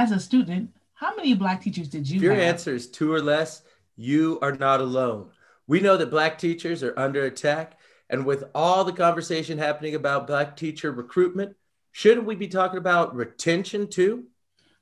As 0.00 0.12
a 0.12 0.18
student, 0.18 0.70
how 0.94 1.14
many 1.14 1.34
Black 1.34 1.60
teachers 1.60 1.86
did 1.86 2.08
you 2.08 2.16
If 2.16 2.22
your 2.22 2.32
have? 2.32 2.42
answer 2.42 2.74
is 2.74 2.88
two 2.88 3.12
or 3.12 3.20
less, 3.20 3.60
you 3.96 4.38
are 4.40 4.52
not 4.52 4.80
alone. 4.80 5.28
We 5.66 5.78
know 5.80 5.98
that 5.98 6.08
Black 6.10 6.38
teachers 6.38 6.82
are 6.82 6.98
under 6.98 7.26
attack. 7.26 7.78
And 8.08 8.24
with 8.24 8.44
all 8.54 8.82
the 8.84 8.94
conversation 8.94 9.58
happening 9.58 9.94
about 9.94 10.26
Black 10.26 10.56
teacher 10.56 10.90
recruitment, 10.90 11.54
shouldn't 11.92 12.24
we 12.26 12.34
be 12.34 12.48
talking 12.48 12.78
about 12.78 13.14
retention 13.14 13.88
too? 13.88 14.24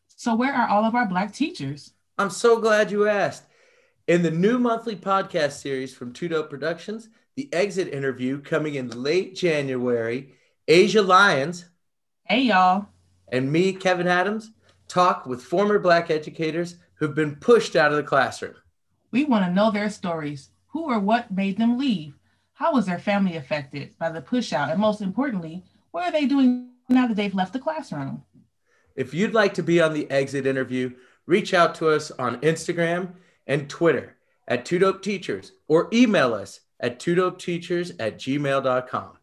So, 0.07 0.37
where 0.37 0.55
are 0.55 0.69
all 0.69 0.85
of 0.85 0.95
our 0.95 1.09
Black 1.09 1.33
teachers? 1.33 1.95
I'm 2.17 2.31
so 2.31 2.61
glad 2.61 2.93
you 2.93 3.09
asked. 3.09 3.43
In 4.07 4.23
the 4.23 4.31
new 4.31 4.57
monthly 4.61 4.95
podcast 4.95 5.61
series 5.61 5.93
from 5.93 6.13
Dope 6.13 6.49
Productions, 6.49 7.09
the 7.35 7.53
exit 7.53 7.89
interview 7.89 8.41
coming 8.41 8.77
in 8.77 8.89
late 8.91 9.35
January, 9.35 10.35
Asia 10.69 11.03
Lyons 11.03 11.65
Hey, 12.23 12.43
y'all. 12.43 12.87
and 13.33 13.51
me, 13.51 13.73
Kevin 13.73 14.07
Adams, 14.07 14.53
talk 14.89 15.27
with 15.27 15.43
former 15.43 15.79
Black 15.79 16.11
educators 16.11 16.77
who've 16.95 17.15
been 17.15 17.37
pushed 17.37 17.77
out 17.77 17.91
of 17.91 17.97
the 17.97 18.03
classroom. 18.03 18.55
We 19.11 19.25
want 19.25 19.45
to 19.45 19.53
know 19.53 19.71
their 19.71 19.91
stories. 19.91 20.51
Who 20.69 20.85
or 20.85 20.99
what 20.99 21.31
made 21.31 21.59
them 21.59 21.79
leave? 21.79 22.15
How 22.55 22.73
was 22.73 22.87
their 22.87 22.99
family 22.99 23.37
affected 23.37 23.97
by 23.99 24.11
the 24.11 24.21
push 24.21 24.53
out? 24.53 24.71
And 24.71 24.81
most 24.81 25.01
importantly, 25.01 25.65
what 25.93 26.05
are 26.05 26.13
they 26.13 26.27
doing 26.27 26.71
now 26.89 27.07
that 27.07 27.17
they've 27.17 27.35
left 27.35 27.53
the 27.53 27.59
classroom? 27.59 28.25
If 28.97 29.15
you'd 29.15 29.35
like 29.35 29.55
to 29.55 29.63
be 29.63 29.81
on 29.81 29.95
the 29.95 30.11
exit 30.11 30.47
interview, 30.47 30.93
reach 31.27 31.55
out 31.55 31.75
to 31.77 31.89
us 31.89 32.11
on 32.11 32.41
Instagram 32.41 33.13
and 33.47 33.71
Twitter 33.71 34.17
at 34.49 34.65
Two 34.65 34.79
Dope 34.79 35.03
Teachers 35.03 35.53
or 35.69 35.89
email 35.93 36.35
us 36.35 36.61
at 36.81 36.99
twodopeteachers 36.99 37.93
at 37.99 38.19
gmail.com. 38.19 39.18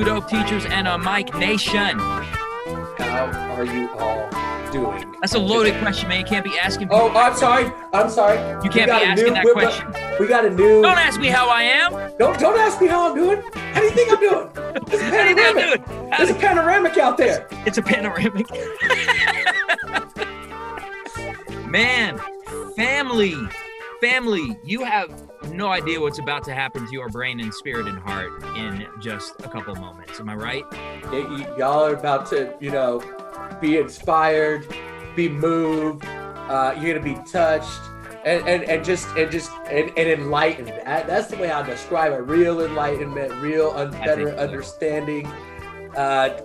two 0.00 0.06
dope 0.06 0.28
teachers 0.28 0.64
and 0.66 0.86
a 0.88 0.96
Mike 0.96 1.34
Nation? 1.36 1.98
How 1.98 3.54
are 3.54 3.64
you 3.64 3.90
all 3.98 4.28
doing? 4.72 5.04
That's 5.20 5.34
a 5.34 5.38
loaded 5.38 5.78
question, 5.80 6.08
man. 6.08 6.20
You 6.20 6.24
can't 6.26 6.44
be 6.44 6.58
asking. 6.58 6.88
people- 6.88 7.10
Oh, 7.14 7.18
I'm 7.18 7.34
sorry. 7.36 7.70
I'm 7.92 8.08
sorry. 8.08 8.38
You 8.64 8.70
can't 8.70 8.86
got 8.86 9.00
be 9.02 9.06
asking 9.08 9.26
new- 9.26 9.34
that 9.34 9.46
question. 9.52 9.92
We 10.18 10.26
got 10.26 10.44
a 10.46 10.50
new. 10.50 10.80
Don't 10.82 10.96
ask 10.98 11.20
me 11.20 11.28
how 11.28 11.48
I 11.50 11.62
am. 11.64 11.92
Don't 12.18 12.38
don't 12.38 12.58
ask 12.58 12.80
me 12.80 12.86
how 12.86 13.10
I'm 13.10 13.14
doing. 13.14 13.42
How 13.74 13.80
do 13.80 13.86
you 13.86 13.92
think 13.92 14.10
I'm 14.12 14.20
doing? 14.20 14.48
It's 14.86 14.94
a 14.94 15.04
How 15.04 15.22
do 15.22 15.28
you 15.28 15.34
think 15.34 15.48
I'm 15.48 15.54
panoramic. 15.56 15.86
doing? 15.86 16.10
There's 16.16 16.30
a 16.30 16.34
panoramic 16.34 16.96
out 16.98 17.16
there. 17.18 17.46
It's 17.66 17.76
a 17.78 17.82
panoramic. 17.82 18.46
Man, 21.68 22.18
family, 22.74 23.34
family, 24.00 24.56
you 24.64 24.82
have 24.84 25.10
no 25.48 25.68
idea 25.68 26.00
what's 26.00 26.18
about 26.18 26.44
to 26.44 26.54
happen 26.54 26.86
to 26.86 26.92
your 26.92 27.08
brain 27.08 27.40
and 27.40 27.52
spirit 27.52 27.86
and 27.86 27.98
heart 27.98 28.30
in 28.56 28.86
just 29.00 29.40
a 29.40 29.48
couple 29.48 29.74
moments. 29.76 30.20
Am 30.20 30.28
I 30.28 30.34
right? 30.34 30.64
Y'all 31.58 31.84
are 31.84 31.94
about 31.94 32.26
to, 32.26 32.54
you 32.60 32.70
know, 32.70 33.02
be 33.60 33.78
inspired, 33.78 34.66
be 35.16 35.28
moved. 35.28 36.04
Uh, 36.04 36.76
you're 36.80 36.98
gonna 36.98 37.14
be 37.14 37.20
touched, 37.30 37.80
and 38.24 38.46
and, 38.48 38.64
and 38.64 38.84
just 38.84 39.08
and 39.16 39.30
just 39.30 39.50
and, 39.66 39.88
and 39.96 40.08
enlightened. 40.08 40.68
That's 40.84 41.28
the 41.28 41.36
way 41.36 41.50
I 41.50 41.64
describe 41.64 42.12
it. 42.12 42.22
Real 42.22 42.64
enlightenment, 42.64 43.32
real 43.40 43.70
un- 43.70 43.92
better 43.92 44.34
understanding. 44.36 45.26
Uh, 45.96 46.40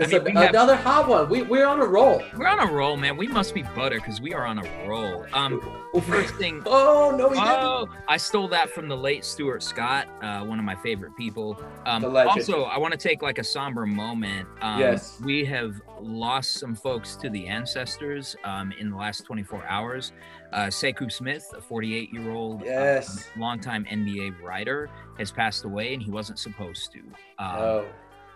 it's 0.00 0.12
mean, 0.24 0.36
a- 0.36 0.40
have- 0.40 0.50
another 0.50 0.76
hot 0.76 1.08
one. 1.08 1.28
We 1.28 1.42
we're 1.42 1.66
on 1.66 1.80
a 1.80 1.84
roll. 1.86 2.22
We're 2.36 2.46
on 2.48 2.58
a 2.60 2.72
roll, 2.72 2.96
man. 2.96 3.16
We 3.16 3.28
must 3.28 3.54
be 3.54 3.62
butter 3.62 3.96
because 3.96 4.20
we 4.20 4.32
are 4.34 4.44
on 4.46 4.58
a 4.58 4.88
roll. 4.88 5.24
Um, 5.32 5.60
first 6.02 6.34
thing, 6.34 6.62
Oh 6.66 7.14
no, 7.16 7.28
we 7.28 7.34
didn't. 7.36 7.48
Oh, 7.48 7.88
I 8.08 8.16
stole 8.16 8.48
that 8.48 8.70
from 8.70 8.88
the 8.88 8.96
late 8.96 9.24
Stuart 9.24 9.62
Scott, 9.62 10.08
uh, 10.22 10.44
one 10.44 10.58
of 10.58 10.64
my 10.64 10.76
favorite 10.76 11.16
people. 11.16 11.60
Um, 11.86 12.04
also, 12.04 12.64
I 12.64 12.78
want 12.78 12.92
to 12.92 12.98
take 12.98 13.22
like 13.22 13.38
a 13.38 13.44
somber 13.44 13.86
moment. 13.86 14.48
Um, 14.62 14.80
Yes. 14.80 15.20
We 15.24 15.44
have 15.46 15.80
lost 16.00 16.54
some 16.54 16.74
folks 16.74 17.16
to 17.16 17.28
the 17.28 17.46
ancestors 17.46 18.34
um, 18.44 18.72
in 18.78 18.90
the 18.90 18.96
last 18.96 19.24
24 19.26 19.64
hours. 19.68 20.12
Uh, 20.52 20.62
Sekou 20.66 21.12
Smith, 21.12 21.44
a 21.56 21.60
48 21.60 22.12
year 22.12 22.32
old, 22.32 22.62
Yes. 22.64 23.28
longtime 23.36 23.84
NBA 23.84 24.42
writer, 24.42 24.88
has 25.18 25.30
passed 25.30 25.64
away 25.64 25.92
and 25.94 26.02
he 26.02 26.10
wasn't 26.10 26.38
supposed 26.38 26.90
to. 26.92 26.98
Um, 27.38 27.56
Oh. 27.60 27.84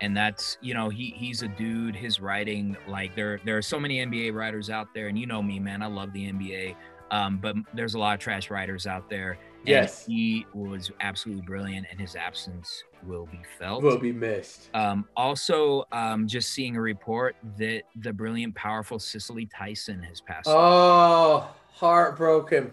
And 0.01 0.17
that's 0.17 0.59
you 0.61 0.75
know 0.75 0.89
he 0.89 1.15
he's 1.17 1.43
a 1.43 1.49
dude 1.49 1.95
his 1.95 2.21
writing 2.21 2.77
like 2.89 3.15
there 3.15 3.41
there 3.45 3.57
are 3.57 3.63
so 3.63 3.79
many 3.79 4.05
nba 4.05 4.33
writers 4.35 4.69
out 4.71 4.89
there 4.95 5.09
and 5.09 5.19
you 5.19 5.27
know 5.27 5.43
me 5.43 5.59
man 5.61 5.83
i 5.83 5.87
love 5.87 6.13
the 6.13 6.31
nba 6.33 6.75
um, 7.11 7.39
but 7.39 7.55
there's 7.75 7.95
a 7.95 7.99
lot 7.99 8.15
of 8.15 8.21
trash 8.21 8.51
writers 8.51 8.87
out 8.87 9.09
there 9.09 9.33
and 9.33 9.69
Yes. 9.69 10.05
he 10.05 10.45
was 10.53 10.91
absolutely 11.01 11.43
brilliant 11.47 11.87
and 11.91 12.01
his 12.01 12.17
absence 12.17 12.83
will 13.07 13.27
be 13.27 13.41
felt 13.59 13.83
Will 13.83 13.99
be 13.99 14.13
missed. 14.13 14.69
um, 14.75 15.07
also 15.17 15.85
um, 15.93 16.27
just 16.27 16.51
seeing 16.53 16.77
a 16.77 16.81
report 16.81 17.37
that 17.59 17.83
the 17.97 18.13
brilliant 18.13 18.55
powerful 18.55 18.99
cicely 18.99 19.47
tyson 19.47 20.03
has 20.03 20.21
passed 20.21 20.49
away. 20.49 20.57
Oh, 20.59 21.49
heartbroken. 21.73 22.73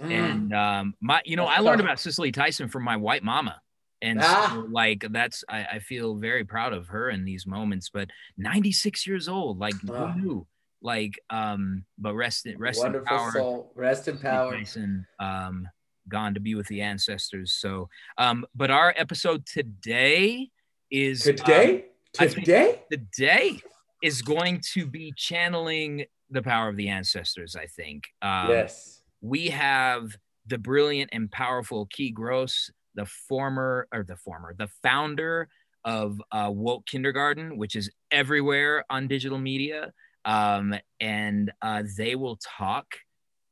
Mm. 0.00 0.10
and 0.10 0.52
um, 0.54 0.94
my 1.00 1.20
you 1.24 1.36
know 1.36 1.46
i 1.46 1.58
learned 1.60 1.80
about 1.80 1.98
cicely 1.98 2.30
tyson 2.30 2.68
from 2.68 2.82
my 2.82 2.96
white 2.98 3.22
mama 3.24 3.60
and 4.02 4.20
so, 4.20 4.26
Ah. 4.28 4.64
like 4.70 5.04
that's 5.10 5.44
I, 5.48 5.64
I 5.64 5.78
feel 5.78 6.14
very 6.16 6.44
proud 6.44 6.72
of 6.72 6.88
her 6.88 7.08
in 7.10 7.24
these 7.24 7.46
moments 7.46 7.88
but 7.92 8.10
96 8.36 9.06
years 9.06 9.28
old 9.28 9.58
like 9.58 9.74
Ah. 9.90 10.12
who 10.12 10.20
knew 10.20 10.46
like 10.82 11.18
um 11.30 11.84
but 11.98 12.14
rest 12.14 12.46
in 12.46 12.58
rest 12.58 12.84
in 12.84 13.02
power 13.04 13.32
soul. 13.32 13.72
Rest 13.74 14.08
in 14.08 14.18
power. 14.18 14.52
Tyson, 14.56 15.06
um 15.18 15.68
gone 16.08 16.34
to 16.34 16.40
be 16.40 16.54
with 16.54 16.66
the 16.68 16.82
ancestors 16.82 17.52
so 17.52 17.88
um 18.18 18.44
but 18.54 18.70
our 18.70 18.94
episode 18.96 19.44
today 19.46 20.48
is 20.90 21.26
um, 21.26 21.34
Today? 21.36 21.84
Think- 22.16 22.34
Today? 22.34 22.82
today 22.90 23.60
is 24.02 24.22
going 24.22 24.60
to 24.74 24.86
be 24.86 25.12
channeling 25.16 26.04
the 26.30 26.42
power 26.42 26.68
of 26.68 26.76
the 26.76 26.88
ancestors 26.88 27.56
i 27.56 27.66
think 27.66 28.04
um, 28.22 28.48
yes. 28.50 29.02
we 29.20 29.48
have 29.48 30.16
the 30.46 30.58
brilliant 30.58 31.10
and 31.12 31.28
powerful 31.32 31.86
Ki 31.86 32.10
Gross, 32.12 32.70
the 32.96 33.06
former 33.06 33.86
or 33.92 34.02
the 34.02 34.16
former, 34.16 34.54
the 34.56 34.68
founder 34.82 35.48
of 35.84 36.20
uh, 36.32 36.50
Woke 36.52 36.84
Kindergarten, 36.86 37.56
which 37.56 37.76
is 37.76 37.90
everywhere 38.10 38.84
on 38.90 39.06
digital 39.06 39.38
media. 39.38 39.92
Um, 40.24 40.74
and 40.98 41.52
uh, 41.62 41.84
they 41.96 42.16
will 42.16 42.38
talk 42.42 42.86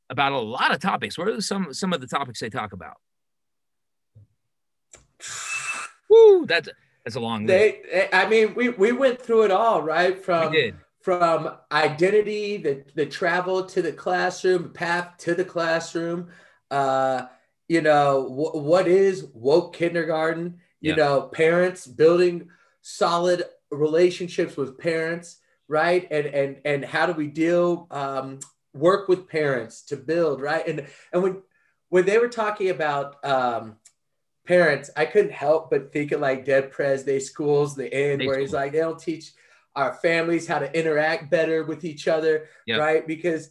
about 0.09 0.33
a 0.33 0.39
lot 0.39 0.73
of 0.73 0.81
topics. 0.81 1.17
What 1.17 1.29
are 1.29 1.39
some 1.39 1.73
some 1.73 1.93
of 1.93 2.01
the 2.01 2.07
topics 2.07 2.41
they 2.41 2.49
talk 2.49 2.73
about? 2.73 2.97
Woo, 6.09 6.45
that's 6.45 6.67
that's 7.05 7.15
a 7.15 7.19
long. 7.19 7.45
They, 7.45 8.09
I 8.11 8.27
mean, 8.27 8.53
we, 8.55 8.69
we 8.69 8.91
went 8.91 9.21
through 9.21 9.43
it 9.43 9.51
all, 9.51 9.81
right? 9.81 10.21
From 10.21 10.53
from 10.99 11.55
identity, 11.71 12.57
the 12.57 12.83
the 12.95 13.05
travel 13.05 13.65
to 13.67 13.81
the 13.81 13.93
classroom, 13.93 14.71
path 14.73 15.13
to 15.19 15.35
the 15.35 15.45
classroom. 15.45 16.29
Uh, 16.69 17.27
you 17.67 17.81
know, 17.81 18.23
wh- 18.23 18.55
what 18.55 18.87
is 18.87 19.25
woke 19.33 19.75
kindergarten? 19.75 20.59
You 20.81 20.91
Yeah. 20.91 20.95
know, 20.95 21.21
parents 21.23 21.87
building 21.87 22.49
solid 22.81 23.43
relationships 23.71 24.55
with 24.55 24.77
parents, 24.77 25.39
right? 25.67 26.07
And 26.11 26.27
and 26.27 26.61
and 26.65 26.85
how 26.85 27.05
do 27.07 27.13
we 27.13 27.27
deal 27.27 27.87
um, 27.91 28.39
work 28.73 29.07
with 29.07 29.27
parents 29.27 29.81
to 29.83 29.97
build, 29.97 30.41
right? 30.41 30.67
And 30.67 30.87
and 31.11 31.23
when 31.23 31.41
when 31.89 32.05
they 32.05 32.17
were 32.17 32.29
talking 32.29 32.69
about 32.69 33.23
um, 33.25 33.77
parents, 34.45 34.89
I 34.95 35.05
couldn't 35.05 35.31
help 35.31 35.69
but 35.71 35.91
think 35.91 36.11
of 36.11 36.21
like 36.21 36.45
Dead 36.45 36.71
prez 36.71 37.03
They 37.03 37.19
Schools, 37.19 37.75
the 37.75 37.91
end 37.93 38.19
Day 38.19 38.27
where 38.27 38.39
he's 38.39 38.53
like, 38.53 38.71
they 38.73 38.79
don't 38.79 38.99
teach 38.99 39.31
our 39.75 39.93
families 39.93 40.47
how 40.47 40.59
to 40.59 40.79
interact 40.79 41.29
better 41.29 41.63
with 41.63 41.83
each 41.83 42.07
other, 42.07 42.47
Yep. 42.65 42.79
right? 42.79 43.07
Because 43.07 43.49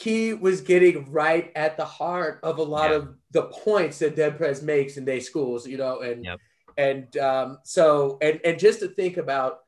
Ki 0.00 0.32
was 0.32 0.62
getting 0.62 1.10
right 1.12 1.52
at 1.54 1.76
the 1.76 1.84
heart 1.84 2.40
of 2.42 2.58
a 2.58 2.62
lot 2.62 2.90
Yeah. 2.90 2.96
of 2.96 3.14
the 3.30 3.42
points 3.44 3.98
that 4.00 4.16
Dead 4.16 4.36
Prez 4.36 4.62
makes 4.62 4.96
in 4.96 5.04
They 5.04 5.20
Schools, 5.20 5.68
you 5.68 5.76
know, 5.76 6.00
and 6.00 6.24
Yep. 6.24 6.40
and 6.78 7.16
um, 7.18 7.58
so 7.64 8.18
and 8.22 8.40
and 8.44 8.58
just 8.58 8.80
to 8.80 8.88
think 8.88 9.18
about 9.18 9.60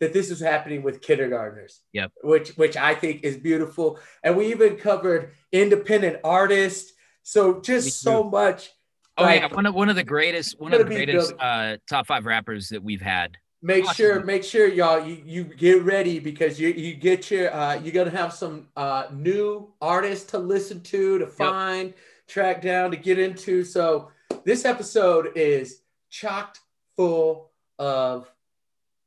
that 0.00 0.12
this 0.12 0.30
is 0.30 0.40
happening 0.40 0.82
with 0.82 1.00
kindergartners, 1.00 1.80
Yep. 1.94 2.12
which 2.22 2.50
which 2.50 2.76
I 2.76 2.94
think 2.94 3.24
is 3.24 3.38
beautiful, 3.38 3.98
and 4.22 4.36
we 4.36 4.46
even 4.50 4.76
covered 4.76 5.32
independent 5.52 6.18
artists, 6.22 6.92
so 7.22 7.60
just 7.60 8.00
so 8.02 8.22
much. 8.22 8.70
Oh 9.16 9.22
like, 9.24 9.40
yeah, 9.40 9.52
one 9.52 9.66
of 9.66 9.74
one 9.74 9.88
of 9.88 9.96
the 9.96 10.04
greatest 10.04 10.60
one 10.60 10.72
of 10.74 10.78
the 10.78 10.84
greatest 10.84 11.32
uh, 11.40 11.78
top 11.88 12.06
five 12.06 12.26
rappers 12.26 12.68
that 12.68 12.82
we've 12.84 13.00
had 13.00 13.36
make 13.60 13.84
Awesome. 13.84 13.94
sure 13.94 14.24
make 14.24 14.44
sure 14.44 14.68
y'all 14.68 15.04
you, 15.04 15.20
you 15.24 15.44
get 15.44 15.82
ready 15.82 16.18
because 16.20 16.60
you 16.60 16.68
you 16.68 16.94
get 16.94 17.30
your 17.30 17.52
uh 17.52 17.74
you're 17.80 17.92
gonna 17.92 18.10
have 18.16 18.32
some 18.32 18.68
uh 18.76 19.06
new 19.12 19.68
artists 19.80 20.30
to 20.30 20.38
listen 20.38 20.80
to 20.82 21.18
to 21.18 21.26
find 21.26 21.92
track 22.28 22.62
down 22.62 22.90
to 22.92 22.96
get 22.96 23.18
into 23.18 23.64
so 23.64 24.10
this 24.44 24.64
episode 24.64 25.30
is 25.34 25.80
chocked 26.10 26.60
full 26.96 27.50
of 27.78 28.30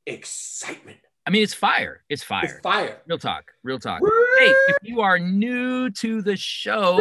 excitement 0.05 0.97
I 1.23 1.29
mean, 1.29 1.43
it's 1.43 1.53
fire. 1.53 2.03
It's 2.09 2.23
fire. 2.23 2.45
it's 2.45 2.59
fire 2.61 2.97
Real 3.05 3.19
talk. 3.19 3.51
Real 3.63 3.77
talk. 3.77 4.01
Hey, 4.39 4.47
if 4.69 4.77
you 4.81 5.01
are 5.01 5.19
new 5.19 5.91
to 5.91 6.23
the 6.23 6.35
show, 6.35 6.97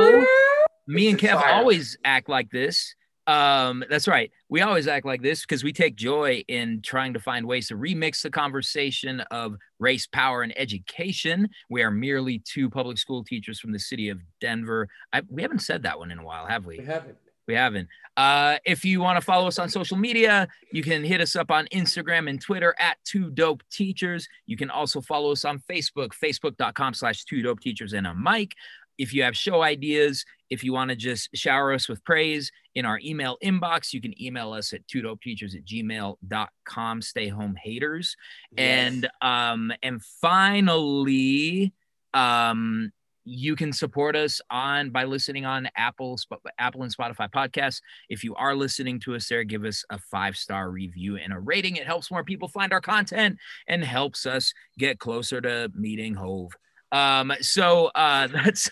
me 0.86 1.08
and 1.08 1.18
Kev 1.18 1.40
fire. 1.40 1.54
always 1.54 1.96
act 2.04 2.28
like 2.28 2.50
this. 2.50 2.94
Um, 3.30 3.84
that's 3.88 4.08
right. 4.08 4.32
We 4.48 4.60
always 4.60 4.88
act 4.88 5.06
like 5.06 5.22
this 5.22 5.42
because 5.42 5.62
we 5.62 5.72
take 5.72 5.94
joy 5.94 6.42
in 6.48 6.82
trying 6.82 7.12
to 7.12 7.20
find 7.20 7.46
ways 7.46 7.68
to 7.68 7.76
remix 7.76 8.22
the 8.22 8.30
conversation 8.30 9.20
of 9.30 9.56
race, 9.78 10.08
power, 10.08 10.42
and 10.42 10.52
education. 10.58 11.48
We 11.68 11.84
are 11.84 11.92
merely 11.92 12.40
two 12.40 12.68
public 12.68 12.98
school 12.98 13.22
teachers 13.22 13.60
from 13.60 13.70
the 13.70 13.78
city 13.78 14.08
of 14.08 14.18
Denver. 14.40 14.88
I, 15.12 15.22
we 15.28 15.42
haven't 15.42 15.60
said 15.60 15.84
that 15.84 15.96
one 15.96 16.10
in 16.10 16.18
a 16.18 16.24
while, 16.24 16.46
have 16.46 16.66
we? 16.66 16.80
we 16.80 16.84
haven't 16.84 17.16
We 17.46 17.54
haven't. 17.54 17.88
Uh, 18.16 18.56
if 18.64 18.84
you 18.84 19.00
want 19.00 19.16
to 19.16 19.24
follow 19.24 19.46
us 19.46 19.60
on 19.60 19.68
social 19.68 19.96
media, 19.96 20.48
you 20.72 20.82
can 20.82 21.04
hit 21.04 21.20
us 21.20 21.36
up 21.36 21.52
on 21.52 21.68
Instagram 21.68 22.28
and 22.28 22.40
Twitter 22.40 22.74
at 22.80 22.96
Two 23.04 23.30
Dope 23.30 23.62
Teachers. 23.70 24.28
You 24.46 24.56
can 24.56 24.70
also 24.70 25.00
follow 25.00 25.30
us 25.30 25.44
on 25.44 25.62
Facebook, 25.70 26.10
facebook.com 26.20 26.94
slash 26.94 27.24
Two 27.26 27.42
Dope 27.42 27.60
Teachers 27.60 27.92
and 27.92 28.08
a 28.08 28.14
mic. 28.14 28.54
If 28.98 29.14
you 29.14 29.22
have 29.22 29.36
show 29.36 29.62
ideas, 29.62 30.24
if 30.50 30.64
you 30.64 30.72
want 30.72 30.90
to 30.90 30.96
just 30.96 31.30
shower 31.34 31.72
us 31.72 31.88
with 31.88 32.04
praise 32.04 32.50
in 32.74 32.84
our 32.84 33.00
email 33.04 33.38
inbox, 33.42 33.92
you 33.92 34.00
can 34.00 34.20
email 34.20 34.52
us 34.52 34.72
at 34.72 34.86
two 34.88 35.00
dope 35.00 35.22
teachers 35.22 35.54
at 35.54 35.64
gmail.com. 35.64 37.02
Stay 37.02 37.28
home 37.28 37.56
haters. 37.62 38.16
And 38.56 39.08
um, 39.22 39.72
and 39.82 40.02
finally, 40.20 41.72
um, 42.12 42.92
you 43.24 43.54
can 43.54 43.72
support 43.72 44.16
us 44.16 44.40
on 44.50 44.90
by 44.90 45.04
listening 45.04 45.44
on 45.44 45.68
Apple, 45.76 46.18
Apple 46.58 46.82
and 46.82 46.94
Spotify 46.94 47.30
podcasts. 47.30 47.80
If 48.08 48.24
you 48.24 48.34
are 48.34 48.56
listening 48.56 48.98
to 49.00 49.14
us 49.14 49.28
there, 49.28 49.44
give 49.44 49.64
us 49.64 49.84
a 49.90 49.98
five 49.98 50.36
star 50.36 50.70
review 50.70 51.16
and 51.16 51.32
a 51.32 51.38
rating. 51.38 51.76
It 51.76 51.86
helps 51.86 52.10
more 52.10 52.24
people 52.24 52.48
find 52.48 52.72
our 52.72 52.80
content 52.80 53.38
and 53.68 53.84
helps 53.84 54.26
us 54.26 54.52
get 54.78 54.98
closer 54.98 55.40
to 55.40 55.70
meeting 55.74 56.14
Hove. 56.14 56.52
Um, 56.92 57.32
so 57.40 57.86
uh, 57.94 58.26
that's 58.32 58.70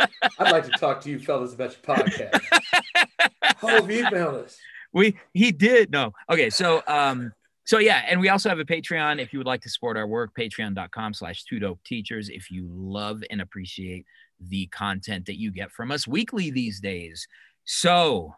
i'd 0.00 0.52
like 0.52 0.64
to 0.64 0.70
talk 0.72 1.00
to 1.00 1.10
you 1.10 1.18
fellas 1.18 1.54
about 1.54 1.76
your 1.76 1.96
podcast. 1.96 2.40
Oh 3.62 3.88
email 3.88 4.36
us? 4.36 4.58
We 4.92 5.16
he 5.32 5.52
did 5.52 5.90
no. 5.90 6.12
Okay 6.30 6.50
so 6.50 6.82
um 6.86 7.32
so 7.64 7.78
yeah 7.78 8.02
and 8.08 8.20
we 8.20 8.28
also 8.28 8.48
have 8.48 8.58
a 8.58 8.64
patreon. 8.64 9.20
If 9.20 9.32
you 9.32 9.38
would 9.38 9.46
like 9.46 9.62
to 9.62 9.70
support 9.70 9.96
our 9.96 10.06
work 10.06 10.32
patreon.com 10.38 11.14
slash 11.14 11.44
two 11.44 11.58
dope 11.58 11.82
teachers. 11.84 12.28
If 12.28 12.50
you 12.50 12.68
love 12.70 13.22
and 13.30 13.40
appreciate 13.40 14.06
the 14.40 14.66
content 14.68 15.26
that 15.26 15.38
you 15.38 15.50
get 15.50 15.70
from 15.70 15.92
us 15.92 16.08
weekly 16.08 16.50
these 16.50 16.80
days. 16.80 17.26
So 17.64 18.34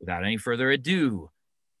without 0.00 0.24
any 0.24 0.36
further 0.36 0.70
ado 0.70 1.30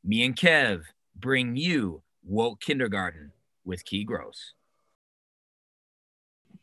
me 0.02 0.24
and 0.24 0.36
kev 0.36 0.82
bring 1.14 1.56
you 1.56 2.02
woke 2.24 2.60
kindergarten 2.60 3.32
with 3.64 3.84
Ki 3.84 4.04
Gross. 4.04 4.52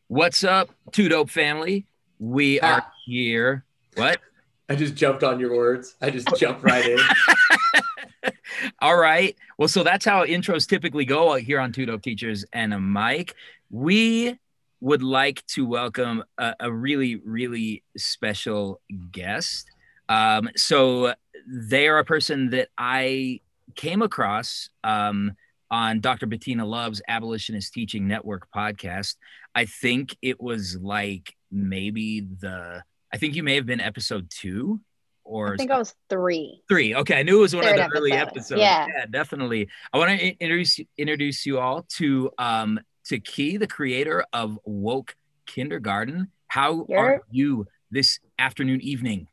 What's 0.07 0.43
up 0.43 0.69
two 0.91 1.09
dope 1.09 1.29
family 1.29 1.87
we 2.23 2.57
are 2.61 2.81
Ah. 2.81 2.91
here 3.05 3.65
what 3.95 4.21
i 4.69 4.75
just 4.75 4.95
jumped 4.95 5.23
on 5.23 5.41
your 5.41 5.53
words 5.57 5.95
i 6.01 6.09
just 6.09 6.27
jumped 6.37 6.63
right 6.63 6.85
in 6.87 6.99
All 8.79 8.95
right. 8.95 9.35
Well, 9.57 9.67
so 9.67 9.83
that's 9.83 10.05
how 10.05 10.25
intros 10.25 10.67
typically 10.67 11.03
go 11.03 11.35
here 11.35 11.59
on 11.59 11.73
Two 11.73 11.85
Dope 11.85 12.01
Teachers 12.01 12.45
and 12.53 12.73
a 12.73 12.79
mic. 12.79 13.33
We 13.69 14.39
would 14.79 15.03
like 15.03 15.45
to 15.47 15.65
welcome 15.65 16.23
a, 16.37 16.53
a 16.61 16.71
really, 16.71 17.17
really 17.17 17.83
special 17.97 18.79
guest. 19.11 19.69
Um, 20.07 20.49
so 20.55 21.13
they 21.45 21.87
are 21.89 21.97
a 21.99 22.05
person 22.05 22.51
that 22.51 22.69
I 22.77 23.41
came 23.75 24.01
across 24.01 24.69
um, 24.85 25.33
on 25.69 25.99
Dr. 25.99 26.25
Bettina 26.25 26.65
Love's 26.65 27.01
Abolitionist 27.07 27.73
Teaching 27.73 28.07
Network 28.07 28.47
podcast. 28.55 29.15
I 29.55 29.65
think 29.65 30.15
it 30.21 30.39
was 30.41 30.77
like 30.81 31.35
maybe 31.53 32.21
the, 32.21 32.83
I 33.13 33.17
think 33.17 33.35
you 33.35 33.43
may 33.43 33.55
have 33.55 33.65
been 33.65 33.79
episode 33.79 34.29
two 34.29 34.81
or 35.23 35.53
I 35.53 35.57
think 35.57 35.71
I 35.71 35.77
was 35.77 35.95
three. 36.09 36.61
Three. 36.67 36.93
Okay, 36.95 37.17
I 37.17 37.23
knew 37.23 37.37
it 37.37 37.41
was 37.41 37.55
one 37.55 37.63
Third 37.63 37.79
of 37.79 37.89
the 37.91 37.97
early 37.97 38.11
episode. 38.11 38.59
episodes. 38.59 38.61
Yeah. 38.61 39.05
definitely. 39.09 39.69
I 39.93 39.97
want 39.97 40.19
to 40.19 40.27
introduce 40.39 40.79
introduce 40.97 41.45
you 41.45 41.59
all 41.59 41.83
to 41.97 42.29
um 42.37 42.79
to 43.05 43.19
Ki, 43.19 43.55
the 43.57 43.67
creator 43.67 44.25
of 44.33 44.59
Woke 44.65 45.15
Kindergarten. 45.45 46.29
How 46.47 46.85
You're- 46.89 46.95
are 47.01 47.21
you 47.31 47.67
this 47.91 48.19
afternoon, 48.37 48.81
evening? 48.81 49.27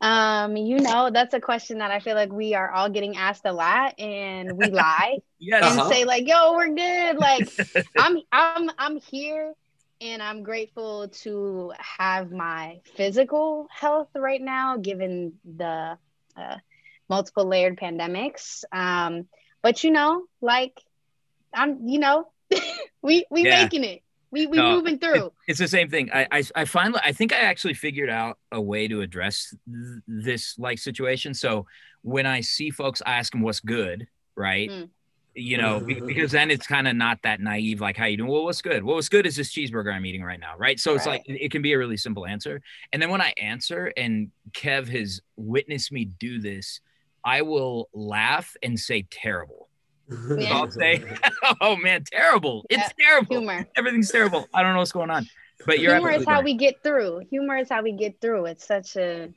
Um, 0.00 0.56
you 0.56 0.78
know, 0.80 1.10
that's 1.12 1.32
a 1.32 1.40
question 1.40 1.78
that 1.78 1.90
I 1.92 2.00
feel 2.00 2.16
like 2.16 2.32
we 2.32 2.54
are 2.54 2.70
all 2.72 2.88
getting 2.90 3.16
asked 3.16 3.42
a 3.44 3.52
lot, 3.52 3.98
and 4.00 4.56
we 4.56 4.66
lie 4.70 5.18
Yes. 5.38 5.62
and 5.70 5.80
Uh-huh. 5.80 5.90
say 5.90 6.04
like, 6.04 6.26
"Yo, 6.26 6.54
we're 6.54 6.74
good." 6.74 7.16
Like, 7.18 7.48
I'm, 7.98 8.18
I'm, 8.32 8.70
I'm 8.78 8.96
here, 9.00 9.54
and 10.02 10.22
I'm 10.22 10.42
grateful 10.42 11.08
to 11.22 11.72
have 11.78 12.32
my 12.32 12.80
physical 12.96 13.68
health 13.70 14.08
right 14.16 14.40
now, 14.42 14.76
given 14.76 15.34
the 15.44 15.96
uh, 16.36 16.56
multiple 17.08 17.44
layered 17.46 17.78
pandemics. 17.78 18.64
Um, 18.72 19.28
but 19.62 19.84
you 19.84 19.92
know, 19.92 20.24
like, 20.40 20.80
I'm, 21.54 21.86
you 21.86 22.00
know, 22.00 22.32
we 23.02 23.24
we 23.30 23.44
Yeah. 23.44 23.62
making 23.62 23.84
it. 23.84 24.02
We 24.32 24.46
we 24.46 24.58
No, 24.58 24.76
moving 24.76 24.98
through. 24.98 25.30
It's 25.46 25.58
the 25.58 25.68
same 25.68 25.88
thing. 25.90 26.10
I, 26.12 26.26
I 26.32 26.42
I 26.54 26.64
finally 26.64 27.00
I 27.04 27.12
think 27.12 27.32
I 27.32 27.40
actually 27.40 27.74
figured 27.74 28.10
out 28.10 28.38
a 28.50 28.60
way 28.60 28.88
to 28.88 29.02
address 29.02 29.54
th- 29.70 30.02
this 30.06 30.58
like 30.58 30.78
situation. 30.78 31.34
So 31.34 31.66
when 32.00 32.26
I 32.26 32.40
see 32.40 32.70
folks, 32.70 33.02
I 33.04 33.18
ask 33.18 33.32
them 33.32 33.42
what's 33.42 33.60
good, 33.60 34.08
right? 34.34 34.70
Mm. 34.70 34.88
You 35.34 35.56
know, 35.56 35.80
mm-hmm. 35.80 36.06
because 36.06 36.32
then 36.32 36.50
it's 36.50 36.66
kind 36.66 36.86
of 36.86 36.94
not 36.94 37.18
that 37.22 37.40
naive. 37.40 37.80
Like, 37.80 37.96
how 37.96 38.04
you 38.04 38.18
doing? 38.18 38.30
Well, 38.30 38.44
what's 38.44 38.60
good? 38.60 38.84
Well, 38.84 38.96
what's 38.96 39.08
good 39.08 39.26
is 39.26 39.36
this 39.36 39.52
cheeseburger 39.52 39.92
I'm 39.92 40.04
eating 40.04 40.22
right 40.22 40.40
now, 40.40 40.54
right? 40.58 40.78
So 40.78 40.94
it's 40.94 41.06
like 41.06 41.22
it, 41.26 41.44
it 41.44 41.50
can 41.50 41.62
be 41.62 41.72
a 41.72 41.78
really 41.78 41.96
simple 41.96 42.26
answer. 42.26 42.60
And 42.92 43.00
then 43.00 43.08
when 43.08 43.22
I 43.22 43.32
answer, 43.38 43.92
and 43.96 44.30
Kev 44.52 44.88
has 44.88 45.20
witnessed 45.36 45.90
me 45.90 46.04
do 46.04 46.38
this, 46.38 46.80
I 47.24 47.42
will 47.42 47.88
laugh 47.94 48.54
and 48.62 48.78
say 48.78 49.06
terrible. 49.10 49.68
Yeah. 50.36 50.58
I'll 50.58 50.70
say, 50.70 51.02
"Oh 51.62 51.76
man, 51.76 52.04
terrible! 52.04 52.66
It's 52.68 52.82
Yeah, 52.98 53.06
terrible. 53.06 53.38
Humor. 53.38 53.66
Everything's 53.76 54.10
terrible. 54.10 54.46
I 54.52 54.62
don't 54.62 54.74
know 54.74 54.80
what's 54.80 54.92
going 54.92 55.08
on." 55.08 55.26
But 55.66 55.78
you're 55.78 55.94
humor 55.94 56.10
is 56.10 56.24
how 56.24 56.36
right. 56.36 56.44
we 56.44 56.54
get 56.54 56.82
through 56.82 57.22
humor 57.30 57.56
is 57.56 57.68
how 57.68 57.82
we 57.82 57.92
get 57.92 58.20
through 58.20 58.46
it's 58.46 58.66
such 58.66 58.96
a 58.96 59.32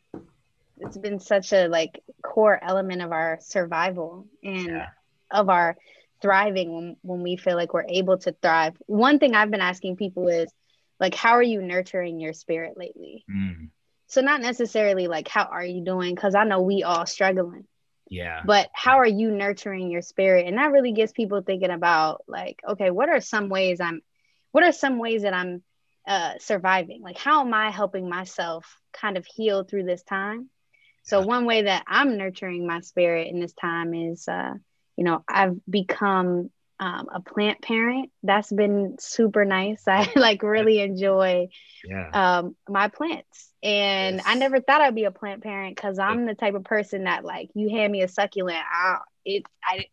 it's 0.80 0.98
been 0.98 1.20
such 1.20 1.54
a 1.54 1.68
like 1.68 2.04
core 2.22 2.60
element 2.62 3.02
of 3.02 3.12
our 3.12 3.38
survival 3.42 4.28
and 4.44 4.68
Yeah. 4.68 4.88
Of 5.32 5.50
our 5.50 5.76
thriving 6.22 6.74
when, 6.74 6.96
when 7.02 7.22
we 7.22 7.36
feel 7.38 7.56
like 7.56 7.74
we're 7.74 7.86
able 7.88 8.18
to 8.20 8.36
thrive. 8.42 8.76
One 8.88 9.20
thing 9.20 9.36
i've 9.36 9.52
been 9.52 9.62
asking 9.62 9.98
people 9.98 10.28
is 10.28 10.52
like 11.00 11.14
how 11.14 11.32
are 11.32 11.44
you 11.44 11.62
nurturing 11.62 12.20
your 12.20 12.34
spirit 12.34 12.78
lately? 12.78 13.26
Mm, 13.30 13.70
so 14.08 14.22
not 14.22 14.42
necessarily 14.42 15.08
like 15.08 15.28
how 15.28 15.44
are 15.44 15.66
you 15.66 15.84
doing? 15.84 16.16
Because 16.16 16.36
i 16.36 16.44
know 16.44 16.62
we 16.62 16.84
all 16.84 17.06
struggling. 17.06 17.66
Yeah. 18.10 18.42
but 18.46 18.70
how 18.74 19.00
are 19.00 19.08
you 19.08 19.32
nurturing 19.32 19.90
your 19.90 20.02
spirit? 20.04 20.46
And 20.48 20.58
that 20.58 20.72
really 20.72 20.92
gets 20.94 21.12
people 21.12 21.42
thinking 21.42 21.72
about 21.72 22.24
like 22.28 22.62
okay 22.68 22.92
what 22.92 23.10
are 23.10 23.20
some 23.20 23.50
ways 23.50 23.82
i'm 23.82 24.02
what 24.52 24.64
are 24.64 24.72
some 24.72 25.00
ways 25.00 25.24
that 25.24 25.34
i'm 25.34 25.64
uh, 26.08 26.34
surviving? 26.40 27.02
Like 27.02 27.18
how 27.18 27.42
am 27.42 27.54
i 27.54 27.72
helping 27.72 28.08
myself 28.08 28.80
kind 28.94 29.18
of 29.18 29.26
heal 29.26 29.64
through 29.64 29.84
this 29.86 30.04
time? 30.04 30.50
So 31.04 31.20
Yeah. 31.20 31.26
one 31.26 31.46
way 31.46 31.64
that 31.64 31.84
i'm 31.88 32.18
nurturing 32.18 32.66
my 32.66 32.80
spirit 32.82 33.28
in 33.28 33.40
this 33.40 33.54
time 33.54 33.94
is 33.94 34.28
uh, 34.28 34.54
you 34.98 35.04
know 35.04 35.24
i've 35.28 35.58
become 35.70 36.50
um, 36.78 37.08
a 37.14 37.22
plant 37.22 37.62
parent. 37.62 38.12
That's 38.22 38.52
been 38.52 38.98
super 39.00 39.46
nice. 39.46 39.84
I 39.88 40.12
like 40.18 40.44
really 40.44 40.80
enjoy 40.82 41.48
Yeah. 41.88 42.10
um 42.14 42.56
my 42.68 42.90
plants. 42.90 43.50
And 43.64 44.22
i 44.26 44.36
never 44.36 44.60
thought 44.60 44.82
i'd 44.82 44.94
be 44.94 45.06
a 45.06 45.12
plant 45.12 45.42
parent 45.42 45.76
because 45.76 45.98
i'm 46.00 46.26
the 46.26 46.36
type 46.36 46.54
of 46.54 46.64
person 46.66 47.06
that 47.06 47.24
like 47.24 47.50
you 47.56 47.70
hand 47.70 47.92
me 47.94 48.02
a 48.02 48.08
succulent 48.10 48.58
I, 48.60 48.98
it 49.24 49.44
i 49.64 49.86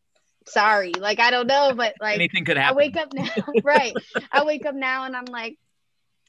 sorry. 0.47 0.93
Like 0.99 1.21
i 1.21 1.31
don't 1.31 1.47
know 1.47 1.73
but 1.77 1.95
like 2.01 2.17
Anything 2.17 2.45
could 2.45 2.57
happen. 2.57 2.75
i 2.75 2.77
wake 2.77 2.97
up 2.97 3.13
now 3.13 3.29
right. 3.65 3.95
I 4.33 4.45
wake 4.45 4.67
up 4.67 4.75
now 4.75 5.05
and 5.05 5.15
i'm 5.17 5.25
like 5.27 5.57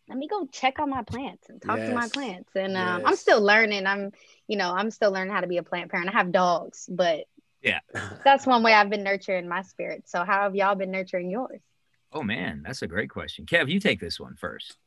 let 0.09 0.17
me 0.17 0.27
go 0.27 0.47
check 0.51 0.79
on 0.79 0.89
my 0.89 1.01
plants 1.01 1.49
and 1.49 1.61
talk 1.61 1.77
to 1.79 1.93
my 1.93 2.07
plants. 2.09 2.49
And 2.55 2.77
um, 2.77 3.01
i'm 3.05 3.15
still 3.15 3.41
learning. 3.41 3.87
I'm 3.87 4.11
you 4.47 4.57
know 4.57 4.71
i'm 4.71 4.91
still 4.91 5.11
learning 5.11 5.33
how 5.33 5.41
to 5.41 5.47
be 5.47 5.57
a 5.57 5.63
plant 5.63 5.89
parent. 5.91 6.09
I 6.09 6.13
have 6.17 6.31
dogs 6.31 6.87
but 6.91 7.25
that's 8.23 8.45
one 8.45 8.63
way 8.63 8.73
i've 8.73 8.89
been 8.89 9.03
nurturing 9.03 9.47
my 9.47 9.61
spirit 9.61 10.03
so 10.05 10.23
how 10.23 10.43
have 10.43 10.55
y'all 10.55 10.75
been 10.75 10.91
nurturing 10.91 11.29
yours 11.29 11.61
Oh 12.15 12.21
man, 12.21 12.61
that's 12.63 12.83
a 12.83 12.87
great 12.87 13.09
question. 13.09 13.47
Kev, 13.47 13.69
you 13.69 13.79
take 13.79 13.99
this 13.99 14.19
one 14.19 14.35
first. 14.35 14.77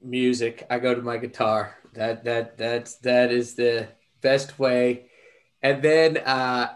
music 0.00 0.64
i 0.70 0.78
go 0.78 0.94
to 0.94 1.02
my 1.02 1.16
guitar 1.16 1.76
that 1.94 2.22
that 2.22 2.56
that's 2.56 2.98
that 2.98 3.32
is 3.32 3.56
the 3.56 3.88
best 4.20 4.60
way 4.60 5.06
and 5.60 5.82
then 5.82 6.18
uh 6.18 6.68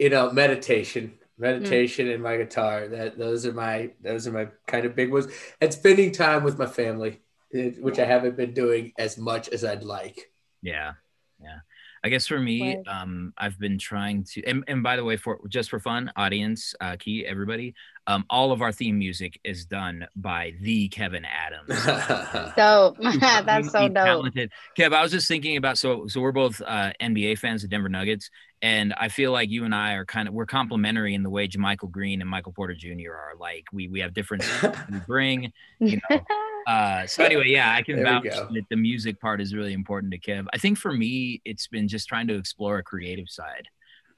you 0.00 0.10
know 0.10 0.32
meditation 0.32 1.18
meditation 1.38 2.10
and 2.10 2.22
my 2.22 2.36
guitar. 2.36 2.88
That 2.88 3.16
those 3.16 3.46
are 3.46 3.52
my 3.52 3.90
those 4.02 4.26
are 4.26 4.32
my 4.32 4.48
kind 4.66 4.84
of 4.84 4.94
big 4.94 5.12
ones. 5.12 5.28
And 5.60 5.72
spending 5.72 6.12
time 6.12 6.42
with 6.42 6.58
my 6.58 6.66
family, 6.66 7.20
which 7.52 7.98
I 7.98 8.04
haven't 8.04 8.36
been 8.36 8.52
doing 8.52 8.92
as 8.98 9.16
much 9.16 9.48
as 9.48 9.64
I'd 9.64 9.84
like. 9.84 10.30
Yeah, 10.62 10.94
yeah. 11.40 11.60
I 12.04 12.08
guess 12.10 12.26
for 12.26 12.38
me, 12.38 12.76
Right. 12.76 12.88
um, 12.88 13.32
I've 13.36 13.58
been 13.58 13.78
trying 13.78 14.24
to, 14.32 14.44
and, 14.44 14.64
and 14.68 14.82
by 14.82 14.96
the 14.96 15.04
way, 15.04 15.16
for 15.16 15.40
just 15.48 15.70
for 15.70 15.80
fun, 15.80 16.10
audience, 16.16 16.74
uh, 16.80 16.96
Ki, 16.98 17.26
everybody, 17.26 17.74
um, 18.06 18.24
all 18.30 18.52
of 18.52 18.62
our 18.62 18.72
theme 18.72 18.98
music 18.98 19.38
is 19.44 19.64
done 19.66 20.06
by 20.16 20.54
the 20.60 20.88
Kevin 20.88 21.24
Adams. 21.26 21.68
Dope. 22.56 22.96
Incredibly 23.00 23.20
That's 23.46 23.70
so 23.72 23.88
dope. 23.88 23.94
talented. 23.94 24.50
Kev, 24.78 24.94
I 24.94 25.02
was 25.02 25.10
just 25.12 25.28
thinking 25.28 25.56
about 25.56 25.76
so 25.78 26.06
so 26.06 26.20
we're 26.20 26.32
both 26.32 26.62
uh, 26.64 26.92
NBA 27.00 27.38
fans 27.38 27.64
of 27.64 27.70
Denver 27.70 27.88
Nuggets, 27.90 28.30
and 28.62 28.94
I 28.94 29.08
feel 29.08 29.30
like 29.32 29.50
you 29.50 29.64
and 29.64 29.74
I 29.74 29.92
are 29.94 30.04
kind 30.06 30.26
of 30.28 30.34
we're 30.34 30.46
complementary 30.46 31.14
in 31.14 31.22
the 31.22 31.30
way 31.30 31.48
JaMychal 31.48 31.90
Green 31.90 32.20
and 32.22 32.30
Michael 32.30 32.52
Porter 32.52 32.74
Jr. 32.74 33.12
are. 33.12 33.32
Like 33.38 33.64
we 33.72 33.88
we 33.88 34.00
have 34.00 34.14
different 34.14 34.44
we 34.90 34.98
bring. 35.06 35.52
You 35.80 36.00
know, 36.10 36.20
uh, 36.68 37.06
so 37.06 37.24
anyway, 37.28 37.48
yeah, 37.48 37.72
I 37.74 37.82
can 37.82 38.02
vouch 38.04 38.24
that 38.54 38.64
the 38.70 38.76
music 38.76 39.20
part 39.20 39.40
is 39.40 39.54
really 39.54 39.72
important 39.72 40.12
to 40.12 40.18
Kev. 40.20 40.46
I 40.52 40.58
think 40.58 40.78
for 40.78 40.92
me, 40.92 41.40
it's 41.44 41.66
been 41.66 41.88
just 41.88 42.08
trying 42.08 42.28
to 42.28 42.34
explore 42.36 42.78
a 42.78 42.82
creative 42.82 43.28
side, 43.28 43.66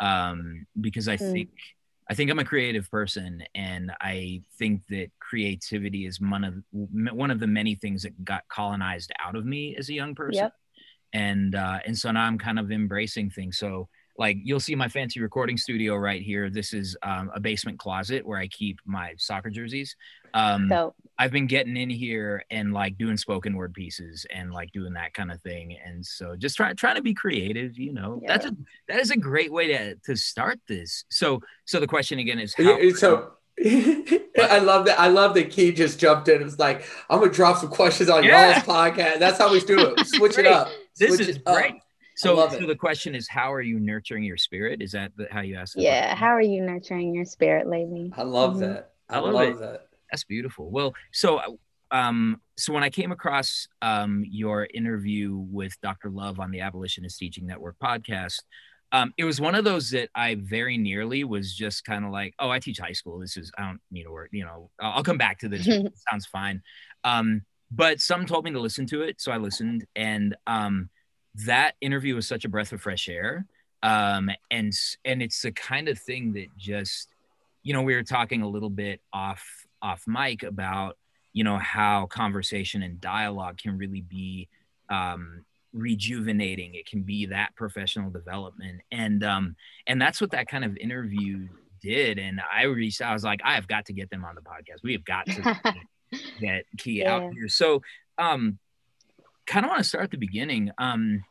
um, 0.00 0.66
because 0.80 1.08
I 1.08 1.16
Mm. 1.16 1.32
think 1.32 1.48
I 2.10 2.14
think 2.14 2.28
I'm 2.28 2.40
a 2.40 2.44
creative 2.44 2.90
person, 2.90 3.44
and 3.54 3.92
I 4.00 4.42
think 4.58 4.82
that 4.88 5.10
creativity 5.20 6.06
is 6.06 6.20
one 6.20 6.42
of 6.42 6.54
one 6.72 7.30
of 7.30 7.38
the 7.38 7.46
many 7.46 7.76
things 7.76 8.02
that 8.02 8.24
got 8.24 8.42
colonized 8.48 9.12
out 9.24 9.36
of 9.36 9.44
me 9.46 9.76
as 9.78 9.88
a 9.88 9.94
young 9.94 10.16
person. 10.16 10.44
Yep. 10.44 10.52
And 11.12 11.54
uh, 11.54 11.78
and 11.86 11.96
so 11.96 12.10
now 12.10 12.24
I'm 12.24 12.38
kind 12.38 12.58
of 12.58 12.72
embracing 12.72 13.30
things. 13.30 13.58
So 13.58 13.88
like 14.20 14.36
you'll 14.44 14.60
see 14.60 14.74
my 14.74 14.86
fancy 14.86 15.18
recording 15.18 15.56
studio 15.56 15.96
right 15.96 16.20
here. 16.20 16.50
This 16.50 16.74
is 16.74 16.94
um, 17.02 17.30
a 17.34 17.40
basement 17.40 17.78
closet 17.78 18.24
where 18.24 18.38
I 18.38 18.48
keep 18.48 18.78
my 18.84 19.14
soccer 19.16 19.48
jerseys. 19.48 19.96
Um, 20.34 20.68
Dope. 20.68 20.94
I've 21.18 21.32
been 21.32 21.46
getting 21.46 21.74
in 21.74 21.88
here 21.88 22.44
and 22.50 22.74
like 22.74 22.98
doing 22.98 23.16
spoken 23.16 23.56
word 23.56 23.72
pieces 23.72 24.26
and 24.32 24.52
like 24.52 24.72
doing 24.72 24.92
that 24.92 25.14
kind 25.14 25.32
of 25.32 25.40
thing. 25.40 25.74
And 25.82 26.04
so 26.04 26.36
just 26.36 26.58
trying 26.58 26.76
trying 26.76 26.96
to 26.96 27.02
be 27.02 27.14
creative, 27.14 27.78
you 27.78 27.94
know. 27.94 28.20
Yeah. 28.22 28.28
That's 28.28 28.46
a 28.46 28.56
that 28.88 29.00
is 29.00 29.10
a 29.10 29.16
great 29.16 29.50
way 29.50 29.68
to 29.68 29.94
to 29.96 30.16
start 30.16 30.60
this. 30.68 31.06
So 31.08 31.40
so 31.64 31.80
the 31.80 31.86
question 31.86 32.18
again 32.18 32.38
is 32.38 32.54
how 32.54 32.90
so 32.90 33.32
I 33.64 34.58
love 34.58 34.84
that. 34.84 35.00
I 35.00 35.08
love 35.08 35.32
that 35.34 35.48
Ki 35.50 35.72
just 35.72 35.98
jumped 35.98 36.28
in. 36.28 36.42
It 36.42 36.44
was 36.44 36.58
like, 36.58 36.84
I'm 37.08 37.20
gonna 37.20 37.32
drop 37.32 37.56
some 37.56 37.70
questions 37.70 38.10
on 38.10 38.22
Yeah. 38.22 38.52
y'all's 38.52 38.64
podcast. 38.64 39.18
That's 39.18 39.38
how 39.38 39.50
we 39.50 39.60
do 39.60 39.94
it. 39.96 40.06
Switch 40.06 40.32
it 40.36 40.42
Great. 40.42 40.46
up. 40.52 40.68
this 40.98 41.16
Switch 41.16 41.28
is 41.28 41.36
it 41.36 41.42
up. 41.46 41.54
Great. 42.22 42.50
So, 42.52 42.58
so 42.60 42.66
the 42.66 42.76
question 42.76 43.14
is, 43.14 43.28
how 43.28 43.52
are 43.52 43.60
you 43.60 43.78
nurturing 43.80 44.24
your 44.24 44.36
spirit? 44.36 44.82
Is 44.82 44.92
that 44.92 45.12
the, 45.16 45.26
how 45.30 45.40
you 45.40 45.56
ask? 45.56 45.74
Yeah. 45.76 46.00
question? 46.08 46.16
How 46.18 46.34
are 46.34 46.40
you 46.42 46.62
nurturing 46.62 47.14
your 47.14 47.24
spirit 47.24 47.66
lately? 47.68 48.12
I 48.16 48.22
love 48.22 48.56
Mhm. 48.56 48.60
that. 48.60 48.92
I, 49.08 49.16
I 49.16 49.20
love 49.20 49.34
love, 49.34 49.58
that. 49.58 49.86
That's 50.10 50.24
beautiful. 50.24 50.70
Well, 50.70 50.94
so 51.12 51.58
um, 51.92 52.40
so 52.56 52.72
when 52.72 52.84
I 52.84 52.90
came 52.90 53.10
across 53.10 53.66
um, 53.82 54.24
your 54.28 54.68
interview 54.72 55.36
with 55.36 55.72
Dr. 55.82 56.08
Love 56.10 56.38
on 56.38 56.50
the 56.52 56.60
Abolitionist 56.60 57.18
Teaching 57.18 57.46
Network 57.46 57.76
podcast, 57.82 58.42
um, 58.92 59.12
it 59.16 59.24
was 59.24 59.40
one 59.40 59.54
of 59.54 59.64
those 59.64 59.90
that 59.90 60.08
I 60.14 60.36
very 60.36 60.78
nearly 60.78 61.24
was 61.24 61.54
just 61.54 61.84
kind 61.84 62.04
of 62.04 62.12
like, 62.12 62.34
oh, 62.38 62.50
I 62.50 62.58
teach 62.60 62.78
high 62.78 62.92
school. 62.92 63.18
This 63.18 63.36
is 63.36 63.50
I 63.58 63.62
don't 63.62 63.80
need 63.90 64.04
to 64.04 64.10
work. 64.12 64.30
You 64.32 64.44
know, 64.44 64.70
I'll, 64.80 64.92
I'll 64.96 65.02
come 65.02 65.18
back 65.18 65.38
to 65.40 65.48
this. 65.48 65.64
sounds 66.10 66.26
fine. 66.26 66.62
Um, 67.02 67.42
but 67.72 68.00
some 68.00 68.26
told 68.26 68.44
me 68.44 68.50
to 68.52 68.60
listen 68.60 68.86
to 68.86 69.02
it, 69.02 69.20
so 69.20 69.30
I 69.32 69.36
listened, 69.36 69.84
and 69.94 70.36
um, 70.46 70.90
that 71.34 71.74
interview 71.80 72.14
was 72.14 72.26
such 72.26 72.44
a 72.44 72.48
breath 72.48 72.72
of 72.72 72.80
fresh 72.80 73.08
air. 73.08 73.46
Um, 73.82 74.30
and 74.50 74.72
and 75.04 75.22
it's 75.22 75.42
the 75.42 75.52
kind 75.52 75.88
of 75.88 75.98
thing 75.98 76.34
that 76.34 76.48
just 76.56 77.08
you 77.62 77.72
know 77.72 77.82
we 77.82 77.94
were 77.94 78.02
talking 78.02 78.42
a 78.42 78.48
little 78.48 78.70
bit 78.70 79.00
off 79.12 79.42
off 79.80 80.04
mic 80.06 80.42
about 80.42 80.98
you 81.32 81.44
know 81.44 81.56
how 81.56 82.06
conversation 82.06 82.82
and 82.82 83.00
dialogue 83.00 83.58
can 83.58 83.78
really 83.78 84.02
be 84.02 84.48
um, 84.90 85.44
rejuvenating. 85.72 86.74
It 86.74 86.86
can 86.86 87.02
be 87.02 87.26
that 87.26 87.54
professional 87.56 88.10
development. 88.10 88.80
And 88.90 89.22
um 89.24 89.56
and 89.86 90.00
that's 90.00 90.20
what 90.20 90.30
that 90.32 90.48
kind 90.48 90.64
of 90.64 90.76
interview 90.76 91.48
did. 91.80 92.18
And 92.18 92.40
i 92.52 92.64
reached 92.64 93.00
i 93.00 93.12
was 93.12 93.24
like 93.24 93.40
i 93.44 93.54
have 93.54 93.66
got 93.68 93.86
to 93.86 93.92
get 93.92 94.10
them 94.10 94.24
on 94.24 94.34
the 94.34 94.40
podcast. 94.40 94.82
We 94.82 94.92
have 94.92 95.04
got 95.04 95.26
to 95.26 95.56
get 96.40 96.66
Ki 96.78 97.04
out 97.04 97.32
here. 97.32 97.48
So 97.48 97.82
um 98.18 98.58
kind 99.50 99.66
of 99.66 99.70
want 99.70 99.82
to 99.82 99.88
start 99.88 100.04
at 100.04 100.10
the 100.12 100.16
beginning 100.16 100.70
um 100.78 101.22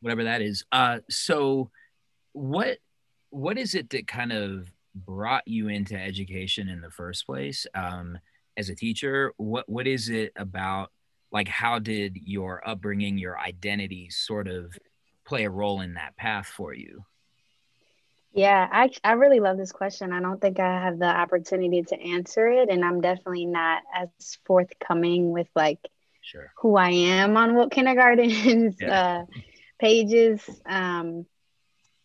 whatever 0.00 0.24
that 0.24 0.40
is. 0.40 0.64
Uh 0.70 1.00
so 1.10 1.70
what 2.32 2.78
what 3.30 3.58
is 3.58 3.74
it 3.74 3.90
that 3.90 4.06
kind 4.06 4.32
of 4.32 4.70
brought 4.94 5.42
you 5.46 5.68
into 5.68 5.98
education 5.98 6.68
in 6.68 6.80
the 6.80 6.90
first 6.90 7.26
place 7.26 7.66
um 7.74 8.18
as 8.56 8.68
a 8.68 8.74
teacher? 8.74 9.32
What 9.36 9.68
what 9.68 9.88
is 9.88 10.08
it 10.10 10.32
about 10.36 10.92
like 11.32 11.48
how 11.48 11.80
did 11.80 12.16
your 12.22 12.66
upbringing 12.66 13.18
your 13.18 13.38
identity 13.38 14.10
sort 14.10 14.46
of 14.46 14.78
play 15.26 15.44
a 15.44 15.50
role 15.50 15.80
in 15.80 15.94
that 15.94 16.16
path 16.16 16.46
for 16.46 16.72
you? 16.72 17.04
Yeah, 18.32 18.68
I 18.70 18.90
I 19.02 19.12
really 19.12 19.40
love 19.40 19.56
this 19.56 19.72
question. 19.72 20.12
I 20.12 20.20
don't 20.20 20.40
think 20.40 20.60
I 20.60 20.84
have 20.84 21.00
the 21.00 21.06
opportunity 21.06 21.82
to 21.82 22.00
answer 22.00 22.48
it, 22.48 22.68
and 22.68 22.84
I'm 22.84 23.00
definitely 23.00 23.46
not 23.46 23.82
as 23.92 24.38
forthcoming 24.44 25.32
with 25.32 25.48
like 25.56 25.80
sure 26.24 26.52
who 26.60 26.76
I 26.76 26.90
am 26.90 27.36
on 27.36 27.54
Woke 27.54 27.72
Kindergarten's 27.72 28.80
Yeah. 28.80 28.90
uh, 28.90 29.24
pages. 29.78 30.42
Um, 30.66 31.26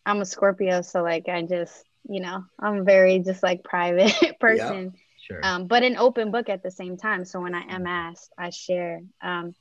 I'm 0.06 0.20
a 0.20 0.24
Scorpio, 0.24 0.82
so 0.82 1.02
like 1.02 1.28
I 1.28 1.42
just, 1.42 1.84
you 2.08 2.20
know, 2.20 2.44
I'm 2.58 2.84
very 2.84 3.18
just 3.20 3.42
like 3.42 3.64
private 3.64 4.12
person, 4.40 4.92
sure 5.20 5.40
um, 5.42 5.66
but 5.66 5.82
an 5.82 5.96
open 5.96 6.30
book 6.30 6.48
at 6.48 6.62
the 6.62 6.70
same 6.70 6.96
time. 6.96 7.24
So 7.24 7.40
when 7.40 7.54
I 7.54 7.62
am 7.74 7.86
asked, 7.86 8.32
I 8.38 8.50
share. 8.50 9.00
Um, 9.22 9.54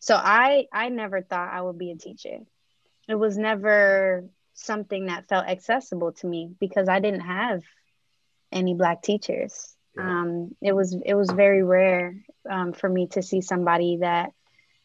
so 0.00 0.14
I 0.14 0.66
I 0.72 0.88
never 0.90 1.22
thought 1.22 1.52
I 1.52 1.62
would 1.62 1.78
be 1.78 1.90
a 1.90 1.96
teacher. 1.96 2.38
It 3.08 3.14
was 3.16 3.36
never 3.36 4.24
something 4.54 5.06
that 5.06 5.28
felt 5.28 5.46
accessible 5.46 6.12
to 6.12 6.26
me 6.26 6.50
because 6.60 6.88
I 6.88 7.00
didn't 7.00 7.20
have 7.20 7.62
any 8.52 8.74
black 8.74 9.02
teachers. 9.02 9.76
Yeah. 9.96 10.22
Um, 10.22 10.56
it 10.60 10.72
was 10.74 10.96
it 11.04 11.14
was 11.14 11.30
very 11.30 11.62
rare 11.62 12.16
um, 12.48 12.72
for 12.72 12.88
me 12.88 13.08
to 13.08 13.22
see 13.22 13.40
somebody 13.40 13.98
that 14.00 14.32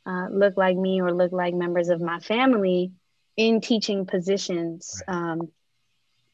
uh, 0.06 0.28
looked 0.32 0.58
like 0.58 0.78
me 0.78 1.02
or 1.02 1.14
looked 1.14 1.34
like 1.34 1.54
members 1.54 1.90
of 1.90 2.02
my 2.02 2.20
family 2.20 2.92
in 3.38 3.62
teaching 3.62 4.06
positions. 4.06 5.02
Um, 5.08 5.50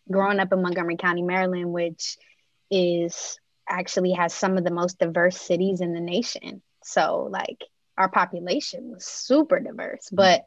growing 0.10 0.40
up 0.40 0.52
in 0.54 0.62
Montgomery 0.62 0.98
County, 0.98 1.22
Maryland, 1.22 1.72
which 1.72 2.18
is 2.70 3.40
actually 3.68 4.12
has 4.12 4.34
some 4.34 4.58
of 4.58 4.64
the 4.64 4.72
most 4.72 5.00
diverse 5.00 5.40
cities 5.40 5.82
in 5.82 5.94
the 5.94 6.00
nation. 6.00 6.62
So 6.84 7.28
like 7.32 7.64
our 7.98 8.10
population 8.10 8.92
was 8.92 9.06
super 9.06 9.60
diverse, 9.60 10.10
but 10.12 10.46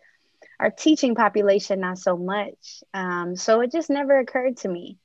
our 0.61 0.71
teaching 0.71 1.15
population 1.15 1.81
not 1.81 1.99
so 1.99 2.17
much. 2.17 2.83
Um, 2.95 3.37
so 3.37 3.61
it 3.61 3.73
just 3.73 3.91
never 3.91 4.19
occurred 4.19 4.59
to 4.59 4.69
me 4.69 4.99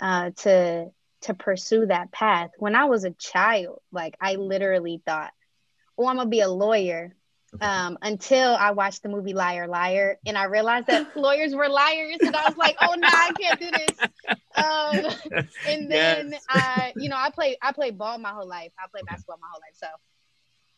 uh, 0.00 0.30
to 0.38 0.90
to 1.22 1.34
pursue 1.34 1.86
that 1.86 2.12
path. 2.12 2.50
When 2.58 2.74
I 2.74 2.86
was 2.86 3.04
a 3.04 3.10
child, 3.12 3.80
like 3.92 4.16
I 4.20 4.36
literally 4.36 5.02
thought, 5.06 5.32
"Oh, 5.98 6.06
I'm 6.06 6.16
gonna 6.16 6.28
be 6.28 6.40
a 6.40 6.48
lawyer." 6.48 7.14
Okay. 7.54 7.84
Um, 7.84 7.98
until 8.02 8.54
I 8.54 8.72
watched 8.72 9.02
the 9.02 9.08
movie 9.08 9.34
Liar 9.34 9.68
Liar, 9.68 10.18
and 10.26 10.36
I 10.38 10.44
realized 10.44 10.88
that 10.88 11.06
lawyers 11.16 11.54
were 11.54 11.68
liars, 11.68 12.20
and 12.24 12.36
I 12.36 12.46
was 12.46 12.56
like, 12.56 12.76
"Oh 12.80 12.94
no, 12.96 13.08
I 13.08 13.32
can't 13.38 13.58
do 13.60 13.70
this." 13.70 14.02
Um, 14.56 15.04
and 15.66 15.90
then 15.90 16.34
Yes. 16.34 16.48
I, 16.48 16.94
you 16.96 17.08
know, 17.08 17.16
I 17.16 17.30
play 17.30 17.56
I 17.62 17.72
played 17.72 17.98
ball 17.98 18.18
my 18.18 18.30
whole 18.30 18.48
life. 18.48 18.72
I 18.78 18.88
played 18.90 19.04
Okay. 19.04 19.06
basketball 19.06 19.38
my 19.40 19.48
whole 19.50 19.60
life, 19.60 19.74
so 19.76 19.86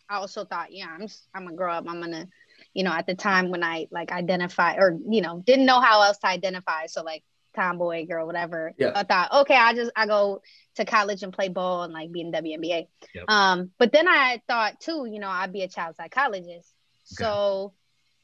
I 0.08 0.16
also 0.16 0.44
thought, 0.44 0.72
yeah, 0.72 0.86
I'm 0.92 1.06
just, 1.08 1.28
I'm 1.34 1.44
gonna 1.44 1.56
grow 1.56 1.72
up. 1.72 1.84
I'm 1.88 2.00
gonna, 2.00 2.26
you 2.74 2.84
know, 2.84 2.92
at 2.92 3.06
the 3.06 3.14
time 3.14 3.50
when 3.50 3.64
I 3.64 3.86
like 3.90 4.12
identify 4.12 4.74
or 4.76 4.98
you 5.08 5.22
know 5.22 5.42
didn't 5.46 5.66
know 5.66 5.80
how 5.80 6.02
else 6.02 6.18
to 6.18 6.28
identify, 6.28 6.86
so 6.86 7.02
like 7.02 7.22
tomboy 7.54 8.06
girl, 8.06 8.26
whatever. 8.26 8.72
Yeah. 8.76 8.92
I 8.94 9.04
thought, 9.04 9.32
okay, 9.42 9.56
I 9.56 9.74
just 9.74 9.90
I 9.96 10.06
go 10.06 10.42
to 10.76 10.84
college 10.84 11.22
and 11.22 11.32
play 11.32 11.48
ball 11.48 11.82
and 11.82 11.92
like 11.92 12.12
be 12.12 12.20
in 12.20 12.32
WNBA. 12.32 12.88
Yep. 13.14 13.24
Um, 13.28 13.70
but 13.78 13.92
then 13.92 14.08
I 14.08 14.40
thought 14.48 14.80
too, 14.80 15.06
you 15.10 15.20
know, 15.20 15.28
I'd 15.28 15.52
be 15.52 15.62
a 15.62 15.68
child 15.68 15.96
psychologist. 15.96 16.72
Okay. 17.12 17.24
So 17.24 17.74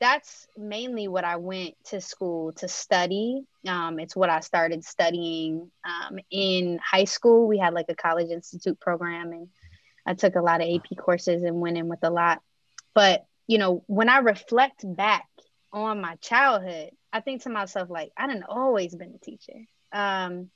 that's 0.00 0.49
mainly 0.56 1.08
what 1.08 1.25
I 1.25 1.37
went 1.37 1.75
to 1.87 2.00
school 2.00 2.52
to 2.54 2.68
study. 2.68 3.42
Um, 3.68 4.00
it's 4.00 4.16
what 4.16 4.30
I 4.30 4.40
started 4.40 4.82
studying 4.84 5.70
um, 5.84 6.18
in 6.30 6.80
high 6.82 7.04
school. 7.04 7.46
We 7.46 7.58
had 7.58 7.75
like 7.75 7.87
a 7.90 7.94
college 7.94 8.30
institute 8.30 8.80
program, 8.80 9.32
and 9.32 9.49
I 10.06 10.14
took 10.14 10.37
a 10.37 10.40
lot 10.40 10.62
of 10.62 10.68
AP 10.68 10.96
courses 10.96 11.42
and 11.42 11.60
went 11.60 11.76
in 11.76 11.88
with 11.88 12.02
a 12.02 12.10
lot. 12.10 12.40
But 12.94 13.26
you 13.46 13.58
know, 13.58 13.84
when 13.88 14.08
I 14.08 14.18
reflect 14.18 14.84
back 14.84 15.26
on 15.72 16.00
my 16.00 16.16
childhood, 16.16 16.90
I 17.12 17.20
think 17.20 17.42
to 17.42 17.50
myself 17.50 17.90
like, 17.90 18.12
I 18.16 18.26
didn't 18.26 18.44
always 18.48 18.94
been 18.94 19.14
a 19.14 19.18
teacher. 19.18 19.66
Um, 19.92 20.50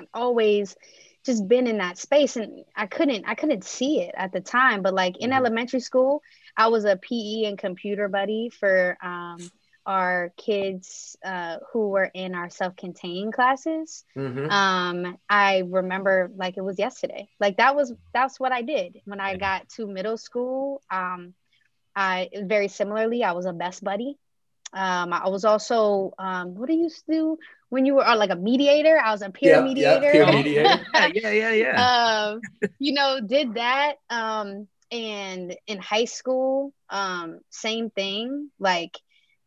I've 0.00 0.08
always 0.14 0.76
just 1.24 1.46
been 1.48 1.66
in 1.66 1.78
that 1.78 1.98
space, 1.98 2.36
and 2.36 2.64
I 2.76 2.86
couldn't 2.86 3.24
I 3.26 3.34
couldn't 3.34 3.64
see 3.64 4.00
it 4.00 4.14
at 4.16 4.32
the 4.32 4.40
time. 4.40 4.82
But 4.82 4.94
like 4.94 5.16
in 5.18 5.30
Mhm. 5.30 5.36
elementary 5.36 5.80
school, 5.80 6.22
I 6.56 6.68
was 6.68 6.84
a 6.84 6.96
PE 6.96 7.44
and 7.48 7.58
computer 7.58 8.08
buddy 8.08 8.50
for 8.50 8.96
um, 9.02 9.50
our 9.86 10.32
kids 10.36 11.16
uh, 11.24 11.58
who 11.72 11.90
were 11.90 12.10
in 12.14 12.34
our 12.34 12.50
self-contained 12.50 13.32
classes 13.32 14.04
Mhm. 14.16 14.50
um 14.50 15.16
i 15.28 15.62
remember 15.68 16.30
like 16.36 16.56
it 16.56 16.62
was 16.62 16.78
yesterday 16.78 17.28
like 17.40 17.56
that 17.56 17.74
was 17.76 17.92
that's 18.12 18.38
what 18.40 18.52
i 18.52 18.62
did 18.62 18.96
when 19.04 19.20
i 19.20 19.36
got 19.36 19.68
to 19.68 19.86
middle 19.86 20.16
school 20.16 20.82
um 20.90 21.34
i 21.94 22.28
very 22.44 22.68
similarly 22.68 23.22
i 23.24 23.32
was 23.32 23.46
a 23.46 23.52
best 23.52 23.82
buddy 23.84 24.16
um 24.74 25.12
i 25.12 25.28
was 25.28 25.44
also 25.44 26.12
um 26.18 26.54
what 26.54 26.68
do 26.68 26.74
you 26.74 26.84
used 26.84 27.04
to 27.06 27.12
do 27.12 27.38
when 27.68 27.86
you 27.86 27.94
were 27.94 28.06
uh, 28.06 28.16
like 28.16 28.30
a 28.30 28.36
mediator 28.36 28.98
i 28.98 29.12
was 29.12 29.22
a 29.22 29.30
peer 29.30 29.60
Yep, 29.62 29.64
yep, 29.76 30.02
mediator 30.02 30.10
peer 30.12 30.26
mediator. 30.32 30.80
yeah, 30.94 31.30
yeah, 31.30 31.30
yeah, 31.30 31.50
yeah. 31.50 32.30
um, 32.32 32.40
you 32.78 32.92
know, 32.94 33.20
did 33.20 33.54
that. 33.54 33.94
Um, 34.10 34.68
and 34.90 35.56
in 35.66 35.78
high 35.78 36.04
school, 36.04 36.72
um, 36.90 37.40
same 37.50 37.90
thing. 37.90 38.50
Like 38.58 38.98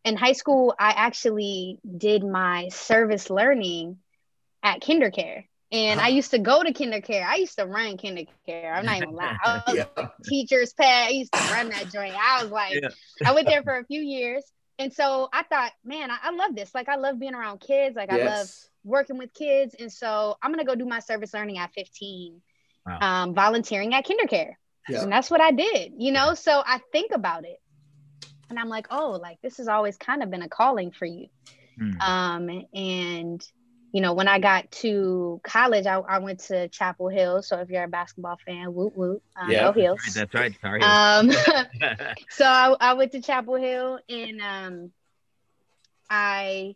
in 0.04 0.16
high 0.18 0.34
school, 0.34 0.74
I 0.80 0.92
actually 0.92 1.78
did 1.98 2.24
my 2.24 2.70
service 2.70 3.30
learning 3.30 3.98
at 4.64 4.82
KinderCare. 4.82 5.46
And 5.72 6.00
I 6.00 6.08
used 6.10 6.32
to 6.32 6.40
go 6.40 6.64
to 6.64 6.74
KinderCare. 6.74 7.26
I 7.26 7.36
used 7.36 7.58
to 7.58 7.66
run 7.66 7.98
KinderCare. 7.98 8.74
I'm 8.74 8.86
not 8.86 8.98
even 8.98 9.14
lying. 9.14 9.36
I 9.44 9.62
was 9.68 9.76
Yeah. 9.76 10.08
teacher's 10.24 10.74
pet. 10.74 11.08
I 11.08 11.10
used 11.10 11.34
to 11.34 11.44
run 11.44 11.70
that 11.70 11.90
joint. 11.90 12.16
I 12.16 12.42
was 12.44 12.52
like, 12.52 12.74
Yeah. 12.82 12.90
I 13.24 13.34
went 13.34 13.48
there 13.48 13.64
for 13.64 13.78
a 13.78 13.86
few 13.86 14.02
years. 14.02 14.44
And 14.78 14.94
so 14.94 15.30
I 15.32 15.44
thought, 15.44 15.72
man, 15.84 16.12
I, 16.12 16.18
I 16.24 16.32
love 16.32 16.56
this. 16.56 16.74
Like 16.76 16.90
I 16.90 16.96
love 16.98 17.20
being 17.20 17.34
around 17.34 17.62
kids. 17.62 17.96
Like 17.96 18.12
I 18.12 18.18
love 18.24 18.52
working 18.84 19.18
with 19.18 19.34
kids. 19.34 19.76
And 19.80 19.92
so 19.92 20.38
I'm 20.42 20.52
gonna 20.52 20.66
go 20.66 20.76
do 20.76 20.86
my 20.86 21.00
service 21.00 21.34
learning 21.34 21.58
at 21.58 21.74
15, 21.74 22.42
Wow. 22.86 23.00
um, 23.02 23.34
volunteering 23.34 23.94
at 23.94 24.06
KinderCare. 24.06 24.54
Yeah. 24.88 25.02
And 25.04 25.12
that's 25.12 25.32
what 25.32 25.42
I 25.42 25.52
did, 25.52 25.94
you 25.98 26.12
know. 26.12 26.34
So 26.36 26.62
I 26.66 26.80
think 26.92 27.12
about 27.12 27.46
it, 27.46 27.60
and 28.50 28.60
I'm 28.60 28.70
like, 28.70 28.88
oh, 28.92 29.18
like 29.22 29.42
this 29.42 29.58
has 29.58 29.68
always 29.68 29.98
kind 29.98 30.22
of 30.22 30.30
been 30.30 30.44
a 30.44 30.50
calling 30.50 30.92
for 30.92 31.06
you. 31.06 31.28
Hmm. 31.80 32.02
Um, 32.02 32.66
and 32.74 33.48
you 33.96 34.02
know, 34.02 34.14
when 34.14 34.28
I 34.28 34.40
got 34.40 34.72
to 34.84 35.40
college, 35.44 35.88
I, 35.88 35.96
I 36.00 36.20
went 36.20 36.42
to 36.42 36.68
Chapel 36.68 37.10
Hill. 37.10 37.42
So 37.44 37.60
if 37.60 37.70
you're 37.70 37.84
a 37.86 37.88
basketball 37.88 38.38
fan, 38.46 38.74
woot 38.74 38.96
woot, 38.98 39.24
uh, 39.40 39.52
Yeah. 39.52 39.68
go 39.68 39.72
Hills. 39.72 40.02
That's 40.16 40.34
right. 40.34 40.54
Sorry. 40.62 40.82
Um, 40.84 41.32
so 42.30 42.46
I, 42.46 42.76
I 42.82 42.94
went 42.94 43.14
to 43.14 43.22
Chapel 43.22 43.56
Hill 43.56 44.00
and 44.10 44.42
um, 44.42 44.92
I 46.10 46.76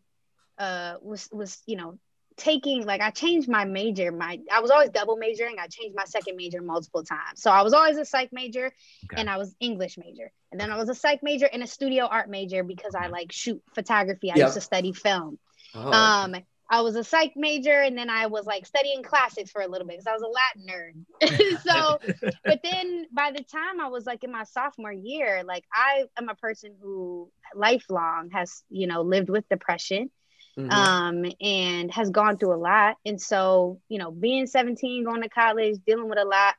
uh, 0.57 0.95
was 1.01 1.29
was 1.31 1.61
you 1.65 1.77
know 1.77 1.99
taking 2.37 2.85
like 2.85 3.01
I 3.01 3.11
changed 3.11 3.49
my 3.49 3.65
major. 3.65 4.11
My 4.11 4.39
I 4.51 4.61
was 4.61 4.71
always 4.71 4.89
double 4.89 5.17
majoring. 5.17 5.57
I 5.59 5.67
changed 5.67 5.95
my 5.95 6.05
second 6.05 6.37
major 6.37 6.61
multiple 6.61 7.03
times. 7.03 7.41
So 7.41 7.51
I 7.51 7.61
was 7.63 7.73
always 7.73 7.97
a 7.97 8.05
psych 8.05 8.29
major 8.31 8.71
Okay. 9.11 9.21
and 9.21 9.29
I 9.29 9.37
was 9.37 9.55
English 9.59 9.97
major, 9.97 10.31
and 10.51 10.59
then 10.59 10.71
I 10.71 10.77
was 10.77 10.89
a 10.89 10.95
psych 10.95 11.23
major 11.23 11.49
and 11.51 11.63
a 11.63 11.67
studio 11.67 12.05
art 12.05 12.29
major 12.29 12.63
because 12.63 12.95
I 12.95 13.07
like 13.07 13.31
shoot 13.31 13.61
photography. 13.75 14.31
I 14.31 14.37
Yeah. 14.37 14.45
used 14.45 14.55
to 14.55 14.61
study 14.61 14.93
film. 14.93 15.37
Oh, 15.75 15.91
Um, 15.91 16.35
I 16.71 16.81
was 16.81 16.95
a 16.95 17.03
psych 17.03 17.33
major 17.35 17.73
and 17.81 17.97
then 17.97 18.09
I 18.09 18.27
was 18.27 18.45
like 18.45 18.65
studying 18.65 19.01
classics 19.01 19.49
for 19.49 19.61
a 19.61 19.67
little 19.67 19.87
bit 19.87 19.97
because 19.97 20.07
I 20.07 20.13
was 20.13 20.21
a 20.21 20.27
Latin 20.27 21.05
nerd. 21.21 21.61
so, 21.63 21.99
but 22.45 22.59
then 22.63 23.07
by 23.11 23.31
the 23.31 23.43
time 23.43 23.81
I 23.81 23.87
was 23.87 24.05
like 24.05 24.23
in 24.23 24.31
my 24.31 24.43
sophomore 24.43 24.91
year, 24.91 25.43
like 25.43 25.63
I 25.73 26.03
am 26.17 26.29
a 26.29 26.35
person 26.35 26.75
who 26.79 27.31
lifelong 27.55 28.29
has, 28.33 28.63
you 28.69 28.85
know, 28.85 29.01
lived 29.01 29.29
with 29.29 29.49
depression 29.49 30.11
mhm. 30.57 30.71
um, 30.71 31.25
and 31.41 31.91
has 31.91 32.11
gone 32.11 32.37
through 32.37 32.53
a 32.53 32.61
lot. 32.61 32.97
And 33.03 33.19
so, 33.19 33.81
you 33.89 33.97
know, 33.97 34.11
being 34.11 34.45
17, 34.45 35.03
going 35.03 35.23
to 35.23 35.29
college, 35.29 35.77
dealing 35.87 36.07
with 36.07 36.19
a 36.19 36.25
lot, 36.25 36.53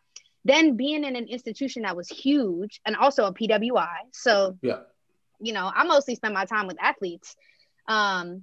then 0.45 0.77
being 0.77 1.05
in 1.05 1.15
an 1.15 1.27
institution 1.27 1.83
that 1.83 1.97
was 1.97 2.09
huge 2.09 2.81
and 2.85 2.97
also 2.97 3.27
a 3.27 3.35
PWI. 3.35 3.87
So, 4.13 4.59
yeah. 4.61 4.81
you 5.41 5.53
know, 5.53 5.71
I 5.73 5.85
mostly 5.85 6.17
spend 6.17 6.35
my 6.35 6.47
time 6.47 6.67
with 6.67 6.79
athletes, 6.81 7.37
um, 7.87 8.43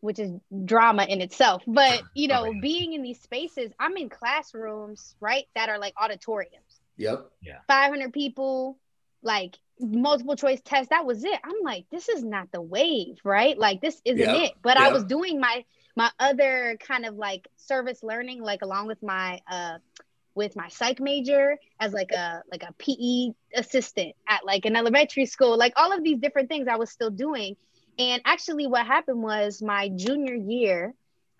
which 0.00 0.18
is 0.18 0.30
drama 0.64 1.04
in 1.04 1.20
itself. 1.20 1.62
But, 1.66 2.02
you 2.14 2.28
know, 2.28 2.44
Oh, 2.46 2.50
yeah. 2.52 2.60
being 2.60 2.92
in 2.94 3.02
these 3.02 3.20
spaces, 3.20 3.72
I'm 3.78 3.96
in 3.96 4.08
classrooms, 4.08 5.14
right, 5.20 5.44
that 5.54 5.68
are 5.68 5.78
like 5.78 5.94
auditoriums, 6.00 6.80
Yep. 6.96 7.30
Yeah. 7.42 7.58
500 7.68 8.12
people, 8.12 8.78
like 9.22 9.56
multiple 9.80 10.34
choice 10.36 10.60
tests. 10.64 10.90
That 10.90 11.06
was 11.06 11.24
it. 11.24 11.38
I'm 11.44 11.62
like, 11.62 11.86
this 11.90 12.08
is 12.08 12.24
not 12.24 12.50
the 12.52 12.60
wave, 12.60 13.16
right? 13.24 13.56
Like, 13.56 13.80
this 13.80 14.00
isn't 14.04 14.18
Yeah, 14.18 14.42
it. 14.44 14.52
But 14.62 14.76
I 14.78 14.92
was 14.92 15.04
doing 15.04 15.38
my, 15.40 15.64
my 15.96 16.10
other 16.18 16.76
kind 16.80 17.04
of 17.06 17.14
like 17.16 17.46
service 17.56 18.02
learning, 18.02 18.42
like 18.42 18.62
along 18.62 18.86
with 18.88 19.02
my, 19.02 19.40
uh, 19.50 19.78
with 20.34 20.54
my 20.54 20.68
psych 20.68 21.00
major 21.00 21.58
as 21.80 21.92
like 21.92 22.12
a 22.12 22.42
like 22.52 22.62
a 22.62 22.72
PE 22.78 23.32
assistant 23.56 24.14
at 24.28 24.44
like 24.46 24.66
an 24.66 24.76
elementary 24.76 25.26
school, 25.26 25.58
like 25.58 25.72
all 25.76 25.92
of 25.92 26.04
these 26.04 26.18
different 26.18 26.48
things 26.48 26.68
I 26.68 26.76
was 26.76 26.90
still 26.90 27.10
doing. 27.10 27.56
And 27.98 28.22
actually, 28.24 28.66
what 28.66 28.86
happened 28.86 29.22
was 29.22 29.60
my 29.60 29.88
junior 29.88 30.34
year, 30.34 30.94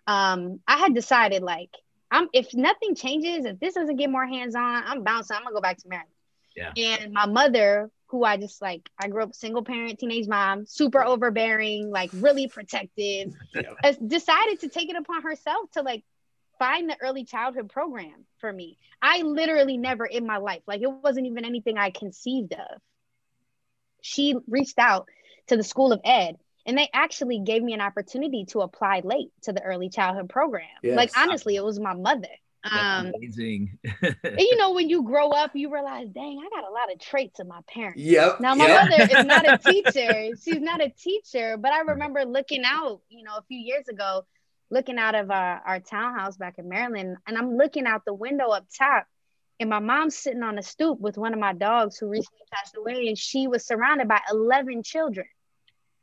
um, 0.06 0.60
I 0.66 0.78
had 0.78 0.94
decided 0.94 1.42
like 1.42 1.70
I'm 2.10 2.28
if 2.32 2.54
nothing 2.54 2.94
changes, 2.94 3.44
if 3.44 3.60
this 3.60 3.74
doesn't 3.74 3.96
get 3.96 4.10
more 4.10 4.26
hands 4.26 4.54
on, 4.54 4.82
I'm 4.84 5.02
bouncing. 5.04 5.36
I'm 5.36 5.42
gonna 5.42 5.54
go 5.54 5.60
back 5.60 5.78
to 5.78 5.88
Maryland. 5.88 6.10
Yeah. 6.56 6.72
And 6.76 7.12
my 7.12 7.26
mother, 7.26 7.90
who 8.06 8.24
I 8.24 8.36
just 8.36 8.60
like, 8.60 8.88
I 8.98 9.08
grew 9.08 9.22
up 9.22 9.34
single 9.34 9.62
parent, 9.62 9.98
teenage 9.98 10.26
mom, 10.26 10.66
super 10.66 11.04
overbearing, 11.04 11.90
like 11.90 12.10
really 12.12 12.48
protective, 12.48 13.34
Yeah. 13.54 13.92
decided 14.06 14.60
to 14.60 14.68
take 14.68 14.90
it 14.90 14.96
upon 14.96 15.22
herself 15.22 15.70
to 15.72 15.82
like 15.82 16.04
find 16.58 16.90
the 16.90 16.96
early 17.00 17.24
childhood 17.24 17.68
program 17.68 18.24
for 18.38 18.52
me. 18.52 18.78
I 19.00 19.22
literally 19.22 19.76
never 19.76 20.04
in 20.04 20.26
my 20.26 20.38
life, 20.38 20.62
like 20.66 20.82
it 20.82 20.90
wasn't 20.90 21.26
even 21.26 21.44
anything 21.44 21.78
I 21.78 21.90
conceived 21.90 22.54
of. 22.54 22.80
She 24.00 24.34
reached 24.48 24.78
out 24.78 25.06
to 25.48 25.56
the 25.56 25.62
School 25.64 25.92
of 25.92 26.00
Ed 26.04 26.36
and 26.68 26.76
they 26.76 26.88
actually 26.92 27.40
gave 27.40 27.62
me 27.62 27.72
an 27.72 27.80
opportunity 27.80 28.44
to 28.44 28.60
apply 28.60 29.00
late 29.02 29.30
to 29.42 29.52
the 29.52 29.62
early 29.62 29.88
childhood 29.88 30.28
program. 30.28 30.68
Like 30.84 31.10
honestly, 31.16 31.56
it 31.56 31.64
was 31.64 31.80
my 31.80 31.94
mother. 31.94 32.28
That's 32.62 32.76
Um, 32.76 33.12
amazing. 33.16 33.78
and 34.02 34.38
you 34.38 34.56
know, 34.56 34.72
when 34.74 34.90
you 34.90 35.02
grow 35.02 35.30
up, 35.30 35.52
you 35.54 35.72
realize, 35.72 36.08
dang, 36.10 36.38
I 36.38 36.48
got 36.54 36.68
a 36.68 36.72
lot 36.72 36.92
of 36.92 37.00
traits 37.00 37.40
of 37.40 37.46
my 37.46 37.60
parents. 37.72 38.00
Yep. 38.02 38.40
Now, 38.40 38.54
my 38.54 38.66
yep. 38.66 38.90
mother 38.90 39.02
is 39.18 39.24
not 39.24 39.48
a 39.48 39.58
teacher. 39.72 40.28
She's 40.42 40.60
not 40.60 40.82
a 40.82 40.90
teacher, 40.90 41.56
but 41.56 41.72
I 41.72 41.80
remember 41.80 42.24
looking 42.24 42.64
out, 42.66 43.00
you 43.08 43.24
know, 43.24 43.36
a 43.38 43.42
few 43.48 43.58
years 43.58 43.88
ago, 43.88 44.26
looking 44.70 44.98
out 44.98 45.14
of 45.14 45.30
our, 45.30 45.62
our 45.64 45.80
townhouse 45.80 46.36
back 46.36 46.58
in 46.58 46.68
Maryland, 46.68 47.16
and 47.26 47.38
I'm 47.38 47.56
looking 47.56 47.86
out 47.86 48.04
the 48.04 48.12
window 48.12 48.48
up 48.50 48.66
top, 48.76 49.06
and 49.58 49.70
my 49.70 49.78
mom's 49.78 50.16
sitting 50.16 50.42
on 50.42 50.58
a 50.58 50.62
stoop 50.62 51.00
with 51.00 51.16
one 51.16 51.32
of 51.32 51.40
my 51.40 51.54
dogs 51.54 51.96
who 51.96 52.08
recently 52.08 52.42
passed 52.52 52.76
away, 52.76 53.08
and 53.08 53.16
she 53.16 53.46
was 53.48 53.64
surrounded 53.64 54.06
by 54.08 54.20
11 54.30 54.82
children. 54.82 55.26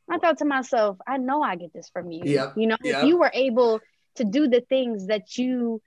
I 0.09 0.17
thought 0.19 0.37
to 0.39 0.45
myself, 0.45 0.97
I 1.07 1.17
know 1.17 1.41
I 1.41 1.55
get 1.55 1.73
this 1.73 1.89
from 1.89 2.11
you. 2.11 2.21
Yep, 2.25 2.53
You 2.57 2.67
know, 2.67 2.77
yep. 2.83 3.03
if 3.03 3.07
you 3.07 3.17
were 3.17 3.31
able 3.33 3.81
to 4.15 4.23
do 4.23 4.47
the 4.47 4.61
things 4.61 5.07
that 5.07 5.37
you 5.37 5.81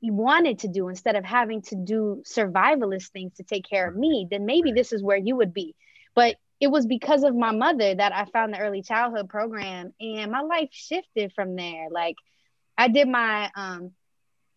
you 0.00 0.14
wanted 0.14 0.60
to 0.60 0.68
do 0.68 0.88
instead 0.88 1.14
of 1.14 1.24
having 1.24 1.60
to 1.60 1.74
do 1.74 2.22
survivalist 2.26 3.10
things 3.10 3.34
to 3.34 3.42
take 3.42 3.68
care 3.68 3.86
of 3.86 3.94
me, 3.94 4.26
then 4.30 4.46
maybe 4.46 4.72
this 4.72 4.94
is 4.94 5.02
where 5.02 5.18
you 5.18 5.36
would 5.36 5.52
be. 5.52 5.74
But 6.14 6.36
it 6.58 6.68
was 6.68 6.86
because 6.86 7.22
of 7.22 7.36
my 7.36 7.50
mother 7.50 7.94
that 7.94 8.14
I 8.14 8.24
found 8.26 8.54
the 8.54 8.60
early 8.60 8.82
childhood 8.82 9.28
program 9.28 9.92
and 10.00 10.32
my 10.32 10.40
life 10.40 10.70
shifted 10.72 11.32
from 11.34 11.54
there. 11.54 11.88
Like 11.90 12.16
I 12.78 12.88
did 12.88 13.08
my 13.08 13.50
um, 13.54 13.92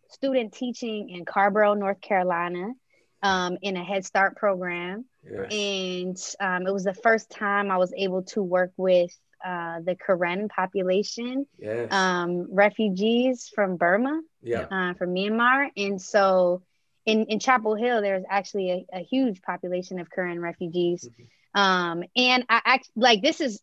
student 0.09 0.53
teaching 0.53 1.09
in 1.09 1.25
Carrboro, 1.25 1.73
North 1.73 1.99
Carolina, 1.99 2.73
um, 3.23 3.57
in 3.62 3.77
a 3.77 3.83
Head 3.83 4.05
Start 4.05 4.36
program. 4.38 5.05
Yes. 5.23 5.51
And 5.51 6.17
um, 6.39 6.67
it 6.67 6.73
was 6.73 6.83
the 6.83 6.93
first 6.93 7.31
time 7.31 7.71
I 7.71 7.77
was 7.77 7.93
able 7.97 8.23
to 8.33 8.43
work 8.43 8.73
with 8.77 9.12
uh, 9.43 9.79
the 9.81 9.95
Karen 9.95 10.49
population, 10.49 11.45
Yes. 11.57 11.91
um, 11.91 12.53
refugees 12.53 13.49
from 13.53 13.77
Burma 13.77 14.21
yeah. 14.41 14.67
uh, 14.71 14.93
from 14.93 15.13
Myanmar. 15.15 15.69
And 15.75 16.01
so 16.01 16.62
in, 17.05 17.25
in 17.25 17.39
Chapel 17.39 17.75
Hill, 17.75 18.01
there's 18.01 18.23
actually 18.29 18.71
a, 18.93 18.97
a 18.99 19.03
huge 19.03 19.41
population 19.41 19.99
of 19.99 20.09
Karen 20.12 20.39
refugees. 20.41 21.09
Um, 21.55 22.03
and 22.15 22.45
I 22.49 22.62
act 22.65 22.89
like 22.95 23.21
this 23.21 23.41
is 23.41 23.62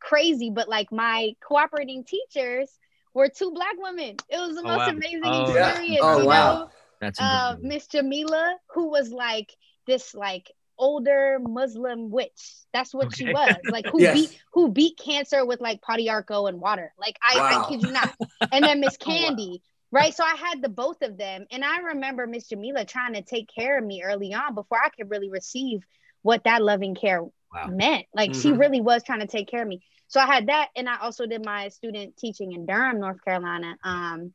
crazy, 0.00 0.50
but 0.54 0.68
like 0.68 0.92
my 0.92 1.34
cooperating 1.46 2.04
teachers 2.04 2.70
were 3.14 3.28
two 3.28 3.52
black 3.52 3.74
women. 3.78 4.16
It 4.28 4.38
was 4.38 4.54
the 4.54 4.62
Oh, 4.62 4.68
most 4.68 4.78
wow. 4.78 4.88
amazing 4.88 5.20
Oh, 5.24 5.54
yeah. 5.54 5.68
experience. 5.70 6.00
Oh, 6.02 6.20
you 6.22 6.26
wow. 6.26 6.58
know? 6.58 6.70
That's 7.00 7.20
uh. 7.20 7.56
Miss 7.60 7.86
Jamila, 7.86 8.56
who 8.74 8.90
was 8.90 9.10
like 9.10 9.54
this 9.86 10.14
like 10.14 10.50
older 10.78 11.38
Muslim 11.40 12.10
witch. 12.10 12.54
That's 12.72 12.94
what 12.94 13.12
she 13.12 13.26
was. 13.26 13.56
Like 13.68 13.86
who 13.88 14.00
Yes. 14.02 14.12
beat 14.12 14.30
who 14.52 14.70
beat 14.70 14.98
cancer 14.98 15.44
with 15.44 15.60
like 15.60 15.80
Padiarco 15.82 16.48
and 16.48 16.60
water. 16.60 16.92
Like 16.98 17.18
I, 17.22 17.36
Wow. 17.38 17.48
I 17.48 17.58
kid 17.68 17.82
you 17.82 17.90
not. 17.92 18.14
And 18.52 18.66
then 18.66 18.80
Miss 18.80 18.96
Oh, 19.06 19.10
wow. 19.10 19.14
Candy. 19.14 19.62
Right. 19.92 20.14
So 20.14 20.24
I 20.24 20.36
had 20.36 20.62
the 20.62 20.68
both 20.68 21.02
of 21.02 21.16
them. 21.18 21.46
And 21.50 21.64
I 21.64 21.78
remember 21.78 22.26
Miss 22.26 22.48
Jamila 22.48 22.84
trying 22.84 23.14
to 23.14 23.22
take 23.22 23.48
care 23.54 23.78
of 23.78 23.84
me 23.84 24.02
early 24.04 24.32
on 24.34 24.54
before 24.54 24.78
I 24.82 24.88
could 24.90 25.10
really 25.10 25.30
receive 25.30 25.80
what 26.22 26.44
that 26.44 26.62
loving 26.62 26.94
care 26.94 27.22
Wow. 27.52 27.66
meant. 27.66 28.06
Like 28.14 28.34
she 28.34 28.52
Mhm. 28.52 28.58
really 28.58 28.80
was 28.80 29.02
trying 29.02 29.20
to 29.20 29.26
take 29.26 29.48
care 29.48 29.62
of 29.62 29.68
me. 29.68 29.82
So 30.06 30.20
I 30.20 30.26
had 30.26 30.46
that, 30.48 30.68
and 30.76 30.88
I 30.88 30.98
also 31.00 31.26
did 31.26 31.44
my 31.44 31.68
student 31.68 32.16
teaching 32.16 32.52
in 32.52 32.66
Durham, 32.66 33.00
North 33.00 33.22
Carolina. 33.24 33.76
Um, 33.84 34.32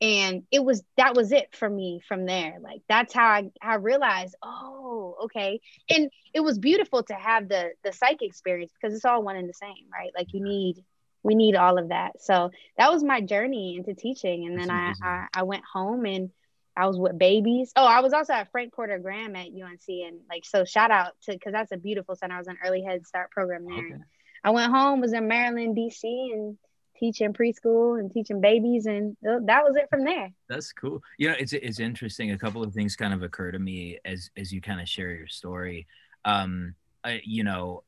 and 0.00 0.42
it 0.50 0.64
was 0.64 0.82
that 0.96 1.14
was 1.14 1.32
it 1.32 1.54
for 1.54 1.68
me 1.68 2.00
from 2.06 2.26
there 2.26 2.58
like 2.60 2.82
that's 2.88 3.14
how 3.14 3.26
i, 3.26 3.50
I 3.62 3.76
realized 3.76 4.34
oh 4.42 5.16
okay 5.24 5.60
and 5.88 6.10
it 6.32 6.40
was 6.40 6.58
beautiful 6.58 7.02
to 7.04 7.14
have 7.14 7.48
the 7.48 7.70
the 7.84 7.92
psych 7.92 8.22
experience 8.22 8.72
because 8.80 8.94
it's 8.94 9.04
all 9.04 9.22
one 9.22 9.36
and 9.36 9.48
the 9.48 9.54
same 9.54 9.86
right 9.92 10.10
like 10.16 10.32
you 10.32 10.42
need 10.42 10.84
we 11.22 11.34
need 11.34 11.54
all 11.54 11.78
of 11.78 11.88
that 11.88 12.20
so 12.20 12.50
that 12.76 12.92
was 12.92 13.02
my 13.02 13.20
journey 13.20 13.76
into 13.76 13.94
teaching 13.94 14.46
and 14.46 14.58
then 14.58 14.70
I, 14.70 14.92
I 15.02 15.26
i 15.34 15.42
went 15.42 15.62
home 15.72 16.04
and 16.04 16.30
I 16.76 16.86
was 16.86 16.98
with 16.98 17.16
babies. 17.16 17.72
Oh, 17.76 17.86
I 17.86 18.00
was 18.00 18.12
also 18.12 18.32
at 18.32 18.50
Frank 18.50 18.74
Porter 18.74 18.98
Graham 18.98 19.36
at 19.36 19.46
UNC, 19.46 19.88
and 19.88 20.20
like 20.28 20.44
so, 20.44 20.64
shout 20.64 20.90
out 20.90 21.12
to 21.22 21.32
because 21.32 21.52
that's 21.52 21.70
a 21.70 21.76
beautiful 21.76 22.16
center. 22.16 22.34
I 22.34 22.38
was 22.38 22.48
an 22.48 22.58
early 22.66 22.82
head 22.82 23.06
start 23.06 23.30
program 23.30 23.64
there. 23.64 23.78
Okay. 23.78 23.94
I 24.42 24.50
went 24.50 24.72
home, 24.72 25.00
was 25.00 25.12
in 25.12 25.28
Maryland, 25.28 25.76
DC, 25.76 26.02
and 26.02 26.58
teaching 27.04 27.32
preschool 27.32 27.98
and 27.98 28.10
teaching 28.10 28.40
babies, 28.40 28.86
and 28.86 29.16
that 29.22 29.62
was 29.62 29.76
it 29.76 29.88
from 29.90 30.04
there. 30.04 30.32
That's 30.48 30.72
cool. 30.72 31.02
You 31.18 31.28
know, 31.28 31.36
it's 31.38 31.52
it's 31.52 31.80
interesting. 31.80 32.30
A 32.30 32.38
couple 32.38 32.62
of 32.62 32.72
things 32.72 32.96
kind 32.96 33.12
of 33.12 33.22
occur 33.22 33.50
to 33.50 33.58
me 33.58 33.98
as 34.04 34.30
as 34.36 34.52
you 34.52 34.60
kind 34.60 34.80
of 34.80 34.88
share 34.88 35.10
your 35.10 35.26
story. 35.26 35.86
Um, 36.24 36.74
I, 37.04 37.20
you 37.24 37.44
know, 37.44 37.82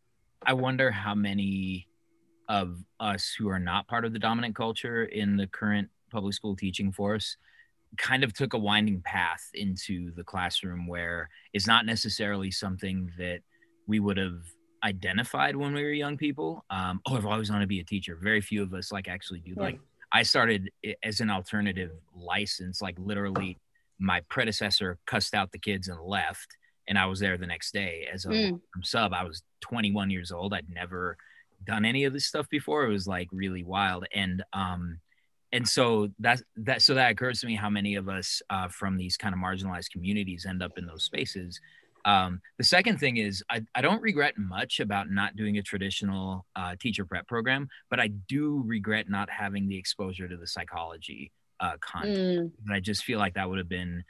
I 0.44 0.52
wonder 0.52 0.90
how 0.90 1.14
many 1.14 1.88
of 2.48 2.76
us 3.00 3.34
who 3.36 3.48
are 3.48 3.58
not 3.58 3.88
part 3.88 4.04
of 4.04 4.12
the 4.12 4.18
dominant 4.18 4.54
culture 4.54 5.04
in 5.04 5.36
the 5.36 5.46
current 5.46 5.88
public 6.10 6.34
school 6.34 6.54
teaching 6.54 6.92
force 6.92 7.36
kind 7.96 8.22
of 8.22 8.34
took 8.34 8.52
a 8.52 8.58
winding 8.58 9.00
path 9.00 9.48
into 9.54 10.12
the 10.14 10.22
classroom 10.22 10.86
where 10.86 11.30
it's 11.54 11.66
not 11.66 11.86
necessarily 11.86 12.50
something 12.50 13.10
that 13.18 13.40
we 13.86 13.98
would 13.98 14.18
have 14.18 14.42
identified 14.86 15.56
when 15.56 15.74
we 15.74 15.82
were 15.82 15.90
young 15.90 16.16
people. 16.16 16.64
Um, 16.70 17.00
oh, 17.06 17.16
I've 17.16 17.26
always 17.26 17.50
wanted 17.50 17.64
to 17.64 17.68
be 17.68 17.80
a 17.80 17.84
teacher. 17.84 18.16
Very 18.20 18.40
few 18.40 18.62
of 18.62 18.72
us 18.72 18.92
like 18.92 19.08
actually 19.08 19.40
do. 19.40 19.54
Yeah. 19.56 19.62
Like 19.62 19.80
I 20.12 20.22
started 20.22 20.70
as 21.02 21.20
an 21.20 21.30
alternative 21.30 21.90
license, 22.14 22.80
like 22.80 22.96
literally 22.98 23.58
my 23.98 24.20
predecessor 24.28 24.98
cussed 25.06 25.34
out 25.34 25.50
the 25.52 25.58
kids 25.58 25.88
and 25.88 26.00
left. 26.00 26.56
And 26.88 26.96
I 26.96 27.06
was 27.06 27.18
there 27.18 27.36
the 27.36 27.46
next 27.46 27.72
day 27.72 28.06
as 28.12 28.24
a 28.26 28.28
mm. 28.28 28.60
sub. 28.82 29.12
I 29.12 29.24
was 29.24 29.42
21 29.62 30.10
years 30.10 30.30
old. 30.30 30.54
I'd 30.54 30.70
never 30.72 31.16
done 31.64 31.84
any 31.84 32.04
of 32.04 32.12
this 32.12 32.26
stuff 32.26 32.48
before. 32.48 32.84
It 32.84 32.92
was 32.92 33.08
like 33.08 33.28
really 33.32 33.64
wild. 33.64 34.06
And 34.14 34.44
um, 34.52 35.00
and 35.52 35.66
so 35.66 36.08
that 36.20 36.40
that 36.56 36.82
so 36.82 36.94
that 36.94 37.10
occurs 37.10 37.40
to 37.40 37.46
me 37.46 37.56
how 37.56 37.70
many 37.70 37.96
of 37.96 38.08
us 38.08 38.40
uh, 38.50 38.68
from 38.68 38.96
these 38.96 39.16
kind 39.16 39.34
of 39.34 39.40
marginalized 39.40 39.90
communities 39.90 40.46
end 40.48 40.62
up 40.62 40.78
in 40.78 40.86
those 40.86 41.02
spaces 41.02 41.60
um, 42.06 42.40
the 42.56 42.64
second 42.64 42.98
thing 42.98 43.18
is 43.18 43.42
I, 43.50 43.62
I 43.74 43.82
don't 43.82 44.00
regret 44.00 44.34
much 44.38 44.80
about 44.80 45.10
not 45.10 45.36
doing 45.36 45.58
a 45.58 45.62
traditional 45.62 46.46
uh, 46.56 46.76
teacher 46.80 47.04
prep 47.04 47.26
program 47.26 47.68
but 47.90 48.00
i 48.00 48.08
do 48.28 48.62
regret 48.64 49.08
not 49.08 49.28
having 49.28 49.68
the 49.68 49.76
exposure 49.76 50.28
to 50.28 50.36
the 50.36 50.46
psychology 50.46 51.32
uh, 51.60 51.76
content 51.80 52.52
mm. 52.52 52.64
and 52.64 52.74
i 52.74 52.80
just 52.80 53.04
feel 53.04 53.18
like 53.18 53.34
that 53.34 53.48
would 53.48 53.58
have 53.58 53.68
been 53.68 54.02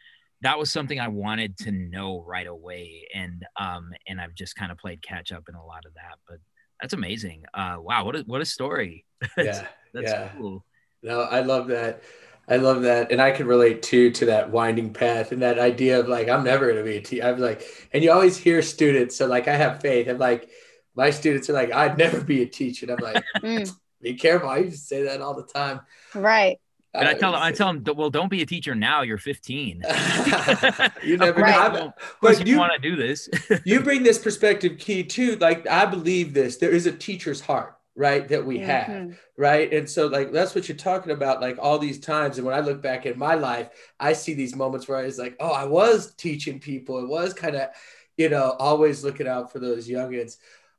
that 0.42 0.58
was 0.58 0.70
something 0.70 1.00
i 1.00 1.08
wanted 1.08 1.56
to 1.56 1.72
know 1.72 2.22
right 2.26 2.46
away 2.46 3.06
and 3.14 3.44
um 3.58 3.90
and 4.06 4.20
i've 4.20 4.34
just 4.34 4.54
kind 4.54 4.70
of 4.70 4.78
played 4.78 5.02
catch 5.02 5.32
up 5.32 5.44
in 5.48 5.54
a 5.54 5.64
lot 5.64 5.84
of 5.86 5.94
that 5.94 6.18
but 6.28 6.38
that's 6.80 6.92
amazing 6.92 7.42
uh 7.54 7.76
wow 7.78 8.04
what 8.04 8.14
a 8.14 8.20
what 8.26 8.40
a 8.40 8.44
story 8.44 9.04
yeah 9.38 9.66
that's 9.94 10.10
yeah. 10.10 10.28
cool 10.36 10.64
no, 11.06 11.20
I 11.20 11.40
love 11.40 11.68
that. 11.68 12.02
I 12.48 12.56
love 12.56 12.82
that, 12.82 13.10
and 13.10 13.20
I 13.20 13.32
can 13.32 13.46
relate 13.46 13.82
too 13.82 14.10
to 14.12 14.26
that 14.26 14.50
winding 14.50 14.92
path 14.92 15.32
and 15.32 15.42
that 15.42 15.58
idea 15.58 15.98
of 15.98 16.08
like 16.08 16.28
I'm 16.28 16.44
never 16.44 16.66
going 16.66 16.78
to 16.78 16.84
be 16.84 16.96
a 16.96 17.00
teacher. 17.00 17.24
I'm 17.24 17.40
like, 17.40 17.62
and 17.92 18.04
you 18.04 18.12
always 18.12 18.36
hear 18.36 18.62
students. 18.62 19.16
So 19.16 19.26
like 19.26 19.48
I 19.48 19.56
have 19.56 19.80
faith. 19.80 20.08
I'm 20.08 20.18
like, 20.18 20.48
my 20.94 21.10
students 21.10 21.50
are 21.50 21.52
like, 21.52 21.72
I'd 21.72 21.98
never 21.98 22.20
be 22.20 22.42
a 22.42 22.46
teacher. 22.46 22.86
And 22.86 22.98
I'm 22.98 23.04
like, 23.04 23.24
mm. 23.36 23.70
be 24.00 24.14
careful. 24.14 24.48
I 24.48 24.58
used 24.58 24.78
to 24.78 24.84
say 24.84 25.02
that 25.04 25.20
all 25.20 25.34
the 25.34 25.44
time. 25.44 25.80
Right. 26.14 26.58
But 26.92 27.06
I 27.08 27.14
tell 27.14 27.32
them, 27.32 27.42
I 27.42 27.52
tell 27.52 27.74
them, 27.74 27.84
well, 27.94 28.08
don't 28.08 28.30
be 28.30 28.40
a 28.40 28.46
teacher 28.46 28.74
now. 28.74 29.02
You're 29.02 29.18
15. 29.18 29.82
you 31.02 31.16
never 31.18 31.40
right. 31.40 31.72
know. 31.72 31.92
But 32.22 32.46
you, 32.46 32.54
you 32.54 32.58
want 32.58 32.72
to 32.72 32.78
do 32.78 32.96
this. 32.96 33.28
you 33.64 33.80
bring 33.80 34.02
this 34.02 34.18
perspective 34.18 34.78
Ki 34.78 35.04
too. 35.04 35.36
Like 35.36 35.66
I 35.66 35.84
believe 35.84 36.32
this. 36.32 36.56
There 36.56 36.70
is 36.70 36.86
a 36.86 36.92
teacher's 36.92 37.42
heart 37.42 37.75
right 37.96 38.28
that 38.28 38.44
we 38.44 38.58
have 38.58 38.86
mm-hmm. 38.86 39.12
right? 39.38 39.72
And 39.72 39.88
so 39.88 40.06
like 40.06 40.30
that's 40.30 40.54
what 40.54 40.68
you're 40.68 40.76
talking 40.76 41.12
about 41.12 41.40
like 41.40 41.56
all 41.58 41.78
these 41.78 41.98
times. 41.98 42.36
And 42.36 42.46
when 42.46 42.54
i 42.54 42.60
look 42.60 42.82
back 42.82 43.06
in 43.06 43.18
my 43.18 43.34
life 43.34 43.70
i 43.98 44.12
see 44.12 44.34
these 44.34 44.54
moments 44.54 44.86
where 44.86 44.98
i 44.98 45.04
was 45.04 45.18
like 45.18 45.36
oh 45.40 45.50
i 45.50 45.64
was 45.64 46.14
teaching 46.14 46.60
people. 46.60 46.98
It 46.98 47.08
was 47.08 47.32
kind 47.32 47.56
of 47.56 47.70
you 48.16 48.28
know 48.28 48.54
always 48.58 49.02
looking 49.02 49.26
out 49.26 49.50
for 49.50 49.58
those 49.58 49.88
youngins. 49.88 50.36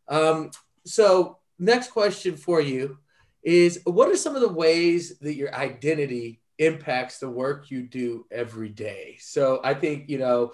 Um, 0.08 0.52
so 0.86 1.40
next 1.60 1.92
question 1.92 2.38
for 2.38 2.62
you 2.62 3.00
is 3.44 3.82
what 3.86 4.10
are 4.10 4.16
some 4.16 4.36
of 4.36 4.42
the 4.42 4.48
ways 4.48 5.18
that 5.20 5.36
your 5.36 5.54
identity 5.54 6.40
impacts 6.60 7.20
the 7.20 7.30
work 7.30 7.72
you 7.72 7.82
do 7.82 8.26
every 8.32 8.70
day? 8.70 9.18
So 9.20 9.60
i 9.64 9.74
think 9.74 10.08
you 10.08 10.20
know 10.20 10.54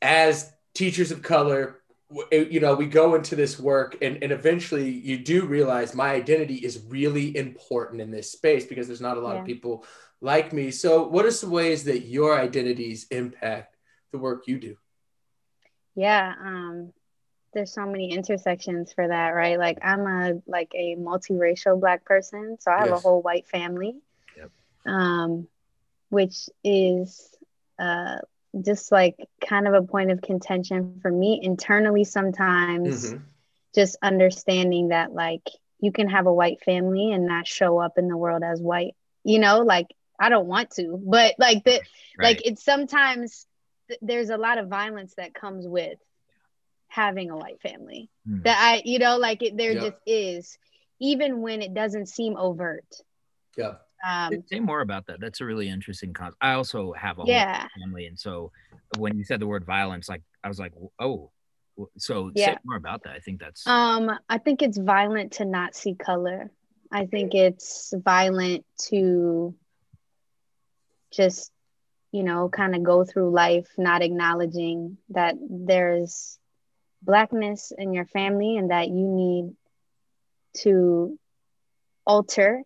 as 0.00 0.52
teachers 0.74 1.10
of 1.10 1.22
color 1.22 1.77
you 2.32 2.60
know 2.60 2.74
we 2.74 2.86
go 2.86 3.14
into 3.14 3.36
this 3.36 3.58
work 3.58 3.98
and, 4.00 4.22
and 4.22 4.32
eventually 4.32 4.88
you 4.88 5.18
do 5.18 5.44
realize 5.44 5.94
my 5.94 6.10
identity 6.10 6.56
is 6.56 6.82
really 6.88 7.36
important 7.36 8.00
in 8.00 8.10
this 8.10 8.32
space 8.32 8.64
because 8.64 8.86
there's 8.86 9.00
not 9.00 9.18
a 9.18 9.20
lot 9.20 9.34
yeah. 9.34 9.40
of 9.40 9.46
people 9.46 9.84
like 10.20 10.52
me 10.52 10.70
so 10.70 11.06
what 11.06 11.26
are 11.26 11.30
some 11.30 11.50
ways 11.50 11.84
that 11.84 12.06
your 12.06 12.38
identities 12.40 13.06
impact 13.10 13.76
the 14.12 14.18
work 14.18 14.46
you 14.46 14.58
do 14.58 14.74
yeah 15.94 16.34
um 16.40 16.92
there's 17.52 17.72
so 17.72 17.84
many 17.84 18.12
intersections 18.12 18.92
for 18.92 19.06
that 19.06 19.30
right 19.30 19.58
like 19.58 19.78
i'm 19.82 20.06
a 20.06 20.40
like 20.46 20.72
a 20.74 20.96
multiracial 20.96 21.78
black 21.78 22.04
person 22.06 22.56
so 22.58 22.70
i 22.70 22.78
have 22.78 22.88
yes. 22.88 22.98
a 22.98 23.02
whole 23.02 23.20
white 23.20 23.46
family 23.46 23.96
yep. 24.34 24.50
um 24.86 25.46
which 26.08 26.48
is 26.64 27.36
uh 27.78 28.16
just 28.64 28.90
like 28.90 29.16
kind 29.46 29.68
of 29.68 29.74
a 29.74 29.86
point 29.86 30.10
of 30.10 30.22
contention 30.22 30.98
for 31.02 31.10
me 31.10 31.40
internally 31.42 32.04
sometimes 32.04 33.10
mm-hmm. 33.10 33.22
just 33.74 33.96
understanding 34.02 34.88
that 34.88 35.12
like 35.12 35.42
you 35.80 35.92
can 35.92 36.08
have 36.08 36.26
a 36.26 36.32
white 36.32 36.62
family 36.64 37.12
and 37.12 37.26
not 37.26 37.46
show 37.46 37.78
up 37.78 37.98
in 37.98 38.08
the 38.08 38.16
world 38.16 38.42
as 38.42 38.60
white 38.60 38.94
you 39.24 39.38
know 39.38 39.60
like 39.60 39.86
i 40.18 40.28
don't 40.28 40.46
want 40.46 40.70
to 40.70 41.00
but 41.04 41.34
like 41.38 41.62
that 41.64 41.82
right. 42.18 42.28
like 42.28 42.42
it's 42.46 42.64
sometimes 42.64 43.46
th- 43.88 44.00
there's 44.02 44.30
a 44.30 44.38
lot 44.38 44.58
of 44.58 44.68
violence 44.68 45.14
that 45.16 45.34
comes 45.34 45.66
with 45.66 45.98
having 46.88 47.30
a 47.30 47.36
white 47.36 47.60
family 47.60 48.08
mm. 48.26 48.42
that 48.44 48.58
i 48.58 48.82
you 48.84 48.98
know 48.98 49.18
like 49.18 49.42
it 49.42 49.56
there 49.56 49.74
just 49.74 49.96
is 50.06 50.56
even 51.00 51.42
when 51.42 51.60
it 51.60 51.74
doesn't 51.74 52.06
seem 52.06 52.36
overt 52.36 52.86
yeah 53.56 53.74
um, 54.06 54.44
Say 54.46 54.60
more 54.60 54.80
about 54.80 55.06
that. 55.06 55.20
That's 55.20 55.40
a 55.40 55.44
really 55.44 55.68
interesting 55.68 56.12
concept. 56.12 56.38
I 56.40 56.52
also 56.52 56.92
have 56.92 57.18
a 57.18 57.22
yeah. 57.26 57.66
family, 57.80 58.06
and 58.06 58.18
so 58.18 58.52
when 58.96 59.16
you 59.16 59.24
said 59.24 59.40
the 59.40 59.46
word 59.46 59.64
violence, 59.64 60.08
like 60.08 60.22
I 60.44 60.48
was 60.48 60.58
like, 60.58 60.72
oh, 60.98 61.30
so 61.96 62.30
yeah. 62.34 62.52
say 62.52 62.56
more 62.64 62.76
about 62.76 63.02
that. 63.04 63.14
I 63.14 63.18
think 63.18 63.40
that's. 63.40 63.66
Um, 63.66 64.10
I 64.28 64.38
think 64.38 64.62
it's 64.62 64.78
violent 64.78 65.32
to 65.34 65.44
not 65.44 65.74
see 65.74 65.94
color. 65.94 66.50
I 66.90 67.06
think 67.06 67.34
it's 67.34 67.92
violent 67.96 68.64
to 68.88 69.54
just, 71.12 71.52
you 72.12 72.22
know, 72.22 72.48
kind 72.48 72.74
of 72.74 72.82
go 72.82 73.04
through 73.04 73.30
life 73.30 73.68
not 73.76 74.02
acknowledging 74.02 74.96
that 75.10 75.34
there's 75.40 76.38
blackness 77.02 77.72
in 77.76 77.92
your 77.92 78.06
family 78.06 78.56
and 78.56 78.70
that 78.70 78.88
you 78.88 79.06
need 79.06 79.54
to 80.62 81.18
alter 82.06 82.62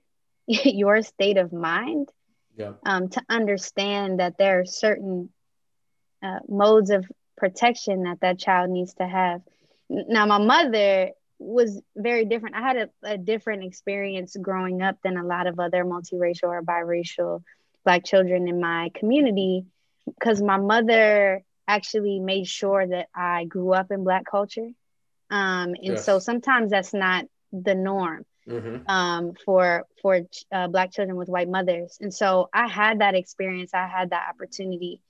your 0.64 1.02
state 1.02 1.38
of 1.38 1.52
mind 1.52 2.08
yeah. 2.56 2.72
um, 2.84 3.08
to 3.08 3.22
understand 3.28 4.20
that 4.20 4.38
there 4.38 4.60
are 4.60 4.64
certain 4.66 5.30
uh, 6.22 6.38
modes 6.48 6.90
of 6.90 7.06
protection 7.36 8.04
that 8.04 8.20
that 8.20 8.38
child 8.38 8.70
needs 8.70 8.94
to 8.94 9.06
have. 9.06 9.40
Now, 9.88 10.26
my 10.26 10.38
mother 10.38 11.10
was 11.38 11.80
very 11.96 12.24
different. 12.24 12.54
I 12.54 12.60
had 12.60 12.76
a, 12.76 12.88
a 13.02 13.18
different 13.18 13.64
experience 13.64 14.36
growing 14.40 14.80
up 14.80 14.96
than 15.02 15.16
a 15.16 15.24
lot 15.24 15.46
of 15.46 15.58
other 15.58 15.84
multiracial 15.84 16.48
or 16.48 16.62
biracial 16.62 17.42
Black 17.84 18.04
children 18.04 18.46
in 18.46 18.60
my 18.60 18.90
community 18.94 19.64
because 20.06 20.40
my 20.40 20.56
mother 20.56 21.42
actually 21.66 22.20
made 22.20 22.46
sure 22.46 22.86
that 22.86 23.08
I 23.14 23.44
grew 23.44 23.72
up 23.72 23.90
in 23.90 24.04
Black 24.04 24.24
culture. 24.24 24.68
Um, 25.30 25.74
and 25.74 25.94
yes. 25.94 26.04
so 26.04 26.20
sometimes 26.20 26.70
that's 26.70 26.94
not 26.94 27.24
the 27.52 27.74
norm 27.74 28.24
mm-hmm. 28.48 28.88
um, 28.88 29.33
for 29.44 29.85
for 30.00 30.20
uh, 30.52 30.68
black 30.68 30.92
children 30.92 31.16
with 31.16 31.28
white 31.28 31.48
mothers 31.48 31.98
and 32.00 32.12
so 32.12 32.48
i 32.52 32.66
had 32.66 33.00
that 33.00 33.14
experience 33.14 33.72
i 33.74 33.87
had 33.87 34.11
that 34.11 34.28
opportunity 34.28 35.00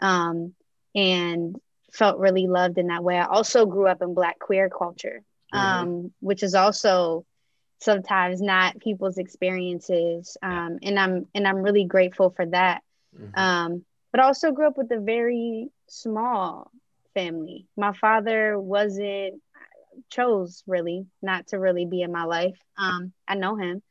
um, 0.00 0.54
and 0.94 1.56
felt 1.92 2.18
really 2.18 2.46
loved 2.46 2.78
in 2.78 2.88
that 2.88 3.04
way 3.04 3.18
i 3.18 3.26
also 3.26 3.66
grew 3.66 3.86
up 3.86 4.02
in 4.02 4.14
black 4.14 4.38
queer 4.38 4.68
culture 4.68 5.22
mm-hmm. 5.54 5.58
um, 5.58 6.12
which 6.20 6.42
is 6.42 6.54
also 6.54 7.24
sometimes 7.80 8.40
not 8.40 8.78
people's 8.80 9.18
experiences 9.18 10.36
um, 10.42 10.78
and 10.82 10.98
i'm 10.98 11.26
and 11.34 11.46
i'm 11.46 11.58
really 11.58 11.84
grateful 11.84 12.30
for 12.30 12.46
that 12.46 12.82
mm-hmm. 13.18 13.38
um, 13.38 13.84
but 14.10 14.20
I 14.20 14.24
also 14.24 14.52
grew 14.52 14.66
up 14.66 14.78
with 14.78 14.90
a 14.90 15.00
very 15.00 15.68
small 15.88 16.70
family 17.14 17.66
my 17.76 17.92
father 17.92 18.58
wasn't 18.58 19.42
chose 20.10 20.62
really 20.66 21.06
not 21.22 21.48
to 21.48 21.58
really 21.58 21.86
be 21.86 22.02
in 22.02 22.12
my 22.12 22.24
life. 22.24 22.58
Um, 22.76 23.12
I 23.26 23.34
know 23.34 23.56
him, 23.56 23.82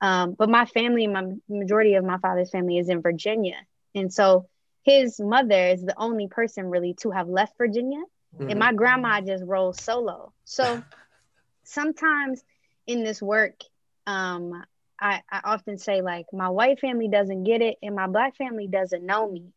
Um, 0.00 0.34
but 0.38 0.48
my 0.48 0.64
family, 0.66 1.06
my 1.06 1.24
majority 1.48 1.94
of 1.94 2.04
my 2.04 2.18
father's 2.18 2.50
family 2.50 2.78
is 2.78 2.88
in 2.88 3.02
Virginia. 3.02 3.56
And 3.94 4.12
so 4.12 4.48
his 4.84 5.20
mother 5.20 5.68
is 5.68 5.82
the 5.82 5.98
only 5.98 6.28
person 6.28 6.66
really 6.70 6.94
to 7.02 7.10
have 7.10 7.28
left 7.28 7.56
Virginia. 7.58 8.02
Mm-hmm. 8.38 8.50
And 8.50 8.58
my 8.58 8.72
grandma 8.72 9.20
just 9.20 9.44
rolls 9.44 9.82
solo. 9.82 10.32
So 10.44 10.82
sometimes 11.64 12.42
in 12.86 13.04
this 13.04 13.20
work, 13.22 13.60
um, 14.06 14.64
I, 15.00 15.22
I 15.30 15.40
often 15.44 15.78
say 15.78 16.00
like 16.02 16.26
my 16.32 16.48
white 16.48 16.80
family 16.80 17.08
doesn't 17.08 17.44
get 17.44 17.62
it 17.62 17.76
and 17.82 17.94
my 17.94 18.06
black 18.06 18.36
family 18.36 18.66
doesn't 18.68 19.04
know 19.04 19.30
me. 19.30 19.52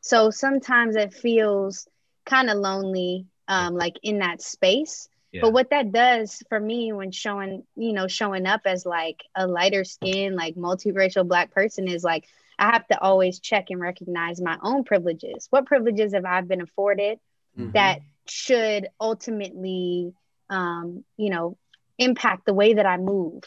So 0.00 0.30
sometimes 0.30 0.96
it 0.96 1.14
feels 1.14 1.88
kind 2.24 2.50
of 2.50 2.58
lonely, 2.58 3.26
um, 3.48 3.74
like 3.74 3.98
in 4.02 4.18
that 4.18 4.42
space. 4.42 5.08
Yeah. 5.32 5.42
But 5.42 5.52
what 5.52 5.70
that 5.70 5.92
does 5.92 6.42
for 6.48 6.58
me 6.58 6.92
when 6.92 7.10
showing, 7.10 7.64
you 7.76 7.92
know, 7.92 8.08
showing 8.08 8.46
up 8.46 8.62
as 8.64 8.86
like 8.86 9.22
a 9.34 9.46
lighter 9.46 9.84
skin, 9.84 10.36
like 10.36 10.54
multiracial 10.54 11.26
black 11.26 11.52
person 11.52 11.88
is 11.88 12.04
like 12.04 12.26
I 12.58 12.72
have 12.72 12.86
to 12.88 13.00
always 13.00 13.40
check 13.40 13.66
and 13.70 13.80
recognize 13.80 14.40
my 14.40 14.56
own 14.62 14.84
privileges. 14.84 15.46
What 15.50 15.66
privileges 15.66 16.14
have 16.14 16.24
I 16.24 16.40
been 16.40 16.62
afforded 16.62 17.18
mm-hmm. 17.58 17.72
that 17.72 18.00
should 18.26 18.88
ultimately, 19.00 20.14
um, 20.48 21.04
you 21.16 21.30
know, 21.30 21.58
impact 21.98 22.46
the 22.46 22.54
way 22.54 22.74
that 22.74 22.86
I 22.86 22.96
move? 22.96 23.42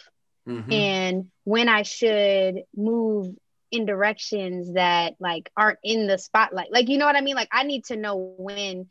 Mm-hmm. 0.48 0.72
And 0.72 1.32
when 1.44 1.70
I 1.70 1.84
should 1.84 2.64
move 2.76 3.36
in 3.72 3.86
directions 3.86 4.74
that 4.74 5.16
like 5.20 5.52
aren't 5.56 5.80
in 5.84 6.08
the 6.08 6.18
spotlight. 6.18 6.72
Like, 6.72 6.90
you 6.90 6.98
know 6.98 7.06
what 7.06 7.16
I 7.16 7.22
mean? 7.22 7.36
Like, 7.36 7.50
I 7.52 7.64
need 7.64 7.86
to 7.86 7.96
know 7.96 8.34
when 8.38 8.88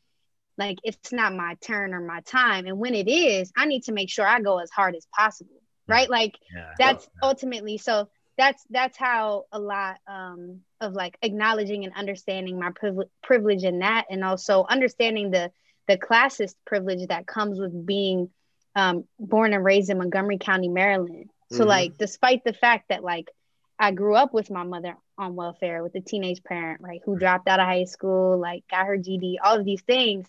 like 0.59 0.79
it's 0.83 1.13
not 1.13 1.35
my 1.35 1.57
turn 1.61 1.95
or 1.95 2.01
my 2.01 2.21
time. 2.21 2.67
And 2.67 2.79
when 2.79 2.95
it 2.95 3.09
is, 3.09 3.53
I 3.57 3.67
need 3.67 3.85
to 3.85 3.93
make 3.93 4.11
sure 4.11 4.27
I 4.27 4.41
go 4.41 4.59
as 4.59 4.71
hard 4.71 4.95
as 4.97 5.07
possible. 5.17 5.63
Right. 5.87 6.11
Like 6.11 6.35
yeah. 6.55 6.75
that's 6.79 7.09
ultimately 7.23 7.79
so 7.79 8.09
that's 8.37 8.65
that's 8.71 8.97
how 8.97 9.47
a 9.53 9.59
lot 9.59 9.99
um, 10.07 10.61
of 10.81 10.93
like 10.93 11.17
acknowledging 11.23 11.85
and 11.85 11.95
understanding 11.95 12.59
my 12.59 12.71
privilege, 12.71 13.09
privilege 13.23 13.65
in 13.65 13.79
that, 13.81 14.07
and 14.11 14.25
also 14.25 14.65
understanding 14.69 15.31
the 15.31 15.51
the 15.89 15.97
classist 15.97 16.55
privilege 16.67 17.09
that 17.09 17.27
comes 17.27 17.59
with 17.59 17.87
being 17.87 18.31
um, 18.77 19.05
born 19.19 19.55
and 19.55 19.65
raised 19.65 19.91
in 19.91 19.99
Montgomery 19.99 20.39
County, 20.39 20.69
Maryland. 20.69 21.31
So 21.51 21.61
mm-hmm. 21.61 21.69
like, 21.69 21.99
despite 21.99 22.45
the 22.45 22.53
fact 22.53 22.91
that 22.91 23.03
like 23.03 23.29
I 23.79 23.93
grew 23.93 24.15
up 24.15 24.35
with 24.35 24.51
my 24.51 24.65
mother 24.65 24.97
on 25.17 25.37
welfare 25.37 25.83
with 25.83 25.95
a 25.95 26.01
teenage 26.01 26.43
parent, 26.43 26.81
right, 26.81 27.01
who 27.05 27.19
dropped 27.19 27.49
out 27.49 27.61
of 27.61 27.67
high 27.67 27.85
school, 27.85 28.39
like 28.39 28.65
got 28.69 28.87
her 28.87 28.99
GD, 28.99 29.37
all 29.43 29.59
of 29.59 29.65
these 29.65 29.83
things 29.83 30.27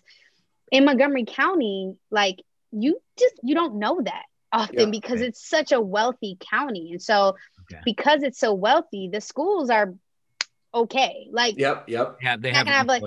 in 0.70 0.84
Montgomery 0.84 1.24
County, 1.24 1.96
like 2.10 2.42
you 2.72 3.00
just 3.18 3.34
you 3.42 3.54
don't 3.54 3.76
know 3.76 4.00
that 4.02 4.24
often 4.52 4.78
yeah, 4.78 4.86
because 4.86 5.20
right. 5.20 5.28
it's 5.28 5.48
such 5.48 5.72
a 5.72 5.80
wealthy 5.80 6.36
county. 6.40 6.92
And 6.92 7.02
so 7.02 7.36
okay. 7.70 7.80
because 7.84 8.22
it's 8.22 8.38
so 8.38 8.54
wealthy, 8.54 9.08
the 9.12 9.20
schools 9.20 9.70
are 9.70 9.94
okay. 10.72 11.28
Like 11.30 11.58
yep, 11.58 11.88
yep. 11.88 12.18
Yeah, 12.22 12.36
they 12.36 12.52
have, 12.52 12.66
have 12.66 12.86
like 12.86 13.02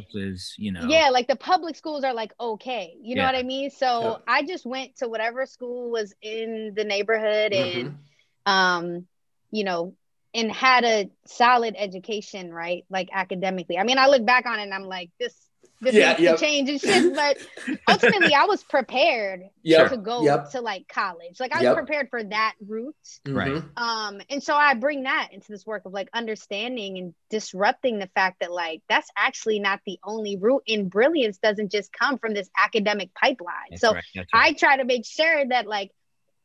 you 0.58 0.72
know. 0.72 0.88
Yeah, 0.88 1.10
like 1.10 1.28
the 1.28 1.36
public 1.36 1.76
schools 1.76 2.04
are 2.04 2.14
like 2.14 2.34
okay. 2.40 2.96
You 3.02 3.16
know 3.16 3.26
what 3.26 3.36
I 3.36 3.44
mean? 3.44 3.70
So 3.70 4.02
yep. 4.02 4.24
I 4.28 4.44
just 4.44 4.66
went 4.66 4.98
to 4.98 5.08
whatever 5.08 5.46
school 5.46 5.92
was 5.92 6.14
in 6.22 6.74
the 6.76 6.84
neighborhood 6.84 7.52
mm-hmm. 7.54 7.80
and 7.80 7.98
um, 8.46 9.08
you 9.52 9.64
know, 9.64 9.96
and 10.34 10.52
had 10.52 10.84
a 10.84 11.10
solid 11.26 11.76
education, 11.78 12.54
right? 12.54 12.86
Like 12.90 13.10
academically. 13.12 13.78
I 13.78 13.84
mean, 13.84 13.98
I 13.98 14.08
look 14.08 14.26
back 14.26 14.46
on 14.46 14.60
it 14.60 14.64
and 14.64 14.74
I'm 14.74 14.86
like, 14.86 15.12
this 15.20 15.36
this 15.84 15.96
yeah, 15.96 16.16
yep. 16.18 16.38
to 16.38 16.46
change 16.46 16.70
and 16.70 16.82
shit. 16.82 17.14
But 17.14 17.38
ultimately, 17.88 18.34
I 18.34 18.46
was 18.46 18.64
prepared 18.64 19.44
yep. 19.62 19.90
to 19.92 19.98
go 19.98 20.24
yep. 20.24 20.50
to 20.52 20.62
like 20.62 20.88
college. 20.88 21.40
Like 21.40 21.56
I 21.56 21.64
was 21.64 21.76
prepared 21.76 22.10
for 22.10 22.24
that 22.24 22.56
route. 22.66 22.96
Right. 23.28 23.52
Mm-hmm. 23.52 23.84
Um, 23.84 24.22
and 24.30 24.42
so 24.42 24.56
I 24.56 24.74
bring 24.76 25.04
that 25.04 25.30
into 25.32 25.52
this 25.52 25.66
work 25.66 25.86
of 25.86 25.94
like 25.94 26.10
understanding 26.14 26.98
and 26.98 27.14
disrupting 27.30 28.00
the 28.00 28.10
fact 28.16 28.40
that 28.40 28.52
like 28.52 28.82
that's 28.90 29.10
actually 29.18 29.60
not 29.60 29.82
the 29.86 30.00
only 30.04 30.38
route. 30.38 30.64
And 30.68 30.90
brilliance 30.90 31.38
doesn't 31.38 31.72
just 31.72 31.92
come 31.92 32.18
from 32.18 32.34
this 32.34 32.50
academic 32.58 33.14
pipeline. 33.14 33.54
That's 33.72 33.82
so 33.82 33.94
right. 33.94 34.04
right. 34.16 34.28
I 34.34 34.54
try 34.54 34.78
to 34.78 34.86
make 34.86 35.06
sure 35.06 35.46
that 35.50 35.68
like 35.68 35.92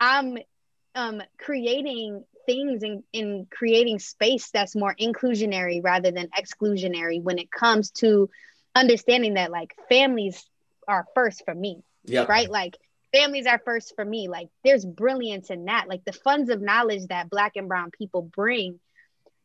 I'm 0.01 0.39
um 0.95 1.23
creating 1.39 2.25
things 2.49 2.83
in, 2.83 3.05
in 3.13 3.47
creating 3.51 3.99
space 3.99 4.51
that's 4.51 4.75
more 4.75 4.95
inclusionary 4.99 5.85
rather 5.85 6.11
than 6.11 6.31
exclusionary 6.31 7.23
when 7.23 7.39
it 7.39 7.51
comes 7.53 7.91
to 7.91 8.31
understanding 8.75 9.35
that 9.35 9.51
like 9.51 9.75
families 9.91 10.49
are 10.89 11.07
first 11.15 11.45
for 11.45 11.55
me. 11.55 11.83
Yeah. 12.05 12.25
Right. 12.27 12.49
Like 12.49 12.79
families 13.13 13.47
are 13.47 13.61
first 13.63 13.95
for 13.95 14.05
me. 14.05 14.29
Like 14.29 14.49
there's 14.65 14.87
brilliance 14.87 15.51
in 15.51 15.67
that. 15.67 15.89
Like 15.91 16.07
the 16.07 16.15
funds 16.15 16.49
of 16.49 16.63
knowledge 16.63 17.07
that 17.09 17.29
black 17.29 17.57
and 17.57 17.69
brown 17.69 17.91
people 17.91 18.23
bring 18.23 18.81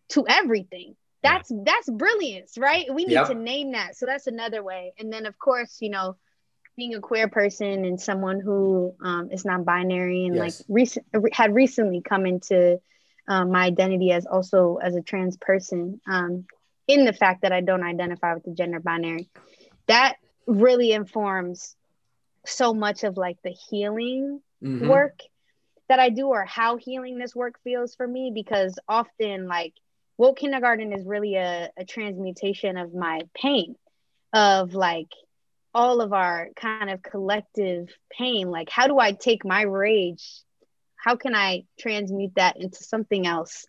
to 0.10 0.26
everything. 0.26 0.96
That's 1.24 1.52
yeah. 1.52 1.58
that's 1.66 1.90
brilliance, 1.90 2.58
right? 2.58 2.86
We 2.90 3.04
need 3.04 3.16
yep. 3.16 3.28
to 3.28 3.36
name 3.36 3.74
that. 3.74 3.98
So 3.98 4.06
that's 4.06 4.28
another 4.28 4.64
way. 4.64 4.94
And 4.98 5.12
then 5.12 5.26
of 5.26 5.38
course, 5.38 5.80
you 5.82 5.90
know, 5.90 6.16
being 6.78 6.96
a 6.96 7.02
queer 7.02 7.28
person 7.28 7.84
and 7.84 8.00
someone 8.00 8.40
who 8.40 8.96
um, 9.04 9.30
is 9.30 9.44
non-binary 9.44 10.26
and 10.26 10.36
yes. 10.36 10.62
like 10.62 10.66
recent 10.70 11.06
had 11.34 11.54
recently 11.54 12.00
come 12.00 12.26
into 12.26 12.80
um, 13.28 13.52
my 13.52 13.66
identity 13.66 14.12
as 14.12 14.26
also 14.26 14.78
as 14.78 14.96
a 14.96 15.02
trans 15.02 15.38
person. 15.38 16.02
Um, 16.08 16.46
in 16.88 17.06
the 17.06 17.14
fact 17.14 17.42
that 17.42 17.52
I 17.52 17.62
don't 17.62 17.84
identify 17.84 18.34
with 18.34 18.44
the 18.44 18.52
gender 18.52 18.80
binary. 18.80 19.30
That 19.88 20.16
really 20.46 20.92
informs 20.92 21.76
so 22.46 22.74
much 22.74 23.04
of 23.04 23.18
like 23.18 23.38
the 23.44 23.56
healing 23.70 24.42
mm-hmm. 24.62 24.88
work 24.88 25.20
that 25.88 26.00
I 26.00 26.10
do 26.10 26.28
or 26.28 26.44
how 26.46 26.78
healing 26.78 27.18
this 27.18 27.36
work 27.36 27.56
feels 27.64 27.96
for 27.96 28.08
me 28.08 28.32
because 28.34 28.78
often 28.88 29.48
like 29.48 29.74
woke 30.18 30.40
kindergarten 30.40 30.94
is 30.94 31.06
really 31.06 31.36
a, 31.36 31.70
a 31.78 31.86
transmutation 31.86 32.78
of 32.78 32.94
my 32.94 33.22
pain 33.34 33.76
of 34.34 34.74
like 34.74 35.12
all 35.74 36.02
of 36.02 36.14
our 36.14 36.50
kind 36.56 36.90
of 36.90 37.02
collective 37.02 37.90
pain 38.12 38.50
like 38.50 38.70
how 38.70 38.86
do 38.88 39.00
i 39.00 39.12
take 39.12 39.44
my 39.44 39.64
rage 39.64 40.42
how 41.04 41.16
can 41.16 41.36
i 41.36 41.64
transmute 41.78 42.34
that 42.36 42.58
into 42.58 42.84
something 42.84 43.28
else 43.28 43.68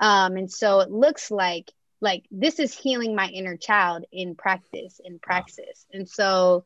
um, 0.00 0.36
and 0.36 0.50
so 0.50 0.80
it 0.80 0.90
looks 0.90 1.30
like 1.30 1.70
like 2.00 2.24
this 2.30 2.58
is 2.58 2.76
healing 2.76 3.14
my 3.14 3.28
inner 3.28 3.56
child 3.56 4.04
in 4.12 4.34
practice 4.34 5.00
in 5.04 5.18
praxis 5.18 5.86
and 5.92 6.08
so 6.08 6.64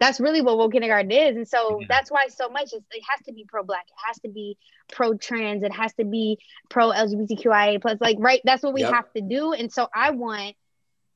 that's 0.00 0.18
really 0.18 0.40
what 0.40 0.56
woke 0.56 0.72
kindergarten 0.72 1.10
is 1.10 1.36
and 1.36 1.46
so 1.46 1.78
yeah. 1.78 1.86
that's 1.88 2.10
why 2.10 2.26
so 2.28 2.48
much 2.48 2.72
is, 2.72 2.80
it 2.90 3.02
has 3.08 3.24
to 3.26 3.32
be 3.32 3.44
pro-black 3.46 3.84
it 3.86 4.06
has 4.06 4.18
to 4.20 4.28
be 4.28 4.56
pro-trans 4.90 5.62
it 5.62 5.72
has 5.72 5.92
to 5.94 6.04
be 6.04 6.38
pro-lgbtqia 6.70 7.80
plus 7.80 7.98
like 8.00 8.16
right 8.18 8.40
that's 8.44 8.62
what 8.62 8.72
we 8.72 8.80
yep. 8.80 8.94
have 8.94 9.12
to 9.12 9.20
do 9.20 9.52
and 9.52 9.70
so 9.70 9.86
i 9.94 10.10
want 10.10 10.56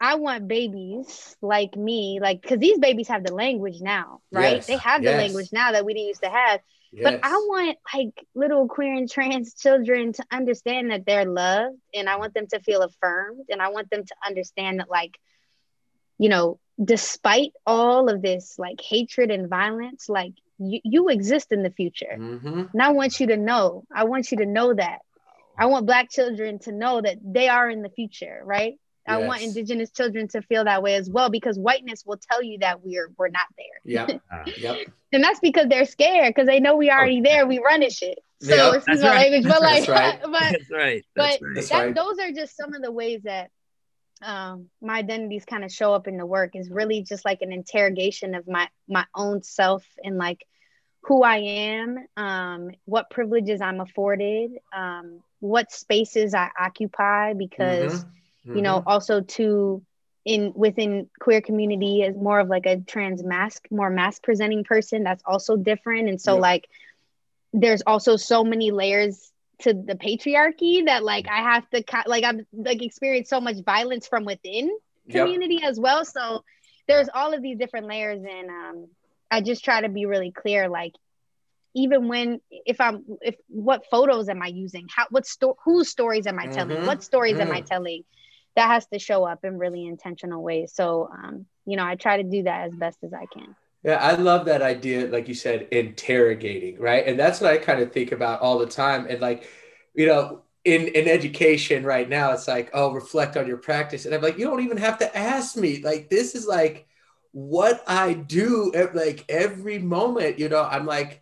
i 0.01 0.17
want 0.17 0.47
babies 0.47 1.35
like 1.41 1.75
me 1.77 2.19
like 2.21 2.43
because 2.43 2.59
these 2.59 2.79
babies 2.79 3.09
have 3.09 3.25
the 3.25 3.33
language 3.33 3.81
now 3.81 4.21
right 4.31 4.57
yes. 4.57 4.67
they 4.67 4.77
have 4.77 5.01
the 5.01 5.11
yes. 5.11 5.19
language 5.19 5.49
now 5.53 5.73
that 5.73 5.87
we 5.87 5.95
didn't 5.95 6.09
used 6.09 6.23
to 6.23 6.31
have 6.31 6.61
but 7.03 7.21
I 7.23 7.33
want 7.33 7.79
like 7.95 8.27
little 8.35 8.69
queer 8.69 8.95
and 8.95 9.11
trans 9.11 9.55
children 9.55 10.13
to 10.13 10.25
understand 10.31 10.91
that 10.91 11.07
they're 11.07 11.25
loved 11.25 11.79
and 11.93 12.09
I 12.09 12.17
want 12.17 12.35
them 12.35 12.47
to 12.49 12.61
feel 12.61 12.83
affirmed 12.83 13.47
and 13.49 13.61
I 13.61 13.69
want 13.71 13.91
them 13.91 14.05
to 14.05 14.15
understand 14.27 14.81
that 14.81 14.91
like 14.91 15.19
you 16.19 16.29
know 16.29 16.59
despite 16.83 17.53
all 17.67 18.09
of 18.09 18.23
this 18.23 18.59
like 18.59 18.81
hatred 18.81 19.31
and 19.31 19.49
violence 19.49 20.09
like 20.09 20.35
you, 20.59 20.81
you 20.85 21.09
exist 21.09 21.53
in 21.53 21.63
the 21.63 21.71
future 21.71 22.17
mm-hmm. 22.17 22.65
and 22.73 22.83
I 22.83 22.91
want 22.91 23.19
you 23.21 23.29
to 23.29 23.37
know 23.37 23.85
I 23.95 24.05
want 24.05 24.31
you 24.31 24.39
to 24.39 24.47
know 24.47 24.75
that 24.75 25.01
I 25.57 25.67
want 25.67 25.87
black 25.87 26.11
children 26.11 26.59
to 26.61 26.73
know 26.73 27.01
that 27.01 27.19
they 27.23 27.49
are 27.49 27.69
in 27.69 27.83
the 27.83 27.91
future 27.91 28.41
right 28.45 28.75
I 29.07 29.19
want 29.27 29.43
indigenous 29.43 29.91
children 29.91 30.29
to 30.29 30.43
feel 30.43 30.65
that 30.65 30.83
way 30.83 30.95
as 30.95 31.11
well 31.11 31.29
because 31.29 31.59
whiteness 31.59 32.05
will 32.07 32.19
tell 32.31 32.43
you 32.43 32.59
that 32.61 32.83
we're 32.83 33.11
we're 33.19 33.29
not 33.29 33.47
there. 33.57 33.67
Yeah. 33.85 34.19
Yep. 34.57 34.89
and 35.15 35.25
that's 35.25 35.41
because 35.41 35.69
they're 35.69 35.87
scared 35.87 36.35
because 36.35 36.47
they 36.47 36.61
know 36.61 36.77
we 36.77 36.91
already 36.91 37.21
oh. 37.21 37.25
there. 37.25 37.47
We 37.47 37.59
run 37.59 37.65
running 37.65 37.91
shit. 37.91 38.19
So 38.41 38.55
yep. 38.55 38.75
excuse 38.75 39.03
my 39.03 39.09
right. 39.09 39.31
language, 39.31 39.51
but 39.51 39.63
like, 39.63 39.89
right. 39.89 40.21
but 40.23 40.33
that's 40.33 40.71
right. 40.71 41.05
That's 41.15 41.41
but 41.41 41.47
right. 41.47 41.69
that, 41.69 41.95
those 41.95 42.19
are 42.19 42.33
just 42.33 42.57
some 42.57 42.75
of 42.75 42.83
the 42.83 42.93
ways 42.93 43.23
that 43.25 43.51
um, 44.23 44.67
my 44.83 44.99
identities 44.99 45.45
kind 45.45 45.65
of 45.65 45.73
show 45.73 45.95
up 45.95 46.07
in 46.07 46.17
the 46.17 46.27
work. 46.27 46.55
Is 46.55 46.71
really 46.71 47.03
just 47.03 47.25
like 47.25 47.41
an 47.41 47.53
interrogation 47.53 48.35
of 48.35 48.47
my 48.47 48.69
my 48.89 49.07
own 49.15 49.43
self 49.43 49.85
and 50.03 50.19
like 50.19 50.45
who 51.05 51.23
I 51.23 51.37
am, 51.37 51.99
um, 52.17 52.71
what 52.87 53.11
privileges 53.11 53.61
I'm 53.61 53.81
afforded, 53.81 54.53
um, 54.75 55.21
what 55.41 55.73
spaces 55.73 56.35
I 56.35 56.51
occupy 56.59 57.33
because. 57.35 58.01
Mm-hmm 58.01 58.09
mm-hmm. 58.47 58.57
you 58.57 58.63
know 58.63 58.79
mm-hmm. 58.79 58.89
also 58.89 59.21
to 59.21 59.83
in 60.25 60.53
within 60.55 61.09
queer 61.21 61.41
community 61.41 62.03
as 62.03 62.17
more 62.17 62.41
of 62.41 62.49
like 62.49 62.67
a 62.67 62.79
trans 62.81 63.23
mask 63.25 63.65
more 63.71 63.91
mask 63.91 64.23
presenting 64.23 64.65
person 64.65 65.03
that's 65.03 65.23
also 65.27 65.57
different 65.57 66.09
and 66.09 66.21
so 66.21 66.37
yeah. 66.37 66.39
like 66.39 66.67
there's 67.53 67.83
also 67.87 68.17
so 68.17 68.45
many 68.45 68.71
layers 68.71 69.33
to 69.61 69.73
the 69.73 69.95
patriarchy 69.95 70.85
that 70.87 71.03
like 71.05 71.27
i 71.29 71.39
have 71.39 71.69
to 71.71 71.83
like 72.07 72.25
i'm 72.25 72.47
like 72.53 72.83
experience 72.83 73.29
so 73.29 73.41
much 73.41 73.57
violence 73.65 74.07
from 74.07 74.25
within 74.25 74.71
community 75.11 75.61
yep. 75.61 75.65
as 75.65 75.79
well 75.79 76.05
so 76.05 76.43
there's 76.89 77.09
all 77.15 77.33
of 77.33 77.43
these 77.43 77.59
different 77.59 77.87
layers 77.87 78.21
and 78.23 78.49
um 78.51 78.87
i 79.31 79.41
just 79.41 79.65
try 79.65 79.81
to 79.81 79.89
be 79.89 80.07
really 80.07 80.31
clear 80.33 80.69
like 80.69 80.93
even 81.75 82.09
when 82.09 82.41
if 82.51 82.81
i'm 82.81 83.05
if 83.21 83.35
what 83.49 83.85
photos 83.91 84.29
am 84.29 84.43
i 84.43 84.47
using 84.47 84.87
how 84.95 85.05
what 85.11 85.27
sto- 85.27 85.57
whose 85.65 85.89
stories 85.89 86.27
am 86.27 86.39
i 86.39 86.47
telling 86.49 86.79
Mhm. 86.79 86.85
what 86.85 87.03
stories 87.03 87.41
am 87.41 87.53
i 87.53 87.61
Mm. 87.61 87.67
telling 87.67 88.03
that 88.57 88.69
has 88.69 88.87
to 88.89 88.99
show 88.99 89.25
up 89.25 89.45
in 89.45 89.59
really 89.59 89.87
intentional 89.87 90.43
ways 90.43 90.73
so 90.75 91.09
um 91.13 91.47
you 91.67 91.77
know 91.77 91.85
i 91.85 91.95
try 91.97 92.17
to 92.23 92.29
do 92.29 92.45
that 92.45 92.67
as 92.69 92.75
best 92.75 92.99
as 93.05 93.13
i 93.13 93.27
can 93.27 93.55
Yeah, 93.83 93.97
I 93.97 94.15
love 94.15 94.47
that 94.47 94.63
idea, 94.63 95.07
like 95.09 95.29
you 95.29 95.35
said, 95.35 95.69
interrogating, 95.71 96.79
right? 96.81 97.07
And 97.07 97.19
that's 97.19 97.41
what 97.41 97.53
I 97.53 97.59
kind 97.59 97.81
of 97.83 97.93
think 97.93 98.13
about 98.13 98.41
all 98.41 98.59
the 98.59 98.67
time. 98.67 99.07
And 99.09 99.21
like, 99.21 99.47
you 99.95 100.07
know, 100.07 100.43
in 100.65 100.89
in 100.89 101.07
education 101.07 101.85
right 101.85 102.09
now, 102.09 102.33
it's 102.33 102.49
like, 102.49 102.71
oh, 102.73 102.93
reflect 102.93 103.37
on 103.37 103.47
your 103.47 103.59
practice. 103.59 104.07
And 104.07 104.15
I'm 104.15 104.23
like, 104.23 104.39
you 104.39 104.47
don't 104.47 104.63
even 104.65 104.79
have 104.79 104.99
to 104.99 105.17
ask 105.17 105.57
me. 105.57 105.83
Like, 105.83 106.09
this 106.09 106.35
is 106.35 106.47
like 106.47 106.87
what 107.33 107.85
I 107.87 108.15
do 108.15 108.73
ev- 108.75 108.95
like 108.95 109.25
every 109.29 109.79
moment, 109.79 110.39
you 110.39 110.49
know, 110.49 110.63
I'm 110.63 110.87
like, 110.87 111.21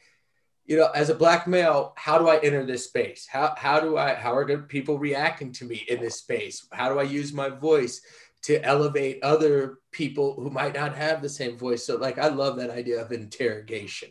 you 0.65 0.77
know, 0.77 0.89
as 0.95 1.11
a 1.11 1.15
black 1.15 1.47
male, 1.47 1.93
how 1.97 2.19
do 2.19 2.29
I 2.29 2.39
enter 2.39 2.65
this 2.65 2.85
space? 2.85 3.27
How 3.31 3.55
how 3.57 3.81
do 3.81 3.97
I 3.97 4.15
how 4.15 4.35
are 4.35 4.59
people 4.63 4.99
reacting 4.99 5.53
to 5.53 5.65
me 5.65 5.85
in 5.89 6.01
this 6.01 6.17
space? 6.17 6.67
How 6.73 6.89
do 6.93 6.99
I 6.99 7.05
use 7.05 7.33
my 7.33 7.49
voice 7.49 8.01
to 8.43 8.63
elevate 8.65 9.23
other 9.23 9.79
people 9.91 10.35
who 10.35 10.51
might 10.51 10.75
not 10.75 10.95
have 10.95 11.21
the 11.21 11.29
same 11.29 11.57
voice? 11.57 11.85
So 11.85 11.97
like 11.97 12.19
I 12.19 12.29
love 12.29 12.57
that 12.57 12.71
idea 12.71 13.03
of 13.03 13.13
interrogation. 13.13 14.11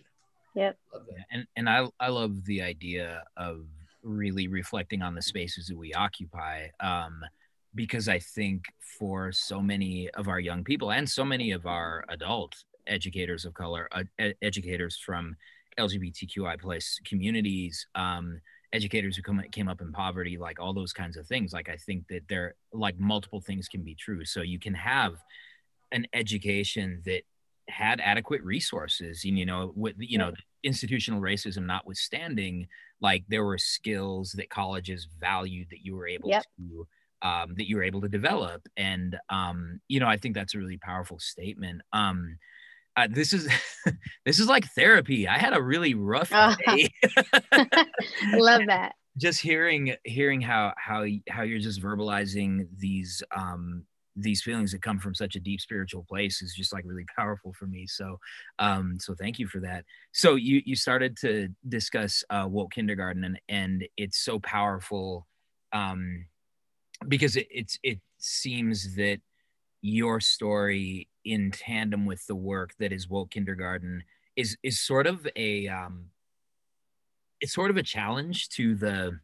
Yep. 0.55 0.77
Love 0.93 1.03
that. 1.07 1.25
and 1.31 1.47
and 1.55 1.69
I 1.69 1.87
I 1.99 2.09
love 2.09 2.43
the 2.45 2.61
idea 2.61 3.23
of 3.37 3.65
really 4.03 4.47
reflecting 4.47 5.01
on 5.01 5.15
the 5.15 5.21
spaces 5.21 5.67
that 5.67 5.77
we 5.77 5.93
occupy 5.93 6.67
um 6.79 7.21
because 7.75 8.09
I 8.09 8.19
think 8.19 8.65
for 8.99 9.31
so 9.31 9.61
many 9.61 10.09
of 10.11 10.27
our 10.27 10.39
young 10.39 10.63
people 10.63 10.91
and 10.91 11.09
so 11.09 11.23
many 11.23 11.51
of 11.51 11.65
our 11.65 12.03
adult 12.09 12.55
educators 12.87 13.45
of 13.45 13.53
color 13.53 13.87
uh, 13.93 14.03
educators 14.41 14.97
from 14.97 15.35
LGBTQI 15.79 16.59
plus 16.59 16.99
communities 17.05 17.85
um 17.95 18.41
educators 18.73 19.15
who 19.15 19.21
come 19.21 19.41
came 19.51 19.67
up 19.67 19.81
in 19.81 19.91
poverty 19.91 20.37
like 20.37 20.59
all 20.59 20.73
those 20.73 20.93
kinds 20.93 21.17
of 21.17 21.27
things 21.27 21.51
like 21.53 21.69
I 21.69 21.75
think 21.75 22.07
that 22.07 22.27
there 22.29 22.55
like 22.73 22.97
multiple 22.99 23.41
things 23.41 23.67
can 23.67 23.83
be 23.83 23.95
true. 23.95 24.23
So 24.25 24.41
you 24.41 24.59
can 24.59 24.73
have 24.73 25.15
an 25.91 26.07
education 26.13 27.01
that 27.05 27.23
had 27.67 27.99
adequate 28.01 28.41
resources 28.43 29.23
and 29.25 29.37
you 29.37 29.45
know 29.45 29.71
with 29.75 29.95
you 29.97 30.17
know 30.17 30.31
institutional 30.63 31.21
racism 31.21 31.65
notwithstanding 31.65 32.67
like 33.01 33.23
there 33.29 33.43
were 33.45 33.57
skills 33.57 34.33
that 34.33 34.49
colleges 34.49 35.07
valued 35.19 35.67
that 35.69 35.83
you 35.83 35.95
were 35.95 36.07
able 36.07 36.29
Yep. 36.29 36.43
to 36.57 36.87
um, 37.23 37.53
that 37.55 37.67
you 37.69 37.75
were 37.75 37.83
able 37.83 38.01
to 38.01 38.09
develop. 38.09 38.67
And 38.77 39.17
um, 39.29 39.79
you 39.87 39.99
know 39.99 40.07
i 40.07 40.17
think 40.17 40.33
that's 40.35 40.55
a 40.55 40.57
really 40.57 40.77
powerful 40.77 41.19
statement. 41.19 41.81
Um, 41.93 42.37
uh, 42.97 43.07
this 43.09 43.33
is 43.33 43.47
this 44.25 44.39
is 44.39 44.47
like 44.47 44.65
therapy. 44.75 45.27
I 45.27 45.37
had 45.37 45.55
a 45.55 45.61
really 45.61 45.93
rough 45.93 46.31
Ah. 46.33 46.55
day. 46.67 46.89
Love 48.33 48.65
that. 48.67 48.93
Just 49.17 49.41
hearing 49.41 49.95
hearing 50.05 50.39
how 50.39 50.73
how 50.77 51.05
how 51.29 51.41
you're 51.43 51.59
just 51.59 51.81
verbalizing 51.81 52.67
these 52.77 53.21
um 53.35 53.83
these 54.15 54.41
feelings 54.41 54.71
that 54.71 54.81
come 54.81 54.99
from 54.99 55.13
such 55.13 55.35
a 55.35 55.39
deep 55.39 55.59
spiritual 55.59 56.05
place 56.07 56.41
is 56.41 56.53
just 56.53 56.71
like 56.71 56.85
really 56.87 57.05
powerful 57.17 57.51
for 57.51 57.65
me. 57.67 57.85
So 57.87 58.19
um 58.59 58.97
so 59.01 59.13
thank 59.13 59.37
you 59.37 59.47
for 59.47 59.59
that. 59.59 59.83
So 60.13 60.35
you 60.35 60.61
you 60.65 60.77
started 60.77 61.17
to 61.17 61.49
discuss 61.67 62.23
uh 62.29 62.45
woke 62.49 62.71
kindergarten 62.71 63.25
and 63.25 63.39
and 63.49 63.85
it's 63.97 64.23
so 64.23 64.39
powerful 64.39 65.27
um 65.73 66.25
because 67.07 67.35
it 67.35 67.47
it's 67.51 67.77
it 67.83 67.99
seems 68.17 68.95
that 68.95 69.19
your 69.81 70.19
story 70.19 71.07
in 71.25 71.51
tandem 71.51 72.05
with 72.05 72.25
the 72.27 72.35
work 72.35 72.73
that 72.79 72.91
is 72.91 73.09
woke 73.09 73.31
kindergarten 73.31 74.03
is 74.35 74.57
is 74.63 74.79
sort 74.79 75.07
of 75.07 75.27
a 75.35 75.67
um 75.67 76.05
it's 77.39 77.53
sort 77.53 77.71
of 77.71 77.77
a 77.77 77.83
challenge 77.83 78.49
to 78.49 78.75
the 78.75 79.19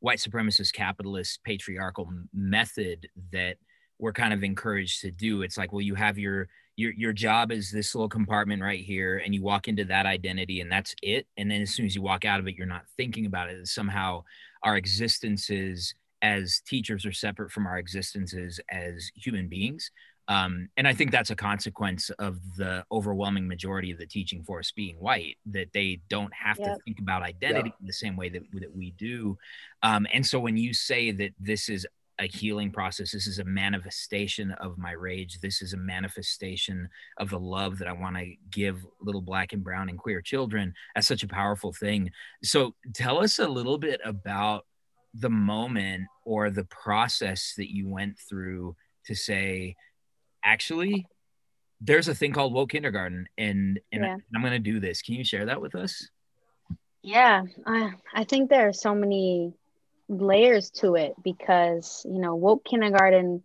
white 0.00 0.18
supremacist 0.18 0.72
capitalist 0.72 1.42
patriarchal 1.44 2.08
method 2.34 3.08
that 3.32 3.56
we're 3.98 4.12
kind 4.12 4.34
of 4.34 4.44
encouraged 4.44 5.00
to 5.00 5.10
do. 5.10 5.42
It's 5.42 5.56
like 5.56 5.72
well 5.72 5.80
you 5.80 5.94
have 5.94 6.18
your 6.18 6.48
your 6.76 6.92
your 6.92 7.12
job 7.12 7.50
is 7.50 7.70
this 7.70 7.94
little 7.94 8.08
compartment 8.08 8.62
right 8.62 8.84
here 8.84 9.22
and 9.24 9.34
you 9.34 9.42
walk 9.42 9.68
into 9.68 9.84
that 9.86 10.04
identity 10.04 10.60
and 10.60 10.70
that's 10.70 10.94
it. 11.02 11.26
And 11.36 11.50
then 11.50 11.62
as 11.62 11.70
soon 11.70 11.86
as 11.86 11.94
you 11.94 12.02
walk 12.02 12.24
out 12.24 12.40
of 12.40 12.48
it 12.48 12.56
you're 12.56 12.66
not 12.66 12.84
thinking 12.96 13.26
about 13.26 13.48
it. 13.48 13.66
Somehow 13.68 14.24
our 14.62 14.76
existences 14.76 15.94
as 16.22 16.60
teachers 16.66 17.04
are 17.04 17.12
separate 17.12 17.50
from 17.50 17.66
our 17.66 17.78
existences 17.78 18.60
as 18.70 19.10
human 19.14 19.48
beings 19.48 19.90
um, 20.28 20.68
and 20.76 20.88
I 20.88 20.94
think 20.94 21.12
that's 21.12 21.30
a 21.30 21.36
consequence 21.36 22.10
of 22.18 22.38
the 22.56 22.84
overwhelming 22.90 23.46
majority 23.46 23.92
of 23.92 23.98
the 23.98 24.06
teaching 24.06 24.42
force 24.42 24.72
being 24.72 24.96
white, 24.96 25.36
that 25.46 25.72
they 25.72 26.00
don't 26.08 26.32
have 26.34 26.56
to 26.56 26.76
think 26.84 26.98
about 26.98 27.22
identity 27.22 27.72
in 27.80 27.86
the 27.86 27.92
same 27.92 28.16
way 28.16 28.28
that, 28.30 28.42
that 28.54 28.74
we 28.74 28.90
do. 28.92 29.38
Um, 29.82 30.06
and 30.12 30.26
so 30.26 30.40
when 30.40 30.56
you 30.56 30.74
say 30.74 31.12
that 31.12 31.30
this 31.38 31.68
is 31.68 31.86
a 32.18 32.26
healing 32.26 32.72
process, 32.72 33.12
this 33.12 33.26
is 33.28 33.38
a 33.38 33.44
manifestation 33.44 34.50
of 34.52 34.78
my 34.78 34.92
rage, 34.92 35.38
this 35.40 35.62
is 35.62 35.74
a 35.74 35.76
manifestation 35.76 36.88
of 37.18 37.30
the 37.30 37.38
love 37.38 37.78
that 37.78 37.86
I 37.86 37.92
want 37.92 38.16
to 38.16 38.32
give 38.50 38.84
little 39.00 39.20
black 39.20 39.52
and 39.52 39.62
brown 39.62 39.90
and 39.90 39.98
queer 39.98 40.22
children, 40.22 40.74
that's 40.94 41.06
such 41.06 41.22
a 41.22 41.28
powerful 41.28 41.72
thing. 41.72 42.10
So 42.42 42.74
tell 42.94 43.22
us 43.22 43.38
a 43.38 43.46
little 43.46 43.78
bit 43.78 44.00
about 44.04 44.64
the 45.20 45.30
moment 45.30 46.04
or 46.24 46.50
the 46.50 46.64
process 46.64 47.54
that 47.56 47.72
you 47.74 47.88
went 47.88 48.18
through 48.18 48.76
to 49.06 49.14
say, 49.14 49.74
actually 50.44 51.06
there's 51.80 52.08
a 52.08 52.14
thing 52.14 52.32
called 52.32 52.54
woke 52.54 52.70
kindergarten 52.70 53.26
and 53.36 53.78
and 53.92 54.02
Yeah. 54.02 54.16
i'm 54.34 54.40
going 54.40 54.52
to 54.52 54.58
do 54.58 54.80
this 54.80 55.02
can 55.02 55.14
you 55.14 55.24
share 55.24 55.44
that 55.44 55.60
with 55.60 55.74
us 55.74 56.08
Yeah, 57.02 57.44
I, 57.66 57.92
I 58.12 58.24
think 58.24 58.50
there 58.50 58.68
are 58.68 58.72
so 58.72 58.94
many 58.94 59.52
layers 60.08 60.70
to 60.70 60.94
it 60.96 61.14
because, 61.22 62.04
you 62.04 62.18
know, 62.20 62.34
woke 62.34 62.64
kindergarten 62.64 63.42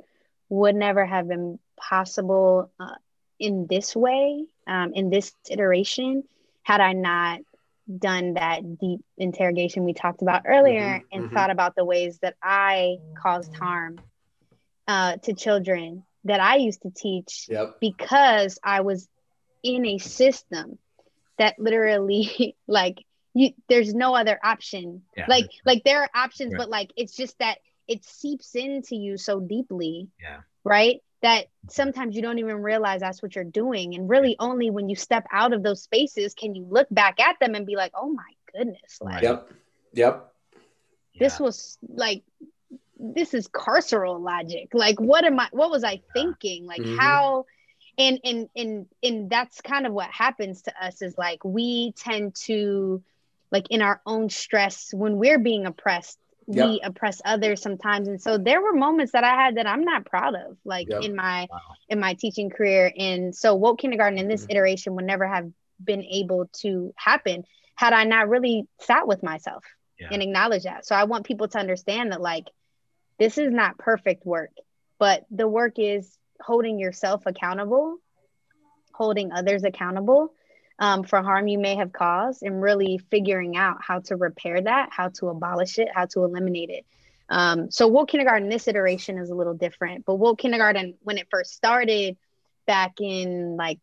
would 0.49 0.75
never 0.75 1.05
have 1.05 1.27
been 1.27 1.59
possible 1.77 2.71
uh, 2.79 2.95
in 3.39 3.67
this 3.69 3.95
way, 3.95 4.45
um, 4.67 4.93
in 4.93 5.09
this 5.09 5.33
iteration, 5.49 6.23
had 6.63 6.81
I 6.81 6.93
not 6.93 7.41
done 7.99 8.33
that 8.35 8.77
deep 8.79 9.01
interrogation 9.17 9.83
we 9.83 9.93
talked 9.93 10.21
about 10.21 10.43
earlier 10.45 11.01
Mhm, 11.01 11.05
and 11.11 11.23
mhm. 11.25 11.33
thought 11.33 11.49
about 11.51 11.75
the 11.75 11.85
ways 11.85 12.19
that 12.19 12.35
I 12.41 12.97
caused 13.21 13.53
harm 13.53 14.01
uh, 14.87 15.17
to 15.17 15.33
children 15.33 16.03
that 16.25 16.39
I 16.39 16.57
used 16.57 16.81
to 16.83 16.91
teach 16.91 17.47
Yep. 17.49 17.77
because 17.79 18.59
I 18.63 18.81
was 18.81 19.07
in 19.63 19.85
a 19.85 19.97
system 19.97 20.77
that 21.37 21.55
literally 21.59 22.55
like 22.67 23.05
you 23.33 23.51
there's 23.69 23.93
no 23.93 24.15
other 24.15 24.39
option. 24.43 25.03
Yeah. 25.15 25.25
Like 25.27 25.49
like 25.65 25.83
there 25.83 26.01
are 26.01 26.09
options, 26.13 26.53
Right. 26.53 26.59
but 26.59 26.69
like 26.69 26.91
it's 26.95 27.15
just 27.15 27.37
that 27.39 27.57
it 27.87 28.03
seeps 28.05 28.55
into 28.55 28.95
you 28.95 29.17
so 29.17 29.39
deeply. 29.39 30.09
Yeah. 30.21 30.41
Right? 30.63 31.01
That 31.21 31.47
sometimes 31.69 32.15
you 32.15 32.21
don't 32.21 32.39
even 32.39 32.61
realize 32.61 33.01
that's 33.01 33.21
what 33.21 33.35
you're 33.35 33.43
doing. 33.43 33.95
And 33.95 34.09
really 34.09 34.35
only 34.39 34.69
when 34.69 34.89
you 34.89 34.95
step 34.95 35.25
out 35.31 35.53
of 35.53 35.63
those 35.63 35.81
spaces 35.83 36.33
can 36.33 36.55
you 36.55 36.65
look 36.69 36.87
back 36.91 37.19
at 37.19 37.37
them 37.39 37.55
and 37.55 37.65
be 37.65 37.75
like, 37.75 37.91
oh 37.95 38.09
my 38.11 38.31
goodness, 38.53 38.99
like 39.01 39.23
Yep. 39.23 39.51
Yep. 39.93 40.33
this 41.19 41.39
was 41.39 41.77
like 41.87 42.23
this 42.99 43.33
is 43.33 43.47
carceral 43.47 44.19
logic 44.19 44.69
like 44.73 44.99
what 44.99 45.25
am 45.25 45.39
i 45.39 45.47
what 45.51 45.71
was 45.71 45.83
i 45.83 46.01
thinking 46.13 46.65
like 46.65 46.81
Mhm. 46.81 46.97
how 46.97 47.45
and 47.97 48.19
and 48.23 48.49
and 48.55 48.85
and 49.03 49.29
that's 49.29 49.61
kind 49.61 49.85
of 49.87 49.93
what 49.93 50.09
happens 50.11 50.63
to 50.63 50.85
us 50.85 51.01
is 51.01 51.17
like 51.17 51.43
we 51.43 51.93
tend 51.97 52.35
to 52.35 53.03
like 53.51 53.67
in 53.69 53.81
our 53.81 54.01
own 54.05 54.29
stress 54.29 54.93
when 54.93 55.17
we're 55.17 55.39
being 55.39 55.65
oppressed 55.65 56.17
we 56.47 56.81
oppress 56.83 57.21
others 57.23 57.61
sometimes 57.61 58.07
and 58.07 58.21
so 58.21 58.37
there 58.37 58.61
were 58.61 58.73
moments 58.73 59.11
that 59.13 59.23
i 59.23 59.35
had 59.35 59.55
that 59.55 59.67
i'm 59.67 59.83
not 59.83 60.05
proud 60.05 60.35
of 60.35 60.57
like 60.65 60.87
Yep. 60.89 61.03
in 61.03 61.15
my 61.15 61.47
Wow. 61.51 61.59
in 61.89 61.99
my 61.99 62.13
teaching 62.15 62.49
career 62.49 62.91
and 62.97 63.35
so 63.35 63.55
woke 63.55 63.79
kindergarten 63.79 64.17
in 64.17 64.27
this 64.27 64.45
Mhm. 64.45 64.51
iteration 64.51 64.95
would 64.95 65.05
never 65.05 65.27
have 65.27 65.49
been 65.83 66.03
able 66.03 66.47
to 66.61 66.93
happen 66.97 67.43
had 67.75 67.93
i 67.93 68.03
not 68.03 68.27
really 68.29 68.67
sat 68.79 69.07
with 69.07 69.23
myself 69.23 69.63
Yeah. 69.99 70.09
and 70.11 70.21
acknowledge 70.21 70.63
that 70.63 70.85
so 70.85 70.95
i 70.95 71.03
want 71.03 71.25
people 71.25 71.47
to 71.49 71.59
understand 71.59 72.11
that 72.11 72.21
like 72.21 72.45
this 73.19 73.37
is 73.37 73.51
not 73.51 73.77
perfect 73.77 74.25
work 74.25 74.51
but 74.99 75.25
the 75.31 75.47
work 75.47 75.73
is 75.77 76.17
holding 76.41 76.79
yourself 76.79 77.23
accountable 77.25 77.97
holding 78.93 79.31
others 79.31 79.63
accountable 79.63 80.33
um, 80.81 81.03
for 81.03 81.23
harm 81.23 81.47
you 81.47 81.59
may 81.59 81.75
have 81.77 81.93
caused 81.93 82.43
and 82.43 82.61
really 82.61 82.99
figuring 83.11 83.55
out 83.57 83.77
how 83.87 83.99
to 84.01 84.17
repair 84.17 84.61
that 84.61 84.89
how 84.91 85.09
to 85.09 85.29
abolish 85.29 85.79
it 85.79 85.89
how 85.93 86.05
to 86.07 86.23
eliminate 86.25 86.69
it. 86.71 86.85
Um, 87.29 87.71
so 87.71 87.87
woke 87.87 88.09
kindergarten 88.09 88.49
this 88.49 88.67
iteration 88.67 89.17
is 89.19 89.29
a 89.29 89.35
little 89.35 89.55
different 89.55 90.05
but 90.05 90.15
woke 90.15 90.39
kindergarten 90.39 90.95
when 91.03 91.17
it 91.17 91.27
first 91.31 91.53
started 91.53 92.17
back 92.67 92.93
in 93.01 93.55
like 93.57 93.79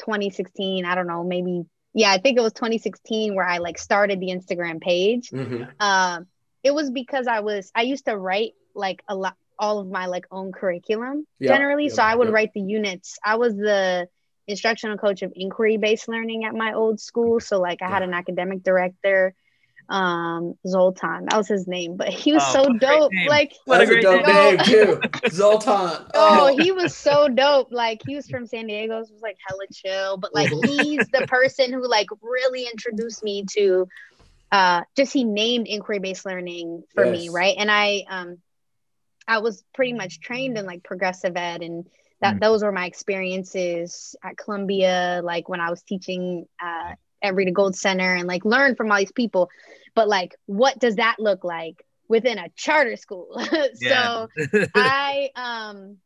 2016 0.00 0.84
i 0.84 0.94
don't 0.94 1.06
know 1.06 1.24
maybe 1.24 1.64
yeah 1.94 2.10
i 2.10 2.18
think 2.18 2.38
it 2.38 2.42
was 2.42 2.52
2016 2.54 3.34
where 3.34 3.46
i 3.46 3.58
like 3.58 3.78
started 3.78 4.20
the 4.20 4.28
instagram 4.28 4.80
page. 4.80 5.30
Hmm 5.30 5.64
um 5.80 6.26
it 6.62 6.74
was 6.74 6.90
because 6.90 7.26
i 7.26 7.40
was 7.40 7.70
i 7.74 7.82
used 7.82 8.06
to 8.06 8.16
write 8.16 8.52
like 8.74 9.02
a 9.08 9.14
lot 9.14 9.36
all 9.58 9.78
of 9.78 9.88
my 9.88 10.06
like 10.06 10.26
own 10.30 10.52
curriculum 10.52 11.26
Yeah, 11.38 11.52
generally. 11.52 11.88
So 11.90 12.02
i 12.02 12.14
would 12.14 12.28
yeah. 12.28 12.34
write 12.34 12.52
the 12.54 12.60
units. 12.62 13.18
I 13.24 13.36
was 13.36 13.54
the 13.56 14.08
instructional 14.50 14.98
coach 14.98 15.22
of 15.22 15.32
inquiry 15.34 15.78
based 15.78 16.08
learning 16.08 16.44
at 16.44 16.54
my 16.54 16.74
old 16.74 17.00
school. 17.00 17.40
So 17.40 17.60
like 17.60 17.82
I 17.82 17.88
had 17.88 18.02
an 18.02 18.14
academic 18.14 18.62
director, 18.62 19.34
um, 19.88 20.54
Zoltan. 20.66 21.26
That 21.26 21.36
was 21.38 21.48
his 21.48 21.66
name, 21.68 21.96
but 21.96 22.08
he 22.08 22.32
was 22.32 22.46
Oh, 22.46 22.50
so 22.50 22.68
what 22.68 22.74
a 22.74 22.80
great 22.86 23.02
dope. 23.02 23.14
Like 23.24 23.52
What 23.64 23.80
a 23.80 23.86
great 23.86 24.00
dope 24.02 24.26
name. 24.26 24.26
name 24.26 24.58
too. 24.62 25.02
Zoltan. 25.30 26.06
Oh, 26.14 26.48
he 26.54 26.72
was 26.72 26.96
so 26.96 27.28
dope. 27.28 27.68
Like 27.70 28.00
he 28.04 28.14
was 28.16 28.28
from 28.28 28.46
San 28.46 28.66
Diego, 28.66 28.94
so 29.02 29.10
it 29.10 29.12
was 29.14 29.22
like 29.22 29.36
hella 29.46 29.64
chill. 29.72 30.16
But 30.18 30.34
like 30.34 30.50
Mhm. 30.50 30.62
he's 30.62 31.08
the 31.10 31.22
person 31.22 31.72
who 31.72 31.86
like 31.88 32.08
really 32.22 32.66
introduced 32.66 33.22
me 33.22 33.44
to 33.56 33.86
uh 34.52 34.82
just 34.96 35.12
he 35.12 35.24
named 35.24 35.66
inquiry 35.68 35.98
based 36.00 36.26
learning 36.26 36.82
for 36.94 37.06
me, 37.06 37.28
right? 37.28 37.56
And 37.58 37.70
I 37.70 38.04
um 38.08 38.38
I 39.26 39.38
was 39.38 39.64
pretty 39.74 39.92
much 39.92 40.20
trained 40.20 40.58
in 40.58 40.66
like 40.66 40.82
progressive 40.82 41.36
ed 41.36 41.62
and 41.62 41.86
that 42.20 42.36
Mm. 42.36 42.40
those 42.40 42.62
were 42.62 42.72
my 42.72 42.86
experiences 42.86 44.14
at 44.22 44.36
Columbia, 44.36 45.20
like 45.24 45.48
when 45.48 45.60
I 45.60 45.70
was 45.70 45.82
teaching 45.82 46.46
uh 46.62 46.94
at 47.22 47.34
Rita 47.34 47.50
Gold 47.52 47.76
Center 47.76 48.14
and 48.14 48.26
like 48.26 48.44
learn 48.44 48.76
from 48.76 48.90
all 48.90 48.98
these 48.98 49.12
people. 49.12 49.50
But 49.94 50.08
like 50.08 50.34
what 50.46 50.78
does 50.78 50.96
that 50.96 51.16
look 51.18 51.44
like 51.44 51.84
within 52.08 52.38
a 52.38 52.48
charter 52.56 52.96
school? 52.96 53.40
so 53.74 54.28
I 54.74 55.30
um 55.36 55.98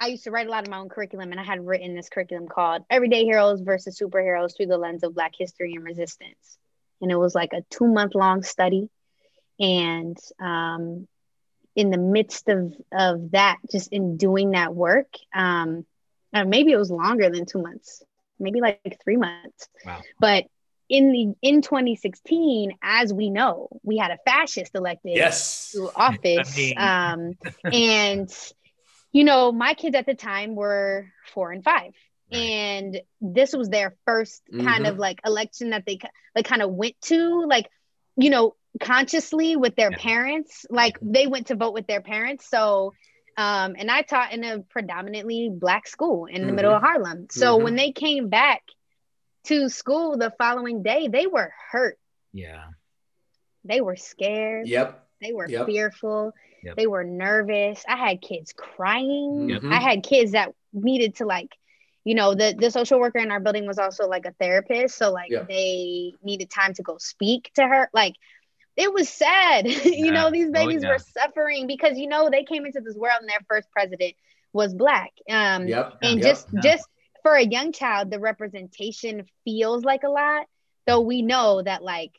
I 0.00 0.06
used 0.08 0.24
to 0.24 0.30
write 0.30 0.46
a 0.46 0.50
lot 0.50 0.64
of 0.64 0.70
my 0.70 0.78
own 0.78 0.88
curriculum 0.88 1.30
and 1.30 1.40
I 1.40 1.44
had 1.44 1.64
written 1.66 1.94
this 1.94 2.08
curriculum 2.08 2.48
called 2.48 2.82
Everyday 2.90 3.24
Heroes 3.24 3.60
versus 3.60 3.98
Superheroes 4.00 4.56
through 4.56 4.66
the 4.66 4.78
lens 4.78 5.02
of 5.04 5.14
Black 5.14 5.32
history 5.38 5.74
and 5.74 5.84
resistance. 5.84 6.58
And 7.02 7.10
it 7.10 7.16
was 7.16 7.34
like 7.34 7.52
a 7.52 7.62
two 7.70 7.86
month 7.86 8.14
long 8.14 8.42
study. 8.42 8.88
And 9.58 10.16
um, 10.40 11.06
in 11.76 11.90
the 11.90 11.98
midst 11.98 12.48
of, 12.48 12.74
of 12.92 13.30
that, 13.32 13.58
just 13.70 13.92
in 13.92 14.16
doing 14.16 14.52
that 14.52 14.74
work, 14.74 15.08
um, 15.34 15.84
uh, 16.32 16.44
maybe 16.44 16.72
it 16.72 16.76
was 16.76 16.90
longer 16.90 17.30
than 17.30 17.46
two 17.46 17.62
months, 17.62 18.02
maybe 18.38 18.60
like 18.60 18.98
three 19.04 19.16
months. 19.16 19.68
Wow. 19.84 20.00
But 20.18 20.44
in 20.88 21.12
the 21.12 21.34
in 21.48 21.62
2016, 21.62 22.72
as 22.82 23.12
we 23.12 23.30
know, 23.30 23.68
we 23.82 23.96
had 23.96 24.10
a 24.10 24.18
fascist 24.24 24.74
elected 24.74 25.12
Yes. 25.16 25.70
to 25.72 25.90
office. 25.94 26.56
mean- 26.56 26.78
um, 26.78 27.34
and 27.64 28.30
you 29.12 29.24
know, 29.24 29.50
my 29.50 29.74
kids 29.74 29.96
at 29.96 30.06
the 30.06 30.14
time 30.14 30.54
were 30.54 31.10
four 31.34 31.50
and 31.50 31.64
five. 31.64 31.92
Right. 32.32 32.38
And 32.38 33.00
this 33.20 33.52
was 33.52 33.68
their 33.68 33.96
1st 34.08 34.42
kind 34.64 34.86
of 34.86 34.98
like 34.98 35.20
election 35.26 35.70
that 35.70 35.84
they 35.84 35.98
like 36.36 36.44
kind 36.44 36.62
of 36.62 36.70
went 36.70 36.94
to, 37.02 37.44
like, 37.46 37.68
you 38.16 38.30
know, 38.30 38.54
consciously 38.78 39.56
with 39.56 39.74
their 39.76 39.90
Yeah. 39.90 39.98
parents. 39.98 40.66
Like 40.70 40.98
they 41.02 41.26
went 41.26 41.48
to 41.48 41.56
vote 41.56 41.74
with 41.74 41.86
their 41.86 42.00
parents. 42.02 42.48
So 42.48 42.92
um, 43.36 43.74
and 43.78 43.90
I 43.90 44.02
taught 44.02 44.32
in 44.32 44.44
a 44.44 44.60
predominantly 44.60 45.48
black 45.50 45.86
school 45.86 46.26
in 46.26 46.46
the 46.46 46.52
middle 46.52 46.74
of 46.74 46.82
Harlem. 46.82 47.28
So 47.30 47.58
Mhm. 47.58 47.62
when 47.62 47.76
they 47.76 47.92
came 47.92 48.28
back 48.28 48.62
to 49.44 49.68
school 49.70 50.18
the 50.18 50.30
following 50.36 50.82
day, 50.82 51.08
they 51.08 51.26
were 51.26 51.52
hurt. 51.70 51.98
yeah. 52.32 52.66
They 53.64 53.80
were 53.80 53.96
scared. 53.96 54.68
Yep. 54.68 55.06
They 55.20 55.32
were 55.32 55.48
Yep. 55.48 55.66
fearful. 55.66 56.32
Yep. 56.62 56.76
They 56.76 56.86
were 56.86 57.04
nervous. 57.04 57.84
I 57.88 57.96
had 57.96 58.20
kids 58.22 58.52
crying. 58.52 59.48
Yep. 59.50 59.62
Mhm. 59.62 59.72
I 59.72 59.80
had 59.80 60.02
kids 60.02 60.32
that 60.32 60.54
needed 60.72 61.16
to 61.16 61.26
like, 61.26 61.50
you 62.04 62.14
know, 62.14 62.34
the 62.34 62.54
the 62.58 62.70
social 62.70 62.98
worker 62.98 63.18
in 63.18 63.30
our 63.30 63.40
building 63.40 63.66
was 63.66 63.78
also 63.78 64.06
like 64.08 64.24
a 64.26 64.32
therapist, 64.32 64.96
so 64.96 65.12
like 65.12 65.30
Yep. 65.30 65.48
they 65.48 66.14
needed 66.22 66.50
time 66.50 66.74
to 66.74 66.82
go 66.82 66.96
speak 66.98 67.50
to 67.54 67.66
her. 67.66 67.90
Like 67.92 68.14
it 68.76 68.92
was 68.92 69.08
sad. 69.08 69.66
you 69.84 70.12
know, 70.12 70.30
these 70.30 70.48
Oh, 70.48 70.52
babies 70.52 70.82
yeah. 70.82 70.90
were 70.90 70.98
suffering 70.98 71.66
because 71.66 71.98
you 71.98 72.08
know 72.08 72.28
they 72.30 72.44
came 72.44 72.66
into 72.66 72.80
this 72.80 72.96
world 72.96 73.18
and 73.20 73.28
their 73.28 73.40
first 73.48 73.70
president 73.70 74.14
was 74.52 74.74
black. 74.74 75.10
Um 75.30 75.66
Yep. 75.68 75.98
and 76.02 76.20
Yep. 76.20 76.22
just 76.22 76.48
Yeah. 76.52 76.60
just 76.62 76.88
for 77.22 77.34
a 77.34 77.44
young 77.44 77.72
child 77.72 78.10
the 78.10 78.18
representation 78.18 79.24
feels 79.44 79.84
like 79.84 80.02
a 80.04 80.08
lot 80.08 80.46
though 80.86 81.00
we 81.00 81.22
know 81.22 81.62
that 81.62 81.82
like 81.82 82.12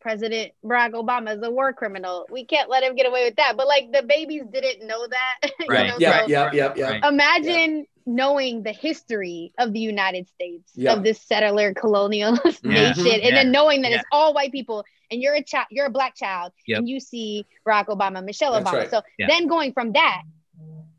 president 0.00 0.52
barack 0.64 0.92
obama 0.92 1.36
is 1.36 1.42
a 1.42 1.50
war 1.50 1.72
criminal 1.72 2.26
we 2.30 2.44
can't 2.44 2.68
let 2.68 2.82
him 2.82 2.94
get 2.96 3.06
away 3.06 3.24
with 3.24 3.36
that 3.36 3.56
but 3.56 3.66
like 3.68 3.90
the 3.92 4.02
babies 4.02 4.42
didn't 4.52 4.86
know 4.86 5.06
that 5.06 5.50
you 5.60 5.66
Right. 5.68 5.86
know? 5.88 5.96
Yeah. 5.98 6.20
So 6.22 6.26
Yep. 6.28 6.54
Yep. 6.54 6.76
Yep. 6.76 6.88
Right. 6.90 7.04
imagine 7.04 7.86
knowing 8.06 8.62
the 8.62 8.72
history 8.72 9.52
of 9.58 9.72
the 9.72 9.80
united 9.80 10.28
states 10.28 10.72
Yeah. 10.74 10.92
of 10.94 11.02
this 11.02 11.20
settler 11.20 11.74
colonialist 11.74 12.60
Yeah. 12.64 12.70
nation 12.90 13.06
and 13.12 13.22
Yeah. 13.22 13.30
then 13.30 13.52
knowing 13.52 13.82
that 13.82 13.90
Yeah. 13.90 13.98
it's 13.98 14.06
all 14.12 14.34
white 14.34 14.52
people 14.52 14.84
and 15.10 15.20
you're 15.20 15.34
a 15.34 15.42
child 15.42 15.66
you're 15.70 15.86
a 15.86 15.90
black 15.90 16.14
child 16.14 16.52
Yep. 16.66 16.78
and 16.78 16.88
you 16.88 17.00
see 17.00 17.46
barack 17.66 17.86
obama 17.86 18.24
michelle 18.24 18.52
That's 18.52 18.68
obama 18.68 18.72
right. 18.78 18.90
so 18.90 19.02
Yeah. 19.18 19.26
then 19.28 19.46
going 19.46 19.72
from 19.72 19.92
that 19.92 20.22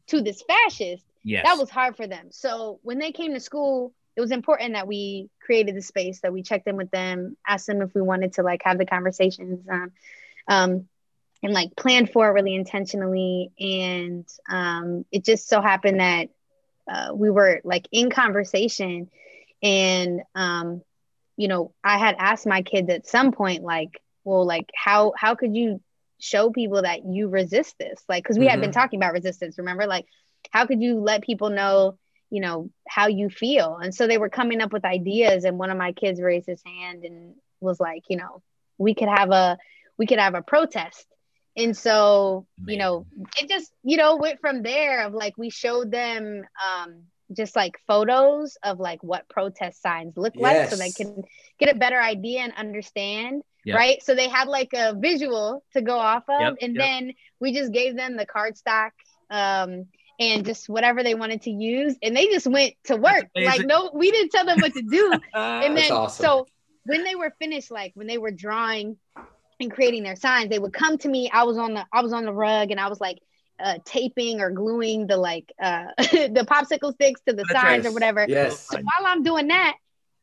to 0.07 0.21
this 0.21 0.41
fascist 0.43 1.03
Yes. 1.25 1.45
that 1.45 1.57
was 1.57 1.69
hard 1.69 1.95
for 1.95 2.05
them. 2.05 2.31
So 2.31 2.79
when 2.83 2.99
they 2.99 3.13
came 3.13 3.33
to 3.33 3.39
school, 3.39 3.93
it 4.17 4.19
was 4.19 4.31
important 4.31 4.73
that 4.73 4.87
we 4.87 5.29
created 5.39 5.73
the 5.73 5.81
space 5.81 6.19
that 6.19 6.33
we 6.33 6.43
checked 6.43 6.67
in 6.67 6.75
with 6.75 6.91
them, 6.91 7.37
asked 7.47 7.65
them 7.67 7.81
if 7.81 7.95
we 7.95 8.01
wanted 8.01 8.33
to 8.33 8.43
like 8.43 8.61
have 8.65 8.77
the 8.77 8.85
conversations, 8.85 9.65
um, 9.71 9.91
um, 10.49 10.89
and 11.41 11.53
like 11.53 11.75
planned 11.77 12.11
for 12.11 12.27
it 12.27 12.33
really 12.33 12.53
intentionally. 12.53 13.53
And 13.57 14.27
um, 14.49 15.05
it 15.13 15.23
just 15.23 15.47
so 15.47 15.61
happened 15.61 16.01
that 16.01 16.27
uh, 16.88 17.11
we 17.13 17.29
were 17.29 17.61
like 17.63 17.88
in 17.91 18.09
conversation, 18.09 19.09
and 19.61 20.21
um, 20.36 20.81
you 21.38 21.47
know, 21.47 21.73
I 21.84 21.97
had 21.97 22.15
asked 22.19 22.45
my 22.45 22.61
kids 22.61 22.89
at 22.89 23.07
some 23.07 23.31
point, 23.31 23.63
like, 23.63 24.01
well, 24.23 24.45
like 24.45 24.69
how 24.75 25.13
how 25.17 25.36
could 25.36 25.55
you 25.55 25.81
show 26.19 26.51
people 26.51 26.81
that 26.81 27.05
you 27.05 27.27
resist 27.29 27.75
this? 27.79 28.03
Like, 28.07 28.23
because 28.23 28.38
we 28.39 28.47
had 28.47 28.61
been 28.61 28.71
talking 28.71 28.99
about 28.99 29.13
resistance, 29.13 29.57
remember, 29.57 29.86
like 29.88 30.05
how 30.51 30.65
could 30.65 30.81
you 30.81 30.99
let 30.99 31.23
people 31.23 31.49
know 31.49 31.97
you 32.29 32.41
know 32.41 32.69
how 32.88 33.07
you 33.07 33.29
feel? 33.29 33.77
And 33.77 33.93
so 33.93 34.07
they 34.07 34.17
were 34.17 34.29
coming 34.29 34.61
up 34.61 34.73
with 34.73 34.86
ideas 34.86 35.45
and 35.45 35.57
one 35.57 35.69
of 35.69 35.77
my 35.77 35.93
kids 35.93 36.21
raised 36.21 36.47
his 36.47 36.61
hand 36.65 37.03
and 37.03 37.36
was 37.61 37.79
like 37.79 38.03
you 38.09 38.17
know 38.17 38.41
we 38.77 38.93
could 38.93 39.07
have 39.07 39.31
a 39.31 39.57
we 39.97 40.05
could 40.05 40.19
have 40.19 40.36
a 40.36 40.41
protest 40.41 41.05
and 41.55 41.75
so 41.77 42.45
you 42.65 42.77
know 42.77 43.05
it 43.39 43.49
just 43.49 43.71
you 43.83 43.97
know 43.97 44.15
went 44.15 44.39
from 44.39 44.61
there 44.63 45.05
of 45.05 45.13
like 45.13 45.37
we 45.37 45.49
showed 45.49 45.91
them 45.91 46.43
um 46.65 47.03
just 47.35 47.55
like 47.55 47.75
photos 47.87 48.57
of 48.63 48.79
like 48.79 49.01
what 49.03 49.27
protest 49.29 49.81
signs 49.81 50.15
look 50.17 50.33
like 50.35 50.69
so 50.69 50.75
they 50.75 50.91
can 50.91 51.23
get 51.59 51.73
a 51.73 51.77
better 51.77 51.99
idea 51.99 52.41
and 52.41 52.53
understand 52.57 53.41
Yep. 53.65 53.77
right 53.77 54.03
so 54.03 54.13
they 54.13 54.27
had 54.27 54.49
like 54.49 54.73
a 54.73 54.93
visual 54.93 55.63
to 55.71 55.81
go 55.81 55.97
off 55.97 56.23
of 56.27 56.41
Yep, 56.41 56.53
and 56.61 56.75
yep. 56.75 56.83
then 56.85 57.13
we 57.39 57.53
just 57.53 57.71
gave 57.71 57.95
them 57.95 58.17
the 58.17 58.25
cardstock 58.25 58.91
um 59.29 59.85
and 60.19 60.45
just 60.45 60.67
whatever 60.67 61.01
they 61.01 61.15
wanted 61.15 61.41
to 61.43 61.49
use 61.49 61.95
and 62.03 62.15
they 62.15 62.25
just 62.27 62.45
went 62.45 62.73
to 62.83 62.97
work 62.97 63.25
like 63.35 63.65
no 63.65 63.89
we 63.93 64.11
didn't 64.11 64.31
tell 64.31 64.45
them 64.45 64.59
what 64.59 64.73
to 64.73 64.81
do 64.81 65.17
and 65.33 65.77
then 65.77 65.91
awesome. 65.91 66.23
so 66.23 66.47
when 66.85 67.05
they 67.05 67.15
were 67.15 67.31
finished 67.39 67.71
like 67.71 67.93
when 67.95 68.05
they 68.05 68.17
were 68.17 68.31
drawing 68.31 68.97
and 69.64 69.72
creating 69.72 70.03
their 70.03 70.16
signs 70.16 70.49
they 70.49 70.59
would 70.59 70.74
come 70.74 70.97
to 70.99 71.09
me. 71.09 71.30
I 71.32 71.43
was 71.43 71.57
on 71.57 71.74
the 71.74 71.86
i 71.91 72.01
was 72.01 72.14
on 72.14 72.26
the 72.26 72.34
rug 72.34 72.72
and 72.72 72.80
i 72.80 72.88
was 72.88 73.01
like 73.01 73.20
uh, 73.64 73.78
taping 73.86 74.41
or 74.41 74.49
gluing 74.51 75.07
the 75.07 75.16
like 75.18 75.51
uh 75.61 75.86
the 75.97 76.45
popsicle 76.49 76.93
sticks 76.93 77.22
to 77.28 77.34
the 77.34 77.45
That's 77.47 77.59
signs 77.59 77.84
right. 77.84 77.91
or 77.91 77.93
whatever. 77.93 78.26
Yes. 78.28 78.68
so 78.70 78.78
while 78.78 79.11
i'm 79.11 79.24
doing 79.24 79.47
that 79.47 79.76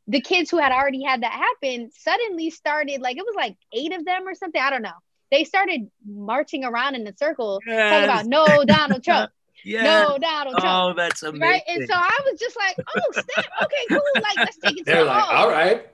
the 0.08 0.20
kids 0.20 0.50
who 0.50 0.58
had 0.58 0.72
already 0.72 1.02
had 1.04 1.22
that 1.22 1.32
happen 1.32 1.90
suddenly 1.96 2.50
started 2.50 3.00
like 3.00 3.16
it 3.16 3.24
was 3.24 3.34
like 3.36 3.56
eight 3.72 3.92
of 3.94 4.04
them 4.04 4.26
or 4.26 4.34
something. 4.34 4.60
I 4.60 4.70
don't 4.70 4.82
know. 4.82 4.90
They 5.30 5.44
started 5.44 5.88
marching 6.04 6.64
around 6.64 6.96
in 6.96 7.06
a 7.06 7.16
circle 7.16 7.60
talking 7.64 8.04
about 8.04 8.26
no 8.26 8.64
donald 8.64 9.04
trump 9.04 9.30
Yes. 9.64 9.84
no 9.84 10.18
donald 10.18 10.56
trump 10.58 10.90
Oh, 10.90 10.94
that's 10.96 11.22
amazing. 11.22 11.40
right 11.40 11.62
and 11.68 11.86
so 11.88 11.94
i 11.94 12.18
was 12.30 12.38
just 12.40 12.56
like 12.56 12.76
oh 12.96 13.12
snap 13.12 13.46
okay 13.62 13.84
cool 13.88 14.00
like 14.16 14.36
let's 14.36 14.56
take 14.58 14.72
it 14.72 14.78
to 14.78 14.84
They're 14.84 14.96
the 15.00 15.04
like, 15.04 15.22
hall. 15.22 15.44
all 15.44 15.50
right. 15.50 15.86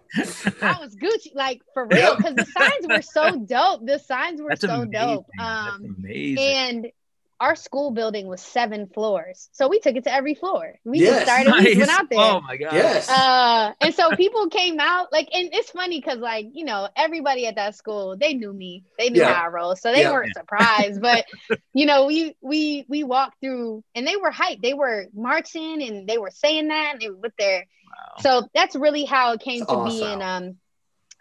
I 0.63 0.79
was 0.81 0.95
Gucci, 0.97 1.35
like 1.35 1.61
for 1.75 1.85
real, 1.91 1.99
Yep. 1.99 2.17
because 2.19 2.35
the 2.37 2.45
signs 2.47 2.87
were 2.89 3.03
so 3.03 3.39
dope. 3.41 3.85
The 3.85 3.99
signs 3.99 4.41
were 4.41 4.51
that's 4.51 4.61
so 4.61 4.69
amazing. 4.83 4.91
dope. 4.93 5.27
That's 5.37 5.73
Um, 5.75 5.97
amazing. 5.99 6.39
and 6.45 6.87
our 7.41 7.55
school 7.55 7.91
building 7.91 8.27
was 8.27 8.41
seven 8.41 8.87
floors, 8.87 9.49
so 9.53 9.69
we 9.69 9.79
took 9.81 9.95
it 9.97 10.05
to 10.05 10.13
every 10.13 10.35
floor. 10.35 10.75
We 10.85 11.01
Yes. 11.01 11.11
just 11.11 11.27
started, 11.27 11.53
we 11.65 11.77
went 11.79 11.91
out 11.91 12.09
there. 12.11 12.19
Oh 12.21 12.41
my 12.41 12.57
god. 12.57 12.75
Yes. 12.75 13.09
Uh, 13.09 13.73
and 13.81 13.95
so 13.95 14.15
people 14.15 14.49
came 14.49 14.81
out 14.81 15.13
like, 15.13 15.29
and 15.35 15.51
it's 15.53 15.71
funny 15.71 16.01
because 16.01 16.19
like 16.19 16.47
you 16.55 16.65
know 16.65 16.89
everybody 16.97 17.47
at 17.47 17.57
that 17.57 17.75
school 17.75 18.17
they 18.19 18.35
knew 18.35 18.53
me, 18.53 18.85
they 18.99 19.11
knew 19.11 19.21
Yeah. 19.21 19.35
how 19.35 19.45
I 19.45 19.49
roll, 19.49 19.77
so 19.77 19.93
they 19.93 20.03
Yeah. 20.03 20.13
weren't 20.13 20.35
surprised. 20.35 21.01
But 21.03 21.27
you 21.75 21.87
know 21.87 22.07
we 22.07 22.35
we 22.41 22.85
we 22.89 23.05
walked 23.05 23.41
through, 23.41 23.85
and 23.95 24.07
they 24.07 24.17
were 24.17 24.31
hyped. 24.31 24.63
They 24.63 24.75
were 24.75 25.07
marching, 25.15 25.83
and 25.83 26.09
they 26.09 26.19
were 26.19 26.31
saying 26.31 26.69
that, 26.69 26.93
and 26.93 27.01
they 27.01 27.11
were 27.11 27.17
with 27.17 27.37
their 27.39 27.67
Wow. 27.87 28.23
so 28.23 28.49
that's 28.55 28.75
really 28.77 29.05
how 29.05 29.33
it 29.33 29.41
came 29.41 29.61
That's 29.61 29.71
to 29.73 29.77
awesome. 29.77 30.21
And 30.21 30.23
um 30.23 30.57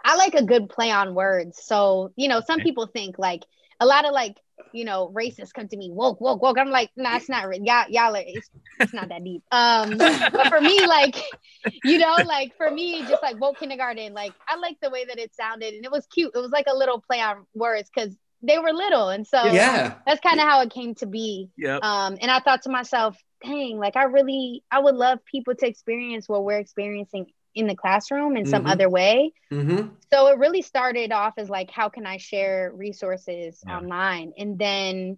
I 0.04 0.18
like 0.18 0.36
a 0.36 0.44
good 0.44 0.70
play 0.70 0.92
on 0.92 1.16
words. 1.16 1.60
So, 1.64 2.12
you 2.16 2.28
know, 2.28 2.42
some 2.46 2.62
people 2.62 2.86
think 2.88 3.18
like 3.18 3.42
a 3.80 3.86
lot 3.86 4.06
of 4.06 4.14
like, 4.14 4.38
you 4.72 4.86
know, 4.86 5.12
racists 5.16 5.54
come 5.54 5.68
to 5.68 5.78
me, 5.78 5.90
woke, 5.92 6.20
woke, 6.22 6.42
woke. 6.42 6.58
I'm 6.58 6.70
like, 6.70 6.90
nah, 6.96 7.18
it's 7.18 7.30
not 7.30 7.48
re- 7.48 7.62
y'all, 7.64 7.86
y'all 7.90 8.16
are 8.16 8.24
it's, 8.26 8.50
it's 8.80 8.94
not 8.94 9.10
that 9.10 9.24
deep. 9.24 9.42
Um, 9.52 9.98
but 9.98 10.48
for 10.50 10.60
me, 10.60 10.86
like, 10.86 11.16
you 11.84 11.98
know, 11.98 12.24
like 12.26 12.56
for 12.58 12.70
me, 12.70 13.06
just 13.08 13.24
like 13.24 13.40
woke 13.40 13.60
kindergarten, 13.60 14.14
like 14.14 14.34
I 14.48 14.58
like 14.58 14.78
the 14.82 14.90
way 14.90 15.06
that 15.06 15.18
it 15.18 15.34
sounded 15.36 15.74
and 15.74 15.86
it 15.86 15.92
was 15.92 16.06
cute. 16.08 16.32
It 16.36 16.40
was 16.40 16.52
like 16.52 16.66
a 16.68 16.76
little 16.76 17.02
play 17.02 17.22
on 17.22 17.46
words 17.54 17.90
because 17.94 18.16
they 18.42 18.60
were 18.60 18.74
little, 18.74 19.10
and 19.10 19.26
so 19.26 19.46
Yeah. 19.46 19.96
that's 20.06 20.20
kind 20.20 20.40
of 20.40 20.48
how 20.48 20.62
it 20.62 20.72
came 20.72 20.94
to 20.96 21.06
be. 21.06 21.50
Yep. 21.58 21.84
Um, 21.84 22.18
and 22.22 22.30
I 22.30 22.40
thought 22.40 22.64
to 22.64 22.70
myself, 22.70 23.18
dang, 23.44 23.78
like 23.80 23.96
I 23.96 24.04
really, 24.04 24.64
I 24.70 24.80
would 24.80 24.96
love 24.96 25.20
people 25.26 25.56
to 25.56 25.68
experience 25.68 26.28
what 26.28 26.44
we're 26.44 26.60
experiencing 26.60 27.28
in 27.56 27.68
the 27.68 27.76
classroom 27.76 28.36
in 28.38 28.46
some 28.46 28.66
Mhm. 28.66 28.72
other 28.72 28.90
way. 28.90 29.34
Mm-hmm. 29.52 29.88
So 30.14 30.28
it 30.28 30.38
really 30.38 30.62
started 30.62 31.12
off 31.12 31.34
as 31.38 31.50
like, 31.50 31.72
how 31.72 31.90
can 31.90 32.06
I 32.06 32.18
share 32.18 32.72
resources 32.76 33.64
Yeah. 33.66 33.78
online? 33.78 34.34
And 34.38 34.60
then, 34.60 35.18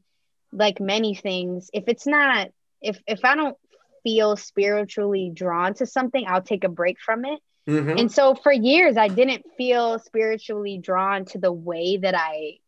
like 0.53 0.79
many 0.79 1.13
things, 1.13 1.69
if 1.73 1.85
it's 1.87 2.07
not, 2.07 2.49
if 2.81 3.01
if 3.07 3.25
I 3.25 3.35
don't 3.35 3.57
feel 4.03 4.37
spiritually 4.37 5.29
drawn 5.33 5.73
to 5.75 5.85
something, 5.85 6.25
I'll 6.27 6.41
take 6.41 6.63
a 6.63 6.69
break 6.69 6.99
from 7.01 7.25
it. 7.25 7.41
Mm-hmm. 7.67 7.97
And 7.97 8.11
so 8.11 8.33
for 8.33 8.51
years, 8.53 8.95
I 8.95 9.09
didn't 9.09 9.43
feel 9.57 9.99
spiritually 9.99 10.77
drawn 10.77 11.25
to 11.25 11.37
the 11.37 11.51
way 11.51 11.97
that 11.97 12.15
I 12.15 12.59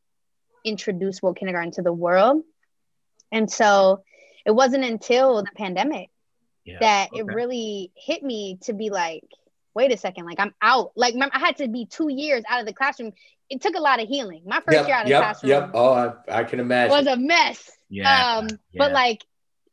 introduced 0.66 1.24
Woke 1.24 1.38
Kindergarten 1.38 1.72
to 1.74 1.82
the 1.82 1.94
world. 1.94 2.44
And 3.32 3.50
so 3.50 4.04
it 4.46 4.52
wasn't 4.52 4.84
until 4.84 5.42
the 5.44 5.52
pandemic 5.56 6.10
Yeah. 6.66 6.80
that 6.80 7.10
it 7.14 7.26
really 7.26 7.92
hit 7.96 8.22
me 8.24 8.58
to 8.64 8.74
be 8.74 8.90
like, 8.90 9.24
wait 9.76 9.92
a 9.92 9.98
second, 9.98 10.26
like 10.26 10.40
I'm 10.40 10.54
out. 10.62 10.92
Like 10.96 11.14
remember, 11.14 11.36
I 11.36 11.40
had 11.40 11.58
to 11.58 11.68
be 11.68 11.86
two 11.86 12.10
years 12.10 12.44
out 12.50 12.60
of 12.60 12.66
the 12.66 12.74
classroom. 12.74 13.14
It 13.50 13.62
took 13.62 13.76
a 13.76 13.80
lot 13.82 14.02
of 14.02 14.08
healing. 14.08 14.44
My 14.46 14.60
first 14.60 14.78
Yep. 14.78 14.88
year 14.88 14.96
out 14.96 15.02
of 15.02 15.06
the 15.08 15.12
Yep. 15.12 15.22
classroom 15.24 15.50
Yep. 15.50 15.72
Oh, 15.74 15.94
I, 15.94 16.40
I 16.40 16.44
can 16.44 16.60
imagine. 16.60 16.98
was 16.98 17.08
a 17.08 17.18
mess. 17.18 17.70
Yeah. 17.90 18.38
um, 18.38 18.48
yeah. 18.50 18.56
but 18.76 18.92
like 18.92 19.26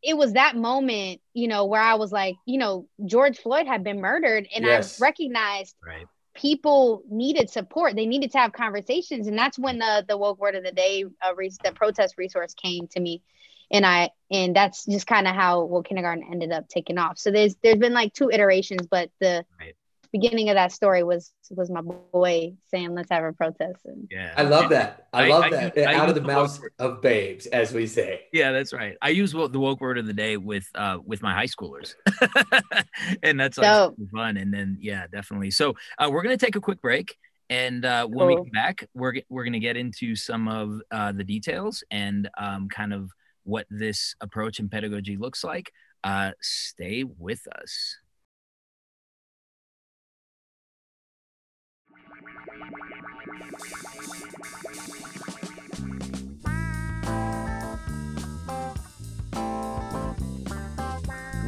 it 0.02 0.16
was 0.16 0.34
that 0.34 0.56
moment, 0.56 1.20
you 1.34 1.48
know, 1.48 1.64
where 1.64 1.80
I 1.80 1.94
was 1.94 2.12
like, 2.12 2.36
you 2.46 2.58
know, 2.58 2.86
George 3.06 3.38
Floyd 3.38 3.66
had 3.66 3.82
been 3.82 4.00
murdered, 4.00 4.46
and 4.54 4.64
Yes. 4.64 5.00
I 5.00 5.04
recognized 5.04 5.74
right. 5.84 6.06
people 6.34 7.02
needed 7.10 7.50
support. 7.50 7.96
They 7.96 8.06
needed 8.06 8.30
to 8.32 8.38
have 8.38 8.52
conversations, 8.52 9.26
and 9.26 9.36
that's 9.38 9.58
when 9.58 9.78
the 9.78 10.04
the 10.06 10.16
woke 10.16 10.38
word 10.38 10.54
of 10.54 10.64
the 10.64 10.72
day, 10.72 11.04
uh, 11.26 11.34
res- 11.34 11.58
the 11.64 11.72
protest 11.72 12.14
resource 12.18 12.54
came 12.54 12.86
to 12.88 13.00
me, 13.00 13.22
and 13.70 13.84
I 13.84 14.10
and 14.30 14.54
that's 14.54 14.84
just 14.84 15.06
kind 15.06 15.26
of 15.26 15.34
how 15.34 15.64
woke 15.64 15.88
kindergarten 15.88 16.24
ended 16.30 16.52
up 16.52 16.68
taking 16.68 16.98
off. 16.98 17.18
So 17.18 17.30
there's 17.30 17.56
there's 17.62 17.78
been 17.78 17.94
like 17.94 18.12
two 18.12 18.30
iterations, 18.30 18.86
but 18.88 19.10
the 19.18 19.44
Right. 19.58 19.74
Beginning 20.18 20.48
of 20.50 20.54
that 20.54 20.72
story 20.72 21.02
was 21.02 21.32
was 21.50 21.70
my 21.70 21.80
boy 21.82 22.54
saying, 22.70 22.94
"Let's 22.94 23.10
have 23.10 23.24
a 23.24 23.32
protest." 23.32 23.80
And 23.84 24.08
Yeah. 24.10 24.32
I 24.36 24.42
love 24.42 24.70
that. 24.70 25.08
I, 25.12 25.24
I- 25.26 25.28
love 25.28 25.44
I 25.44 25.50
that. 25.50 25.76
use- 25.76 25.86
I 25.86 25.94
Out 25.94 26.08
of 26.08 26.14
the 26.14 26.20
the 26.20 26.26
mouths 26.26 26.60
of 26.78 27.00
babes, 27.02 27.46
as 27.46 27.72
we 27.72 27.86
say. 27.86 28.22
Yeah, 28.32 28.52
that's 28.52 28.72
right. 28.72 28.96
I 29.02 29.10
use 29.10 29.32
the 29.32 29.60
woke 29.66 29.80
word 29.80 29.98
of 29.98 30.06
the 30.06 30.12
day 30.12 30.36
with 30.36 30.66
uh 30.74 30.98
with 31.04 31.20
my 31.22 31.32
high 31.34 31.46
schoolers, 31.54 31.94
and 33.22 33.38
that's 33.38 33.58
like 33.58 33.92
fun. 34.12 34.36
And 34.36 34.52
then 34.52 34.78
yeah, 34.80 35.06
definitely. 35.12 35.50
So 35.50 35.74
uh, 35.98 36.08
we're 36.10 36.22
gonna 36.22 36.36
take 36.36 36.56
a 36.56 36.60
quick 36.60 36.80
break, 36.80 37.16
and 37.50 37.84
uh, 37.84 38.06
when 38.06 38.26
we 38.28 38.36
come 38.36 38.50
back, 38.52 38.88
we're 38.94 39.14
we're 39.28 39.44
gonna 39.44 39.58
get 39.58 39.76
into 39.76 40.16
some 40.16 40.48
of 40.48 40.80
uh, 40.90 41.12
the 41.12 41.24
details 41.24 41.84
and 41.90 42.28
um, 42.38 42.68
kind 42.68 42.92
of 42.92 43.10
what 43.44 43.66
this 43.70 44.14
approach 44.20 44.58
and 44.58 44.70
pedagogy 44.70 45.16
looks 45.16 45.44
like. 45.44 45.70
Uh, 46.04 46.30
stay 46.40 47.04
with 47.04 47.40
us. 47.60 47.96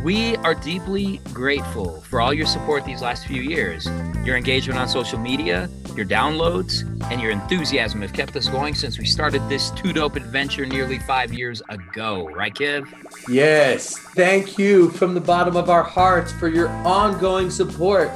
We 0.08 0.36
are 0.36 0.54
deeply 0.54 1.20
grateful 1.34 2.00
for 2.02 2.20
all 2.20 2.32
your 2.32 2.46
support 2.46 2.84
these 2.84 3.02
last 3.02 3.26
few 3.26 3.42
years. 3.42 3.84
Your 4.24 4.36
engagement 4.36 4.78
on 4.78 4.88
social 4.88 5.18
media, 5.18 5.68
your 5.96 6.06
downloads, 6.06 6.82
and 7.10 7.20
your 7.20 7.30
enthusiasm 7.30 8.00
have 8.02 8.12
kept 8.12 8.34
us 8.36 8.48
going 8.48 8.74
since 8.74 8.98
we 8.98 9.04
started 9.04 9.46
this 9.48 9.70
two 9.72 9.92
dope 9.92 10.16
adventure 10.16 10.64
nearly 10.64 10.98
five 11.00 11.34
years 11.34 11.60
ago. 11.68 12.28
Right, 12.28 12.54
Kev? 12.54 12.88
Yes. 13.28 13.98
Thank 13.98 14.56
you 14.56 14.88
from 14.90 15.14
the 15.14 15.20
bottom 15.20 15.56
of 15.56 15.68
our 15.68 15.82
hearts 15.82 16.32
for 16.32 16.48
your 16.48 16.68
ongoing 16.86 17.50
support 17.50 18.10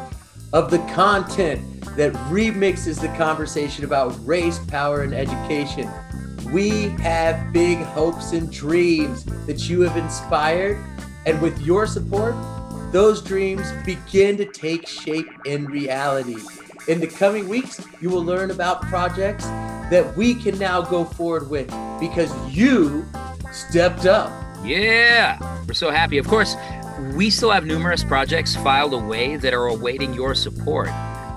of 0.53 0.71
the 0.71 0.79
content 0.93 1.81
that 1.97 2.13
remixes 2.31 3.01
the 3.01 3.09
conversation 3.17 3.85
about 3.85 4.15
race, 4.27 4.59
power, 4.67 5.03
and 5.03 5.15
education. 5.15 5.91
We 6.53 6.89
have 7.01 7.53
big 7.53 7.79
hopes 7.79 8.33
and 8.33 8.51
dreams 8.53 9.25
that 9.47 9.69
you 9.69 9.81
have 9.83 9.97
inspired. 9.97 10.79
And 11.25 11.41
with 11.41 11.61
your 11.63 11.87
support, 11.87 12.35
those 12.93 13.23
dreams 13.23 13.67
begin 13.87 14.37
to 14.37 14.45
take 14.45 14.87
shape 14.87 15.29
in 15.47 15.65
reality. 15.67 16.37
In 16.89 17.01
the 17.01 17.07
coming 17.07 17.49
weeks, 17.49 17.81
you 18.01 18.11
will 18.11 18.25
learn 18.25 18.51
about 18.51 18.83
projects 18.83 19.45
that 19.91 20.15
we 20.17 20.35
can 20.35 20.59
now 20.59 20.83
go 20.83 21.05
forward 21.05 21.49
with 21.49 21.69
because 22.01 22.31
you 22.55 23.07
stepped 23.53 24.05
up. 24.05 24.31
Yeah, 24.65 25.39
we're 25.67 25.75
so 25.75 25.91
happy. 25.91 26.19
Of 26.19 26.29
course, 26.29 26.57
we 27.15 27.31
still 27.31 27.51
have 27.51 27.67
numerous 27.67 28.05
projects 28.05 28.55
filed 28.57 28.95
away 28.95 29.37
that 29.37 29.53
are 29.53 29.67
awaiting 29.67 30.15
your 30.15 30.35
support. 30.35 30.89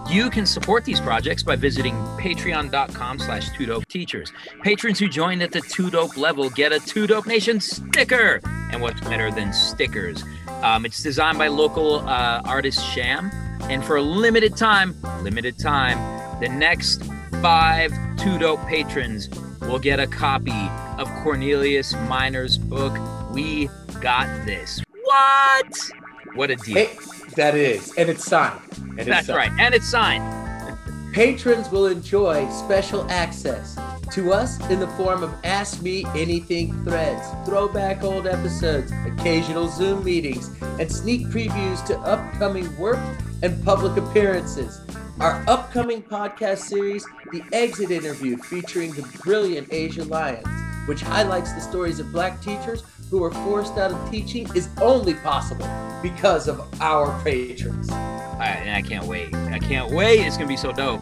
You 0.09 0.30
can 0.30 0.45
support 0.45 0.86
these 0.86 1.01
projects 1.01 1.41
by 1.41 1.55
visiting 1.55 1.95
patreon.com 2.20 3.20
slash 3.20 3.49
teachers. 3.89 4.32
Patrons 4.61 4.99
who 4.99 5.07
join 5.07 5.41
at 5.41 5.51
the 5.51 5.61
two 5.61 5.89
dope 5.89 6.16
level 6.16 6.51
get 6.51 6.72
a 6.72 6.80
two 6.80 7.07
dope 7.07 7.26
nation 7.26 7.59
sticker. 7.59 8.39
And 8.72 8.82
what's 8.82 9.01
better 9.01 9.32
than 9.32 9.51
stickers? 9.51 10.24
Um, 10.61 10.86
it's 10.86 11.01
designed 11.01 11.39
by 11.39 11.47
local 11.47 12.07
uh, 12.07 12.41
artist 12.45 12.86
Sham. 12.86 13.32
And 13.63 13.84
for 13.84 13.95
a 13.95 14.01
limited 14.01 14.55
time, 14.55 14.95
limited 15.24 15.57
time, 15.57 15.97
the 16.39 16.49
next 16.49 17.03
five 17.41 17.91
two 18.18 18.38
dope 18.38 18.63
patrons 18.68 19.28
will 19.61 19.80
get 19.80 19.99
a 19.99 20.05
copy 20.05 20.70
of 20.99 21.09
Cornelius 21.24 21.93
Minor's 22.07 22.59
book, 22.59 22.93
We 23.34 23.70
Got 24.01 24.45
This. 24.45 24.84
What? 25.16 25.91
What 26.34 26.51
a 26.51 26.57
deal. 26.57 26.76
Hey, 26.76 26.97
that 27.38 27.55
is, 27.55 27.93
and 27.97 28.09
it's 28.09 28.26
signed. 28.26 28.59
And 28.82 28.99
it's 28.99 29.07
That's 29.07 29.28
signed. 29.28 29.38
right. 29.38 29.51
And 29.66 29.74
it's 29.74 29.88
signed. 29.88 31.13
Patrons 31.13 31.72
will 31.72 31.86
enjoy 31.88 32.49
special 32.49 33.09
access 33.09 33.78
to 34.11 34.34
us 34.34 34.59
in 34.70 34.82
the 34.82 34.88
form 34.89 35.24
of 35.24 35.34
Ask 35.45 35.82
Me 35.82 36.03
Anything 36.16 36.74
threads, 36.84 37.26
throwback 37.45 38.03
old 38.03 38.28
episodes, 38.28 38.91
occasional 39.05 39.70
Zoom 39.70 40.03
meetings, 40.03 40.49
and 40.61 40.91
sneak 40.91 41.28
previews 41.28 41.86
to 41.86 41.97
upcoming 41.99 42.78
work 42.78 42.99
and 43.41 43.63
public 43.63 43.95
appearances. 43.95 44.82
Our 45.22 45.41
upcoming 45.47 46.03
podcast 46.03 46.57
series, 46.57 47.05
The 47.32 47.41
Exit 47.53 47.89
Interview, 47.89 48.36
featuring 48.36 48.91
the 48.91 49.03
brilliant 49.24 49.70
Asia 49.72 50.03
Lyons, 50.03 50.45
which 50.89 50.99
highlights 51.01 51.53
the 51.53 51.61
stories 51.61 52.01
of 52.01 52.11
Black 52.11 52.41
teachers 52.41 52.84
who 53.16 53.22
were 53.22 53.32
forced 53.32 53.78
out 53.78 53.91
of 53.93 54.11
teaching, 54.11 54.45
is 54.55 54.68
only 54.82 55.13
possible 55.13 55.70
because 56.03 56.49
of 56.49 56.59
our 56.82 57.18
patrons. 57.24 57.89
I, 57.89 58.74
I 58.76 58.82
can't 58.82 59.05
wait. 59.05 59.34
I 59.34 59.57
can't 59.57 59.89
wait. 59.89 60.20
It's 60.20 60.36
going 60.36 60.49
to 60.49 60.53
be 60.53 60.57
so 60.57 60.74
dope. 60.74 61.01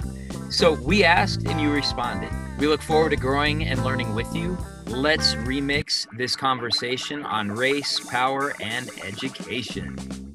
So 0.51 0.73
we 0.73 1.03
asked 1.03 1.47
and 1.47 1.59
you 1.59 1.71
responded. 1.71 2.31
We 2.59 2.67
look 2.67 2.83
forward 2.83 3.09
to 3.09 3.15
growing 3.15 3.63
and 3.63 3.83
learning 3.83 4.13
with 4.13 4.31
you. 4.35 4.55
Let's 4.85 5.33
remix 5.33 6.05
this 6.15 6.35
conversation 6.35 7.25
on 7.25 7.51
race, 7.51 7.99
power, 7.99 8.53
and 8.61 8.91
education. 9.03 10.32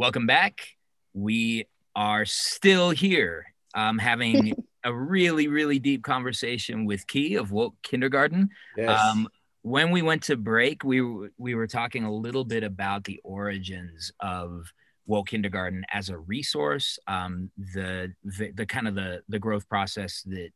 Welcome 0.00 0.26
back. 0.26 0.62
We 1.12 1.66
are 1.94 2.24
still 2.24 2.88
here 2.88 3.44
um, 3.74 3.98
having 3.98 4.54
a 4.84 4.94
really, 4.94 5.46
really 5.46 5.78
deep 5.78 6.02
conversation 6.02 6.86
with 6.86 7.06
Ki 7.06 7.34
of 7.34 7.52
Woke 7.52 7.74
Kindergarten. 7.82 8.48
Yes. 8.78 8.98
Um, 8.98 9.28
when 9.60 9.90
we 9.90 10.00
went 10.00 10.22
to 10.22 10.38
break, 10.38 10.84
we 10.84 11.02
were, 11.02 11.30
we 11.36 11.54
were 11.54 11.66
talking 11.66 12.04
a 12.04 12.10
little 12.14 12.46
bit 12.46 12.64
about 12.64 13.04
the 13.04 13.20
origins 13.24 14.10
of 14.20 14.72
Woke 15.04 15.28
Kindergarten 15.28 15.84
as 15.92 16.08
a 16.08 16.16
resource, 16.16 16.98
um, 17.06 17.50
the, 17.58 18.14
the 18.24 18.52
the 18.52 18.64
kind 18.64 18.88
of 18.88 18.94
the 18.94 19.20
the 19.28 19.38
growth 19.38 19.68
process 19.68 20.22
that 20.22 20.48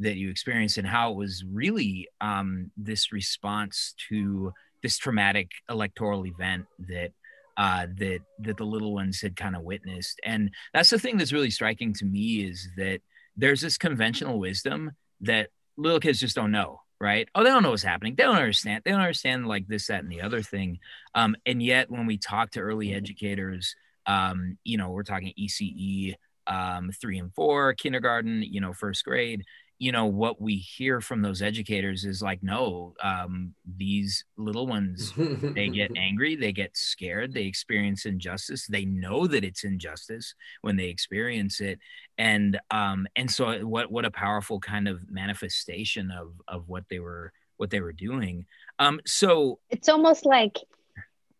that 0.00 0.16
you 0.16 0.28
experienced, 0.28 0.76
and 0.76 0.86
how 0.86 1.12
it 1.12 1.16
was 1.16 1.42
really 1.50 2.06
um, 2.20 2.70
this 2.76 3.12
response 3.12 3.94
to 4.10 4.52
this 4.82 4.98
traumatic 4.98 5.52
electoral 5.70 6.26
event 6.26 6.66
that 6.80 7.12
uh, 7.60 7.86
that 7.98 8.20
that 8.38 8.56
the 8.56 8.64
little 8.64 8.94
ones 8.94 9.20
had 9.20 9.36
kind 9.36 9.54
of 9.54 9.62
witnessed. 9.62 10.18
And 10.24 10.50
that's 10.72 10.88
the 10.88 10.98
thing 10.98 11.18
that's 11.18 11.32
really 11.32 11.50
striking 11.50 11.92
to 11.94 12.06
me 12.06 12.42
is 12.42 12.66
that 12.78 13.00
there's 13.36 13.60
this 13.60 13.76
conventional 13.76 14.38
wisdom 14.38 14.92
that 15.20 15.50
little 15.76 16.00
kids 16.00 16.20
just 16.20 16.34
don't 16.34 16.52
know, 16.52 16.80
right? 16.98 17.28
Oh, 17.34 17.44
they 17.44 17.50
don't 17.50 17.62
know 17.62 17.72
what's 17.72 17.82
happening. 17.82 18.14
They 18.16 18.22
don't 18.22 18.36
understand. 18.36 18.80
They 18.82 18.92
don't 18.92 19.00
understand 19.00 19.46
like 19.46 19.68
this, 19.68 19.88
that, 19.88 20.02
and 20.02 20.10
the 20.10 20.22
other 20.22 20.40
thing. 20.40 20.78
Um, 21.14 21.36
and 21.44 21.62
yet, 21.62 21.90
when 21.90 22.06
we 22.06 22.16
talk 22.16 22.52
to 22.52 22.60
early 22.60 22.94
educators, 22.94 23.74
um, 24.06 24.56
you 24.64 24.78
know, 24.78 24.88
we're 24.88 25.02
talking 25.02 25.34
ECE 25.38 26.14
um, 26.46 26.90
three 26.98 27.18
and 27.18 27.34
four, 27.34 27.74
kindergarten, 27.74 28.42
you 28.42 28.62
know, 28.62 28.72
first 28.72 29.04
grade, 29.04 29.44
you 29.80 29.90
know 29.90 30.04
what 30.04 30.40
we 30.40 30.56
hear 30.56 31.00
from 31.00 31.22
those 31.22 31.40
educators 31.40 32.04
is 32.04 32.20
like 32.22 32.42
no 32.42 32.94
um, 33.02 33.54
these 33.76 34.24
little 34.36 34.66
ones 34.66 35.12
they 35.16 35.68
get 35.68 35.90
angry 35.96 36.36
they 36.36 36.52
get 36.52 36.76
scared 36.76 37.32
they 37.32 37.44
experience 37.44 38.04
injustice 38.04 38.66
they 38.66 38.84
know 38.84 39.26
that 39.26 39.42
it's 39.42 39.64
injustice 39.64 40.34
when 40.60 40.76
they 40.76 40.86
experience 40.86 41.60
it. 41.60 41.78
And 42.18 42.60
um 42.70 43.06
and 43.16 43.30
so 43.30 43.64
what 43.66 43.90
what 43.90 44.04
a 44.04 44.10
powerful 44.10 44.60
kind 44.60 44.86
of 44.86 45.10
manifestation 45.10 46.10
of 46.10 46.34
of 46.46 46.68
what 46.68 46.84
they 46.90 46.98
were 46.98 47.32
what 47.56 47.70
they 47.70 47.80
were 47.80 47.92
doing. 47.92 48.46
Um 48.78 49.00
so 49.06 49.58
it's 49.70 49.88
almost 49.88 50.26
like 50.26 50.58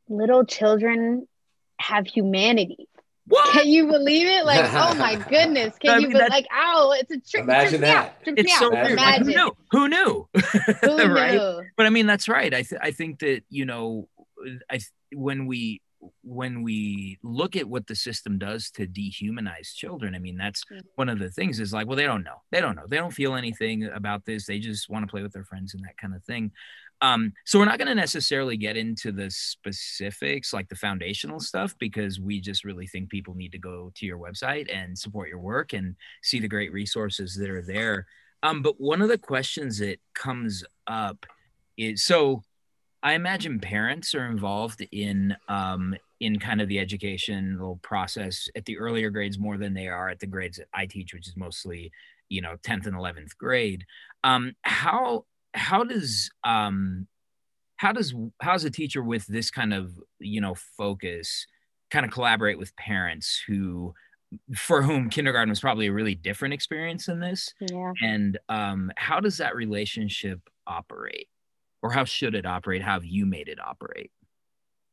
little 0.08 0.44
children 0.44 1.28
have 1.78 2.06
humanity 2.06 2.88
what? 3.30 3.52
Can 3.52 3.68
you 3.68 3.86
believe 3.86 4.26
it? 4.26 4.44
Like, 4.44 4.68
oh 4.74 4.94
my 4.98 5.14
goodness! 5.14 5.78
Can 5.78 5.90
I 5.90 5.98
you 5.98 6.08
be, 6.08 6.14
like, 6.14 6.46
ow? 6.52 6.92
It's 6.98 7.10
a 7.12 7.20
trick. 7.20 7.44
Imagine 7.44 7.80
that. 7.82 8.16
It's 8.26 8.58
so 8.58 8.70
weird. 8.70 8.96
Like, 8.96 9.22
who 9.22 9.24
knew? 9.24 9.56
Who 9.70 9.88
knew? 9.88 10.28
Who 10.82 11.14
right? 11.14 11.34
Knew? 11.34 11.62
But 11.76 11.86
I 11.86 11.90
mean, 11.90 12.06
that's 12.06 12.28
right. 12.28 12.52
I 12.52 12.62
th- 12.62 12.80
I 12.82 12.90
think 12.90 13.20
that 13.20 13.42
you 13.48 13.64
know, 13.64 14.08
I 14.68 14.80
when 15.12 15.46
we 15.46 15.80
when 16.22 16.62
we 16.62 17.18
look 17.22 17.54
at 17.56 17.68
what 17.68 17.86
the 17.86 17.94
system 17.94 18.38
does 18.38 18.70
to 18.72 18.86
dehumanize 18.86 19.74
children, 19.74 20.14
I 20.16 20.18
mean, 20.18 20.36
that's 20.36 20.64
mm-hmm. 20.64 20.80
one 20.96 21.08
of 21.08 21.20
the 21.20 21.30
things 21.30 21.60
is 21.60 21.72
like, 21.72 21.86
well, 21.86 21.96
they 21.96 22.06
don't 22.06 22.24
know. 22.24 22.42
They 22.50 22.60
don't 22.60 22.74
know. 22.74 22.86
They 22.88 22.96
don't 22.96 23.12
feel 23.12 23.36
anything 23.36 23.84
about 23.84 24.24
this. 24.24 24.46
They 24.46 24.58
just 24.58 24.90
want 24.90 25.06
to 25.06 25.10
play 25.10 25.22
with 25.22 25.32
their 25.32 25.44
friends 25.44 25.74
and 25.74 25.84
that 25.84 25.98
kind 25.98 26.14
of 26.14 26.24
thing. 26.24 26.50
Um, 27.02 27.32
so 27.46 27.58
we're 27.58 27.64
not 27.64 27.78
going 27.78 27.88
to 27.88 27.94
necessarily 27.94 28.56
get 28.56 28.76
into 28.76 29.10
the 29.10 29.30
specifics, 29.30 30.52
like 30.52 30.68
the 30.68 30.76
foundational 30.76 31.40
stuff, 31.40 31.74
because 31.78 32.20
we 32.20 32.40
just 32.40 32.64
really 32.64 32.86
think 32.86 33.08
people 33.08 33.34
need 33.34 33.52
to 33.52 33.58
go 33.58 33.90
to 33.94 34.06
your 34.06 34.18
website 34.18 34.74
and 34.74 34.98
support 34.98 35.28
your 35.28 35.38
work 35.38 35.72
and 35.72 35.96
see 36.22 36.40
the 36.40 36.48
great 36.48 36.72
resources 36.72 37.34
that 37.36 37.50
are 37.50 37.62
there. 37.62 38.06
Um, 38.42 38.62
but 38.62 38.80
one 38.80 39.02
of 39.02 39.08
the 39.08 39.18
questions 39.18 39.78
that 39.78 39.98
comes 40.14 40.64
up 40.86 41.26
is 41.76 42.02
so 42.04 42.42
I 43.02 43.14
imagine 43.14 43.60
parents 43.60 44.14
are 44.14 44.26
involved 44.26 44.86
in 44.92 45.34
um, 45.48 45.96
in 46.20 46.38
kind 46.38 46.60
of 46.60 46.68
the 46.68 46.78
educational 46.78 47.78
process 47.82 48.48
at 48.54 48.66
the 48.66 48.78
earlier 48.78 49.08
grades 49.08 49.38
more 49.38 49.56
than 49.56 49.72
they 49.72 49.88
are 49.88 50.10
at 50.10 50.20
the 50.20 50.26
grades 50.26 50.58
that 50.58 50.68
I 50.74 50.84
teach, 50.84 51.14
which 51.14 51.26
is 51.26 51.36
mostly 51.36 51.92
you 52.28 52.42
know 52.42 52.56
10th 52.62 52.86
and 52.86 52.94
11th 52.94 53.36
grade. 53.38 53.84
Um, 54.22 54.54
how 54.62 55.24
how 55.54 55.84
does 55.84 56.30
um 56.44 57.06
how 57.76 57.92
does 57.92 58.14
how 58.40 58.52
does 58.52 58.64
a 58.64 58.70
teacher 58.70 59.02
with 59.02 59.26
this 59.26 59.50
kind 59.50 59.72
of 59.72 59.92
you 60.18 60.40
know 60.40 60.54
focus 60.54 61.46
kind 61.90 62.04
of 62.04 62.12
collaborate 62.12 62.58
with 62.58 62.76
parents 62.76 63.42
who 63.46 63.94
for 64.54 64.82
whom 64.82 65.10
kindergarten 65.10 65.50
was 65.50 65.60
probably 65.60 65.88
a 65.88 65.92
really 65.92 66.14
different 66.14 66.54
experience 66.54 67.06
than 67.06 67.20
this? 67.20 67.52
Yeah. 67.60 67.92
and 68.00 68.38
um, 68.48 68.92
how 68.96 69.18
does 69.18 69.38
that 69.38 69.56
relationship 69.56 70.40
operate? 70.66 71.26
Or 71.82 71.90
how 71.90 72.04
should 72.04 72.34
it 72.34 72.46
operate? 72.46 72.82
How 72.82 72.92
have 72.92 73.04
you 73.04 73.26
made 73.26 73.48
it 73.48 73.58
operate? 73.58 74.12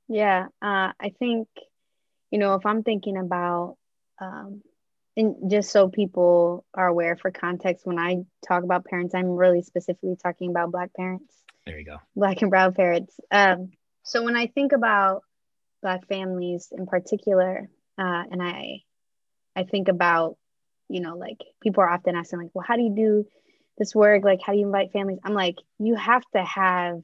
Yeah 0.08 0.45
uh, 0.62 0.91
i 0.99 1.14
think 1.20 1.47
you 2.32 2.39
know 2.39 2.55
if 2.55 2.66
i'm 2.66 2.84
thinking 2.84 3.18
about 3.18 3.76
um, 4.22 4.62
and 5.18 5.49
just 5.49 5.72
so 5.72 5.89
people 5.89 6.63
are 6.74 6.88
aware 6.88 7.18
for 7.18 7.32
context, 7.32 7.86
when 7.86 7.97
I 7.97 8.18
talk 8.47 8.63
about 8.63 8.86
parents, 8.86 9.15
I'm 9.15 9.32
really 9.32 9.63
specifically 9.63 10.15
talking 10.15 10.51
about 10.51 10.72
Black 10.72 10.93
parents. 10.93 11.34
There 11.65 11.78
you 11.78 11.86
go. 11.86 11.97
Black 12.15 12.41
and 12.43 12.51
brown 12.51 12.74
parents. 12.74 13.20
Um, 13.32 13.72
so 14.03 14.24
when 14.24 14.38
I 14.38 14.47
think 14.47 14.72
about 14.72 15.24
Black 15.82 16.07
families 16.07 16.70
in 16.72 16.86
particular, 16.86 17.68
uh, 17.97 18.24
and 18.32 18.41
I, 18.41 18.84
I 19.55 19.63
think 19.63 19.88
about, 19.88 20.38
you 20.88 21.01
know, 21.01 21.18
like 21.18 21.43
people 21.61 21.84
are 21.84 21.89
often 21.89 22.15
asking, 22.15 22.39
like, 22.39 22.51
well, 22.53 22.65
how 22.65 22.76
do 22.76 22.84
you 22.84 22.95
do 22.95 23.26
this 23.80 23.95
work? 23.95 24.24
Like, 24.24 24.39
how 24.45 24.53
do 24.53 24.59
you 24.59 24.68
invite 24.68 24.91
families? 24.93 25.20
I'm 25.24 25.34
like, 25.34 25.57
you 25.80 25.95
have 25.95 26.24
to 26.36 26.43
have 26.43 27.01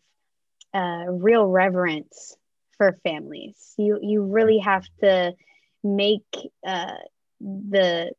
a 0.73 1.05
real 1.09 1.45
reverence 1.45 2.37
for 2.77 2.97
families. 3.03 3.73
You 3.77 3.99
you 4.01 4.23
really 4.23 4.59
have 4.59 4.85
to 5.01 5.33
make 5.83 6.25
uh, 6.65 6.93
the 7.39 8.11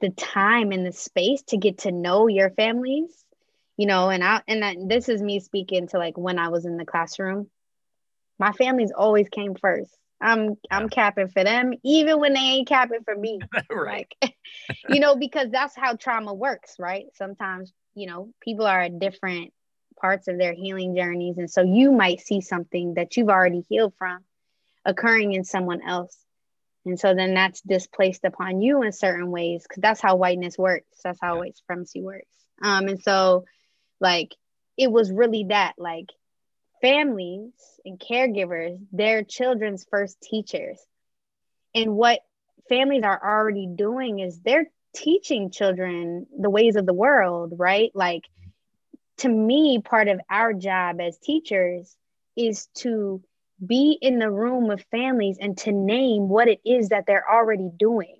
the 0.00 0.10
time 0.10 0.72
and 0.72 0.84
the 0.84 0.92
space 0.92 1.42
to 1.42 1.56
get 1.56 1.78
to 1.78 1.92
know 1.92 2.26
your 2.26 2.50
families 2.50 3.24
you 3.76 3.86
know 3.86 4.10
and 4.10 4.22
i 4.24 4.42
and 4.48 4.62
that, 4.62 4.76
this 4.88 5.08
is 5.08 5.22
me 5.22 5.40
speaking 5.40 5.86
to 5.88 5.98
like 5.98 6.18
when 6.18 6.38
i 6.38 6.48
was 6.48 6.64
in 6.64 6.76
the 6.76 6.84
classroom. 6.84 7.48
My 8.38 8.52
families 8.52 8.92
always 8.96 9.28
came 9.28 9.54
first. 9.54 9.96
I'm 10.20 10.56
i'm 10.70 10.88
capping 10.88 11.28
for 11.28 11.44
them 11.44 11.72
even 11.84 12.20
when 12.20 12.32
they 12.34 12.40
ain't 12.40 12.68
capping 12.68 13.04
for 13.04 13.16
me. 13.16 13.40
Right. 13.70 14.12
Like, 14.22 14.34
you 14.88 15.00
know 15.00 15.16
because 15.16 15.50
that's 15.50 15.76
how 15.76 15.96
trauma 15.96 16.34
works 16.34 16.76
right? 16.78 17.06
Sometimes 17.14 17.72
you 17.94 18.06
know 18.06 18.30
people 18.40 18.66
are 18.66 18.80
at 18.80 18.98
different 18.98 19.52
parts 20.00 20.26
of 20.28 20.38
their 20.38 20.52
healing 20.52 20.96
journeys 20.96 21.38
and 21.38 21.50
so 21.50 21.62
you 21.62 21.92
might 21.92 22.20
see 22.20 22.40
something 22.40 22.94
that 22.94 23.16
you've 23.16 23.28
already 23.28 23.64
healed 23.68 23.94
from 23.98 24.18
occurring 24.84 25.32
in 25.32 25.44
someone 25.44 25.80
else 25.86 26.16
and 26.84 26.98
so 26.98 27.14
then 27.14 27.34
that's 27.34 27.60
displaced 27.60 28.24
upon 28.24 28.60
you 28.60 28.82
in 28.82 28.92
certain 28.92 29.30
ways 29.30 29.62
because 29.62 29.80
that's 29.80 30.00
how 30.00 30.16
whiteness 30.16 30.58
works. 30.58 30.98
That's 31.04 31.20
how 31.20 31.38
white 31.38 31.56
supremacy 31.56 32.02
works. 32.02 32.26
Um, 32.60 32.88
and 32.88 33.00
so, 33.00 33.44
like, 34.00 34.34
it 34.76 34.90
was 34.90 35.12
really 35.12 35.46
that, 35.48 35.74
like, 35.78 36.10
families 36.80 37.52
and 37.84 38.00
caregivers, 38.00 38.78
their 38.90 39.22
children's 39.22 39.86
first 39.90 40.20
teachers. 40.20 40.78
And 41.74 41.94
what 41.94 42.20
families 42.68 43.04
are 43.04 43.20
already 43.22 43.68
doing 43.68 44.18
is 44.18 44.40
they're 44.40 44.70
teaching 44.94 45.50
children 45.50 46.26
the 46.36 46.50
ways 46.50 46.76
of 46.76 46.84
the 46.84 46.92
world, 46.92 47.54
right? 47.56 47.90
Like, 47.94 48.24
to 49.18 49.28
me, 49.28 49.80
part 49.80 50.08
of 50.08 50.20
our 50.28 50.52
job 50.52 51.00
as 51.00 51.16
teachers 51.18 51.96
is 52.36 52.66
to 52.74 53.22
be 53.64 53.98
in 54.00 54.18
the 54.18 54.30
room 54.30 54.66
with 54.66 54.84
families 54.90 55.38
and 55.40 55.56
to 55.58 55.72
name 55.72 56.28
what 56.28 56.48
it 56.48 56.60
is 56.64 56.88
that 56.88 57.04
they're 57.06 57.28
already 57.30 57.70
doing. 57.76 58.16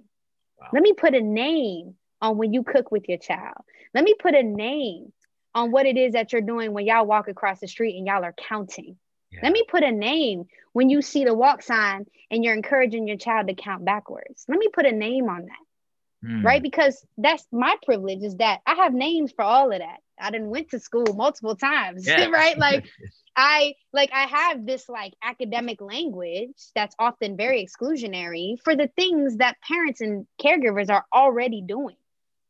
Wow. 0.61 0.69
Let 0.73 0.83
me 0.83 0.93
put 0.93 1.15
a 1.15 1.21
name 1.21 1.95
on 2.21 2.39
when 2.39 2.53
you 2.53 2.63
cook 2.63 2.91
with 2.91 3.09
your 3.09 3.19
child. 3.19 3.59
Let 3.95 4.05
me 4.05 4.15
put 4.19 4.35
a 4.35 4.43
name 4.43 5.13
on 5.55 5.71
what 5.71 5.87
it 5.87 5.97
is 5.97 6.15
that 6.15 6.33
you're 6.33 6.41
doing 6.41 6.73
when 6.73 6.87
y'all 6.87 7.07
walk 7.07 7.29
across 7.29 7.61
the 7.61 7.69
street 7.69 7.97
and 7.97 8.07
y'all 8.07 8.25
are 8.25 8.35
counting. 8.35 8.97
Yeah. 9.31 9.41
Let 9.43 9.53
me 9.53 9.65
put 9.69 9.83
a 9.83 9.93
name 9.93 10.45
when 10.73 10.89
you 10.89 11.03
see 11.03 11.25
the 11.25 11.35
walk 11.35 11.63
sign 11.63 12.07
and 12.31 12.45
you're 12.45 12.55
encouraging 12.55 13.07
your 13.07 13.17
child 13.17 13.49
to 13.49 13.55
count 13.55 13.85
backwards. 13.85 14.45
Let 14.49 14.59
me 14.59 14.69
put 14.73 14.87
a 14.87 14.93
name 14.93 15.29
on 15.29 15.47
that. 15.47 16.29
Mm. 16.29 16.45
Right? 16.45 16.63
Because 16.63 17.05
that's 17.19 17.45
my 17.51 17.77
privilege 17.85 18.23
is 18.23 18.37
that 18.37 18.61
I 18.67 18.77
have 18.77 18.95
names 18.95 19.33
for 19.33 19.43
all 19.43 19.73
of 19.73 19.79
that. 19.81 19.99
I 20.21 20.31
didn't 20.31 20.51
went 20.51 20.71
to 20.71 20.81
school 20.81 21.15
multiple 21.15 21.57
times, 21.57 22.07
yeah. 22.07 22.27
right? 22.27 22.59
Like 22.59 22.87
I 23.37 23.75
like 23.93 24.11
I 24.13 24.27
have 24.27 24.67
this 24.67 24.89
like 24.89 25.15
academic 25.23 25.81
language 25.81 26.57
that's 26.75 26.95
often 26.99 27.37
very 27.37 27.67
exclusionary 27.67 28.61
for 28.63 28.77
the 28.77 28.89
things 28.97 29.39
that 29.39 29.57
parents 29.61 30.01
and 30.01 30.27
caregivers 30.41 30.91
are 30.91 31.05
already 31.13 31.63
doing. 31.63 31.97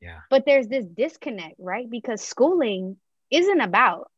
Yeah. 0.00 0.18
But 0.30 0.44
there's 0.44 0.66
this 0.66 0.84
disconnect, 0.84 1.54
right? 1.58 1.88
Because 1.88 2.20
schooling 2.20 2.96
isn't 3.30 3.60
about 3.60 4.10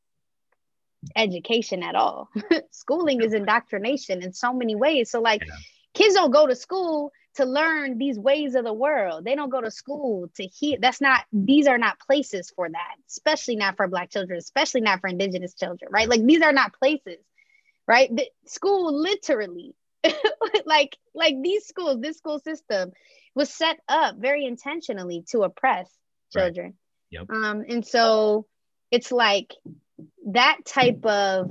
education 1.14 1.82
at 1.82 1.94
all. 1.94 2.30
schooling 2.70 3.22
is 3.22 3.34
indoctrination 3.34 4.22
in 4.22 4.32
so 4.32 4.52
many 4.54 4.74
ways. 4.74 5.10
So 5.10 5.20
like 5.20 5.42
yeah. 5.46 5.54
kids 5.92 6.14
don't 6.14 6.30
go 6.30 6.46
to 6.46 6.56
school 6.56 7.12
to 7.36 7.44
learn 7.44 7.98
these 7.98 8.18
ways 8.18 8.54
of 8.54 8.64
the 8.64 8.72
world. 8.72 9.24
They 9.24 9.34
don't 9.34 9.50
go 9.50 9.60
to 9.60 9.70
school 9.70 10.30
to 10.36 10.44
hear. 10.44 10.78
That's 10.80 11.00
not, 11.00 11.24
these 11.32 11.66
are 11.66 11.78
not 11.78 11.98
places 11.98 12.52
for 12.54 12.68
that, 12.68 12.96
especially 13.08 13.56
not 13.56 13.76
for 13.76 13.88
Black 13.88 14.10
children, 14.10 14.38
especially 14.38 14.82
not 14.82 15.00
for 15.00 15.08
Indigenous 15.08 15.54
children, 15.54 15.90
right? 15.92 16.08
Like 16.08 16.24
these 16.24 16.42
are 16.42 16.52
not 16.52 16.74
places, 16.74 17.18
right? 17.86 18.14
The 18.14 18.26
school 18.46 19.00
literally, 19.00 19.74
like, 20.64 20.96
like 21.14 21.36
these 21.42 21.66
schools, 21.66 22.00
this 22.00 22.18
school 22.18 22.38
system 22.38 22.92
was 23.34 23.50
set 23.50 23.78
up 23.88 24.16
very 24.16 24.44
intentionally 24.46 25.24
to 25.30 25.42
oppress 25.42 25.90
children. 26.32 26.66
Right. 26.66 26.74
Yep. 27.10 27.30
Um, 27.30 27.64
and 27.68 27.86
so 27.86 28.46
it's 28.90 29.10
like 29.10 29.54
that 30.26 30.58
type 30.64 31.04
of 31.04 31.50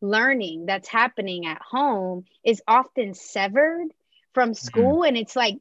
learning 0.00 0.66
that's 0.66 0.88
happening 0.88 1.46
at 1.46 1.62
home 1.62 2.24
is 2.44 2.62
often 2.68 3.14
severed 3.14 3.88
from 4.34 4.50
mm-hmm. 4.50 4.66
school 4.66 4.98
mm-hmm. 5.00 5.08
and 5.08 5.16
it's 5.16 5.36
like 5.36 5.58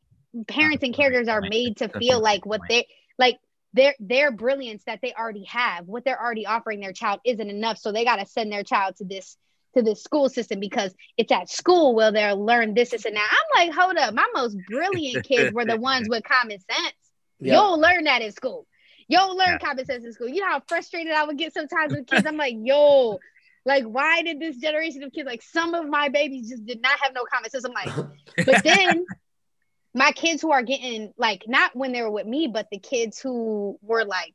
parents 0.47 0.83
and 0.83 0.95
caregivers 0.95 1.29
are 1.29 1.41
made 1.41 1.77
to 1.77 1.87
feel 1.87 2.19
like 2.19 2.45
what 2.45 2.61
they 2.67 2.87
like 3.17 3.37
their 3.73 3.95
their 3.99 4.31
brilliance 4.31 4.83
that 4.85 4.99
they 5.01 5.13
already 5.13 5.45
have 5.45 5.87
what 5.87 6.03
they're 6.03 6.21
already 6.21 6.45
offering 6.45 6.79
their 6.79 6.93
child 6.93 7.19
isn't 7.25 7.49
enough 7.49 7.77
so 7.77 7.91
they 7.91 8.03
got 8.03 8.17
to 8.17 8.25
send 8.25 8.51
their 8.51 8.63
child 8.63 8.95
to 8.95 9.05
this 9.05 9.37
to 9.75 9.81
this 9.81 10.03
school 10.03 10.29
system 10.29 10.59
because 10.59 10.93
it's 11.17 11.31
at 11.31 11.49
school 11.49 11.95
where 11.95 12.11
they'll 12.11 12.43
learn 12.43 12.73
this, 12.73 12.91
this 12.91 13.05
and 13.05 13.15
that 13.15 13.29
i'm 13.31 13.67
like 13.67 13.75
hold 13.75 13.97
up 13.97 14.13
my 14.13 14.27
most 14.33 14.57
brilliant 14.67 15.25
kids 15.25 15.53
were 15.53 15.65
the 15.65 15.77
ones 15.77 16.07
with 16.09 16.23
common 16.23 16.59
sense 16.59 16.95
yep. 17.39 17.53
you'll 17.53 17.79
learn 17.79 18.03
that 18.03 18.21
in 18.21 18.31
school 18.31 18.65
you'll 19.07 19.35
learn 19.35 19.47
yeah. 19.49 19.57
common 19.57 19.85
sense 19.85 20.05
in 20.05 20.13
school 20.13 20.29
you 20.29 20.41
know 20.41 20.47
how 20.47 20.61
frustrated 20.67 21.13
i 21.13 21.23
would 21.23 21.37
get 21.37 21.53
sometimes 21.53 21.93
with 21.93 22.07
kids 22.07 22.25
i'm 22.25 22.37
like 22.37 22.55
yo 22.59 23.19
like, 23.65 23.85
why 23.85 24.21
did 24.23 24.39
this 24.39 24.57
generation 24.57 25.03
of 25.03 25.11
kids, 25.11 25.25
like 25.25 25.41
some 25.41 25.73
of 25.73 25.87
my 25.87 26.09
babies 26.09 26.49
just 26.49 26.65
did 26.65 26.81
not 26.81 26.99
have 27.01 27.13
no 27.13 27.23
common 27.23 27.49
sense? 27.49 27.65
I'm 27.65 27.71
like, 27.73 28.07
but 28.45 28.63
then 28.63 29.05
my 29.93 30.11
kids 30.11 30.41
who 30.41 30.51
are 30.51 30.63
getting 30.63 31.13
like 31.17 31.43
not 31.47 31.75
when 31.75 31.91
they 31.91 32.01
were 32.01 32.11
with 32.11 32.25
me, 32.25 32.49
but 32.51 32.67
the 32.71 32.79
kids 32.79 33.19
who 33.19 33.77
were 33.81 34.05
like 34.05 34.33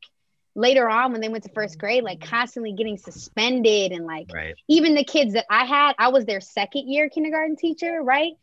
later 0.55 0.89
on 0.89 1.11
when 1.11 1.21
they 1.21 1.29
went 1.29 1.43
to 1.43 1.51
first 1.53 1.77
grade, 1.77 2.03
like 2.03 2.21
constantly 2.21 2.73
getting 2.73 2.97
suspended 2.97 3.91
and 3.91 4.05
like 4.05 4.29
Right. 4.33 4.55
even 4.67 4.95
the 4.95 5.03
kids 5.03 5.33
that 5.33 5.45
I 5.49 5.65
had, 5.65 5.95
I 5.99 6.09
was 6.09 6.25
their 6.25 6.41
second 6.41 6.87
year 6.87 7.09
kindergarten 7.09 7.55
teacher, 7.55 8.01
right? 8.01 8.33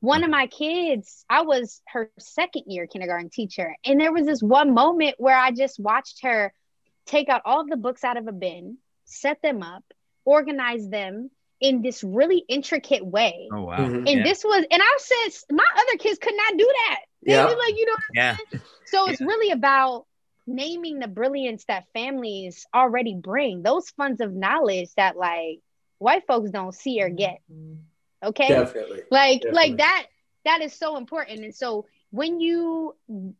One 0.00 0.20
of 0.20 0.24
mm-hmm. 0.24 0.32
my 0.32 0.46
kids, 0.48 1.24
I 1.30 1.42
was 1.42 1.80
her 1.88 2.10
second 2.18 2.64
year 2.66 2.86
kindergarten 2.86 3.30
teacher. 3.30 3.74
And 3.84 3.98
there 3.98 4.12
was 4.12 4.26
this 4.26 4.42
one 4.42 4.74
moment 4.74 5.14
where 5.18 5.36
I 5.36 5.50
just 5.50 5.80
watched 5.80 6.22
her 6.22 6.52
take 7.06 7.28
out 7.28 7.42
all 7.44 7.60
of 7.60 7.68
the 7.68 7.76
books 7.76 8.04
out 8.04 8.16
of 8.16 8.28
a 8.28 8.32
bin, 8.32 8.78
set 9.06 9.40
them 9.40 9.62
up, 9.62 9.84
organize 10.24 10.88
them 10.88 11.30
in 11.60 11.82
this 11.82 12.02
really 12.04 12.44
intricate 12.48 13.04
way. 13.04 13.48
Oh 13.52 13.62
wow. 13.62 13.78
Mhm. 13.78 13.96
And 13.96 14.18
Yeah. 14.18 14.22
this 14.22 14.44
was, 14.44 14.64
and 14.70 14.82
I 14.82 14.98
said, 14.98 15.54
my 15.54 15.64
other 15.76 15.98
kids 15.98 16.18
could 16.18 16.36
not 16.36 16.56
do 16.58 16.66
that. 16.88 17.00
They 17.24 17.32
Yeah. 17.32 17.44
were 17.44 17.56
like, 17.56 17.76
you 17.76 17.86
know, 17.86 17.96
Yeah. 18.12 18.36
so 18.86 19.08
it's 19.08 19.20
really 19.20 19.50
about 19.50 20.06
naming 20.46 20.98
the 20.98 21.08
brilliance 21.08 21.64
that 21.66 21.86
families 21.94 22.66
already 22.74 23.14
bring, 23.14 23.62
those 23.62 23.88
funds 23.90 24.20
of 24.20 24.32
knowledge 24.32 24.90
that 24.96 25.16
like 25.16 25.60
white 25.98 26.26
folks 26.26 26.50
don't 26.50 26.74
see 26.74 27.00
or 27.02 27.08
get. 27.08 27.38
Okay. 28.22 28.48
Definitely. 28.48 29.02
Like 29.10 29.40
Definitely. 29.42 29.68
like 29.70 29.76
that 29.78 30.06
that 30.44 30.60
is 30.60 30.74
so 30.74 30.96
important. 30.98 31.44
And 31.44 31.54
so 31.54 31.86
when 32.10 32.40
you 32.40 32.94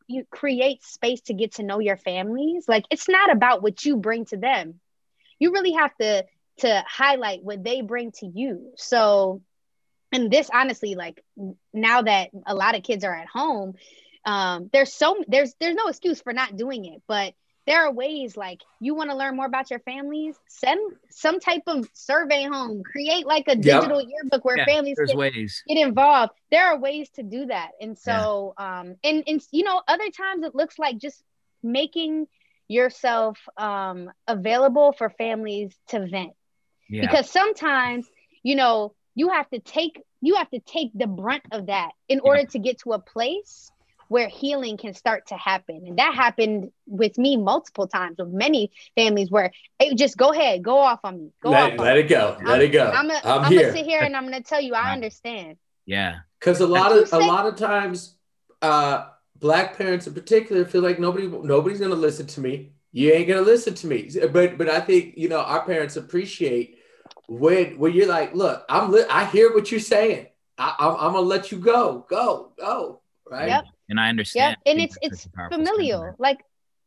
you 0.09 0.25
create 0.31 0.83
space 0.83 1.21
to 1.23 1.35
get 1.35 1.57
to 1.57 1.63
know 1.63 1.79
your 1.79 1.99
families, 1.99 2.67
like 2.69 2.85
it's 2.91 3.09
not 3.09 3.31
about 3.31 3.63
what 3.63 3.85
you 3.85 3.97
bring 3.99 4.25
to 4.27 4.37
them. 4.39 4.81
You 5.39 5.53
really 5.53 5.73
have 5.73 5.95
to 6.01 6.25
to 6.59 6.85
highlight 6.87 7.43
what 7.43 7.63
they 7.63 7.81
bring 7.83 8.13
to 8.13 8.27
you. 8.27 8.73
So 8.77 9.43
and 10.13 10.31
this 10.31 10.51
honestly 10.53 10.95
like 10.95 11.23
now 11.73 12.03
that 12.03 12.31
a 12.47 12.55
lot 12.55 12.77
of 12.77 12.83
kids 12.83 13.05
are 13.05 13.15
at 13.15 13.27
home 13.29 13.75
um 14.25 14.71
there's 14.73 14.93
so 14.93 15.23
there's 15.29 15.55
there's 15.61 15.75
no 15.75 15.89
excuse 15.89 16.21
for 16.21 16.33
not 16.33 16.57
doing 16.57 16.85
it 16.85 17.03
but 17.09 17.35
there 17.67 17.85
are 17.87 17.93
ways 17.93 18.37
like 18.37 18.61
you 18.81 18.95
want 18.95 19.11
to 19.11 19.17
learn 19.17 19.37
more 19.37 19.47
about 19.47 19.71
your 19.71 19.81
families 19.81 20.37
send 20.49 20.79
some 21.11 21.41
type 21.41 21.63
of 21.67 21.89
survey 21.95 22.45
home 22.45 22.83
create 22.83 23.27
like 23.27 23.45
a 23.49 23.57
Yep. 23.57 23.83
digital 23.83 24.01
yearbook 24.01 24.45
where 24.45 24.57
Yeah, 24.59 24.65
families 24.67 24.97
There's 24.97 25.11
can 25.11 25.19
ways. 25.19 25.63
get 25.69 25.79
involved 25.79 26.33
there 26.51 26.67
are 26.69 26.79
ways 26.79 27.09
to 27.11 27.23
do 27.23 27.47
that 27.47 27.71
and 27.81 27.99
so 27.99 28.55
um 28.59 28.95
and 29.03 29.25
and 29.27 29.41
you 29.51 29.65
know 29.65 29.81
other 29.87 30.09
times 30.11 30.45
it 30.45 30.55
looks 30.55 30.79
like 30.79 30.99
just 30.99 31.23
making 31.63 32.27
yourself 32.69 33.39
um 33.57 34.11
available 34.27 34.93
for 34.93 35.11
families 35.11 35.75
to 35.89 36.07
vent 36.07 36.33
Yeah. 36.89 37.03
because 37.03 37.31
sometimes 37.31 38.07
you 38.43 38.57
know 38.57 38.95
you 39.15 39.31
have 39.31 39.49
to 39.51 39.59
take 39.59 40.03
you 40.21 40.37
have 40.37 40.51
to 40.51 40.61
take 40.61 40.91
the 40.95 41.07
brunt 41.07 41.45
of 41.53 41.67
that 41.67 41.91
in 42.09 42.21
order 42.21 42.45
to 42.45 42.59
get 42.59 42.79
to 42.81 42.93
a 42.93 42.99
place 42.99 43.71
where 44.09 44.29
healing 44.29 44.77
can 44.77 44.93
start 44.93 45.29
to 45.29 45.37
happen 45.37 45.85
and 45.87 45.99
that 45.99 46.15
happened 46.15 46.71
with 46.87 47.17
me 47.17 47.37
multiple 47.37 47.87
times 47.87 48.17
with 48.19 48.29
many 48.29 48.71
families 48.95 49.31
where 49.31 49.51
hey, 49.79 49.95
just 49.95 50.17
go 50.17 50.33
ahead 50.33 50.63
go 50.63 50.79
off 50.79 51.01
on 51.05 51.19
me 51.19 51.31
go 51.43 51.51
Let, 51.51 51.73
off 51.75 51.81
on 51.81 51.85
let 51.87 51.95
me. 51.95 52.01
it 52.01 52.09
go. 52.09 52.37
Let 52.45 52.61
it 52.61 52.69
go. 52.69 52.87
I'm, 52.87 53.09
gonna 53.09 53.21
I'm, 53.25 53.45
I'm 53.45 53.53
here. 53.53 53.63
gonna 53.63 53.73
sit 53.73 53.87
here 53.87 54.03
and 54.03 54.15
I'm 54.17 54.25
gonna 54.25 54.43
tell 54.43 54.61
you 54.61 54.75
I 54.75 54.93
understand 54.93 55.57
yeah. 55.87 56.21
Because 56.39 56.61
a 56.61 56.67
lot 56.67 56.93
of 56.93 57.13
a 57.13 57.19
lot 57.19 57.47
of 57.47 57.57
times, 57.57 58.17
uh, 58.63 59.07
black 59.37 59.77
parents 59.77 60.07
in 60.07 60.15
particular 60.15 60.65
feel 60.65 60.83
like 60.83 60.99
nobody 60.99 61.27
nobody's 61.27 61.81
gonna 61.81 61.95
listen 61.95 62.27
to 62.27 62.41
me. 62.41 62.73
You 62.93 63.13
ain't 63.13 63.29
gonna 63.29 63.41
listen 63.43 63.75
to 63.75 63.87
me. 63.87 64.11
But 64.33 64.59
but 64.59 64.69
I 64.69 64.81
think 64.81 65.15
you 65.17 65.29
know 65.29 65.41
our 65.41 65.65
parents 65.65 65.97
appreciate 65.97 66.74
when 67.29 67.79
when 67.79 67.93
you're 67.93 68.07
like, 68.07 68.35
look, 68.35 68.65
I'm 68.69 68.91
li- 68.93 69.05
I 69.11 69.25
hear 69.27 69.53
what 69.55 69.71
you're 69.71 69.81
saying. 69.81 70.27
I, 70.59 70.75
I'm, 70.79 70.95
I'm 70.95 71.13
gonna 71.13 71.21
let 71.21 71.51
you 71.51 71.59
go, 71.59 72.07
go, 72.09 72.53
go. 72.59 73.01
Right. 73.29 73.49
Yep. 73.49 73.65
And 73.89 74.01
I 74.01 74.09
understand. 74.09 74.57
Yep. 74.65 74.77
understand. 74.77 75.01
And 75.03 75.13
it's 75.13 75.23
it's 75.23 75.23
such 75.25 75.53
familial. 75.53 76.01
sentiment. 76.01 76.21
Like 76.21 76.39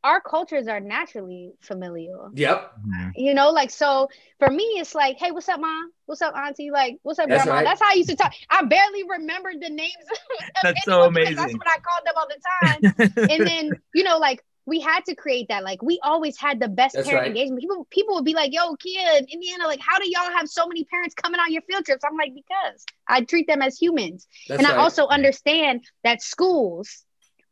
our 0.03 0.21
cultures 0.21 0.67
are 0.67 0.79
naturally 0.79 1.53
familial. 1.61 2.29
Yep. 2.33 2.73
Mhm. 2.87 3.11
You 3.15 3.33
know, 3.33 3.49
like 3.51 3.71
so 3.71 4.09
for 4.39 4.49
me, 4.49 4.63
it's 4.77 4.95
like, 4.95 5.17
hey, 5.17 5.31
what's 5.31 5.49
up, 5.49 5.59
mom? 5.59 5.91
What's 6.05 6.21
up, 6.21 6.35
auntie? 6.35 6.71
Like, 6.71 6.97
what's 7.03 7.19
up, 7.19 7.27
That's 7.27 7.43
grandma? 7.43 7.57
right. 7.59 7.65
That's 7.65 7.81
how 7.81 7.89
I 7.89 7.93
used 7.93 8.09
to 8.09 8.15
talk. 8.15 8.33
I 8.49 8.63
barely 8.63 9.03
remembered 9.03 9.55
the 9.59 9.69
names. 9.69 9.91
of 10.11 10.17
That's 10.63 10.85
so 10.85 11.03
amazing. 11.03 11.35
That's 11.35 11.53
what 11.53 11.67
I 11.67 11.77
called 11.79 12.05
them 12.05 12.13
all 12.15 12.27
the 12.29 13.17
time. 13.17 13.29
and 13.29 13.47
then 13.47 13.81
you 13.93 14.03
know 14.03 14.17
like 14.19 14.43
we 14.67 14.81
had 14.81 15.03
to 15.05 15.15
create 15.15 15.47
that 15.47 15.63
like 15.63 15.81
we 15.81 15.99
always 16.03 16.37
had 16.37 16.59
the 16.59 16.67
best 16.67 16.93
That's 16.93 17.07
parent 17.07 17.23
right. 17.23 17.27
engagement 17.29 17.61
people 17.61 17.87
people 17.89 18.13
would 18.15 18.25
be 18.25 18.35
like 18.35 18.53
yo 18.53 18.75
kid 18.75 19.25
indiana 19.31 19.65
like 19.65 19.79
how 19.79 19.97
do 19.97 20.07
y'all 20.07 20.31
have 20.31 20.47
so 20.47 20.67
many 20.67 20.83
parents 20.83 21.15
coming 21.15 21.39
on 21.39 21.51
your 21.51 21.63
field 21.63 21.85
trips 21.85 22.03
i'm 22.05 22.17
like 22.17 22.35
because 22.35 22.85
i 23.07 23.21
treat 23.21 23.47
them 23.47 23.63
as 23.63 23.79
humans 23.79 24.27
That's 24.47 24.59
and 24.59 24.67
right. 24.67 24.77
i 24.77 24.81
also 24.81 25.07
understand 25.07 25.83
that 26.03 26.21
schools 26.21 27.03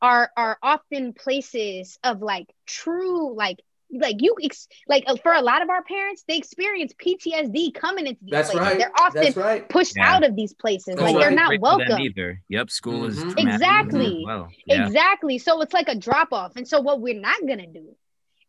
are 0.01 0.30
are 0.38 0.57
often 0.61 1.13
places 1.13 1.97
of 2.03 2.22
like 2.22 2.53
true 2.68 3.34
like 3.34 3.61
like 4.00 4.18
you 4.20 4.36
ex- 4.43 4.68
like 4.88 5.04
uh, 5.08 5.16
for 5.18 5.34
a 5.34 5.41
lot 5.41 5.62
of 5.62 5.70
our 5.70 5.84
parents 5.84 6.24
they 6.28 6.38
experience 6.38 6.93
ptsd 6.93 7.74
coming 7.74 8.08
into 8.08 8.20
these 8.24 8.32
That's 8.32 8.52
places 8.52 8.68
right. 8.68 8.78
they're 8.78 8.91
often 9.00 9.34
right. 9.41 9.70
pushed 9.70 9.96
Yeah. 9.98 10.14
out 10.16 10.24
of 10.24 10.36
these 10.36 10.54
places 10.54 10.96
That's 10.96 11.02
like 11.02 11.16
right. 11.16 11.22
they're 11.22 11.32
not 11.32 11.48
Great 11.48 11.62
for 11.62 11.70
them 11.70 11.78
welcome 11.80 12.00
either. 12.02 12.41
Yep. 12.50 12.70
School 12.70 13.06
is 13.06 13.18
Mhm. 13.18 13.22
traumatic 13.22 13.38
for 13.38 13.41
them 13.41 13.54
Exactly. 13.56 14.24
Well, 14.26 14.48
yeah. 14.66 14.86
Exactly. 14.86 15.38
So 15.38 15.62
it's 15.62 15.74
like 15.74 15.88
a 15.89 15.96
drop 15.96 16.32
off. 16.32 16.54
And 16.56 16.68
so 16.68 16.82
what 16.82 17.02
we're 17.02 17.20
not 17.20 17.39
gonna 17.48 17.68
do 17.68 17.96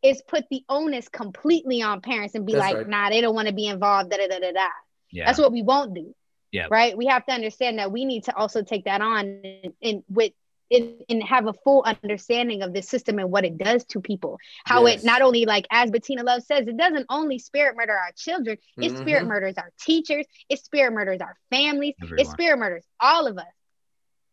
is 0.03 0.23
put 0.27 0.45
the 0.51 0.63
onus 0.69 1.09
completely 1.09 1.83
on 1.83 2.01
parents 2.01 2.35
and 2.35 2.47
be 2.47 2.53
That's 2.53 2.65
like, 2.65 2.77
right. 2.77 2.89
nah, 2.89 3.09
they 3.11 3.21
don't 3.21 3.35
want 3.35 3.49
to 3.49 3.55
be 3.55 3.67
involved. 3.67 4.11
Da, 4.11 4.19
da, 4.19 4.29
da, 4.29 4.39
da, 4.39 4.53
da. 4.53 4.69
Yeah. 5.11 5.27
That's 5.27 5.39
what 5.39 5.53
we 5.53 5.63
won't 5.63 5.95
do. 5.95 6.15
Yeah. 6.53 6.67
Right. 6.71 6.97
We 6.97 7.07
have 7.07 7.25
to 7.27 7.33
understand 7.33 7.79
that 7.79 7.91
we 7.91 8.05
need 8.05 8.25
to 8.25 8.37
also 8.37 8.63
take 8.63 8.85
that 8.85 9.01
on 9.01 9.41
and, 9.65 9.73
and 9.83 10.03
with 10.09 10.33
and, 10.71 11.03
and 11.09 11.23
have 11.23 11.47
a 11.47 11.53
full 11.53 11.83
understanding 11.85 12.63
of 12.63 12.73
the 12.73 12.83
system 12.83 13.19
and 13.19 13.31
what 13.31 13.45
it 13.45 13.57
does 13.57 13.85
to 13.87 14.01
people. 14.01 14.39
How 14.65 14.87
Yes. 14.87 15.03
it 15.03 15.07
not 15.07 15.23
only 15.23 15.45
like 15.45 15.67
as 15.71 15.91
Bettina 15.91 16.23
Love 16.23 16.43
says, 16.43 16.67
it 16.67 16.77
doesn't 16.77 17.07
only 17.09 17.39
spirit 17.39 17.77
murder 17.77 17.93
our 17.93 18.13
children, 18.17 18.59
it 18.77 18.97
spirit 18.99 19.25
Mhm. 19.25 19.29
murders 19.29 19.57
our 19.59 19.71
teachers, 19.81 20.27
it 20.49 20.59
spirit 20.65 20.93
murders 20.93 21.21
our 21.21 21.37
families, 21.51 21.95
it 22.19 22.27
spirit 22.27 22.59
murders 22.59 22.85
all 23.01 23.27
of 23.27 23.39
us. 23.39 23.45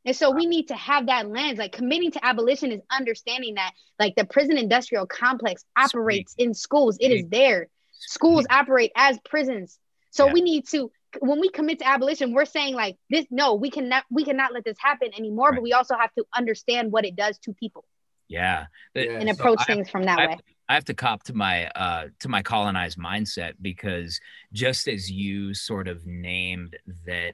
And 0.05 0.15
so 0.15 0.31
we 0.31 0.45
need 0.47 0.67
to 0.67 0.75
have 0.75 1.05
that 1.05 1.29
lens. 1.29 1.57
Like 1.59 1.71
committing 1.71 2.11
to 2.11 2.25
abolition 2.25 2.71
is 2.71 2.81
understanding 2.91 3.55
that 3.55 3.71
like 3.99 4.15
the 4.15 4.25
prison 4.25 4.57
industrial 4.57 5.05
complex 5.05 5.63
operates 5.77 6.35
in 6.37 6.53
schools. 6.53 6.97
It 6.99 7.11
is 7.11 7.21
Sweet. 7.21 7.31
there. 7.31 7.69
Schools 7.91 8.45
operate 8.49 8.91
as 8.95 9.17
prisons. 9.23 9.79
So 10.09 10.27
Yeah. 10.27 10.33
we 10.33 10.41
need 10.41 10.67
to 10.69 10.91
when 11.19 11.39
we 11.39 11.49
commit 11.49 11.79
to 11.79 11.87
abolition, 11.87 12.33
we're 12.33 12.45
saying 12.45 12.75
like 12.75 12.97
this, 13.09 13.25
no, 13.31 13.53
we 13.55 13.69
cannot 13.69 14.03
we 14.09 14.23
cannot 14.25 14.53
let 14.53 14.63
this 14.65 14.77
happen 14.79 15.09
anymore. 15.17 15.49
Right. 15.49 15.55
But 15.55 15.63
we 15.63 15.73
also 15.73 15.95
have 15.97 16.13
to 16.17 16.25
understand 16.35 16.91
what 16.91 17.05
it 17.05 17.15
does 17.15 17.37
to 17.39 17.53
people 17.53 17.85
Yeah. 18.29 18.65
The- 18.93 19.05
Yeah. 19.05 19.19
and 19.19 19.29
So 19.29 19.33
approach 19.35 19.59
I- 19.61 19.65
things 19.65 19.89
from 19.89 20.03
that 20.03 20.19
I- 20.19 20.27
way. 20.27 20.37
I 20.69 20.75
have 20.75 20.85
to 20.85 20.93
cop 20.93 21.23
to 21.23 21.33
my 21.33 21.67
uh 21.67 22.07
to 22.21 22.29
my 22.29 22.41
colonized 22.41 22.97
mindset 22.97 23.53
because 23.61 24.19
just 24.53 24.87
as 24.87 25.11
you 25.11 25.53
sort 25.53 25.87
of 25.89 26.05
named 26.07 26.77
that 27.05 27.33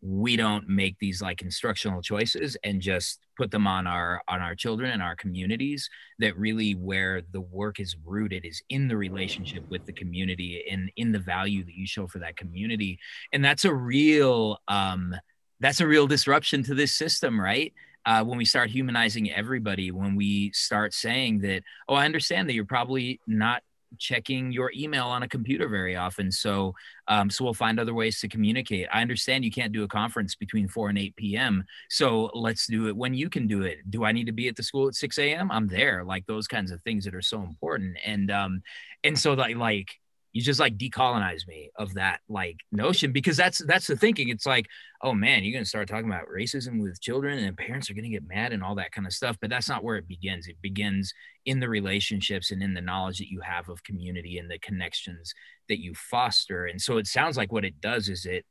we 0.00 0.36
don't 0.36 0.68
make 0.68 0.96
these 1.00 1.20
like 1.20 1.42
instructional 1.42 2.00
choices 2.00 2.56
and 2.62 2.80
just 2.80 3.18
put 3.36 3.50
them 3.50 3.66
on 3.66 3.86
our 3.86 4.22
on 4.28 4.40
our 4.40 4.54
children 4.54 4.90
and 4.90 5.02
our 5.02 5.16
communities 5.16 5.88
that 6.18 6.36
really 6.38 6.72
where 6.72 7.22
the 7.32 7.40
work 7.40 7.80
is 7.80 7.96
rooted 8.04 8.44
is 8.44 8.62
in 8.68 8.86
the 8.86 8.96
relationship 8.96 9.64
with 9.70 9.84
the 9.86 9.92
community 9.92 10.64
and 10.70 10.90
in 10.96 11.10
the 11.10 11.18
value 11.18 11.64
that 11.64 11.74
you 11.74 11.86
show 11.86 12.06
for 12.06 12.20
that 12.20 12.36
community. 12.36 12.98
And 13.32 13.44
that's 13.44 13.64
a 13.64 13.74
real 13.74 14.58
um 14.68 15.14
that's 15.60 15.80
a 15.80 15.86
real 15.86 16.06
disruption 16.06 16.62
to 16.64 16.74
this 16.74 16.94
system 16.94 17.40
right? 17.40 17.72
Uh, 18.06 18.24
when 18.24 18.38
we 18.38 18.44
start 18.44 18.70
humanizing 18.70 19.30
everybody 19.30 19.90
when 19.90 20.14
we 20.14 20.50
start 20.52 20.94
saying 20.94 21.40
that 21.40 21.62
oh 21.88 21.94
i 21.94 22.06
understand 22.06 22.48
that 22.48 22.54
you're 22.54 22.64
probably 22.64 23.20
not 23.26 23.62
checking 23.98 24.52
your 24.52 24.72
email 24.76 25.06
on 25.06 25.22
a 25.22 25.28
computer 25.28 25.68
very 25.68 25.96
often. 25.96 26.30
So 26.30 26.74
um, 27.08 27.30
so 27.30 27.44
we'll 27.44 27.54
find 27.54 27.80
other 27.80 27.94
ways 27.94 28.20
to 28.20 28.28
communicate. 28.28 28.86
I 28.92 29.00
understand 29.00 29.44
you 29.44 29.50
can't 29.50 29.72
do 29.72 29.84
a 29.84 29.88
conference 29.88 30.34
between 30.34 30.68
4 30.68 30.90
and 30.90 30.98
8 30.98 31.16
p.m 31.16 31.64
so 31.88 32.30
let's 32.34 32.66
do 32.66 32.88
it 32.88 32.96
when 32.96 33.14
you 33.14 33.30
can 33.30 33.46
do 33.46 33.62
it. 33.62 33.78
Do 33.90 34.04
i 34.04 34.12
need 34.12 34.26
to 34.26 34.32
be 34.32 34.48
at 34.48 34.56
the 34.56 34.62
school 34.62 34.88
at 34.88 34.94
6 34.94 35.18
a.m 35.18 35.50
i'm 35.50 35.68
there. 35.68 36.04
Like 36.04 36.26
those 36.26 36.46
kinds 36.46 36.70
of 36.70 36.82
things 36.82 37.04
that 37.04 37.14
are 37.14 37.22
so 37.22 37.42
important. 37.42 37.96
And 38.04 38.30
um 38.30 38.62
and 39.04 39.18
so 39.18 39.34
like 39.34 39.56
like 39.56 39.98
you 40.38 40.44
just 40.44 40.60
like 40.60 40.78
decolonize 40.78 41.48
me 41.48 41.68
of 41.76 41.94
that 41.94 42.20
like 42.28 42.58
notion 42.70 43.10
because 43.10 43.36
that's 43.36 43.58
that's 43.66 43.88
the 43.88 43.96
thinking. 43.96 44.28
It's 44.28 44.46
like 44.46 44.66
oh 45.02 45.12
man 45.12 45.42
you're 45.42 45.52
going 45.52 45.64
to 45.64 45.68
start 45.68 45.88
talking 45.88 46.06
about 46.06 46.28
racism 46.28 46.80
with 46.80 47.00
children 47.00 47.38
and 47.40 47.56
parents 47.56 47.90
are 47.90 47.94
going 47.94 48.04
to 48.04 48.10
get 48.10 48.28
mad 48.28 48.52
and 48.52 48.62
all 48.62 48.76
that 48.76 48.92
kind 48.92 49.06
of 49.06 49.12
stuff 49.12 49.36
but 49.40 49.50
that's 49.50 49.68
not 49.68 49.82
where 49.82 49.96
it 49.96 50.06
begins. 50.06 50.46
It 50.46 50.62
begins 50.62 51.12
in 51.44 51.58
the 51.58 51.68
relationships 51.68 52.52
and 52.52 52.62
in 52.62 52.72
the 52.74 52.80
knowledge 52.80 53.18
that 53.18 53.30
you 53.30 53.40
have 53.40 53.68
of 53.68 53.82
community 53.82 54.38
and 54.38 54.48
the 54.48 54.60
connections 54.60 55.34
that 55.68 55.80
you 55.80 55.92
foster. 55.94 56.66
And 56.66 56.80
so 56.80 56.98
it 56.98 57.08
sounds 57.08 57.36
like 57.36 57.50
what 57.52 57.64
it 57.64 57.80
does 57.80 58.08
is 58.08 58.24
it 58.24 58.46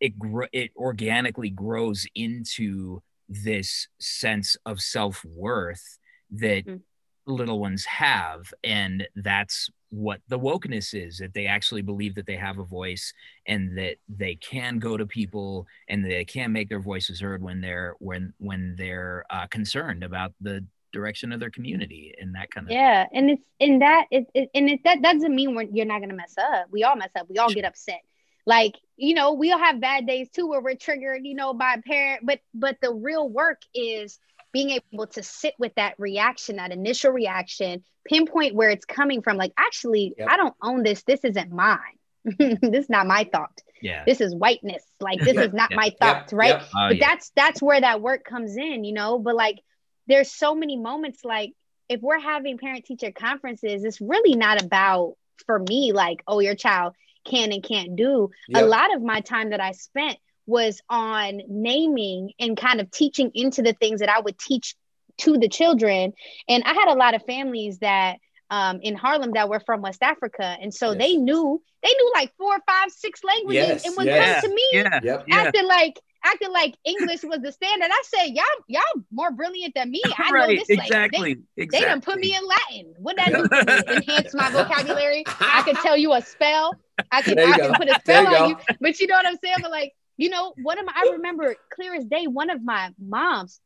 it 0.00 0.18
gro- 0.18 0.48
it 0.52 0.72
organically 0.76 1.50
grows 1.50 2.06
into 2.14 3.00
this 3.28 3.86
sense 4.00 4.56
of 4.66 4.80
self-worth 4.80 5.98
that 6.32 6.64
Mm. 6.66 6.80
little 7.26 7.60
ones 7.60 7.84
have. 7.84 8.52
And 8.64 9.06
that's 9.14 9.70
what 9.90 10.20
the 10.28 10.38
wokeness 10.38 10.94
is 10.94 11.18
that 11.18 11.34
they 11.34 11.46
actually 11.46 11.82
believe 11.82 12.14
that 12.14 12.26
they 12.26 12.36
have 12.36 12.58
a 12.58 12.64
voice 12.64 13.12
and 13.46 13.76
that 13.76 13.96
they 14.08 14.36
can 14.36 14.78
go 14.78 14.96
to 14.96 15.04
people 15.04 15.66
and 15.88 16.04
they 16.04 16.24
can 16.24 16.52
make 16.52 16.68
their 16.68 16.80
voices 16.80 17.20
heard 17.20 17.42
when 17.42 17.60
they're 17.60 17.94
when 17.98 18.32
when 18.38 18.74
they're 18.78 19.24
uh, 19.30 19.46
concerned 19.48 20.04
about 20.04 20.32
the 20.40 20.64
direction 20.92 21.32
of 21.32 21.40
their 21.40 21.50
community 21.50 22.14
and 22.20 22.34
that 22.34 22.50
kind 22.50 22.66
of 22.66 22.72
yeah 22.72 23.06
thing. 23.08 23.18
and 23.18 23.30
it's 23.30 23.42
in 23.58 23.78
that 23.80 24.06
it, 24.10 24.26
it 24.34 24.48
and 24.54 24.68
it 24.68 24.80
that 24.84 25.02
doesn't 25.02 25.34
mean 25.34 25.54
we're, 25.54 25.66
you're 25.72 25.86
not 25.86 26.00
gonna 26.00 26.14
mess 26.14 26.34
up 26.38 26.66
we 26.70 26.84
all 26.84 26.96
mess 26.96 27.10
up 27.18 27.26
we 27.28 27.38
all 27.38 27.48
sure. 27.48 27.56
get 27.56 27.64
upset 27.64 28.00
like 28.46 28.74
you 28.96 29.14
know 29.14 29.32
we 29.32 29.52
all 29.52 29.58
have 29.58 29.80
bad 29.80 30.06
days 30.06 30.28
too 30.30 30.48
where 30.48 30.60
we're 30.60 30.74
triggered 30.74 31.24
you 31.24 31.34
know 31.34 31.52
by 31.52 31.74
a 31.74 31.82
parent 31.82 32.24
but 32.24 32.40
but 32.54 32.76
the 32.80 32.92
real 32.92 33.28
work 33.28 33.62
is 33.74 34.18
being 34.52 34.70
able 34.92 35.06
to 35.06 35.22
sit 35.22 35.54
with 35.58 35.74
that 35.76 35.94
reaction 35.98 36.56
that 36.56 36.72
initial 36.72 37.12
reaction 37.12 37.82
pinpoint 38.04 38.54
where 38.54 38.70
it's 38.70 38.84
coming 38.84 39.22
from 39.22 39.36
like 39.36 39.52
actually 39.58 40.14
yep. 40.16 40.28
i 40.30 40.36
don't 40.36 40.54
own 40.62 40.82
this. 40.82 41.02
This 41.02 41.24
isn't 41.24 41.50
mine. 41.52 41.78
This 42.38 42.84
is 42.84 42.90
not 42.90 43.06
my 43.06 43.28
thought. 43.30 43.58
Yeah. 43.80 44.04
This 44.04 44.20
is 44.20 44.34
whiteness. 44.34 44.84
Like 45.00 45.20
this 45.20 45.36
is 45.36 45.52
not 45.52 45.70
my 45.72 45.90
thought 46.00 46.30
right? 46.32 46.60
Oh, 46.60 46.88
but 46.88 46.98
that's 47.00 47.30
that's 47.34 47.62
where 47.62 47.80
that 47.80 48.02
work 48.02 48.24
comes 48.24 48.56
in 48.56 48.84
you 48.84 48.92
know? 48.92 49.18
But 49.18 49.36
like 49.36 49.58
there's 50.06 50.32
so 50.32 50.54
many 50.54 50.76
moments 50.76 51.24
like 51.24 51.52
if 51.88 52.00
we're 52.00 52.20
having 52.20 52.58
parent 52.58 52.84
teacher 52.84 53.10
conferences 53.12 53.84
it's 53.84 54.00
really 54.00 54.36
not 54.36 54.62
about 54.62 55.14
for 55.46 55.58
me 55.58 55.92
like 55.92 56.22
oh 56.26 56.40
your 56.40 56.54
child 56.54 56.94
can 57.24 57.52
and 57.52 57.62
can't 57.62 57.96
do. 57.96 58.30
Yep. 58.48 58.62
a 58.62 58.66
lot 58.66 58.94
of 58.94 59.02
my 59.02 59.20
time 59.20 59.50
that 59.50 59.60
i 59.60 59.72
spent 59.72 60.18
was 60.50 60.80
on 60.90 61.40
naming 61.48 62.32
and 62.38 62.56
kind 62.56 62.80
of 62.80 62.90
teaching 62.90 63.30
into 63.34 63.62
the 63.62 63.72
things 63.74 64.00
that 64.00 64.08
i 64.08 64.20
would 64.20 64.38
teach 64.38 64.74
to 65.16 65.38
the 65.38 65.48
children 65.48 66.12
and 66.48 66.62
i 66.64 66.74
had 66.74 66.88
a 66.88 66.94
lot 66.94 67.14
of 67.14 67.22
families 67.24 67.78
that 67.78 68.18
um, 68.50 68.80
in 68.82 68.96
Harlem 68.96 69.30
that 69.34 69.48
were 69.48 69.60
from 69.60 69.80
West 69.80 70.02
Africa, 70.02 70.56
and 70.60 70.74
so 70.74 70.90
yes. 70.90 70.98
they 70.98 71.16
knew 71.16 71.62
they 71.84 71.88
knew 71.88 72.12
like 72.14 72.32
four, 72.36 72.58
five, 72.66 72.90
six 72.90 73.22
languages, 73.22 73.68
yes. 73.68 73.86
and 73.86 73.96
would 73.96 74.06
yes. 74.06 74.40
come 74.40 74.50
to 74.50 74.54
me 74.56 74.68
yeah. 74.72 75.00
Yep. 75.02 75.26
acting 75.30 75.68
like 75.68 76.00
acting 76.24 76.52
like 76.52 76.74
English 76.84 77.22
was 77.22 77.40
the 77.42 77.52
standard. 77.52 77.88
I 77.90 78.02
said, 78.04 78.26
y'all, 78.26 78.44
y'all 78.66 79.04
more 79.10 79.30
brilliant 79.30 79.74
than 79.74 79.90
me. 79.90 80.02
I 80.04 80.30
right, 80.30 80.48
know 80.48 80.54
this. 80.56 80.68
Exactly. 80.68 81.34
They, 81.56 81.62
exactly. 81.62 81.80
they 81.80 81.84
done 81.86 82.00
put 82.00 82.18
me 82.18 82.36
in 82.36 82.46
Latin. 82.46 82.94
What 82.98 83.16
that 83.16 83.32
do? 83.32 83.94
Enhance 83.94 84.34
my 84.34 84.50
vocabulary. 84.50 85.24
I 85.40 85.62
could 85.64 85.76
tell 85.82 85.96
you 85.96 86.12
a 86.12 86.20
spell. 86.20 86.74
I 87.10 87.22
can 87.22 87.38
I 87.38 87.58
can 87.58 87.74
put 87.74 87.88
a 87.88 87.98
spell 88.00 88.24
you 88.24 88.36
on 88.36 88.50
you. 88.50 88.56
But 88.80 89.00
you 89.00 89.06
know 89.06 89.14
what 89.14 89.26
I'm 89.26 89.38
saying? 89.42 89.56
But 89.62 89.70
like, 89.70 89.94
you 90.20 90.28
know, 90.28 90.52
one 90.62 90.78
of 90.78 90.84
my 90.84 90.92
I 90.94 91.12
remember 91.12 91.56
clear 91.74 91.94
as 91.94 92.04
day, 92.04 92.26
one 92.26 92.50
of 92.50 92.62
my 92.62 92.92
moms, 93.00 93.58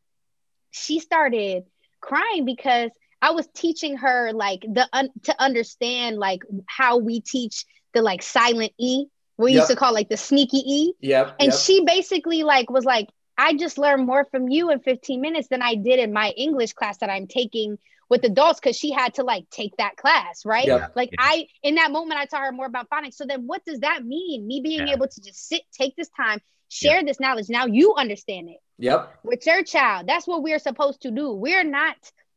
she 0.70 1.00
started 1.00 1.64
crying 2.00 2.44
because 2.44 2.92
I 3.20 3.32
was 3.32 3.48
teaching 3.54 3.96
her 3.96 4.32
like 4.32 4.60
the 4.60 4.88
un- 4.92 5.10
to 5.24 5.42
understand 5.42 6.16
like 6.18 6.42
how 6.68 6.98
we 6.98 7.20
teach 7.20 7.64
the 7.92 8.02
like 8.02 8.22
silent 8.22 8.72
E. 8.78 9.06
We 9.36 9.50
yep. 9.50 9.62
used 9.62 9.70
to 9.70 9.76
call 9.76 9.92
like 9.92 10.08
the 10.08 10.16
sneaky 10.16 10.58
E. 10.58 10.92
Yeah. 11.00 11.32
And 11.40 11.50
yep. 11.50 11.58
she 11.58 11.84
basically 11.84 12.44
like 12.44 12.70
was 12.70 12.84
like, 12.84 13.08
I 13.36 13.56
just 13.56 13.76
learned 13.76 14.06
more 14.06 14.24
from 14.24 14.48
you 14.48 14.70
in 14.70 14.78
15 14.78 15.20
minutes 15.20 15.48
than 15.48 15.60
I 15.60 15.74
did 15.74 15.98
in 15.98 16.12
my 16.12 16.30
English 16.36 16.74
class 16.74 16.98
that 16.98 17.10
I'm 17.10 17.26
taking 17.26 17.78
with 18.14 18.24
adults 18.24 18.60
because 18.60 18.76
she 18.76 18.92
had 18.92 19.14
to 19.14 19.24
like 19.24 19.50
take 19.50 19.76
that 19.78 19.96
class, 19.96 20.44
right? 20.44 20.66
Yep. 20.66 20.92
Like 20.94 21.10
yeah. 21.12 21.24
I 21.24 21.46
in 21.64 21.74
that 21.74 21.90
moment 21.90 22.20
I 22.20 22.26
taught 22.26 22.42
her 22.42 22.52
more 22.52 22.66
about 22.66 22.88
phonics. 22.88 23.14
So 23.14 23.24
then 23.26 23.46
what 23.46 23.64
does 23.64 23.80
that 23.80 24.04
mean? 24.04 24.46
Me 24.46 24.60
being 24.62 24.86
yeah. 24.86 24.94
able 24.94 25.08
to 25.08 25.20
just 25.20 25.48
sit, 25.48 25.62
take 25.72 25.96
this 25.96 26.08
time, 26.10 26.40
share 26.68 27.02
this 27.02 27.18
knowledge. 27.18 27.46
Now 27.48 27.66
you 27.66 27.94
understand 27.96 28.50
it. 28.50 28.58
Yep. 28.78 29.18
With 29.24 29.44
your 29.46 29.64
child. 29.64 30.06
That's 30.06 30.28
what 30.28 30.44
we're 30.44 30.60
supposed 30.60 31.02
to 31.02 31.10
do. 31.10 31.32
We're 31.32 31.64
not 31.64 31.96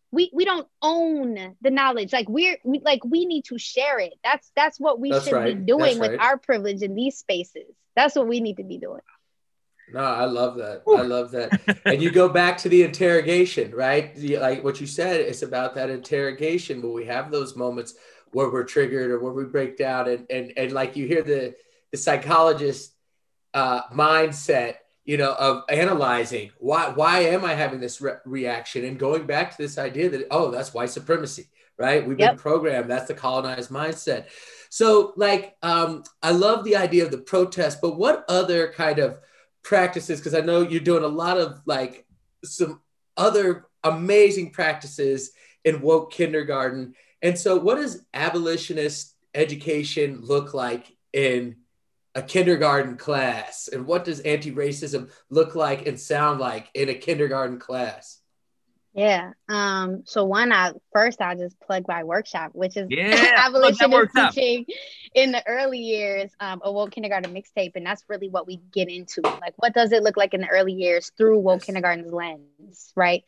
we 0.10 0.32
we 0.34 0.46
don't 0.46 0.68
own 0.82 1.56
the 1.62 1.70
knowledge 1.70 2.14
like 2.14 2.30
we're 2.30 2.58
we, 2.64 2.80
like 2.80 3.04
we 3.04 3.26
need 3.26 3.44
to 3.44 3.58
share 3.58 4.00
it 4.00 4.14
that's 4.24 4.50
that's 4.56 4.80
what 4.80 5.02
we 5.02 5.12
that's 5.12 5.26
should 5.26 5.34
right. 5.34 5.60
be 5.60 5.66
doing 5.66 5.82
that's 5.82 6.00
with 6.00 6.12
right. 6.12 6.20
our 6.22 6.38
privilege 6.38 6.82
in 6.82 6.96
these 6.96 7.18
spaces 7.18 7.66
that's 7.94 8.16
what 8.16 8.26
we 8.26 8.40
need 8.40 8.56
to 8.56 8.64
be 8.64 8.78
doing 8.78 9.02
no 9.94 10.00
i 10.00 10.26
love 10.26 10.58
that 10.58 10.82
i 10.88 11.02
love 11.02 11.32
that 11.32 11.82
and 11.86 12.02
you 12.02 12.12
go 12.12 12.28
back 12.28 12.58
to 12.58 12.70
the 12.70 12.84
interrogation 12.84 13.72
right 13.72 14.16
the, 14.16 14.38
like 14.38 14.64
what 14.64 14.82
you 14.82 14.88
said 14.88 15.20
it's 15.20 15.42
about 15.42 15.76
that 15.76 15.90
interrogation 15.90 16.82
where 16.82 16.92
we 16.92 17.06
have 17.06 17.32
those 17.32 17.56
moments 17.56 17.96
where 18.32 18.50
we're 18.50 18.64
triggered 18.64 19.12
or 19.12 19.20
where 19.20 19.34
we 19.34 19.46
break 19.46 19.78
down 19.78 20.08
and 20.08 20.26
and, 20.30 20.54
and 20.58 20.72
like 20.72 20.96
you 20.96 21.08
hear 21.08 21.24
the 21.24 21.56
the 21.92 21.98
psychologist 21.98 22.94
uh, 23.54 23.84
mindset 23.90 24.76
you 25.08 25.16
know, 25.16 25.34
of 25.34 25.64
analyzing 25.70 26.52
why 26.60 26.90
why 26.90 27.20
am 27.20 27.46
I 27.46 27.54
having 27.54 27.80
this 27.80 28.02
re- 28.02 28.18
reaction 28.26 28.84
and 28.84 29.00
going 29.00 29.26
back 29.26 29.52
to 29.52 29.58
this 29.58 29.78
idea 29.78 30.10
that 30.10 30.28
oh, 30.30 30.52
that's 30.52 30.74
white 30.74 30.90
supremacy, 30.90 31.48
right? 31.80 32.06
We've 32.06 32.20
yep. 32.20 32.32
been 32.32 32.38
programmed. 32.38 32.92
That's 32.92 33.08
the 33.08 33.14
colonized 33.14 33.72
mindset. 33.72 34.26
So, 34.70 35.14
like, 35.16 35.56
um, 35.64 36.04
I 36.22 36.32
love 36.32 36.66
the 36.66 36.76
idea 36.76 37.06
of 37.06 37.12
the 37.12 37.20
protest, 37.20 37.80
but 37.82 37.98
what 37.98 38.26
other 38.28 38.74
kind 38.74 39.00
of 39.00 39.22
practices? 39.68 40.20
Because 40.20 40.34
I 40.34 40.40
know 40.40 40.62
you're 40.62 40.80
doing 40.80 41.04
a 41.04 41.08
lot 41.08 41.38
of 41.38 41.62
like 41.66 42.06
some 42.46 42.82
other 43.18 43.66
amazing 43.84 44.52
practices 44.52 45.32
in 45.66 45.82
woke 45.82 46.12
kindergarten. 46.12 46.96
And 47.22 47.38
so, 47.38 47.58
what 47.58 47.76
does 47.76 48.06
abolitionist 48.14 49.14
education 49.36 50.22
look 50.22 50.54
like 50.54 50.96
in 51.12 51.58
a 52.16 52.22
kindergarten 52.22 52.96
class 52.96 53.68
and 53.68 53.86
what 53.86 54.06
does 54.06 54.22
anti-racism 54.22 55.12
look 55.30 55.54
like 55.54 55.86
and 55.86 56.00
sound 56.00 56.40
like 56.40 56.70
in 56.74 56.90
a 56.90 56.96
kindergarten 56.96 57.60
class 57.60 58.20
yeah 58.98 59.32
um 59.48 60.02
so 60.06 60.26
one 60.26 60.52
i 60.52 60.72
first 60.92 61.22
i 61.22 61.36
just 61.36 61.58
plug 61.60 61.86
my 61.88 62.04
workshop 62.04 62.50
which 62.54 62.76
is 62.76 62.88
yeah, 62.90 63.46
abolitionist 63.46 64.12
teaching 64.16 64.66
in 65.14 65.32
the 65.32 65.48
early 65.48 65.78
years 65.78 66.32
um 66.40 66.60
a 66.64 66.72
woke 66.72 66.92
kindergarten 66.92 67.32
mixtape 67.32 67.74
and 67.76 67.86
that's 67.86 68.04
really 68.10 68.28
what 68.28 68.48
we 68.48 68.60
get 68.74 68.90
into 68.90 69.22
like 69.22 69.54
what 69.58 69.74
does 69.74 69.92
it 69.92 70.02
look 70.02 70.18
like 70.18 70.34
in 70.34 70.42
the 70.42 70.48
early 70.48 70.74
years 70.74 71.12
through 71.16 71.38
woke 71.40 71.60
yes. 71.60 71.66
kindergarten's 71.66 72.12
lens 72.12 72.92
right 72.96 73.24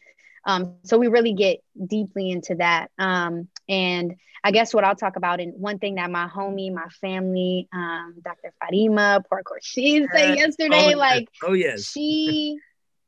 um, 0.45 0.75
so 0.83 0.97
we 0.97 1.07
really 1.07 1.33
get 1.33 1.59
deeply 1.85 2.31
into 2.31 2.55
that. 2.55 2.91
Um, 2.97 3.47
and 3.67 4.15
I 4.43 4.51
guess 4.51 4.73
what 4.73 4.83
I'll 4.83 4.95
talk 4.95 5.15
about, 5.15 5.39
and 5.39 5.53
one 5.59 5.79
thing 5.79 5.95
that 5.95 6.09
my 6.09 6.27
homie, 6.27 6.73
my 6.73 6.87
family, 7.01 7.67
um, 7.73 8.15
Dr. 8.23 8.53
Farima 8.61 9.23
Pour-Khorshid, 9.27 9.61
she 9.61 10.07
said 10.11 10.37
yesterday, 10.37 10.93
oh, 10.95 10.97
like, 10.97 11.29
oh 11.43 11.53
yes, 11.53 11.91
she, 11.91 12.57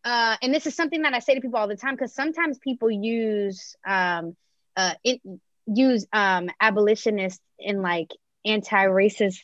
uh, 0.04 0.38
and 0.42 0.54
this 0.54 0.66
is 0.68 0.76
something 0.76 1.02
that 1.04 1.14
I 1.14 1.20
say 1.20 1.36
to 1.36 1.42
people 1.42 1.60
all 1.60 1.68
the 1.68 1.76
time 1.76 1.96
because 1.96 2.14
sometimes 2.14 2.58
people 2.58 2.90
use, 2.90 3.76
um, 3.86 4.36
uh, 4.76 4.94
it, 5.04 5.22
use 5.68 6.06
um, 6.12 6.50
abolitionist 6.60 7.42
and 7.60 7.82
like 7.82 8.10
anti-racist 8.46 9.42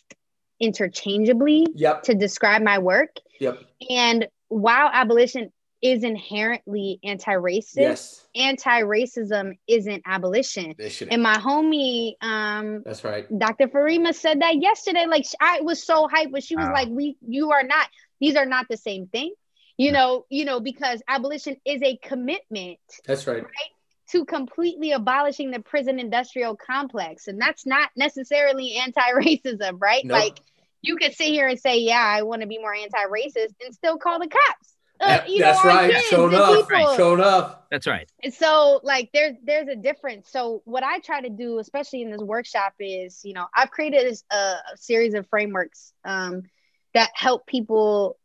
interchangeably 0.59 1.67
yep. 1.75 2.03
to 2.03 2.15
describe 2.15 2.61
my 2.61 2.79
work. 2.79 3.09
Yep. 3.39 3.59
And 3.89 4.27
while 4.47 4.89
abolition 4.91 5.51
is 5.81 6.03
inherently 6.03 6.99
anti-racist. 7.03 7.75
Yes. 7.75 8.27
Anti-racism 8.35 9.57
isn't 9.67 10.01
abolition. 10.05 10.73
And 11.11 11.21
my 11.21 11.37
homie, 11.37 12.13
um, 12.21 12.81
that's 12.83 13.03
right. 13.03 13.25
Dr. 13.37 13.67
Farima 13.67 14.13
said 14.13 14.41
that 14.41 14.59
yesterday. 14.61 15.05
Like 15.05 15.25
I 15.39 15.61
was 15.61 15.85
so 15.85 16.07
hyped, 16.07 16.31
but 16.31 16.43
she 16.43 16.55
was 16.55 16.65
wow. 16.65 16.73
like, 16.73 16.89
"We, 16.89 17.17
you 17.27 17.51
are 17.51 17.63
not. 17.63 17.89
These 18.19 18.35
are 18.35 18.45
not 18.45 18.65
the 18.69 18.77
same 18.77 19.07
thing." 19.07 19.33
You 19.77 19.91
know, 19.91 20.25
you 20.29 20.45
know, 20.45 20.59
because 20.59 21.01
abolition 21.07 21.57
is 21.65 21.81
a 21.83 21.97
commitment. 21.97 22.79
That's 23.05 23.27
right. 23.27 23.43
Right. 23.43 23.71
To 24.11 24.25
completely 24.25 24.91
abolishing 24.91 25.51
the 25.51 25.59
prison 25.59 25.99
industrial 25.99 26.55
complex. 26.55 27.27
And 27.27 27.39
that's 27.39 27.65
not 27.65 27.89
necessarily 27.95 28.75
anti 28.75 29.01
racism, 29.15 29.79
right? 29.79 30.03
Nope. 30.03 30.19
Like, 30.19 30.39
you 30.81 30.95
could 30.95 31.13
sit 31.13 31.27
here 31.27 31.47
and 31.47 31.59
say, 31.59 31.79
Yeah, 31.79 32.03
I 32.03 32.23
want 32.23 32.41
to 32.41 32.47
be 32.47 32.57
more 32.57 32.73
anti 32.73 33.03
racist 33.05 33.53
and 33.63 33.73
still 33.73 33.97
call 33.97 34.19
the 34.19 34.27
cops 34.27 34.77
uh, 34.99 35.19
you 35.27 35.39
that's 35.39 35.63
know, 35.63 35.69
right. 35.69 36.03
Show 36.03 36.27
enough. 36.27 36.69
Right. 36.69 36.97
Show 36.97 37.13
enough. 37.13 37.57
That's 37.69 37.87
right. 37.87 38.09
And 38.23 38.33
so, 38.33 38.79
like, 38.83 39.09
there's 39.13 39.35
there's 39.43 39.67
a 39.67 39.75
difference. 39.75 40.29
So, 40.31 40.61
what 40.65 40.83
I 40.83 40.99
try 40.99 41.21
to 41.21 41.29
do, 41.29 41.59
especially 41.59 42.01
in 42.01 42.11
this 42.11 42.21
workshop, 42.21 42.73
is 42.79 43.21
you 43.23 43.33
know 43.33 43.45
I've 43.55 43.71
created 43.71 44.17
a, 44.31 44.35
a 44.35 44.59
series 44.75 45.13
of 45.13 45.27
frameworks 45.27 45.93
um, 46.03 46.43
that 46.93 47.09
help 47.13 47.45
people 47.45 48.17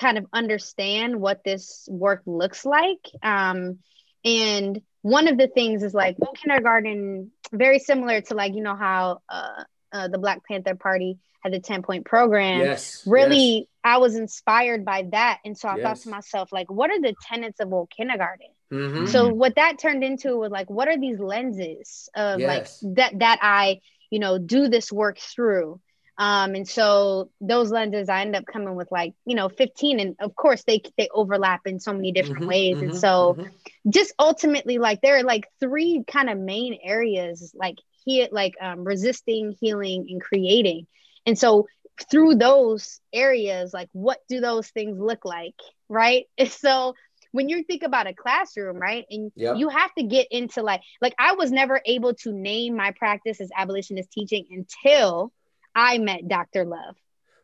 kind 0.00 0.18
of 0.18 0.26
understand 0.32 1.20
what 1.20 1.44
this 1.44 1.88
work 1.90 2.22
looks 2.26 2.64
like. 2.64 3.04
Um, 3.22 3.78
and 4.24 4.80
one 5.02 5.28
of 5.28 5.38
the 5.38 5.48
things 5.48 5.82
is 5.82 5.94
like 5.94 6.16
well, 6.18 6.32
kindergarten, 6.32 7.30
very 7.52 7.78
similar 7.78 8.20
to 8.22 8.34
like 8.34 8.54
you 8.54 8.62
know 8.62 8.76
how 8.76 9.20
uh, 9.28 9.64
uh, 9.92 10.08
the 10.08 10.18
Black 10.18 10.44
Panther 10.46 10.74
Party 10.74 11.18
had 11.42 11.52
the 11.52 11.60
10 11.60 11.82
point 11.82 12.04
program. 12.04 12.60
Yes. 12.60 13.02
Really, 13.06 13.58
yes. 13.58 13.66
I 13.82 13.98
was 13.98 14.14
inspired 14.14 14.84
by 14.84 15.08
that. 15.12 15.38
And 15.44 15.56
so 15.56 15.68
I 15.68 15.76
yes. 15.76 15.82
thought 15.82 15.96
to 16.02 16.10
myself, 16.10 16.52
like, 16.52 16.70
what 16.70 16.90
are 16.90 17.00
the 17.00 17.14
tenets 17.26 17.60
of 17.60 17.68
woke 17.68 17.90
kindergarten? 17.90 18.48
Mm-hmm. 18.70 19.06
So 19.06 19.28
what 19.28 19.56
that 19.56 19.78
turned 19.78 20.04
into 20.04 20.36
was 20.36 20.50
like, 20.50 20.70
what 20.70 20.88
are 20.88 20.98
these 20.98 21.18
lenses 21.18 22.08
of 22.14 22.40
yes. 22.40 22.82
like 22.82 22.96
that 22.96 23.18
that 23.18 23.38
I, 23.42 23.80
you 24.10 24.18
know, 24.18 24.38
do 24.38 24.68
this 24.68 24.92
work 24.92 25.18
through? 25.18 25.80
Um, 26.20 26.54
and 26.54 26.68
so 26.68 27.30
those 27.40 27.70
lenses 27.70 28.10
I 28.10 28.20
end 28.20 28.36
up 28.36 28.44
coming 28.44 28.74
with 28.76 28.92
like, 28.92 29.14
you 29.24 29.34
know, 29.34 29.48
15. 29.48 30.00
And 30.00 30.16
of 30.20 30.36
course 30.36 30.62
they 30.64 30.82
they 30.98 31.08
overlap 31.14 31.62
in 31.64 31.80
so 31.80 31.94
many 31.94 32.12
different 32.12 32.40
mm-hmm, 32.40 32.48
ways. 32.48 32.76
Mm-hmm, 32.76 32.90
and 32.90 32.98
so 32.98 33.36
mm-hmm. 33.38 33.90
just 33.90 34.12
ultimately 34.18 34.76
like 34.76 35.00
there 35.00 35.16
are 35.16 35.22
like 35.22 35.48
three 35.60 36.04
kind 36.06 36.28
of 36.28 36.38
main 36.38 36.78
areas 36.84 37.54
like 37.54 37.76
he 38.04 38.28
like 38.30 38.54
um, 38.60 38.84
resisting, 38.84 39.56
healing, 39.58 40.08
and 40.10 40.20
creating. 40.20 40.86
And 41.24 41.38
so 41.38 41.66
through 42.10 42.34
those 42.34 43.00
areas, 43.14 43.72
like 43.72 43.88
what 43.92 44.18
do 44.28 44.40
those 44.40 44.68
things 44.68 45.00
look 45.00 45.24
like? 45.24 45.56
Right. 45.88 46.26
so 46.48 46.96
when 47.32 47.48
you 47.48 47.62
think 47.62 47.82
about 47.82 48.06
a 48.06 48.12
classroom, 48.12 48.76
right? 48.76 49.06
And 49.08 49.32
Yep. 49.36 49.56
you 49.56 49.70
have 49.70 49.94
to 49.94 50.02
get 50.02 50.26
into 50.30 50.62
like 50.62 50.82
like 51.00 51.14
I 51.18 51.32
was 51.32 51.50
never 51.50 51.80
able 51.86 52.12
to 52.16 52.30
name 52.30 52.76
my 52.76 52.90
practice 52.90 53.40
as 53.40 53.48
abolitionist 53.56 54.12
teaching 54.12 54.44
until 54.50 55.32
I 55.74 55.98
met 55.98 56.28
Dr. 56.28 56.64
Love. 56.64 56.96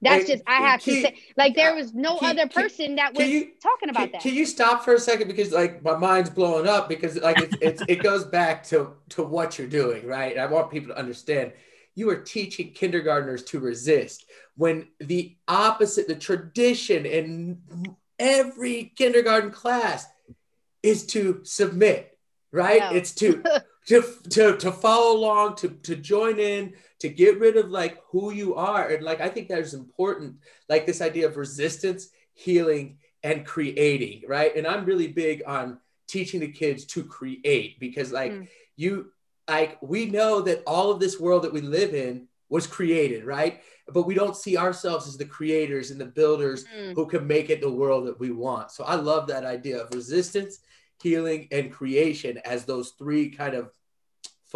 That's 0.02 0.26
Wait, 0.26 0.32
just 0.34 0.42
I 0.46 0.56
have 0.56 0.82
to 0.82 0.92
you- 0.92 1.02
say 1.02 1.16
like 1.38 1.54
there 1.54 1.74
was 1.74 1.94
no 1.94 2.18
can- 2.18 2.38
other 2.38 2.48
can- 2.48 2.62
person 2.62 2.96
that 2.96 3.14
can 3.14 3.24
was 3.24 3.32
you- 3.32 3.50
talking 3.62 3.88
about 3.88 4.00
can, 4.02 4.12
that. 4.12 4.20
can 4.20 4.34
you 4.34 4.44
stop 4.44 4.84
for 4.84 4.92
a 4.94 5.00
second 5.00 5.26
because 5.28 5.52
like 5.52 5.82
my 5.82 5.96
mind's 5.96 6.28
blowing 6.28 6.68
up 6.68 6.88
because 6.88 7.16
like 7.16 7.38
it's, 7.40 7.56
it's 7.62 7.82
it 7.88 8.02
goes 8.02 8.24
back 8.24 8.62
to 8.64 8.92
to 9.10 9.22
what 9.22 9.58
you're 9.58 9.66
doing 9.66 10.06
right 10.06 10.32
and 10.32 10.40
i 10.40 10.46
want 10.46 10.70
people 10.70 10.88
to 10.92 10.98
understand 10.98 11.52
you 11.94 12.10
are 12.10 12.16
teaching 12.16 12.72
kindergartners 12.72 13.42
to 13.44 13.58
resist 13.58 14.26
when 14.54 14.86
the 15.00 15.34
opposite 15.48 16.06
the 16.08 16.14
tradition 16.14 17.06
in 17.06 17.58
every 18.18 18.92
kindergarten 18.96 19.50
class 19.50 20.06
is 20.82 21.06
to 21.06 21.40
submit 21.42 22.18
right 22.52 22.80
No. 22.80 22.90
it's 22.96 23.14
to 23.14 23.42
to, 23.86 24.02
to 24.30 24.56
to 24.58 24.72
follow 24.72 25.16
along 25.16 25.56
to 25.56 25.68
to 25.70 25.96
join 25.96 26.38
in 26.38 26.74
to 27.01 27.09
get 27.09 27.38
rid 27.38 27.57
of 27.57 27.70
like 27.70 28.03
who 28.11 28.32
you 28.32 28.55
are 28.55 28.88
and 28.88 29.03
like 29.05 29.20
i 29.20 29.28
think 29.28 29.49
that 29.49 29.59
is 29.59 29.74
important 29.74 30.36
like 30.68 30.86
this 30.86 31.01
idea 31.01 31.26
of 31.26 31.36
resistance 31.36 32.09
healing 32.34 32.99
and 33.22 33.44
creating 33.47 34.22
right 34.28 34.57
and 34.57 34.66
i'm 34.66 34.84
really 34.84 35.09
big 35.09 35.42
on 35.47 35.78
teaching 36.07 36.40
the 36.40 36.51
kids 36.53 36.84
to 36.84 37.03
create 37.05 37.78
because 37.80 38.12
like 38.12 38.32
Mm. 38.32 38.49
you 38.76 39.12
like 39.49 39.78
we 39.82 40.07
know 40.07 40.40
that 40.42 40.62
all 40.66 40.90
of 40.90 41.01
this 41.01 41.18
world 41.20 41.42
that 41.44 41.53
we 41.53 41.61
live 41.61 41.94
in 41.94 42.28
was 42.49 42.66
created 42.66 43.24
right 43.24 43.61
but 43.92 44.03
we 44.07 44.14
don't 44.14 44.36
see 44.36 44.57
ourselves 44.57 45.07
as 45.07 45.16
the 45.16 45.24
creators 45.24 45.90
and 45.90 46.01
the 46.01 46.05
builders 46.20 46.64
Mm. 46.64 46.94
who 46.94 47.07
can 47.07 47.26
make 47.26 47.51
it 47.51 47.61
the 47.61 47.70
world 47.70 48.07
that 48.07 48.18
we 48.20 48.30
want 48.30 48.70
so 48.70 48.84
i 48.84 48.94
love 48.94 49.26
that 49.26 49.44
idea 49.44 49.78
of 49.82 49.92
resistance 49.94 50.61
healing 51.03 51.47
and 51.53 51.72
creation 51.72 52.38
as 52.44 52.64
those 52.64 52.90
three 52.99 53.28
kind 53.30 53.55
of 53.55 53.70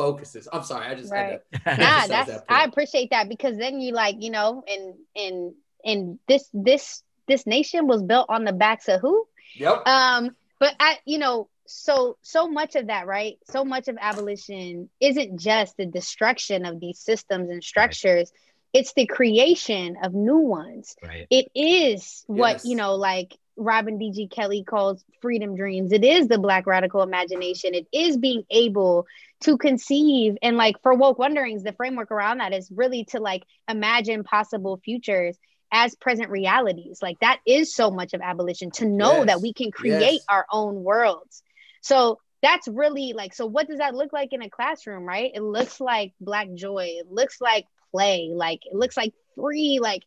focuses 0.00 0.48
i'm 0.52 0.62
sorry 0.62 0.86
i 0.86 0.94
just 0.94 1.12
Right. 1.12 1.40
had 1.52 1.66
to 1.66 1.70
nah, 1.78 2.06
emphasize 2.06 2.08
that's 2.08 2.28
that 2.28 2.44
I 2.48 2.64
appreciate 2.64 3.10
that 3.10 3.28
because 3.28 3.56
then 3.56 3.80
you 3.80 3.92
like, 3.92 4.16
you 4.20 4.30
know, 4.30 4.62
and 4.68 4.94
and 5.16 5.54
and 5.84 6.18
this 6.28 6.48
this 6.52 7.02
this 7.28 7.46
nation 7.46 7.86
was 7.86 8.02
built 8.02 8.26
on 8.28 8.44
the 8.44 8.52
backs 8.52 8.88
of 8.88 9.00
who? 9.00 9.26
yep 9.56 9.82
Um, 9.86 10.36
but 10.58 10.74
I, 10.78 10.98
you 11.06 11.18
know, 11.18 11.48
so 11.66 12.16
so 12.22 12.48
much 12.48 12.76
of 12.76 12.88
that, 12.88 13.06
right? 13.06 13.36
So 13.44 13.64
much 13.64 13.88
of 13.88 13.96
abolition 14.00 14.88
isn't 15.00 15.38
just 15.40 15.76
the 15.76 15.86
destruction 15.86 16.64
of 16.66 16.80
these 16.80 16.98
systems 17.00 17.50
and 17.50 17.62
structures, 17.62 18.30
it's 18.72 18.92
the 18.94 19.06
creation 19.06 19.96
of 20.02 20.14
new 20.14 20.38
ones. 20.38 20.96
right. 21.02 21.26
It 21.30 21.46
is 21.54 22.24
what, 22.26 22.56
Yes. 22.56 22.64
you 22.64 22.76
know, 22.76 22.94
like 22.94 23.36
Robin 23.56 23.98
D.G. 23.98 24.28
Kelley 24.28 24.64
calls 24.64 25.04
freedom 25.20 25.56
dreams. 25.56 25.92
It 25.92 26.04
is 26.04 26.28
the 26.28 26.38
black 26.38 26.66
radical 26.66 27.02
imagination. 27.02 27.74
It 27.74 27.86
is 27.92 28.16
being 28.16 28.44
able 28.50 29.06
to 29.42 29.56
conceive 29.58 30.36
and 30.42 30.56
like 30.56 30.80
for 30.82 30.94
woke 30.94 31.18
wonderings, 31.18 31.62
the 31.62 31.72
framework 31.72 32.10
around 32.10 32.38
that 32.38 32.52
is 32.52 32.70
really 32.70 33.04
to 33.06 33.20
like 33.20 33.42
imagine 33.68 34.22
possible 34.24 34.80
futures 34.84 35.36
as 35.72 35.94
present 35.94 36.30
realities. 36.30 36.98
Like 37.00 37.18
that 37.20 37.38
is 37.46 37.74
so 37.74 37.90
much 37.90 38.12
of 38.14 38.20
abolition 38.20 38.70
to 38.72 38.86
know 38.86 39.18
Yes. 39.18 39.26
that 39.28 39.40
we 39.42 39.52
can 39.52 39.70
create 39.70 40.00
Yes. 40.14 40.24
our 40.28 40.46
own 40.52 40.82
worlds. 40.82 41.42
So 41.80 42.18
that's 42.42 42.68
really 42.68 43.12
like 43.14 43.34
so 43.34 43.46
what 43.46 43.68
does 43.68 43.78
that 43.78 43.94
look 43.94 44.12
like 44.12 44.32
in 44.32 44.42
a 44.42 44.50
classroom, 44.50 45.04
right? 45.04 45.30
It 45.34 45.42
looks 45.42 45.80
like 45.80 46.12
black 46.20 46.48
joy. 46.54 46.96
It 46.98 47.10
looks 47.10 47.40
like 47.40 47.66
play. 47.92 48.30
Like 48.34 48.60
it 48.66 48.74
looks 48.74 48.96
like 48.96 49.14
free 49.36 49.78
like 49.80 50.02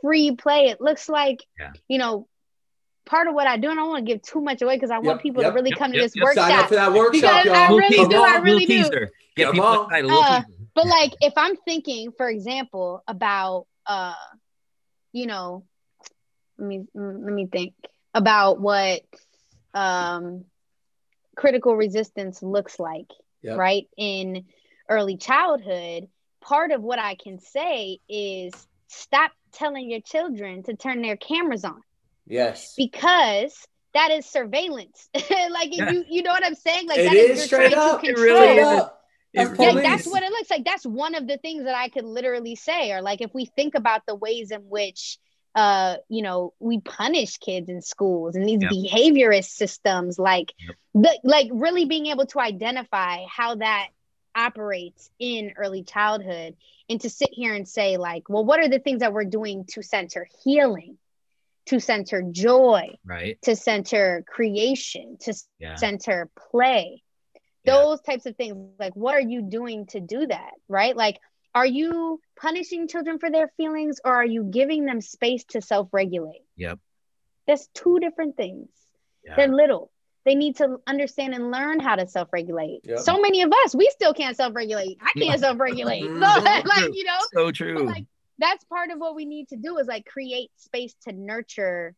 free 0.00 0.34
play. 0.34 0.68
It 0.68 0.80
looks 0.80 1.08
like 1.08 1.40
Yeah. 1.58 1.72
you 1.88 1.98
know 1.98 2.26
part 3.04 3.26
of 3.28 3.34
what 3.34 3.46
I 3.46 3.56
do 3.56 3.70
and 3.70 3.78
I 3.78 3.82
don't 3.82 3.90
want 3.90 4.06
to 4.06 4.12
give 4.12 4.22
too 4.22 4.40
much 4.40 4.62
away 4.62 4.76
because 4.76 4.90
I 4.90 4.98
want 4.98 5.16
Yep, 5.16 5.22
people 5.22 5.42
yep, 5.42 5.52
to 5.52 5.54
really 5.54 5.70
yep, 5.70 5.78
come 5.78 5.92
to 5.92 5.98
this 5.98 6.14
yep. 6.14 6.24
workshop. 6.24 6.48
sign 6.50 6.58
up 6.58 6.68
for 6.68 6.74
that 6.76 6.92
workshop 6.92 7.44
Because 7.44 7.46
I 7.58 7.68
y'all 7.68 7.76
really 7.76 7.96
Come 7.96 8.10
do, 8.10 8.16
on. 8.16 8.28
I 8.28 8.36
really 8.38 8.66
do. 8.66 8.76
teaser. 8.84 9.10
Get 9.36 9.46
Come 9.46 9.54
people 9.54 9.68
on. 9.68 9.84
excited. 9.86 10.10
Uh, 10.10 10.42
but 10.74 10.86
like 10.86 11.12
if 11.20 11.32
i'm 11.36 11.56
thinking 11.56 12.12
for 12.16 12.28
example 12.28 13.02
about 13.06 13.66
uh 13.86 14.14
you 15.12 15.26
know 15.26 15.64
let 16.58 16.66
me 16.68 16.84
let 16.94 17.32
me 17.34 17.46
think 17.46 17.74
about 18.14 18.60
what 18.60 19.00
um 19.74 20.44
critical 21.36 21.76
resistance 21.76 22.42
looks 22.42 22.78
like 22.78 23.06
Yep. 23.42 23.58
right 23.58 23.88
in 23.96 24.44
early 24.88 25.16
childhood 25.16 26.08
part 26.42 26.70
of 26.70 26.82
what 26.82 26.98
i 26.98 27.14
can 27.16 27.38
say 27.40 27.98
is 28.08 28.52
stop 28.88 29.32
telling 29.52 29.90
your 29.90 30.00
children 30.00 30.62
to 30.62 30.74
turn 30.76 31.02
their 31.02 31.16
cameras 31.16 31.64
on 31.64 31.80
yes 32.26 32.74
because 32.76 33.66
that 33.94 34.10
is 34.10 34.24
surveillance 34.26 35.08
like 35.50 35.68
Yeah. 35.76 35.90
you 35.90 36.04
you 36.08 36.22
know 36.22 36.30
what 36.32 36.44
i'm 36.44 36.54
saying 36.54 36.86
like 36.88 36.98
It 36.98 37.04
that 37.04 37.14
is 37.14 37.38
is 37.38 37.44
straight 37.46 37.72
trying 37.72 37.94
up. 37.94 38.00
to 38.02 38.06
It 38.06 38.14
control 38.14 38.38
really 38.38 38.58
is. 38.58 38.68
up. 38.68 38.98
It 39.34 39.38
That's 39.38 39.56
police. 39.56 39.82
that's 39.82 40.06
what 40.06 40.22
it 40.22 40.30
looks 40.30 40.50
like. 40.50 40.64
That's 40.64 40.84
one 40.84 41.14
of 41.14 41.26
the 41.26 41.38
things 41.38 41.64
that 41.64 41.74
I 41.74 41.88
could 41.88 42.04
literally 42.04 42.54
say. 42.54 42.92
Or 42.92 43.00
like 43.00 43.22
if 43.22 43.32
we 43.32 43.46
think 43.46 43.74
about 43.74 44.02
the 44.06 44.14
ways 44.14 44.50
in 44.50 44.60
which 44.68 45.18
uh, 45.54 45.96
you 46.08 46.20
know, 46.22 46.52
we 46.60 46.80
punish 46.80 47.38
kids 47.38 47.68
in 47.70 47.80
schools 47.82 48.36
and 48.36 48.46
these 48.46 48.60
Yep. 48.62 48.70
behaviorist 48.70 49.50
systems, 49.50 50.18
like 50.18 50.52
Yep. 50.58 50.76
the 50.94 51.20
like 51.24 51.48
really 51.50 51.86
being 51.86 52.06
able 52.06 52.26
to 52.26 52.40
identify 52.40 53.24
how 53.26 53.54
that 53.56 53.88
operates 54.34 55.10
in 55.18 55.52
early 55.56 55.82
childhood 55.82 56.54
and 56.90 57.00
to 57.00 57.08
sit 57.10 57.30
here 57.32 57.54
and 57.54 57.66
say, 57.68 57.96
like, 57.96 58.28
well, 58.28 58.44
what 58.44 58.60
are 58.60 58.68
the 58.68 58.78
things 58.80 59.00
that 59.00 59.12
we're 59.14 59.24
doing 59.24 59.64
to 59.70 59.82
center 59.82 60.26
healing, 60.44 60.98
to 61.66 61.78
center 61.80 62.22
joy, 62.30 62.88
right. 63.04 63.40
to 63.42 63.54
center 63.56 64.24
creation, 64.26 65.16
to 65.20 65.34
Yeah. 65.58 65.76
center 65.76 66.28
play 66.50 67.02
Yeah. 67.64 67.74
those 67.74 68.00
types 68.00 68.26
of 68.26 68.36
things 68.36 68.56
like 68.80 68.94
what 68.96 69.14
are 69.14 69.20
you 69.20 69.42
doing 69.42 69.86
to 69.86 70.00
do 70.00 70.26
that 70.26 70.52
right 70.68 70.96
like 70.96 71.18
are 71.54 71.66
you 71.66 72.20
punishing 72.40 72.88
children 72.88 73.18
for 73.20 73.30
their 73.30 73.48
feelings 73.56 74.00
or 74.04 74.12
are 74.12 74.24
you 74.26 74.42
giving 74.44 74.84
them 74.84 75.00
space 75.00 75.44
to 75.50 75.60
self-regulate 75.62 76.42
Yep. 76.56 76.80
that's 77.46 77.68
two 77.68 78.00
different 78.00 78.36
things 78.36 78.68
Yeah. 79.24 79.36
they're 79.36 79.48
little 79.48 79.92
they 80.24 80.34
need 80.36 80.56
to 80.56 80.78
understand 80.86 81.34
and 81.34 81.50
learn 81.52 81.78
how 81.80 81.94
to 81.96 82.06
self-regulate 82.08 82.80
Yep. 82.84 82.98
so 82.98 83.20
many 83.20 83.42
of 83.42 83.52
us 83.64 83.74
we 83.76 83.88
still 83.90 84.12
can't 84.14 84.36
self-regulate 84.36 84.98
i 85.00 85.12
can't 85.16 85.38
self-regulate 85.38 86.00
so, 86.02 86.08
Mhm. 86.08 86.64
like 86.64 86.94
you 86.94 87.04
know 87.04 87.18
so 87.32 87.46
but, 87.46 87.54
true. 87.54 87.86
like 87.86 88.06
that's 88.38 88.64
part 88.64 88.90
of 88.90 88.98
what 88.98 89.14
we 89.14 89.24
need 89.24 89.48
to 89.48 89.56
do 89.56 89.78
is 89.78 89.86
like 89.86 90.06
create 90.06 90.50
space 90.56 90.94
to 91.04 91.12
nurture 91.12 91.94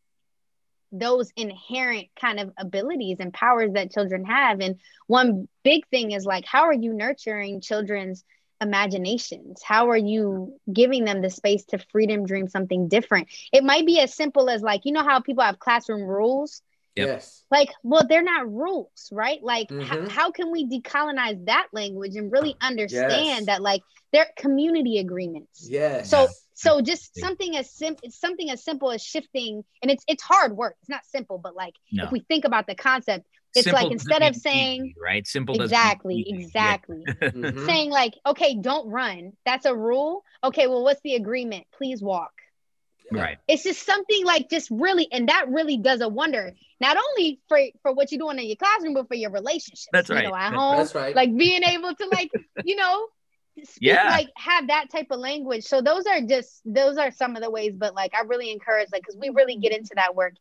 those 0.91 1.31
inherent 1.35 2.07
kind 2.19 2.39
of 2.39 2.51
abilities 2.57 3.17
and 3.19 3.33
powers 3.33 3.73
that 3.73 3.91
children 3.91 4.25
have. 4.25 4.59
And 4.61 4.79
one 5.07 5.47
big 5.63 5.87
thing 5.87 6.11
is 6.11 6.25
like 6.25 6.45
how 6.45 6.63
are 6.63 6.73
you 6.73 6.93
nurturing 6.93 7.61
children's 7.61 8.23
imaginations? 8.61 9.61
How 9.63 9.89
are 9.89 9.97
you 9.97 10.59
giving 10.71 11.03
them 11.03 11.21
the 11.21 11.29
space 11.29 11.65
to 11.65 11.83
freedom 11.91 12.25
dream 12.25 12.47
something 12.47 12.87
different? 12.87 13.27
It 13.51 13.63
might 13.63 13.85
be 13.85 13.99
as 13.99 14.13
simple 14.13 14.49
as 14.49 14.61
like 14.61 14.81
you 14.85 14.93
know 14.93 15.03
how 15.03 15.19
people 15.19 15.43
have 15.43 15.59
classroom 15.59 16.03
rules 16.03 16.61
Yep. 16.95 17.07
Yes. 17.07 17.43
like 17.51 17.69
well 17.83 18.07
they're 18.07 18.23
not 18.23 18.51
rules 18.51 19.09
right 19.11 19.43
like 19.43 19.69
h- 19.71 19.77
Mhm. 19.77 20.07
how 20.09 20.31
can 20.31 20.49
we 20.51 20.65
decolonize 20.65 21.45
that 21.45 21.67
language 21.73 22.15
and 22.15 22.31
really 22.31 22.55
understand 22.61 23.11
Yes. 23.41 23.45
that 23.47 23.61
like 23.61 23.81
they're 24.13 24.29
community 24.37 24.99
agreements 24.99 25.67
Yes. 25.69 26.09
so 26.09 26.27
so 26.53 26.79
just 26.81 27.15
something 27.19 27.57
as 27.57 27.69
sim 27.69 27.97
something 28.09 28.49
as 28.49 28.63
simple 28.63 28.91
as 28.91 29.03
shifting 29.03 29.63
and 29.81 29.91
it's 29.91 30.03
it's 30.07 30.23
hard 30.23 30.55
work 30.55 30.75
it's 30.81 30.89
not 30.89 31.03
simple 31.05 31.37
but 31.37 31.53
like 31.55 31.73
No. 31.91 32.05
if 32.05 32.11
we 32.11 32.21
think 32.21 32.45
about 32.45 32.65
the 32.65 32.75
concept 32.75 33.25
it's 33.53 33.65
Simple 33.65 33.83
like 33.83 33.91
instead 33.91 34.21
of 34.21 34.35
saying 34.35 34.85
easy, 34.87 34.95
right, 35.01 35.25
simple 35.25 35.55
doesn't 35.55 35.65
exactly. 35.75 36.23
Yeah. 36.27 36.35
exactly 36.37 37.03
Mhm. 37.21 37.65
saying 37.65 37.89
like 37.91 38.13
okay 38.25 38.55
don't 38.55 38.87
run 38.89 39.33
that's 39.45 39.65
a 39.65 39.75
rule 39.75 40.23
okay 40.43 40.67
well 40.67 40.83
what's 40.83 41.01
the 41.01 41.15
agreement 41.15 41.67
please 41.77 42.01
walk 42.01 42.31
Right. 43.11 43.37
it's 43.47 43.63
just 43.63 43.85
something 43.85 44.25
like 44.25 44.49
just 44.49 44.69
really 44.71 45.07
and 45.11 45.29
that 45.29 45.45
really 45.49 45.77
does 45.77 46.01
a 46.01 46.09
wonder 46.09 46.53
not 46.81 46.97
only 46.97 47.39
for 47.47 47.59
for 47.81 47.93
what 47.93 48.11
you're 48.11 48.19
doing 48.19 48.39
in 48.39 48.45
your 48.47 48.55
classroom 48.55 48.93
but 48.95 49.07
for 49.07 49.15
your 49.15 49.31
relationships 49.31 49.87
That's 49.91 50.09
you 50.09 50.15
right. 50.15 50.23
know 50.25 50.35
at 50.35 50.51
That's 50.51 50.55
home 50.61 50.77
That's 50.77 50.95
right. 50.95 51.15
like 51.15 51.35
being 51.37 51.63
able 51.63 51.93
to 51.93 52.07
like 52.07 52.31
you 52.63 52.75
know 52.75 53.07
speak, 53.63 53.77
Yeah. 53.81 54.09
like 54.09 54.29
have 54.37 54.67
that 54.67 54.87
type 54.91 55.07
of 55.11 55.19
language 55.19 55.63
so 55.63 55.81
those 55.81 56.05
are 56.07 56.21
just 56.21 56.61
those 56.65 56.97
are 56.97 57.11
some 57.11 57.35
of 57.35 57.43
the 57.43 57.49
ways 57.51 57.73
but 57.77 57.93
like 57.93 58.13
i 58.15 58.21
really 58.21 58.51
encourage 58.51 58.89
like 58.91 59.01
because 59.03 59.17
we 59.19 59.29
really 59.29 59.57
get 59.57 59.71
into 59.71 59.91
that 59.95 60.15
work 60.15 60.33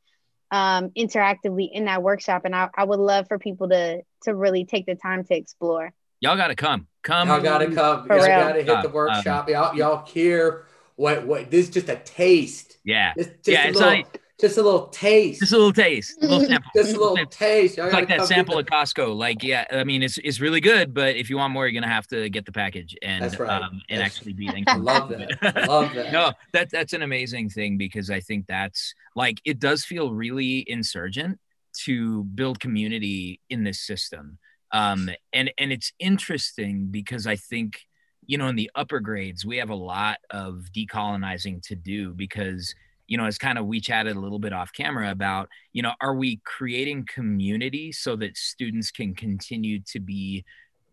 um 0.51 0.91
interactively 0.97 1.69
in 1.73 1.85
that 1.87 2.03
workshop 2.03 2.43
and 2.45 2.55
I, 2.55 2.69
I 2.77 2.85
would 2.85 2.99
love 3.01 3.27
for 3.29 3.39
people 3.39 3.69
to 3.69 4.03
to 4.23 4.35
really 4.35 4.65
take 4.65 4.87
the 4.87 4.95
time 4.95 5.25
to 5.25 5.37
explore 5.37 5.93
Y'all 6.21 6.37
got 6.37 6.49
to 6.49 6.55
come. 6.55 6.87
Come. 7.03 7.29
Y'all 7.29 7.41
gotta 7.43 7.67
come. 7.67 8.07
Y'all 8.09 8.27
gotta 8.27 8.63
hit 8.63 8.67
the 8.67 8.87
Um, 8.87 8.93
workshop. 8.93 9.47
y'all, 9.51 9.77
y'all 9.77 10.07
hear 10.07 10.65
what 10.97 11.27
what 11.27 11.51
this 11.51 11.67
is 11.69 11.75
just 11.75 11.89
a 11.89 11.97
taste. 11.97 12.79
Yeah. 12.85 13.13
Just, 13.17 13.31
just 13.31 13.49
Yeah, 13.49 13.65
a 13.65 13.69
it's 13.69 13.77
little, 13.79 13.91
like- 13.93 14.21
just 14.41 14.59
a 14.59 14.63
little 14.63 14.89
taste. 14.89 15.41
Just 15.41 15.53
a 15.53 15.57
little 15.57 15.73
taste, 15.73 16.19
a 16.21 16.27
little 16.27 16.41
sample. 16.49 16.71
Just 16.75 16.97
a 16.97 16.99
little 17.01 17.27
taste. 17.27 17.79
It's 17.79 17.93
like 17.95 18.09
that 18.09 18.27
sample 18.27 18.57
the- 18.57 18.61
at 18.63 18.67
Costco. 18.67 19.15
Like, 19.17 19.43
yeah, 19.45 19.65
I 19.71 19.85
mean, 19.85 20.03
it's 20.03 20.19
it's 20.19 20.41
really 20.41 20.61
good, 20.61 20.93
but 20.93 21.15
if 21.17 21.31
you 21.31 21.37
want 21.37 21.53
more, 21.53 21.67
you're 21.69 21.81
gonna 21.81 21.93
have 21.93 22.07
to 22.09 22.29
get 22.29 22.45
the 22.45 22.51
package 22.53 22.97
and 23.01 23.23
That's 23.23 23.39
right. 23.39 23.63
um, 23.63 23.81
and 23.89 24.01
That's- 24.01 24.17
actually 24.19 24.33
be 24.33 24.49
I 24.51 24.53
thankful. 24.53 24.81
love 24.81 25.09
that. 25.11 25.39
I 25.57 25.65
love 25.67 25.95
that. 25.95 26.13
no, 26.19 26.33
that 26.53 26.69
that's 26.71 26.93
an 26.93 27.03
amazing 27.03 27.49
thing 27.51 27.79
because 27.79 28.11
I 28.11 28.19
think 28.21 28.47
that's 28.49 28.93
like 29.15 29.41
it 29.45 29.61
does 29.61 29.85
feel 29.85 30.13
really 30.13 30.65
insurgent 30.69 31.39
to 31.85 32.25
build 32.25 32.59
community 32.61 33.41
in 33.51 33.63
this 33.65 33.81
system. 33.81 34.39
Um, 34.73 35.11
and 35.33 35.53
and 35.59 35.71
it's 35.73 35.93
interesting 36.01 36.87
because 36.91 37.27
I 37.29 37.37
think 37.37 37.83
you 38.27 38.39
know 38.39 38.49
in 38.49 38.57
the 38.57 38.71
upper 38.75 39.01
grades 39.01 39.45
we 39.45 39.57
have 39.57 39.71
a 39.71 39.75
lot 39.75 40.19
of 40.31 40.67
decolonizing 40.75 41.63
to 41.63 41.75
do 41.75 42.13
because 42.15 42.75
you 43.07 43.19
know, 43.19 43.27
as 43.27 43.39
kind 43.39 43.59
of 43.59 43.67
we 43.67 43.81
chatted 43.81 44.17
a 44.17 44.21
little 44.21 44.39
bit 44.39 44.53
off 44.53 44.73
camera 44.73 45.11
about, 45.11 45.49
you 45.73 45.83
know, 45.83 45.93
are 46.01 46.15
we 46.15 46.41
creating 46.45 47.07
community 47.07 47.93
so 47.93 48.17
that 48.17 48.37
students 48.37 48.91
can 48.91 49.15
continue 49.15 49.81
to 49.81 50.01
be 50.01 50.45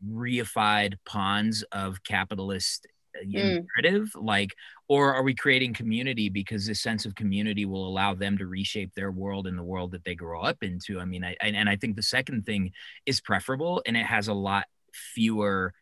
reified 0.08 0.96
pawns 1.06 1.64
of 1.72 2.04
capitalist 2.04 2.88
uh, 3.16 3.24
mm. 3.24 3.66
narrative 3.78 4.12
like 4.16 4.56
or 4.88 5.14
are 5.14 5.22
we 5.22 5.36
creating 5.36 5.74
community 5.74 6.28
because 6.28 6.66
this 6.66 6.82
sense 6.82 7.06
of 7.06 7.14
community 7.14 7.66
will 7.66 7.88
allow 7.88 8.16
them 8.16 8.38
to 8.38 8.48
reshape 8.48 8.94
their 8.96 9.12
world 9.12 9.46
and 9.46 9.60
the 9.60 9.64
world 9.64 9.92
that 9.92 10.04
they 10.04 10.16
grow 10.16 10.42
up 10.42 10.64
into 10.64 11.00
i 11.00 11.06
mean 11.06 11.24
I, 11.24 11.36
and 11.42 11.70
i 11.70 11.76
think 11.76 11.96
the 11.96 12.02
second 12.02 12.46
thing 12.46 12.72
is 13.06 13.22
preferable 13.22 13.84
and 13.86 13.96
it 13.96 14.06
has 14.06 14.28
a 14.28 14.34
lot 14.34 14.66
fewer 14.92 15.74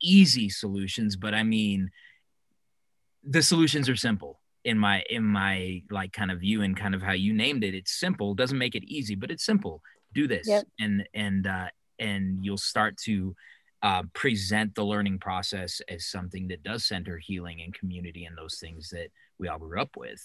easy 0.00 0.48
solutions 0.48 1.16
but 1.16 1.34
i 1.34 1.42
mean 1.42 1.90
the 3.24 3.42
solutions 3.42 3.88
are 3.88 3.96
simple 3.96 4.40
in 4.64 4.78
my 4.78 5.02
in 5.08 5.24
my 5.24 5.82
like 5.90 6.12
kind 6.12 6.30
of 6.30 6.40
view 6.40 6.62
and 6.62 6.76
kind 6.76 6.94
of 6.94 7.02
how 7.02 7.12
you 7.12 7.32
named 7.32 7.64
it. 7.64 7.74
It's 7.74 7.92
simple 7.92 8.34
doesn't 8.34 8.58
make 8.58 8.74
it 8.74 8.84
easy 8.84 9.14
but 9.14 9.30
it's 9.30 9.44
simple. 9.44 9.82
Do 10.14 10.26
this 10.26 10.48
yep. 10.48 10.64
and 10.80 11.08
and 11.14 11.46
uh 11.46 11.68
and 11.98 12.38
you'll 12.42 12.56
start 12.56 12.96
to 12.98 13.34
uh, 13.80 14.02
present 14.12 14.74
the 14.74 14.84
learning 14.84 15.18
process 15.18 15.80
as 15.88 16.06
something 16.06 16.48
that 16.48 16.64
does 16.64 16.84
center 16.84 17.16
healing 17.18 17.60
and 17.62 17.72
community 17.72 18.24
and 18.24 18.36
those 18.36 18.58
things 18.58 18.88
that 18.90 19.08
we 19.38 19.46
all 19.46 19.58
grew 19.58 19.80
up 19.80 19.96
with. 19.96 20.20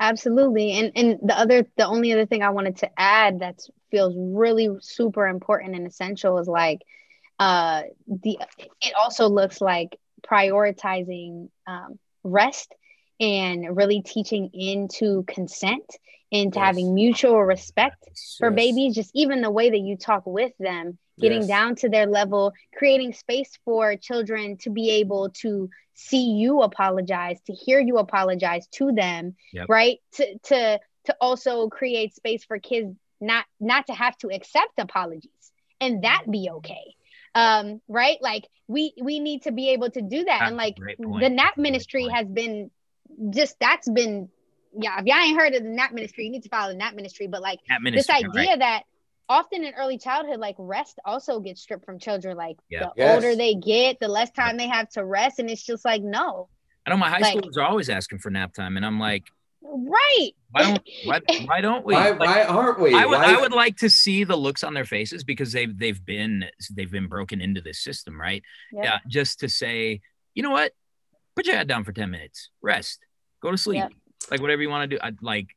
Absolutely. 0.00 0.72
And 0.72 0.92
and 0.96 1.18
the 1.22 1.38
other 1.38 1.66
the 1.76 1.86
only 1.86 2.12
other 2.12 2.26
thing 2.26 2.42
i 2.42 2.50
wanted 2.50 2.76
to 2.78 2.90
add 2.98 3.40
that 3.40 3.60
feels 3.90 4.14
really 4.16 4.68
super 4.80 5.26
important 5.26 5.76
and 5.76 5.86
essential 5.86 6.38
is 6.38 6.48
like 6.48 6.82
uh 7.38 7.82
the 8.06 8.38
it 8.80 8.94
also 8.98 9.28
looks 9.28 9.60
like 9.60 9.98
prioritizing 10.26 11.48
um, 11.66 11.98
rest 12.22 12.74
and 13.20 13.76
really 13.76 14.00
teaching 14.02 14.50
into 14.52 15.24
consent 15.24 15.84
into 16.30 16.58
yes. 16.58 16.66
having 16.66 16.94
mutual 16.94 17.42
respect 17.42 18.02
yes. 18.06 18.36
for 18.38 18.50
babies 18.50 18.94
just 18.94 19.10
even 19.14 19.40
the 19.40 19.50
way 19.50 19.70
that 19.70 19.78
you 19.78 19.96
talk 19.96 20.24
with 20.26 20.52
them 20.58 20.98
getting 21.20 21.40
yes. 21.40 21.48
down 21.48 21.74
to 21.76 21.88
their 21.88 22.06
level 22.06 22.52
creating 22.76 23.12
space 23.12 23.58
for 23.64 23.96
children 23.96 24.56
to 24.56 24.70
be 24.70 24.90
able 24.90 25.30
to 25.30 25.70
see 25.94 26.32
you 26.32 26.62
apologize 26.62 27.40
to 27.46 27.52
hear 27.52 27.78
you 27.78 27.98
apologize 27.98 28.66
to 28.68 28.92
them 28.92 29.36
yep. 29.52 29.66
right 29.68 29.98
to 30.12 30.38
to 30.38 30.80
to 31.04 31.16
also 31.20 31.68
create 31.68 32.14
space 32.14 32.44
for 32.44 32.58
kids 32.58 32.96
not 33.20 33.44
not 33.60 33.86
to 33.86 33.92
have 33.92 34.16
to 34.18 34.28
accept 34.28 34.72
apologies 34.78 35.30
and 35.80 36.02
that 36.02 36.24
be 36.28 36.48
okay 36.50 36.94
um 37.34 37.80
right 37.88 38.18
like 38.22 38.44
we 38.68 38.94
we 39.00 39.18
need 39.18 39.42
to 39.42 39.52
be 39.52 39.70
able 39.70 39.90
to 39.90 40.00
do 40.00 40.24
that 40.24 40.38
that's 40.40 40.48
and 40.48 40.56
like 40.56 40.76
the 40.76 41.28
nap 41.28 41.56
ministry 41.56 42.08
has 42.08 42.26
been 42.28 42.70
just 43.30 43.58
that's 43.60 43.88
been 43.88 44.28
yeah. 44.76 44.98
If 44.98 45.06
y'all 45.06 45.18
ain't 45.18 45.38
heard 45.38 45.54
of 45.54 45.62
the 45.62 45.68
Nap 45.68 45.92
Ministry, 45.92 46.24
you 46.24 46.30
need 46.30 46.42
to 46.42 46.48
follow 46.48 46.72
the 46.72 46.78
Nap 46.78 46.94
Ministry. 46.94 47.26
But 47.26 47.42
like 47.42 47.60
ministry, 47.80 47.96
this 47.96 48.10
idea 48.10 48.50
right. 48.50 48.58
that 48.60 48.82
often 49.28 49.64
in 49.64 49.74
early 49.74 49.98
childhood, 49.98 50.40
like 50.40 50.56
rest 50.58 50.98
also 51.04 51.40
gets 51.40 51.62
stripped 51.62 51.84
from 51.84 51.98
children. 51.98 52.36
Like 52.36 52.56
yeah. 52.68 52.80
the 52.80 52.92
yes. 52.96 53.14
older 53.14 53.36
they 53.36 53.54
get, 53.54 54.00
the 54.00 54.08
less 54.08 54.30
time 54.30 54.56
they 54.56 54.68
have 54.68 54.88
to 54.90 55.04
rest, 55.04 55.38
and 55.38 55.50
it's 55.50 55.64
just 55.64 55.84
like 55.84 56.02
no. 56.02 56.48
I 56.86 56.90
know 56.90 56.96
my 56.96 57.08
high 57.08 57.18
like, 57.18 57.36
schoolers 57.38 57.56
are 57.56 57.62
always 57.62 57.88
asking 57.88 58.18
for 58.18 58.30
nap 58.30 58.52
time, 58.52 58.76
and 58.76 58.84
I'm 58.84 58.98
like, 58.98 59.24
right. 59.64 60.30
Why 60.50 60.62
don't 60.62 60.82
why, 61.04 61.20
why 61.46 61.60
don't 61.60 61.84
we? 61.84 61.94
Why, 61.94 62.10
like, 62.10 62.20
why 62.20 62.44
aren't 62.44 62.80
we? 62.80 62.94
I 62.94 63.06
would 63.06 63.18
why? 63.18 63.34
I 63.34 63.40
would 63.40 63.52
like 63.52 63.78
to 63.78 63.90
see 63.90 64.24
the 64.24 64.36
looks 64.36 64.62
on 64.62 64.74
their 64.74 64.84
faces 64.84 65.24
because 65.24 65.52
they've 65.52 65.76
they've 65.76 66.04
been 66.04 66.44
they've 66.70 66.90
been 66.90 67.08
broken 67.08 67.40
into 67.40 67.60
this 67.60 67.80
system, 67.80 68.20
right? 68.20 68.42
Yep. 68.72 68.84
Yeah. 68.84 68.98
Just 69.08 69.40
to 69.40 69.48
say, 69.48 70.00
you 70.34 70.42
know 70.42 70.50
what? 70.50 70.72
Put 71.34 71.46
your 71.46 71.56
head 71.56 71.66
down 71.66 71.82
for 71.82 71.92
10 71.92 72.10
minutes, 72.10 72.50
rest 72.62 73.00
Go 73.44 73.50
to 73.50 73.58
sleep. 73.58 73.84
Like 74.30 74.40
whatever 74.40 74.62
you 74.62 74.70
want 74.70 74.90
to 74.90 74.96
do. 74.96 75.00
I'd 75.02 75.22
like. 75.22 75.48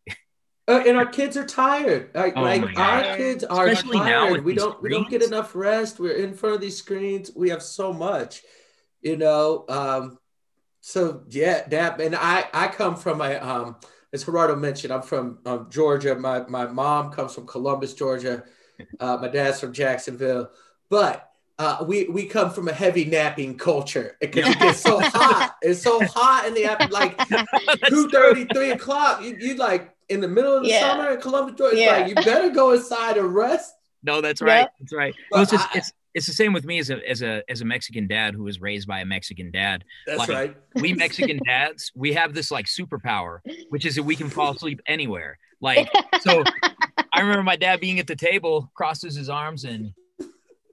Uh, 0.67 0.83
and 0.85 0.97
our 0.97 1.05
kids 1.05 1.37
are 1.37 1.45
tired. 1.45 2.09
Like, 2.13 2.33
oh 2.35 2.41
like 2.41 2.77
our 2.77 3.15
kids 3.15 3.45
are 3.45 3.67
Especially 3.67 3.99
tired. 3.99 4.43
we 4.43 4.53
don't 4.53 4.73
screens. 4.73 4.83
we 4.83 4.89
don't 4.89 5.09
get 5.09 5.23
enough 5.23 5.55
rest. 5.55 5.97
We're 5.97 6.17
in 6.17 6.33
front 6.33 6.55
of 6.55 6.59
these 6.59 6.77
screens. 6.77 7.31
We 7.33 7.51
have 7.51 7.63
so 7.63 7.93
much, 7.93 8.41
you 8.99 9.15
know. 9.15 9.63
Um, 9.69 10.17
so 10.81 11.23
yeah, 11.29 11.65
that 11.69 12.01
and 12.01 12.13
I 12.13 12.49
I 12.53 12.67
come 12.67 12.97
from 12.97 13.21
a 13.21 13.35
um 13.37 13.77
as 14.13 14.23
Gerardo 14.23 14.55
mentioned, 14.55 14.93
I'm 14.93 15.01
from 15.01 15.39
um, 15.45 15.67
Georgia. 15.69 16.15
My 16.15 16.45
my 16.47 16.65
mom 16.65 17.11
comes 17.11 17.33
from 17.33 17.45
Columbus, 17.45 17.93
Georgia. 17.93 18.43
Uh, 18.99 19.17
my 19.19 19.27
dad's 19.27 19.59
from 19.59 19.73
Jacksonville, 19.73 20.49
but 20.89 21.31
uh, 21.59 21.83
we 21.87 22.07
we 22.07 22.25
come 22.25 22.51
from 22.51 22.67
a 22.67 22.73
heavy 22.73 23.05
napping 23.05 23.57
culture 23.57 24.15
because 24.21 24.47
it 24.47 24.59
gets 24.59 24.79
so 24.79 24.99
hot. 25.03 25.55
It's 25.61 25.81
so 25.81 25.99
hot 26.05 26.45
in 26.47 26.53
the 26.53 26.65
afternoon, 26.65 26.93
like 26.93 27.17
two 27.87 28.09
thirty, 28.09 28.45
three 28.53 28.71
o'clock. 28.71 29.23
You, 29.23 29.35
you 29.39 29.55
like 29.55 29.93
in 30.09 30.21
the 30.21 30.27
middle 30.27 30.55
of 30.55 30.63
the 30.63 30.69
yeah. 30.69 30.81
summer 30.81 31.11
in 31.11 31.21
Columbus, 31.21 31.55
Georgia. 31.57 31.77
Yeah. 31.77 31.97
Like 31.97 32.07
you 32.09 32.15
better 32.15 32.49
go 32.49 32.73
inside 32.73 33.17
and 33.17 33.33
rest. 33.33 33.73
No, 34.03 34.21
that's 34.21 34.43
right. 34.43 34.59
Yep. 34.59 34.73
That's 34.79 34.93
right. 34.93 35.15
Well, 35.31 35.41
it's, 35.41 35.51
just, 35.51 35.67
I, 35.73 35.79
it's 35.79 35.91
it's 36.17 36.25
the 36.25 36.33
same 36.33 36.51
with 36.51 36.65
me 36.65 36.79
as 36.79 36.89
a 36.89 37.07
as 37.07 37.21
a 37.21 37.43
as 37.47 37.61
a 37.61 37.65
Mexican 37.65 38.07
dad 38.07 38.33
who 38.33 38.43
was 38.43 38.59
raised 38.59 38.87
by 38.87 39.01
a 39.01 39.05
Mexican 39.05 39.51
dad. 39.51 39.83
That's 40.07 40.17
like, 40.17 40.29
right. 40.29 40.57
we 40.73 40.93
Mexican 41.05 41.39
dads, 41.45 41.91
we 41.93 42.13
have 42.13 42.33
this 42.33 42.49
like 42.49 42.65
superpower, 42.65 43.39
which 43.69 43.85
is 43.85 43.95
that 43.95 44.03
we 44.03 44.15
can 44.15 44.27
fall 44.27 44.55
asleep 44.55 44.81
anywhere. 44.87 45.37
Like 45.61 45.87
so, 46.21 46.43
I 47.13 47.21
remember 47.21 47.43
my 47.43 47.55
dad 47.55 47.79
being 47.79 47.99
at 47.99 48.07
the 48.07 48.15
table, 48.15 48.71
crosses 48.73 49.15
his 49.15 49.29
arms, 49.29 49.63
and 49.63 49.93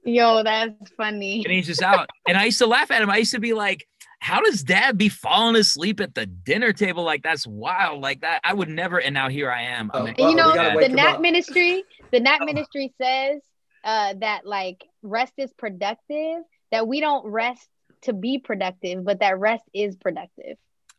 Yo, 0.03 0.41
that's 0.41 0.89
funny. 0.97 1.43
And 1.45 1.53
he's 1.53 1.67
just 1.67 1.83
out. 1.83 2.09
and 2.27 2.37
I 2.37 2.45
used 2.45 2.59
to 2.59 2.67
laugh 2.67 2.89
at 2.89 3.03
him. 3.03 3.09
I 3.11 3.17
used 3.17 3.33
to 3.33 3.39
be 3.39 3.53
like, 3.53 3.87
how 4.19 4.41
does 4.41 4.63
dad 4.63 4.97
be 4.97 5.09
falling 5.09 5.55
asleep 5.55 5.99
at 5.99 6.15
the 6.15 6.25
dinner 6.25 6.73
table? 6.73 7.03
Like 7.03 7.21
that's 7.21 7.45
wild. 7.45 8.01
Like 8.01 8.21
that. 8.21 8.41
I 8.43 8.55
would 8.55 8.69
never. 8.69 8.99
And 8.99 9.13
now 9.13 9.29
here 9.29 9.51
I 9.51 9.61
am. 9.61 9.91
Oh, 9.93 10.05
well, 10.05 10.31
you 10.31 10.35
know, 10.35 10.79
the 10.79 10.89
Nap 10.89 11.21
Ministry, 11.21 11.83
the 12.11 12.19
Nap 12.19 12.39
oh. 12.41 12.45
Ministry 12.45 12.91
says 12.99 13.41
uh, 13.85 14.15
that 14.19 14.45
like 14.45 14.83
rest 15.03 15.33
is 15.37 15.53
productive, 15.53 16.43
that 16.71 16.87
we 16.87 16.99
don't 16.99 17.25
rest 17.27 17.69
to 18.01 18.13
be 18.13 18.39
productive, 18.39 19.05
but 19.05 19.19
that 19.19 19.39
rest 19.39 19.63
is 19.73 19.95
productive. 19.95 20.57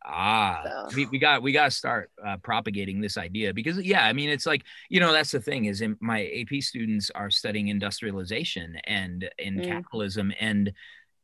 Ah, 0.08 0.62
so. 0.64 0.96
we, 0.96 1.06
we 1.06 1.18
got 1.18 1.42
we 1.42 1.50
got 1.50 1.64
to 1.64 1.70
start 1.72 2.12
uh, 2.24 2.36
propagating 2.36 3.00
this 3.00 3.18
idea 3.18 3.52
because 3.52 3.78
yeah, 3.80 4.06
I 4.06 4.12
mean 4.12 4.30
it's 4.30 4.46
like 4.46 4.62
you 4.88 5.00
know 5.00 5.12
that's 5.12 5.32
the 5.32 5.40
thing 5.40 5.64
is 5.64 5.80
in, 5.80 5.96
my 6.00 6.26
AP 6.26 6.62
students 6.62 7.10
are 7.12 7.28
studying 7.28 7.68
industrialization 7.68 8.76
and 8.84 9.28
in 9.36 9.56
mm. 9.56 9.66
capitalism 9.66 10.32
and 10.38 10.72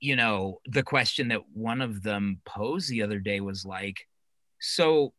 you 0.00 0.16
know 0.16 0.58
the 0.66 0.82
question 0.82 1.28
that 1.28 1.42
one 1.54 1.80
of 1.80 2.02
them 2.02 2.40
posed 2.44 2.90
the 2.90 3.02
other 3.02 3.20
day 3.20 3.40
was 3.40 3.64
like, 3.64 4.08
so 4.58 5.12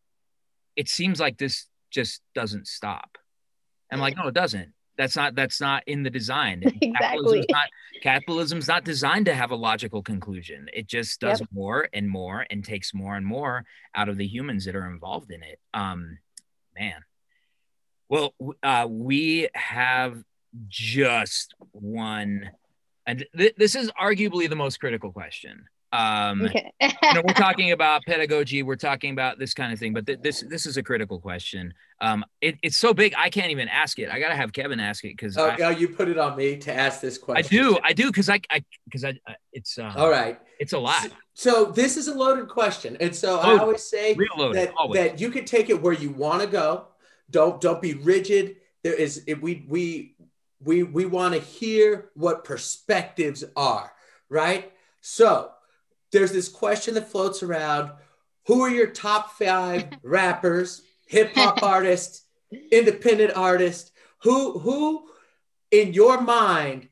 it 0.76 0.90
seems 0.90 1.22
like 1.22 1.38
this 1.38 1.68
just 1.90 2.22
doesn't 2.36 2.68
stop. 2.68 3.18
I'm 3.90 4.00
like, 4.00 4.18
no, 4.18 4.28
it 4.28 4.34
doesn't 4.34 4.73
that's 4.98 5.16
not 5.16 5.36
that's 5.36 5.60
not 5.60 5.84
in 5.88 6.04
the 6.04 6.10
design. 6.10 6.64
Exactly. 6.82 6.92
capitalism's 7.00 7.46
not, 7.50 7.70
capitalism's 8.02 8.68
not 8.68 8.84
designed 8.84 9.26
to 9.26 9.34
have 9.34 9.52
a 9.52 9.56
logical 9.56 10.02
conclusion. 10.04 10.68
It 10.74 10.88
just 10.88 11.20
does 11.20 11.40
yep. 11.40 11.50
more 11.54 11.88
and 11.94 12.10
more 12.10 12.46
and 12.50 12.64
takes 12.64 12.94
more 12.94 13.16
and 13.16 13.26
more 13.26 13.66
out 13.96 14.10
of 14.10 14.18
the 14.18 14.28
humans 14.28 14.66
that 14.66 14.76
are 14.76 14.88
involved 14.88 15.32
in 15.32 15.44
it. 15.44 15.60
Um 15.74 16.20
man. 16.78 17.02
Well 18.10 18.34
uh 18.62 18.88
we 18.90 19.50
have 19.54 20.24
just 20.68 21.54
one 21.72 22.52
and 23.06 23.26
th- 23.36 23.56
this 23.58 23.76
is 23.76 23.92
arguably 24.00 24.50
the 24.50 24.56
most 24.56 24.80
critical 24.80 25.12
question 25.12 25.66
um, 25.94 26.42
okay. 26.42 26.74
you 26.82 27.14
know, 27.14 27.22
we're 27.24 27.36
talking 27.36 27.72
about 27.72 28.02
pedagogy. 28.06 28.64
We're 28.64 28.76
talking 28.76 29.12
about 29.12 29.38
this 29.38 29.54
kind 29.54 29.72
of 29.72 29.78
thing, 29.78 29.94
but 29.94 30.08
th- 30.08 30.20
this 30.22 30.44
this 30.50 30.66
is 30.66 30.76
a 30.76 30.84
critical 30.84 31.20
question. 31.20 31.72
Um, 32.02 32.26
it, 32.42 32.56
it's 32.64 32.78
so 32.78 32.96
big, 32.96 33.14
I 33.16 33.30
can't 33.30 33.52
even 33.52 33.68
ask 33.68 34.00
it. 34.00 34.10
I 34.10 34.20
gotta 34.20 34.36
have 34.36 34.52
Kevin 34.52 34.80
ask 34.80 35.06
it 35.06 35.16
because. 35.16 35.38
Oh, 35.38 35.50
I, 35.50 35.70
you 35.70 35.88
put 35.88 36.10
it 36.10 36.18
on 36.18 36.36
me 36.36 36.58
to 36.58 36.74
ask 36.74 37.00
this 37.00 37.20
question. 37.20 37.46
I 37.46 37.48
do, 37.48 37.80
I 37.84 37.94
do, 37.94 38.08
because 38.08 38.28
I, 38.28 38.42
I, 38.50 38.64
because 38.86 39.06
I, 39.06 39.14
it's. 39.54 39.78
Um, 39.78 39.94
All 39.96 40.10
right. 40.10 40.40
It's 40.60 40.74
a 40.74 40.80
lot. 40.80 41.04
So, 41.36 41.66
so, 41.66 41.72
this 41.72 41.96
is 41.96 42.08
a 42.08 42.14
loaded 42.14 42.48
question, 42.48 42.98
and 43.00 43.16
so 43.16 43.40
I 43.40 43.58
always 43.60 43.84
say 43.84 44.16
that 44.16 44.74
always. 44.76 45.00
that 45.00 45.20
you 45.20 45.30
can 45.30 45.46
take 45.46 45.70
it 45.70 45.80
where 45.80 45.94
you 45.94 46.10
want 46.10 46.42
to 46.42 46.48
go. 46.48 46.88
Don't 47.30 47.62
don't 47.62 47.82
be 47.82 47.94
rigid. 47.94 48.58
There 48.84 48.94
is 48.94 49.26
we 49.42 49.66
we 49.68 50.16
we 50.60 50.84
we 50.84 51.06
want 51.06 51.36
to 51.36 51.40
hear 51.40 52.10
what 52.16 52.44
perspectives 52.44 53.44
are, 53.56 53.92
right? 54.30 54.72
So 55.02 55.52
there's 56.14 56.32
this 56.32 56.48
question 56.48 56.94
that 56.94 57.12
floats 57.12 57.44
around 57.44 57.92
who 58.46 58.62
are 58.62 58.70
your 58.70 58.88
top 58.88 59.34
five 59.34 59.88
rappers 60.04 60.84
hip 61.08 61.34
hop 61.36 61.62
artists 61.64 62.24
independent 62.72 63.36
artists 63.36 63.92
who 64.22 64.58
who 64.60 65.10
in 65.72 65.92
your 65.92 66.22
mind 66.22 66.88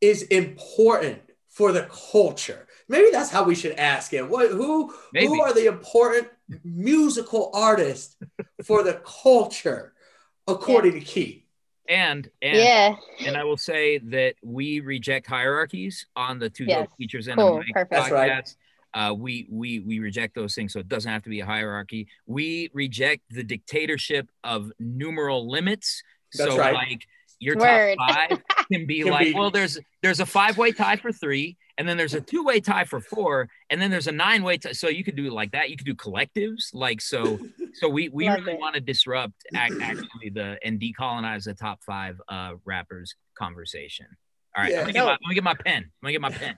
is 0.00 0.22
important 0.24 1.20
for 1.48 1.72
the 1.72 1.88
culture 2.10 2.66
maybe 2.88 3.08
that's 3.10 3.30
how 3.30 3.42
we 3.42 3.54
should 3.54 3.72
ask 3.72 4.12
it 4.12 4.28
what 4.28 4.50
who 4.50 4.92
maybe. 5.12 5.26
who 5.26 5.40
are 5.40 5.54
the 5.54 5.66
important 5.66 6.28
musical 6.64 7.50
artists 7.54 8.16
for 8.64 8.82
the 8.82 9.00
culture 9.22 9.94
according 10.46 10.92
yeah. 10.92 11.00
to 11.00 11.04
Ki 11.04 11.45
And 11.88 12.28
and 12.42 12.56
Yeah. 12.56 12.96
and 13.24 13.36
I 13.36 13.44
will 13.44 13.56
say 13.56 13.98
that 13.98 14.34
we 14.42 14.80
reject 14.80 15.26
hierarchies 15.26 16.06
on 16.16 16.38
the 16.38 16.50
two 16.50 16.64
Yes. 16.64 16.88
dope 16.88 16.96
teachers 16.98 17.28
and 17.28 17.38
Cool. 17.38 17.56
a 17.56 17.60
mic 17.60 17.72
Perfect. 17.72 17.90
That's 17.90 18.10
right. 18.10 18.30
podcast. 18.32 18.56
Uh, 18.94 19.12
we 19.12 19.46
we 19.50 19.80
we 19.80 19.98
reject 19.98 20.34
those 20.34 20.54
things, 20.54 20.72
so 20.72 20.80
it 20.80 20.88
doesn't 20.88 21.10
have 21.10 21.22
to 21.22 21.28
be 21.30 21.40
a 21.40 21.46
hierarchy. 21.46 22.08
We 22.26 22.70
reject 22.72 23.22
the 23.30 23.42
dictatorship 23.44 24.30
of 24.42 24.72
numeral 24.78 25.50
limits. 25.50 26.02
That's 26.34 26.50
so 26.50 26.58
right. 26.58 26.74
like 26.74 27.06
your 27.38 27.56
Word. 27.56 27.96
top 27.98 28.10
five 28.30 28.42
can 28.72 28.86
be 28.86 29.02
Can 29.02 29.10
like, 29.12 29.26
be- 29.28 29.34
well, 29.34 29.50
there's 29.50 29.78
there's 30.02 30.20
a 30.20 30.26
five 30.26 30.56
way 30.58 30.72
tie 30.72 30.96
for 30.96 31.12
three, 31.12 31.56
and 31.78 31.88
then 31.88 31.96
there's 31.96 32.14
a 32.14 32.20
two 32.20 32.44
way 32.44 32.60
tie 32.60 32.84
for 32.84 33.00
four, 33.00 33.48
and 33.70 33.80
then 33.80 33.90
there's 33.90 34.06
a 34.06 34.12
nine 34.12 34.42
way 34.42 34.56
tie. 34.58 34.72
So 34.72 34.88
you 34.88 35.04
could 35.04 35.16
do 35.16 35.26
it 35.26 35.32
like 35.32 35.52
that. 35.52 35.70
You 35.70 35.76
could 35.76 35.86
do 35.86 35.94
collectives, 35.94 36.72
like 36.72 37.00
so. 37.00 37.38
So 37.78 37.90
we 37.90 38.08
we 38.08 38.26
Love 38.26 38.38
really 38.46 38.56
want 38.58 38.74
to 38.76 38.80
disrupt 38.80 39.34
ac- 39.54 39.78
actually 39.82 40.30
the 40.32 40.56
and 40.64 40.80
decolonize 40.80 41.44
the 41.44 41.52
top 41.52 41.82
five 41.84 42.18
uh 42.26 42.52
rappers 42.64 43.14
conversation. 43.38 44.06
All 44.56 44.62
right, 44.62 44.72
Yeah. 44.72 44.78
let, 44.78 44.86
me 44.86 44.92
get 44.94 45.04
my, 45.04 45.10
let 45.10 45.20
me 45.28 45.34
get 45.34 45.44
my 45.44 45.52
pen. 45.54 45.90
Let 46.02 46.06
me 46.06 46.12
get 46.12 46.20
my 46.22 46.30
pen. 46.30 46.56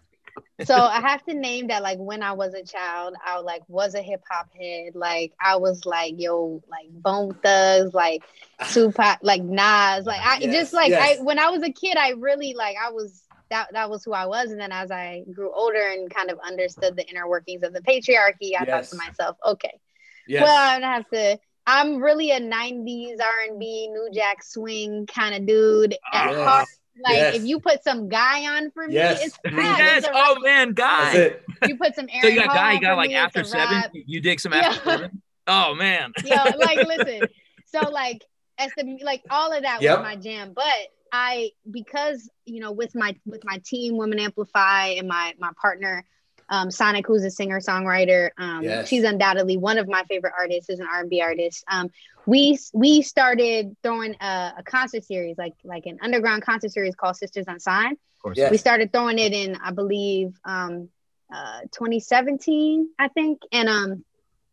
So 0.60 0.74
I 0.76 1.00
have 1.00 1.24
to 1.24 1.34
name 1.34 1.68
that 1.68 1.82
like 1.82 1.98
when 1.98 2.22
I 2.22 2.32
was 2.32 2.54
a 2.54 2.64
child, 2.64 3.14
I 3.24 3.38
like 3.40 3.62
was 3.68 3.94
a 3.94 4.02
hip 4.02 4.22
hop 4.30 4.48
head. 4.58 4.94
Like 4.94 5.32
I 5.40 5.56
was 5.56 5.84
like 5.86 6.14
yo, 6.18 6.62
like 6.68 6.88
Bone 6.90 7.34
Thugs, 7.42 7.94
like 7.94 8.22
Tupac, 8.72 9.18
like 9.22 9.42
Nas. 9.42 10.06
Like 10.06 10.20
I 10.24 10.38
Yes, 10.40 10.52
just 10.52 10.72
like 10.72 10.90
yes. 10.90 11.18
I 11.20 11.22
when 11.22 11.38
I 11.38 11.50
was 11.50 11.62
a 11.62 11.72
kid, 11.72 11.96
I 11.96 12.10
really 12.10 12.54
like 12.54 12.76
I 12.82 12.90
was 12.90 13.24
that 13.50 13.68
that 13.72 13.90
was 13.90 14.04
who 14.04 14.12
I 14.12 14.26
was. 14.26 14.50
And 14.50 14.60
then 14.60 14.72
as 14.72 14.90
I 14.90 15.24
grew 15.32 15.52
older 15.52 15.80
and 15.92 16.10
kind 16.12 16.30
of 16.30 16.38
understood 16.46 16.96
the 16.96 17.08
inner 17.08 17.28
workings 17.28 17.62
of 17.62 17.72
the 17.72 17.80
patriarchy, 17.80 18.52
I 18.58 18.64
thought 18.66 18.88
to 18.90 18.96
myself, 18.96 19.36
okay, 19.46 19.80
Yes. 20.26 20.42
well 20.42 20.56
I'm 20.56 20.80
gonna 20.80 20.92
have 20.94 21.08
to. 21.10 21.38
I'm 21.66 22.02
really 22.02 22.30
a 22.30 22.40
'90s 22.40 23.20
R&B, 23.20 23.88
New 23.88 24.10
Jack 24.12 24.42
Swing 24.42 25.06
kind 25.06 25.34
of 25.34 25.46
dude 25.46 25.94
at 26.12 26.30
Yes. 26.30 26.36
heart. 26.36 26.68
Like 27.04 27.16
Yes. 27.16 27.36
if 27.36 27.44
you 27.44 27.60
put 27.60 27.82
some 27.84 28.08
guy 28.08 28.56
on 28.56 28.70
for 28.72 28.86
me, 28.86 28.94
Yes. 28.94 29.24
it's 29.26 29.38
rap. 29.44 29.78
yes. 29.78 29.98
It's 29.98 30.06
a 30.08 30.10
Oh 30.14 30.40
man, 30.40 30.74
That's 30.74 31.14
guy. 31.14 31.36
you 31.66 31.76
put 31.76 31.94
some 31.94 32.08
Aaron 32.10 32.22
So 32.22 32.28
you 32.28 32.40
got 32.44 32.54
guy. 32.54 32.72
You 32.72 32.80
got 32.80 32.96
like 32.96 33.08
me, 33.10 33.14
after 33.14 33.44
seven. 33.44 33.76
rap. 33.76 33.90
You, 33.94 34.04
you 34.06 34.20
dig 34.20 34.40
some 34.40 34.52
Yeah. 34.52 34.60
after 34.60 34.84
seven. 34.90 35.22
Oh 35.46 35.74
man. 35.74 36.12
Yo, 36.24 36.36
like 36.58 36.78
listen. 36.86 37.28
So 37.66 37.88
like 37.90 38.24
as 38.58 38.70
the 38.76 38.98
like 39.04 39.22
all 39.30 39.52
of 39.52 39.62
that 39.62 39.80
Yep. 39.82 39.98
was 39.98 40.04
my 40.04 40.16
jam. 40.16 40.52
But 40.54 40.64
I 41.12 41.50
because 41.70 42.28
you 42.44 42.60
know 42.60 42.72
with 42.72 42.94
my 42.94 43.14
with 43.24 43.42
my 43.44 43.60
team 43.64 43.96
Women 43.96 44.18
Amplify 44.18 44.88
and 44.88 45.08
my 45.08 45.34
my 45.38 45.50
partner 45.60 46.04
um 46.50 46.70
Sonic 46.70 47.06
who's 47.06 47.24
a 47.24 47.30
singer 47.30 47.60
songwriter 47.60 48.30
um 48.38 48.62
Yes. 48.64 48.88
she's 48.88 49.04
undoubtedly 49.04 49.56
one 49.56 49.78
of 49.78 49.88
my 49.88 50.02
favorite 50.08 50.32
artists 50.38 50.70
is 50.70 50.80
an 50.80 50.86
R&B 50.92 51.20
artist 51.20 51.64
um 51.70 51.88
we 52.26 52.58
we 52.74 53.02
started 53.02 53.74
throwing 53.82 54.14
a, 54.20 54.54
a 54.58 54.62
concert 54.64 55.04
series 55.04 55.36
like 55.38 55.54
like 55.64 55.86
an 55.86 55.98
underground 56.02 56.42
concert 56.42 56.70
series 56.72 56.94
called 56.94 57.16
Sisters 57.16 57.46
Unsigned 57.48 57.92
Of 58.16 58.22
course. 58.22 58.38
Yes. 58.38 58.50
we 58.50 58.56
started 58.58 58.92
throwing 58.92 59.18
it 59.18 59.32
in 59.32 59.56
i 59.56 59.70
believe 59.72 60.32
um 60.44 60.88
uh 61.32 61.60
2017 61.72 62.88
i 62.98 63.08
think 63.08 63.40
and 63.52 63.68
um 63.68 64.04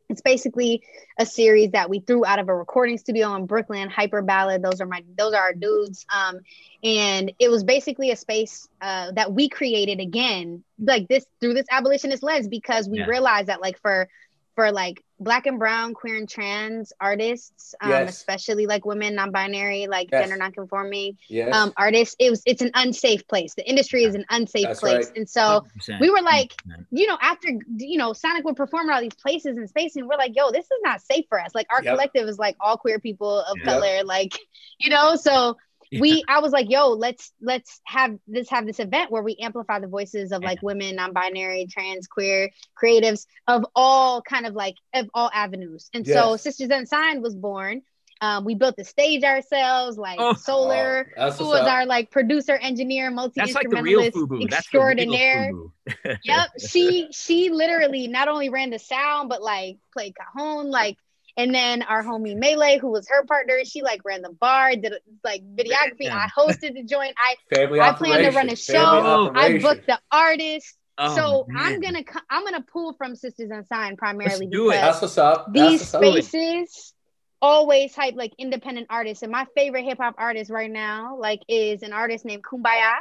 it's 0.09 0.21
basically 0.21 0.83
a 1.19 1.25
series 1.25 1.71
that 1.71 1.89
we 1.89 1.99
threw 1.99 2.25
out 2.25 2.39
of 2.39 2.49
a 2.49 2.55
recording 2.55 2.97
studio 2.97 3.33
in 3.35 3.45
brooklyn 3.45 3.89
hyper 3.89 4.21
ballad 4.21 4.61
those 4.61 4.81
are 4.81 4.85
my 4.85 5.03
those 5.17 5.33
are 5.33 5.41
our 5.41 5.53
dudes 5.53 6.05
um 6.13 6.39
and 6.83 7.31
it 7.39 7.49
was 7.49 7.63
basically 7.63 8.11
a 8.11 8.15
space 8.15 8.67
uh 8.81 9.11
that 9.11 9.31
we 9.33 9.49
created 9.49 9.99
again 9.99 10.63
like 10.79 11.07
this 11.07 11.25
through 11.39 11.53
this 11.53 11.65
abolitionist 11.71 12.23
lens 12.23 12.47
because 12.47 12.89
we 12.89 12.99
Yeah. 12.99 13.05
realized 13.05 13.47
that 13.47 13.61
like 13.61 13.79
for 13.81 14.07
for 14.55 14.71
like 14.71 15.03
black 15.19 15.45
and 15.45 15.57
brown 15.59 15.93
queer 15.93 16.15
and 16.17 16.27
trans 16.29 16.91
artists 16.99 17.73
um 17.81 17.89
Yes. 17.89 18.09
especially 18.17 18.65
like 18.65 18.85
women 18.85 19.15
non-binary 19.15 19.87
like 19.87 20.09
Yes. 20.11 20.21
gender 20.23 20.37
non-conforming 20.37 21.17
Yes. 21.29 21.53
um, 21.55 21.73
artists. 21.77 22.15
It 22.19 22.29
was 22.29 22.41
it's 22.45 22.61
an 22.61 22.71
unsafe 22.75 23.27
place. 23.27 23.53
The 23.55 23.67
industry 23.67 24.03
is 24.03 24.13
an 24.15 24.25
unsafe 24.29 24.67
That's 24.67 24.79
place, 24.81 25.07
right. 25.07 25.17
and 25.17 25.29
so 25.29 25.65
100%, 25.77 25.99
we 26.01 26.09
were 26.09 26.21
like, 26.21 26.53
you 26.91 27.07
know, 27.07 27.17
after 27.21 27.47
you 27.77 27.97
know, 27.97 28.13
Sonic 28.13 28.43
would 28.45 28.55
perform 28.57 28.89
at 28.89 28.95
all 28.95 29.01
these 29.01 29.15
places 29.15 29.57
and 29.57 29.69
spaces, 29.69 29.97
and 29.97 30.07
we're 30.07 30.17
like, 30.17 30.35
yo, 30.35 30.51
this 30.51 30.65
is 30.65 30.79
not 30.83 31.01
safe 31.01 31.25
for 31.29 31.39
us. 31.39 31.55
Like 31.55 31.67
our 31.71 31.81
Yep. 31.81 31.93
collective 31.93 32.27
is 32.27 32.37
like 32.37 32.55
all 32.59 32.77
queer 32.77 32.99
people 32.99 33.39
of 33.41 33.57
Yep. 33.59 33.65
color, 33.67 34.03
like 34.03 34.33
you 34.79 34.89
know, 34.89 35.15
so. 35.15 35.55
Yeah. 35.95 36.01
We, 36.01 36.23
I 36.27 36.39
was 36.39 36.51
like, 36.51 36.69
yo, 36.69 36.89
let's 36.89 37.31
let's 37.41 37.81
have 37.85 38.17
this 38.27 38.49
have 38.49 38.65
this 38.65 38.79
event 38.79 39.11
where 39.11 39.23
we 39.23 39.37
amplify 39.41 39.79
the 39.79 39.87
voices 39.87 40.31
of 40.31 40.41
like 40.43 40.61
women, 40.61 40.95
non-binary, 40.95 41.67
trans, 41.71 42.07
queer, 42.07 42.49
creatives 42.81 43.25
of 43.47 43.65
all 43.75 44.21
kind 44.21 44.45
of 44.45 44.53
like 44.53 44.75
of 44.93 45.09
all 45.13 45.29
avenues. 45.33 45.89
And 45.93 46.05
so 46.05 46.31
Yes. 46.31 46.43
Sisters 46.43 46.69
Unsigned 46.69 47.21
was 47.23 47.35
born. 47.35 47.81
Um, 48.21 48.45
we 48.45 48.55
built 48.55 48.77
the 48.77 48.85
stage 48.85 49.23
ourselves, 49.23 49.97
like 49.97 50.17
Oh. 50.19 50.33
solar, 50.35 51.11
Oh, 51.17 51.25
that's 51.25 51.37
who 51.37 51.47
was 51.47 51.61
up. 51.61 51.67
our 51.67 51.85
like 51.85 52.11
producer, 52.11 52.55
engineer, 52.55 53.11
multi 53.11 53.33
That's 53.41 53.53
like 53.53 53.69
the 53.69 53.81
real 53.81 53.99
instrumentalist 53.99 54.31
FUBU. 54.47 54.49
That's 54.49 54.69
the 54.69 54.79
real 54.79 54.87
extraordinaire. 54.89 55.51
Yep, 56.23 56.49
she 56.67 57.07
she 57.11 57.49
literally 57.49 58.07
not 58.07 58.27
only 58.27 58.49
ran 58.49 58.69
the 58.69 58.79
sound 58.79 59.29
but 59.29 59.41
like 59.41 59.77
played 59.93 60.13
cajon, 60.15 60.69
like. 60.71 60.97
And 61.37 61.53
then 61.53 61.81
our 61.81 62.01
homie 62.03 62.37
Melee, 62.37 62.77
who 62.77 62.89
was 62.89 63.09
her 63.09 63.25
partner, 63.25 63.59
she 63.65 63.81
like 63.81 64.05
ran 64.05 64.21
the 64.21 64.31
bar, 64.31 64.75
did 64.75 64.93
like 65.23 65.41
videography. 65.43 66.07
Man. 66.07 66.13
I 66.13 66.29
hosted 66.35 66.73
the 66.75 66.83
joint. 66.83 67.13
I 67.17 67.35
Family 67.53 67.79
I 67.79 67.91
plan 67.93 68.23
to 68.23 68.31
run 68.31 68.49
a 68.49 68.55
show. 68.55 69.31
I 69.35 69.59
booked 69.59 69.87
the 69.87 69.99
artist. 70.11 70.77
Oh, 70.97 71.15
so 71.15 71.45
man. 71.49 71.65
I'm 71.65 71.81
gonna 71.81 72.03
I'm 72.29 72.45
gonna 72.45 72.65
pull 72.71 72.93
from 72.93 73.15
Sisters 73.17 73.51
Unsigned 73.51 73.97
primarily 73.97 74.47
do 74.47 74.69
it. 74.69 74.75
That's 74.75 75.01
what's 75.01 75.17
up. 75.17 75.47
That's 75.53 75.69
these 75.69 75.93
what's 75.93 75.93
up. 75.93 76.01
spaces 76.01 76.93
always 77.41 77.93
hype 77.93 78.15
like 78.15 78.31
independent 78.39 78.87
artists 78.89 79.21
and 79.21 79.31
my 79.31 79.45
favorite 79.55 79.83
hip-hop 79.83 80.15
artist 80.17 80.49
right 80.49 80.71
now 80.71 81.17
like 81.19 81.41
is 81.47 81.83
an 81.83 81.91
artist 81.93 82.25
named 82.25 82.41
kumbaya 82.41 82.93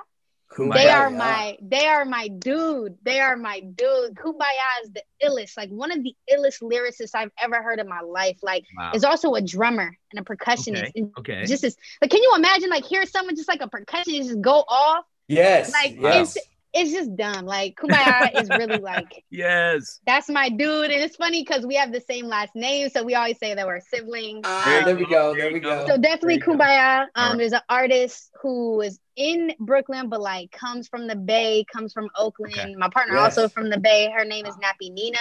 Kumbaya. 0.54 0.74
they 0.74 0.88
are 0.88 1.10
my 1.10 1.56
they 1.62 1.86
are 1.86 2.04
my 2.04 2.28
dude 2.28 2.96
they 3.02 3.20
are 3.20 3.36
my 3.36 3.60
dude 3.60 4.14
kumbaya 4.14 4.68
is 4.84 4.90
the 4.92 5.02
illest 5.24 5.56
like 5.56 5.68
one 5.70 5.90
of 5.90 6.02
the 6.02 6.14
illest 6.32 6.62
lyricists 6.62 7.10
i've 7.14 7.30
ever 7.42 7.62
heard 7.62 7.80
in 7.80 7.88
my 7.88 8.00
life 8.00 8.38
like 8.42 8.64
Wow. 8.76 8.92
is 8.94 9.04
also 9.04 9.34
a 9.34 9.40
drummer 9.42 9.96
and 10.12 10.20
a 10.20 10.22
percussionist 10.24 10.82
Okay. 10.88 10.92
and 10.96 11.10
Okay. 11.18 11.44
just 11.46 11.64
as 11.64 11.76
like 12.00 12.10
can 12.10 12.22
you 12.22 12.32
imagine 12.36 12.70
like 12.70 12.84
hear 12.84 13.04
someone 13.06 13.34
just 13.36 13.48
like 13.48 13.62
a 13.62 13.68
percussionist 13.68 14.26
just 14.28 14.40
go 14.40 14.64
off 14.68 15.04
Yes. 15.28 15.72
like 15.72 15.96
yes. 15.98 16.36
it's 16.36 16.46
it's 16.74 16.92
just 16.92 17.14
dumb 17.16 17.46
like 17.46 17.74
kumbaya 17.76 18.30
is 18.34 18.50
really 18.50 18.80
like 18.80 19.24
yes. 19.30 20.00
that's 20.06 20.28
my 20.28 20.48
dude 20.48 20.90
and 20.90 21.02
it's 21.02 21.16
funny 21.16 21.42
because 21.42 21.64
we 21.66 21.74
have 21.76 21.92
the 21.92 22.00
same 22.00 22.26
last 22.26 22.54
name 22.54 22.88
so 22.90 23.02
we 23.04 23.14
always 23.14 23.38
say 23.38 23.54
that 23.54 23.66
we're 23.66 23.80
siblings 23.80 24.40
Ah, 24.44 24.82
there 24.84 24.96
we 24.96 25.06
go. 25.06 25.34
There 25.34 25.52
we 25.52 25.60
go. 25.60 25.86
so 25.88 25.96
definitely 25.96 26.38
There 26.38 26.48
you 26.52 26.58
kumbaya 26.58 27.02
um 27.02 27.08
Alright. 27.16 27.38
there's 27.38 27.52
an 27.52 27.60
artist 27.68 28.30
who 28.42 28.80
is 28.80 28.98
in 29.16 29.52
brooklyn 29.60 30.08
but 30.08 30.20
like 30.20 30.50
comes 30.50 30.88
from 30.88 31.06
the 31.06 31.16
bay 31.16 31.64
comes 31.72 31.92
from 31.92 32.08
oakland 32.16 32.54
Okay. 32.58 32.74
my 32.76 32.88
partner 32.88 33.14
Yes. 33.14 33.36
also 33.38 33.48
from 33.48 33.70
the 33.70 33.78
bay 33.78 34.10
her 34.16 34.24
name 34.24 34.46
is 34.46 34.56
nappy 34.56 34.90
nina 34.92 35.18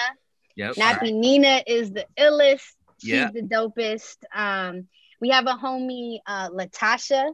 Yep. 0.56 0.76
nappy 0.76 1.14
nina 1.14 1.62
is 1.68 1.92
the 1.92 2.06
illest 2.18 2.64
she's 2.98 3.12
Yeah. 3.12 3.30
the 3.32 3.42
dopest 3.42 4.18
um 4.36 4.88
we 5.22 5.30
have 5.30 5.46
a 5.48 5.54
homie 5.54 6.20
uh 6.28 6.50
latasha 6.50 7.32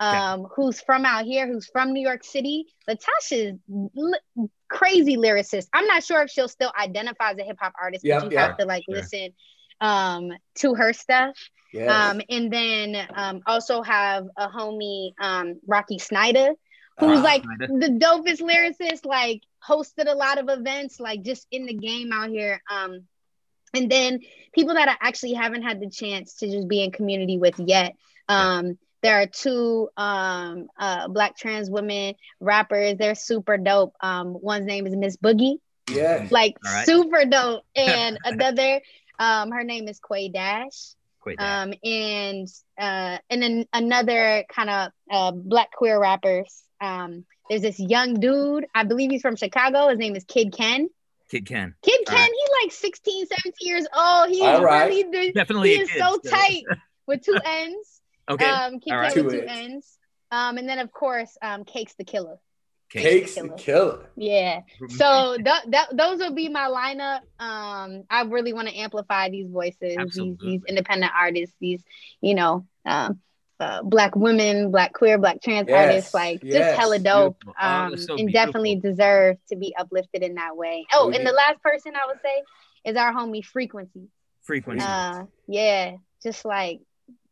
um 0.00 0.46
who's 0.56 0.80
from 0.80 1.04
out 1.04 1.24
here 1.24 1.46
who's 1.46 1.68
from 1.72 1.92
new 1.92 2.02
york 2.02 2.24
city 2.24 2.66
latasha 2.88 3.54
is 3.54 3.54
li- 3.94 4.48
crazy 4.68 5.16
lyricist 5.16 5.66
i'm 5.74 5.86
not 5.86 6.02
sure 6.02 6.22
if 6.22 6.30
she'll 6.30 6.48
still 6.48 6.72
identify 6.80 7.30
as 7.32 7.38
a 7.38 7.44
hip-hop 7.44 7.72
artist 7.80 8.04
Yep, 8.04 8.22
but 8.22 8.30
you 8.30 8.36
yep. 8.36 8.40
have 8.40 8.56
to 8.56 8.64
like 8.66 8.84
Sure. 8.88 8.94
listen 8.94 9.30
um 9.80 10.30
to 10.56 10.74
her 10.74 10.92
stuff 10.92 11.36
Yes. 11.72 11.88
um, 11.88 12.20
and 12.28 12.52
then 12.52 12.96
um, 13.14 13.42
also 13.46 13.82
have 13.82 14.26
a 14.36 14.48
homie, 14.48 15.12
um, 15.20 15.60
Rocky 15.66 15.98
Snyder, 15.98 16.50
who's 16.98 17.20
Ah, 17.20 17.22
like 17.22 17.42
Snyder. 17.42 17.68
the 17.68 17.88
dopest 17.88 18.40
lyricist, 18.40 19.04
like 19.06 19.42
hosted 19.66 20.06
a 20.10 20.14
lot 20.14 20.38
of 20.38 20.48
events, 20.48 20.98
like 21.00 21.22
just 21.22 21.46
in 21.50 21.66
the 21.66 21.74
game 21.74 22.12
out 22.12 22.30
here. 22.30 22.60
Um, 22.70 23.06
and 23.74 23.90
then 23.90 24.20
people 24.52 24.74
that 24.74 24.88
I 24.88 24.96
actually 25.00 25.34
haven't 25.34 25.62
had 25.62 25.80
the 25.80 25.90
chance 25.90 26.36
to 26.36 26.46
just 26.50 26.68
be 26.68 26.82
in 26.82 26.90
community 26.92 27.38
with 27.38 27.58
yet. 27.58 27.94
Um, 28.28 28.78
there 29.02 29.20
are 29.22 29.26
two 29.26 29.88
um, 29.96 30.68
uh, 30.78 31.08
black 31.08 31.36
trans 31.36 31.70
women 31.70 32.14
rappers. 32.40 32.96
They're 32.98 33.14
super 33.14 33.56
dope. 33.56 33.94
Um, 34.00 34.36
one's 34.40 34.66
name 34.66 34.86
is 34.86 34.94
Miss 34.94 35.16
Boogie 35.16 35.58
yeah. 35.94 36.28
like 36.30 36.56
All 36.64 36.72
right. 36.72 36.86
super 36.86 37.24
dope. 37.24 37.64
And 37.76 38.18
another, 38.24 38.80
um, 39.18 39.50
her 39.50 39.64
name 39.64 39.88
is 39.88 40.00
Quay 40.00 40.28
Dash. 40.28 40.94
Quite 41.20 41.38
that. 41.38 41.62
Um, 41.62 41.74
and 41.84 42.48
uh, 42.78 43.18
and 43.28 43.42
then 43.42 43.66
another 43.72 44.44
kind 44.48 44.70
of 44.70 44.92
uh, 45.10 45.32
black 45.32 45.72
queer 45.72 46.00
rappers. 46.00 46.62
Um, 46.80 47.24
there's 47.48 47.62
this 47.62 47.78
young 47.78 48.20
dude, 48.20 48.66
I 48.74 48.84
believe 48.84 49.10
he's 49.10 49.22
from 49.22 49.36
Chicago. 49.36 49.88
His 49.88 49.98
name 49.98 50.16
is 50.16 50.24
Kid 50.24 50.52
Ken. 50.52 50.88
Kid 51.30 51.46
Ken. 51.46 51.74
Kid 51.82 52.00
Ken, 52.06 52.16
right. 52.16 52.30
he's 52.32 52.64
like 52.64 52.72
16, 52.72 53.26
17 53.26 53.52
years 53.60 53.86
old. 53.94 54.30
He's 54.30 54.42
All 54.42 54.64
right. 54.64 54.88
really, 54.88 55.32
Definitely 55.32 55.70
he 55.70 55.82
is 55.82 55.90
kid 55.90 56.00
so 56.00 56.18
still. 56.18 56.32
tight 56.32 56.62
with 57.06 57.22
two 57.24 57.36
ends. 57.44 57.99
Okay. 58.30 58.48
Um, 58.48 58.80
Kid 58.80 58.92
All 58.92 58.98
Ken 58.98 58.98
right. 58.98 59.24
with 59.24 59.34
Two 59.34 59.40
two 59.40 59.46
ends. 59.46 59.52
ends. 59.72 59.98
Um, 60.30 60.58
and 60.58 60.68
then 60.68 60.78
of 60.78 60.92
course, 60.92 61.36
um, 61.42 61.64
Cakes 61.64 61.94
da 61.96 62.04
Killa. 62.04 62.36
Cakes 62.90 63.34
Killer. 63.34 63.48
the 63.48 63.54
killer. 63.54 64.10
Yeah. 64.16 64.60
So 64.90 65.36
that, 65.44 65.70
that 65.70 65.96
those 65.96 66.18
will 66.18 66.34
be 66.34 66.48
my 66.48 66.66
lineup. 66.68 67.20
Um, 67.38 68.04
I 68.10 68.22
really 68.22 68.52
want 68.52 68.68
to 68.68 68.74
amplify 68.76 69.28
these 69.30 69.48
voices, 69.48 69.96
these, 70.14 70.36
these 70.40 70.60
independent 70.68 71.12
artists, 71.16 71.54
these, 71.60 71.82
you 72.20 72.34
know, 72.34 72.66
um, 72.84 73.20
uh, 73.60 73.82
black 73.82 74.16
women, 74.16 74.70
black 74.70 74.92
queer, 74.94 75.18
black 75.18 75.40
trans 75.42 75.68
Yes, 75.68 75.76
artists, 75.88 76.14
like 76.14 76.40
yes. 76.42 76.64
just 76.64 76.78
hella 76.80 76.98
dope, 76.98 77.38
Beautiful. 77.40 77.54
Oh, 77.62 77.68
um, 77.68 77.90
that's 77.90 78.06
so 78.06 78.16
and 78.16 78.32
definitely 78.32 78.76
deserve 78.76 79.36
to 79.50 79.56
be 79.56 79.74
uplifted 79.76 80.22
in 80.22 80.34
that 80.36 80.56
way. 80.56 80.86
Oh, 80.92 81.08
Oh, 81.12 81.16
and 81.16 81.26
the 81.26 81.32
last 81.32 81.60
person 81.62 81.92
I 81.94 82.06
would 82.06 82.20
say 82.22 82.42
is 82.90 82.96
our 82.96 83.12
homie 83.12 83.44
Frequency. 83.44 84.08
Frequency. 84.42 84.84
Uh, 84.86 85.24
yeah, 85.46 85.96
just 86.22 86.44
like 86.44 86.80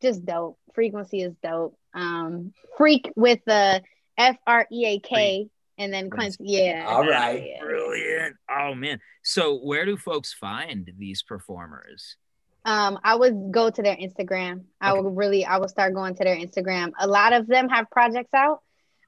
just 0.00 0.24
dope. 0.24 0.58
Frequency 0.74 1.22
is 1.22 1.34
dope. 1.42 1.76
Um, 1.94 2.52
freak 2.76 3.10
with 3.16 3.40
the 3.46 3.82
F 4.16 4.36
R 4.46 4.66
E 4.70 4.86
A 4.86 4.98
K 5.00 5.48
and 5.78 5.92
then 5.92 6.10
Quincy. 6.10 6.38
Yeah. 6.40 6.84
All 6.88 7.06
right. 7.06 7.44
Yeah. 7.46 7.62
Brilliant. 7.62 8.36
Oh 8.50 8.74
man. 8.74 9.00
So 9.22 9.56
where 9.58 9.84
do 9.84 9.96
folks 9.96 10.32
find 10.32 10.90
these 10.98 11.22
performers? 11.22 12.16
Um, 12.64 12.98
I 13.02 13.14
would 13.14 13.50
go 13.50 13.70
to 13.70 13.82
their 13.82 13.96
Instagram. 13.96 14.64
I 14.80 14.90
Okay. 14.92 15.00
would 15.00 15.16
really, 15.16 15.44
I 15.44 15.56
would 15.56 15.70
start 15.70 15.94
going 15.94 16.14
to 16.16 16.24
their 16.24 16.36
Instagram. 16.36 16.90
A 16.98 17.06
lot 17.06 17.32
of 17.32 17.46
them 17.46 17.68
have 17.68 17.90
projects 17.90 18.34
out. 18.34 18.60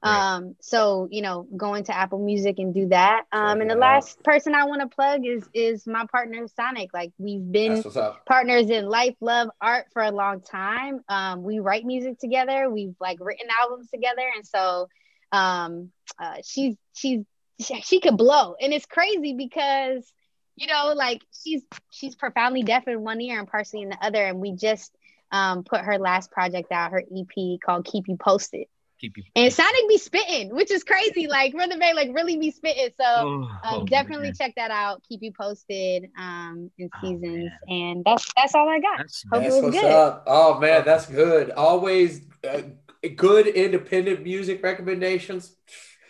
Right. 0.03 0.37
Um, 0.37 0.57
so 0.61 1.09
you 1.11 1.21
know, 1.21 1.47
going 1.57 1.85
to 1.85 1.97
Apple 1.97 2.25
Music 2.25 2.59
and 2.59 2.73
do 2.73 2.89
that. 2.89 3.25
Um, 3.33 3.61
and 3.61 3.71
the 3.71 3.75
last 3.75 4.23
person 4.23 4.55
I 4.55 4.65
want 4.65 4.81
to 4.81 4.89
plug 4.89 5.27
is 5.27 5.45
is 5.53 5.87
my 5.87 6.07
partner 6.11 6.47
Sonic. 6.49 6.95
Like 6.95 7.13
we've 7.19 7.53
been 7.53 7.75
That's 7.75 7.85
what's 7.85 7.97
up. 7.99 8.25
partners 8.25 8.71
in 8.71 8.87
life, 8.87 9.15
love, 9.21 9.51
art 9.61 9.87
for 9.93 10.03
a 10.03 10.11
long 10.11 10.41
time. 10.41 11.01
Um, 11.09 11.43
we 11.43 11.59
write 11.59 11.85
music 11.85 12.19
together. 12.19 12.71
We've 12.71 12.95
like 12.99 13.19
written 13.21 13.49
albums 13.61 13.91
together, 13.91 14.25
and 14.35 14.47
so 14.47 14.89
um, 15.33 15.91
uh, 16.19 16.37
she's 16.45 16.77
she's 16.95 17.21
she, 17.61 17.81
she 17.83 18.01
could 18.01 18.17
blow, 18.17 18.55
and 18.61 18.73
it's 18.73 18.87
crazy 18.87 19.35
because 19.35 20.11
you 20.57 20.67
know 20.67 20.95
like 20.97 21.23
she's 21.45 21.63
she's 21.91 22.15
profoundly 22.15 22.63
deaf 22.63 22.89
in 22.89 23.03
one 23.03 23.21
ear 23.21 23.39
and 23.39 23.49
partially 23.49 23.83
in 23.83 23.91
the 23.91 23.99
other, 24.03 24.25
and 24.25 24.41
we 24.41 24.53
just 24.53 24.97
um, 25.31 25.63
put 25.63 25.83
her 25.83 25.99
last 25.99 26.31
project 26.31 26.73
out, 26.73 26.93
her 26.93 27.03
EP 27.03 27.61
called 27.65 27.85
"Keep 27.85 28.09
You 28.09 28.17
Posted," 28.17 28.67
Keep 29.01 29.17
you. 29.17 29.25
and 29.35 29.51
Sonic 29.53 29.89
be 29.89 29.97
spitting, 29.97 30.55
which 30.55 30.71
is 30.71 30.85
crazy. 30.85 31.27
Like 31.27 31.55
Rhythm 31.55 31.79
Bay, 31.79 31.95
like 31.95 32.11
really 32.13 32.37
be 32.37 32.51
spitting. 32.51 32.91
So 33.01 33.05
Oh, 33.07 33.43
um, 33.43 33.59
oh, 33.65 33.85
definitely 33.87 34.27
man. 34.29 34.35
check 34.35 34.53
that 34.57 34.71
out. 34.71 35.03
Keep 35.09 35.23
you 35.23 35.33
posted 35.33 36.11
um, 36.19 36.71
in 36.79 36.91
Oh, 36.95 36.99
seasons, 37.01 37.51
and 37.69 38.05
that's 38.05 38.29
that's 38.37 38.55
all 38.55 38.69
I 38.69 38.79
got. 38.81 38.99
That's 38.99 39.25
Hope 39.33 39.41
it 39.41 39.45
That's 39.45 39.55
was 39.55 39.63
what's 39.65 39.81
good. 39.81 39.91
up. 39.91 40.25
Oh 40.27 40.59
man, 40.61 40.85
that's 40.85 41.07
good. 41.07 41.51
Always 41.53 42.21
uh, 42.47 42.61
good 43.17 43.47
independent 43.47 44.23
music 44.23 44.63
recommendations. 44.63 45.57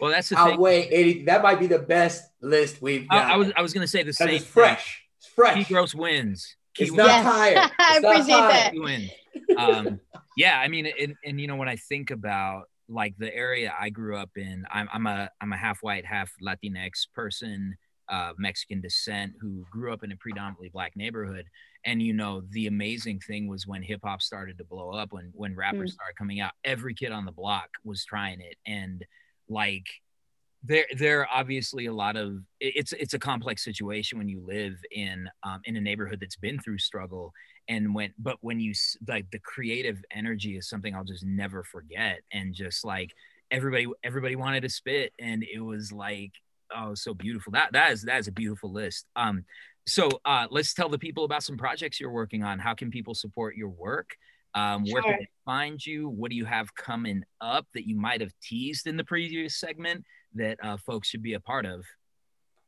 well. 0.00 0.10
That's 0.10 0.30
the 0.30 0.36
thing. 0.36 0.54
Outweigh 0.54 0.88
any. 0.88 1.22
That 1.24 1.42
might 1.42 1.60
be 1.60 1.68
the 1.68 1.78
best 1.78 2.24
list 2.40 2.82
we've 2.82 3.08
got. 3.08 3.30
I, 3.30 3.34
I 3.34 3.36
was 3.36 3.52
I 3.58 3.62
was 3.62 3.72
gonna 3.72 3.86
say 3.86 4.02
the 4.02 4.12
same. 4.12 4.30
it's 4.30 4.44
fresh. 4.44 5.02
It's 5.18 5.26
Ki 5.26 5.32
fresh. 5.36 5.68
Gross 5.68 5.94
wins. 5.94 6.56
Ki 6.74 6.84
It's 6.84 6.90
wins. 6.92 6.98
not 6.98 7.06
Yes. 7.06 7.22
tired. 7.24 7.70
I 7.78 7.98
not 8.00 8.12
appreciate 8.12 8.36
tired. 8.36 8.50
that. 8.50 8.72
Ki 8.72 8.78
wins. 8.80 9.10
Um, 9.56 10.00
yeah, 10.36 10.58
I 10.58 10.68
mean, 10.68 10.86
and, 10.98 11.14
and 11.24 11.40
you 11.40 11.46
know 11.46 11.56
when 11.56 11.68
I 11.68 11.76
think 11.76 12.10
about 12.10 12.69
like 12.90 13.14
the 13.18 13.34
area 13.34 13.72
I 13.78 13.90
grew 13.90 14.16
up 14.16 14.30
in, 14.36 14.64
I'm 14.70 14.88
I'm 14.92 15.06
a 15.06 15.30
I'm 15.40 15.52
a 15.52 15.56
half 15.56 15.78
white, 15.82 16.04
half 16.04 16.32
Latinx 16.42 17.06
person, 17.14 17.76
uh, 18.08 18.32
Mexican 18.36 18.80
descent 18.80 19.34
who 19.40 19.64
grew 19.70 19.92
up 19.92 20.02
in 20.02 20.12
a 20.12 20.16
predominantly 20.16 20.68
black 20.68 20.96
neighborhood. 20.96 21.46
And 21.84 22.02
you 22.02 22.12
know, 22.12 22.42
the 22.50 22.66
amazing 22.66 23.20
thing 23.20 23.48
was 23.48 23.66
when 23.66 23.82
hip 23.82 24.00
hop 24.04 24.20
started 24.20 24.58
to 24.58 24.64
blow 24.64 24.90
up, 24.90 25.12
when 25.12 25.30
when 25.34 25.54
rappers 25.54 25.94
started 25.94 26.16
coming 26.16 26.40
out, 26.40 26.52
every 26.64 26.94
kid 26.94 27.12
on 27.12 27.24
the 27.24 27.32
block 27.32 27.68
was 27.84 28.04
trying 28.04 28.40
it, 28.40 28.56
and 28.66 29.04
like 29.48 29.86
there 30.62 30.84
there 30.98 31.20
are 31.20 31.28
obviously 31.32 31.86
a 31.86 31.92
lot 31.92 32.16
of 32.16 32.38
it's 32.60 32.92
it's 32.92 33.14
a 33.14 33.18
complex 33.18 33.64
situation 33.64 34.18
when 34.18 34.28
you 34.28 34.42
live 34.46 34.74
in 34.90 35.28
um, 35.42 35.60
in 35.64 35.76
a 35.76 35.80
neighborhood 35.80 36.18
that's 36.20 36.36
been 36.36 36.58
through 36.58 36.78
struggle 36.78 37.32
and 37.68 37.94
when 37.94 38.12
but 38.18 38.36
when 38.42 38.60
you 38.60 38.72
s- 38.72 38.96
like 39.08 39.30
the 39.30 39.38
creative 39.38 40.02
energy 40.10 40.56
is 40.56 40.68
something 40.68 40.94
i'll 40.94 41.04
just 41.04 41.24
never 41.24 41.64
forget 41.64 42.20
and 42.32 42.54
just 42.54 42.84
like 42.84 43.12
everybody 43.50 43.86
everybody 44.04 44.36
wanted 44.36 44.60
to 44.60 44.68
spit 44.68 45.12
and 45.18 45.42
it 45.50 45.60
was 45.60 45.92
like 45.92 46.32
oh 46.76 46.94
so 46.94 47.14
beautiful. 47.14 47.52
That 47.52 47.72
that 47.72 47.92
is 47.92 48.02
that 48.02 48.18
is 48.20 48.28
a 48.28 48.32
beautiful 48.32 48.72
list. 48.72 49.06
Um 49.16 49.44
so 49.86 50.08
uh 50.24 50.46
let's 50.50 50.74
tell 50.74 50.88
the 50.88 50.98
people 50.98 51.24
about 51.24 51.42
some 51.42 51.56
projects 51.56 51.98
you're 51.98 52.12
working 52.12 52.44
on. 52.44 52.58
How 52.58 52.74
can 52.74 52.90
people 52.90 53.14
support 53.14 53.56
your 53.56 53.70
work? 53.70 54.10
Um 54.54 54.84
where 54.84 55.02
Sure. 55.02 55.12
can 55.12 55.20
they 55.20 55.28
find 55.44 55.84
you? 55.84 56.08
What 56.08 56.30
do 56.30 56.36
you 56.36 56.44
have 56.44 56.74
coming 56.74 57.24
up 57.40 57.66
that 57.74 57.88
you 57.88 57.96
might 57.96 58.20
have 58.20 58.32
teased 58.42 58.86
in 58.86 58.96
the 58.96 59.04
previous 59.04 59.58
segment 59.58 60.04
that 60.34 60.58
uh, 60.62 60.76
folks 60.78 61.08
should 61.08 61.22
be 61.22 61.34
a 61.34 61.40
part 61.40 61.66
of 61.66 61.84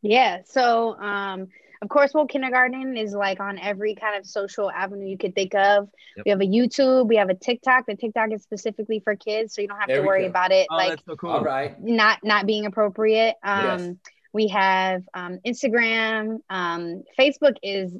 Yeah. 0.02 0.38
So, 0.44 0.94
um, 1.00 1.48
of 1.80 1.88
course, 1.88 2.12
well, 2.14 2.26
Kindergarten 2.26 2.96
is 2.96 3.12
like 3.12 3.40
on 3.40 3.58
every 3.58 3.96
kind 3.96 4.16
of 4.16 4.24
social 4.26 4.70
avenue 4.70 5.06
you 5.08 5.18
could 5.18 5.34
think 5.34 5.52
of. 5.54 5.88
Yep. 6.16 6.24
We 6.26 6.30
have 6.30 6.40
a 6.40 6.44
YouTube, 6.46 7.08
we 7.08 7.16
have 7.16 7.28
a 7.28 7.34
TikTok. 7.34 7.86
The 7.86 7.96
TikTok 7.96 8.30
is 8.32 8.42
specifically 8.42 9.00
for 9.00 9.16
kids, 9.16 9.54
so 9.54 9.62
you 9.62 9.68
don't 9.68 9.78
have 9.80 9.88
There 9.88 10.00
to 10.02 10.06
worry 10.06 10.22
go. 10.22 10.28
about 10.28 10.52
it 10.52 10.66
oh 10.70 10.76
like 10.76 10.88
that's 10.90 11.04
so 11.06 11.16
cool 11.16 11.30
All 11.30 11.42
right. 11.42 11.74
not 11.82 12.20
not 12.22 12.46
being 12.46 12.66
appropriate. 12.66 13.34
Um, 13.42 13.64
Yes. 13.64 13.94
We 14.34 14.48
have 14.48 15.02
um, 15.12 15.40
Instagram. 15.46 16.38
Um, 16.48 17.02
Facebook 17.18 17.56
is 17.62 17.92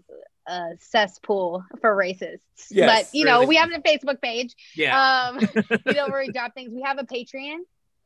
a 0.47 0.71
cesspool 0.81 1.63
for 1.83 1.95
racists, 1.95 2.39
Yes, 2.71 3.05
but 3.11 3.15
you 3.19 3.25
know 3.27 3.41
really. 3.41 3.47
we 3.49 3.57
have 3.57 3.71
a 3.71 3.81
Facebook 3.81 4.21
page. 4.23 4.55
yeah 4.75 5.29
Um, 5.35 5.41
you 5.87 5.93
know 5.93 6.09
where 6.09 6.21
we 6.25 6.33
drop 6.33 6.55
things. 6.55 6.71
We 6.73 6.83
have 6.83 6.99
a 6.99 7.05
Patreon. 7.05 7.59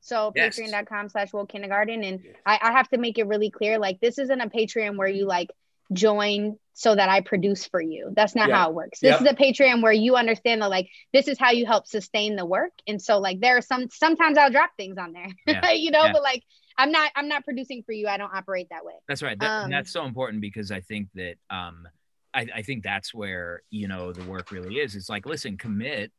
So 0.07 0.33
Yes. 0.37 0.59
patreon.com 0.59 1.09
slash 1.09 1.33
woke 1.33 1.49
kindergarten. 1.51 2.05
And 2.05 2.21
Yes. 2.23 2.35
I, 2.47 2.59
I 2.63 2.73
have 2.73 2.89
to 2.91 2.99
make 2.99 3.19
it 3.19 3.27
really 3.27 3.51
clear. 3.51 3.79
Like 3.79 4.01
this 4.01 4.19
isn't 4.19 4.41
a 4.41 4.49
Patreon 4.49 4.97
where 4.97 5.09
you 5.09 5.27
like 5.27 5.51
join 5.93 6.59
so 6.73 6.95
that 6.95 7.09
I 7.09 7.21
produce 7.21 7.67
for 7.67 7.81
you. 7.81 8.13
That's 8.15 8.35
not 8.35 8.49
Yeah. 8.49 8.57
how 8.57 8.71
it 8.71 8.75
works. 8.75 9.01
This 9.01 9.13
Yep. 9.13 9.21
is 9.23 9.27
a 9.29 9.35
Patreon 9.35 9.83
where 9.83 9.93
you 9.93 10.17
understand 10.17 10.63
that 10.63 10.71
like 10.71 10.89
this 11.13 11.27
is 11.29 11.39
how 11.39 11.51
you 11.51 11.67
help 11.67 11.87
sustain 11.87 12.37
the 12.37 12.45
work. 12.47 12.73
And 12.87 13.01
so 13.01 13.19
like 13.19 13.41
there 13.41 13.57
are 13.57 13.61
some 13.63 13.89
sometimes 13.91 14.39
I'll 14.39 14.51
drop 14.51 14.71
things 14.77 14.97
on 14.99 15.13
there. 15.13 15.29
Yeah. 15.47 15.71
you 15.73 15.91
know, 15.91 16.05
Yeah. 16.05 16.13
but 16.13 16.23
like 16.23 16.43
I'm 16.79 16.93
not 16.93 17.11
I'm 17.17 17.29
not 17.29 17.45
producing 17.45 17.83
for 17.83 17.93
you. 17.93 18.07
I 18.07 18.17
don't 18.17 18.35
operate 18.35 18.69
that 18.71 18.85
way. 18.85 18.95
That's 19.09 19.23
right. 19.23 19.39
That, 19.39 19.51
and 19.51 19.65
Um, 19.67 19.71
that's 19.71 19.91
so 19.91 20.05
important 20.05 20.41
because 20.41 20.71
I 20.71 20.81
think 20.81 21.09
that 21.15 21.37
um, 21.51 21.89
I, 22.35 22.47
I 22.57 22.63
think 22.63 22.85
that's 22.85 23.15
where 23.15 23.63
you 23.71 23.89
know 23.89 24.13
the 24.13 24.25
work 24.25 24.51
really 24.53 24.77
is. 24.77 24.95
It's 24.95 25.09
like, 25.09 25.25
listen, 25.27 25.57
commit 25.57 26.13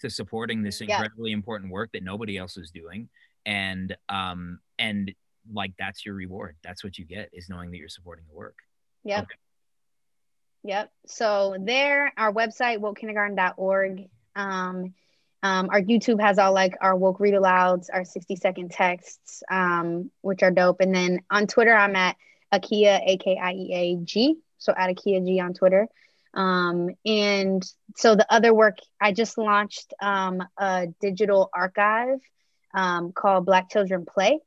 to 0.00 0.10
supporting 0.10 0.62
this 0.62 0.80
incredibly 0.80 1.30
important 1.32 1.70
work 1.72 1.90
that 1.92 2.02
nobody 2.02 2.36
else 2.36 2.56
is 2.56 2.70
doing, 2.72 3.08
and 3.46 3.96
um, 4.08 4.60
and 4.78 5.12
like 5.52 5.72
that's 5.78 6.04
your 6.04 6.14
reward. 6.14 6.56
That's 6.62 6.84
what 6.84 6.98
you 6.98 7.04
get 7.04 7.30
is 7.32 7.48
knowing 7.48 7.70
that 7.70 7.78
you're 7.78 7.88
supporting 7.88 8.24
the 8.28 8.34
work. 8.34 8.56
Yep. 9.04 9.24
Okay. 9.24 9.34
Yep. 10.64 10.90
So 11.06 11.56
there, 11.60 12.12
our 12.16 12.32
website, 12.32 12.78
wokekindergarten.org. 12.78 14.08
Um, 14.36 14.94
um, 15.42 15.70
our 15.70 15.82
YouTube 15.82 16.20
has 16.20 16.38
all 16.38 16.52
like 16.52 16.76
our 16.80 16.96
woke 16.96 17.18
read 17.18 17.34
alouds, 17.34 17.88
our 17.92 18.04
60 18.04 18.36
second 18.36 18.70
texts, 18.70 19.42
um, 19.50 20.10
which 20.20 20.42
are 20.44 20.52
dope. 20.52 20.80
And 20.80 20.94
then 20.94 21.20
on 21.30 21.48
Twitter, 21.48 21.74
I'm 21.74 21.96
at 21.96 22.16
Akiea, 22.54 23.00
A 23.04 23.16
K 23.16 23.38
I 23.42 23.52
E 23.52 23.72
A 23.74 24.04
G. 24.04 24.36
So 24.58 24.72
at 24.76 24.88
Akiea 24.88 25.26
G 25.26 25.40
on 25.40 25.52
Twitter. 25.54 25.88
Um, 26.34 26.90
and 27.04 27.62
so 27.96 28.14
the 28.14 28.32
other 28.32 28.54
work, 28.54 28.78
I 29.00 29.12
just 29.12 29.36
launched 29.36 29.92
um, 30.00 30.42
a 30.56 30.86
digital 31.00 31.50
archive 31.52 32.20
um, 32.74 33.12
called 33.12 33.46
Black 33.46 33.70
Children 33.70 34.06
Play. 34.06 34.38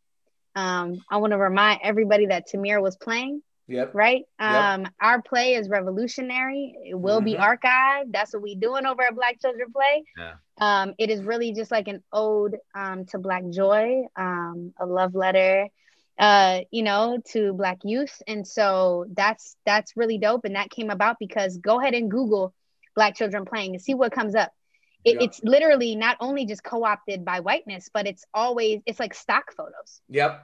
Um, 0.56 1.04
I 1.10 1.18
want 1.18 1.32
to 1.32 1.38
remind 1.38 1.82
everybody 1.84 2.28
that 2.28 2.48
Tamir 2.48 2.82
was 2.82 2.96
playing 2.96 3.42
Yep. 3.68 3.92
right? 3.96 4.24
Yep. 4.40 4.50
Um, 4.50 4.88
our 5.02 5.22
play 5.22 5.56
is 5.56 5.70
revolutionary. 5.70 6.76
It 6.86 6.96
will 6.96 7.22
be 7.22 7.34
Mhm. 7.36 7.40
archived. 7.40 8.12
That's 8.12 8.34
what 8.34 8.44
we 8.44 8.56
doing 8.56 8.86
over 8.86 9.02
at 9.02 9.16
Black 9.16 9.42
Children 9.42 9.72
Play. 9.72 10.04
Yeah. 10.18 10.34
Um, 10.60 10.94
it 11.00 11.10
is 11.10 11.24
really 11.24 11.52
just 11.54 11.72
like 11.72 11.88
an 11.88 12.04
ode 12.14 12.58
um, 12.76 13.06
to 13.08 13.18
Black 13.18 13.44
joy, 13.50 14.04
um, 14.16 14.74
a 14.80 14.86
love 14.86 15.16
letter, 15.16 15.68
uh, 16.20 16.62
you 16.72 16.84
know, 16.84 17.18
to 17.32 17.54
Black 17.54 17.80
youth. 17.84 18.22
And 18.28 18.48
so 18.48 19.06
that's 19.14 19.58
that's 19.66 19.98
really 19.98 20.20
dope. 20.20 20.46
And 20.46 20.56
that 20.56 20.70
came 20.70 20.90
about 20.92 21.18
because 21.20 21.58
go 21.58 21.80
ahead 21.82 21.96
and 21.96 22.10
Google 22.10 22.54
Black 22.96 23.16
children 23.16 23.46
playing 23.46 23.74
and 23.74 23.82
see 23.82 23.96
what 23.96 24.12
comes 24.12 24.36
up. 24.36 24.52
It, 25.06 25.16
Yeah. 25.16 25.24
It's 25.28 25.42
literally 25.44 25.96
not 25.96 26.18
only 26.20 26.46
just 26.46 26.64
co-opted 26.64 27.24
by 27.24 27.40
whiteness, 27.40 27.90
but 27.94 28.08
it's 28.08 28.26
always 28.34 28.82
it's 28.86 29.00
like 29.00 29.14
stock 29.14 29.54
photos 29.56 30.02
Yep. 30.10 30.44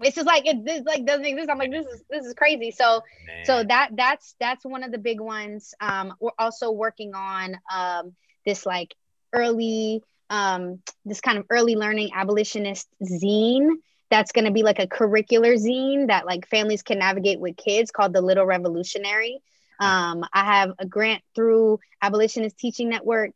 it's 0.00 0.16
just 0.16 0.26
like 0.26 0.46
it 0.46 0.64
this 0.64 0.82
like 0.84 1.04
doesn't 1.06 1.24
exist. 1.24 1.50
I'm 1.50 1.58
like 1.58 1.70
this 1.70 1.86
is 1.86 2.04
this 2.10 2.26
is 2.26 2.34
crazy. 2.34 2.70
So 2.70 3.02
so 3.44 3.64
that 3.64 3.90
that's 3.96 4.34
that's 4.38 4.64
one 4.64 4.84
of 4.84 4.92
the 4.92 4.98
big 4.98 5.20
ones. 5.20 5.74
Um, 5.80 6.14
we're 6.20 6.30
also 6.38 6.70
working 6.70 7.14
on 7.14 7.56
um 7.72 8.14
this 8.44 8.66
like 8.66 8.94
early 9.32 10.02
um 10.30 10.80
this 11.04 11.20
kind 11.20 11.38
of 11.38 11.46
early 11.50 11.76
learning 11.76 12.10
abolitionist 12.14 12.88
zine 13.02 13.70
that's 14.10 14.32
going 14.32 14.44
to 14.44 14.50
be 14.50 14.62
like 14.62 14.78
a 14.78 14.86
curricular 14.86 15.56
zine 15.56 16.08
that 16.08 16.26
like 16.26 16.46
families 16.48 16.82
can 16.82 16.98
navigate 16.98 17.40
with 17.40 17.56
kids 17.56 17.90
called 17.90 18.12
the 18.12 18.20
Little 18.20 18.44
Revolutionary. 18.44 19.40
Um, 19.80 20.24
I 20.32 20.44
have 20.44 20.72
a 20.78 20.86
grant 20.86 21.22
through 21.34 21.80
Abolitionist 22.02 22.58
Teaching 22.58 22.90
Network 22.90 23.32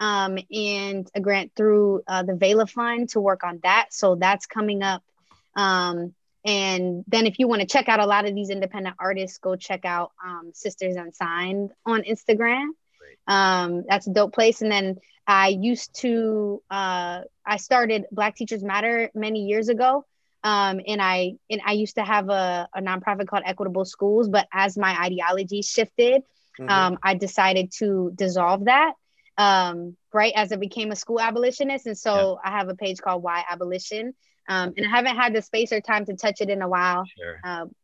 um, 0.00 0.38
and 0.50 1.08
a 1.14 1.20
grant 1.20 1.52
through 1.54 2.02
uh, 2.08 2.22
the 2.22 2.34
Vela 2.34 2.66
Fund 2.66 3.10
to 3.10 3.20
work 3.20 3.44
on 3.44 3.60
that. 3.62 3.88
So 3.90 4.16
that's 4.16 4.46
coming 4.46 4.82
up. 4.82 5.02
Um, 5.54 6.14
and 6.44 7.04
then 7.06 7.26
if 7.26 7.38
you 7.38 7.46
want 7.46 7.60
to 7.60 7.66
check 7.66 7.88
out 7.88 8.00
a 8.00 8.06
lot 8.06 8.26
of 8.26 8.34
these 8.34 8.48
independent 8.48 8.96
artists, 8.98 9.38
go 9.38 9.56
check 9.56 9.84
out 9.84 10.12
um, 10.24 10.52
Sisters 10.54 10.96
Unsigned 10.96 11.70
on 11.84 12.02
Instagram. 12.02 12.68
Um, 13.26 13.84
that's 13.86 14.06
a 14.06 14.10
dope 14.10 14.32
place. 14.32 14.62
And 14.62 14.72
then 14.72 14.96
I 15.26 15.48
used 15.48 15.94
to 16.00 16.62
uh, 16.70 17.20
I 17.44 17.58
started 17.58 18.06
Black 18.10 18.36
Teachers 18.36 18.64
Matter 18.64 19.10
many 19.14 19.40
years 19.44 19.68
ago. 19.68 20.06
Um, 20.42 20.80
and 20.86 21.02
I 21.02 21.34
and 21.50 21.60
I 21.66 21.72
used 21.72 21.96
to 21.96 22.02
have 22.02 22.30
a, 22.30 22.66
a 22.74 22.80
nonprofit 22.80 23.28
called 23.28 23.42
Equitable 23.44 23.84
Schools, 23.84 24.30
but 24.30 24.48
as 24.50 24.78
my 24.78 24.98
ideology 24.98 25.60
shifted, 25.60 26.22
mm-hmm. 26.58 26.70
um, 26.70 26.98
I 27.02 27.14
decided 27.14 27.72
to 27.72 28.10
dissolve 28.14 28.64
that. 28.64 28.94
Um, 29.40 29.96
right 30.12 30.34
as 30.36 30.52
I 30.52 30.56
became 30.56 30.92
a 30.92 30.96
school 30.96 31.20
abolitionist, 31.20 31.86
and 31.86 31.96
so 31.96 32.38
yeah. 32.44 32.50
I 32.50 32.58
have 32.58 32.68
a 32.68 32.74
page 32.74 32.98
called 33.00 33.22
Why 33.22 33.42
Abolition, 33.50 34.14
um, 34.48 34.74
and 34.76 34.86
I 34.86 34.90
haven't 34.90 35.16
had 35.16 35.34
the 35.34 35.40
space 35.40 35.72
or 35.72 35.80
time 35.80 36.04
to 36.06 36.14
touch 36.14 36.40
it 36.40 36.50
in 36.50 36.60
a 36.60 36.68
while. 36.68 37.04
Sure. 37.06 37.40
Um, 37.42 37.74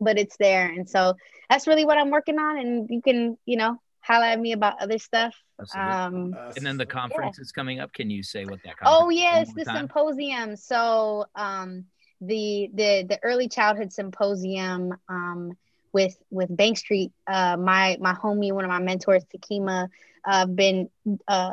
but 0.00 0.18
it's 0.18 0.36
there, 0.38 0.66
and 0.66 0.88
so 0.88 1.14
that's 1.50 1.66
really 1.66 1.84
what 1.84 1.98
I'm 1.98 2.10
working 2.10 2.38
on. 2.38 2.58
And 2.58 2.88
you 2.88 3.02
can, 3.02 3.36
you 3.44 3.58
know, 3.58 3.76
holla 4.00 4.28
at 4.28 4.40
me 4.40 4.52
about 4.52 4.80
other 4.80 4.98
stuff. 4.98 5.34
Um, 5.74 6.34
and 6.56 6.64
then 6.64 6.76
the 6.76 6.86
conference 6.86 7.36
yeah. 7.38 7.42
is 7.42 7.52
coming 7.52 7.80
up. 7.80 7.92
Can 7.92 8.08
you 8.08 8.22
say 8.22 8.44
what 8.44 8.60
that? 8.64 8.76
Oh 8.84 9.10
yes, 9.10 9.52
the 9.54 9.64
time? 9.64 9.76
symposium. 9.76 10.56
So 10.56 11.26
um, 11.34 11.84
the 12.20 12.70
the 12.72 13.06
the 13.08 13.18
early 13.22 13.48
childhood 13.48 13.92
symposium 13.92 14.94
um, 15.08 15.56
with 15.92 16.16
with 16.30 16.54
Bank 16.54 16.78
Street. 16.78 17.12
Uh, 17.26 17.56
my 17.56 17.96
my 18.00 18.14
homie, 18.14 18.52
one 18.52 18.64
of 18.64 18.70
my 18.70 18.80
mentors, 18.80 19.24
Takima, 19.24 19.88
uh, 20.26 20.46
been 20.46 20.90
uh, 21.28 21.52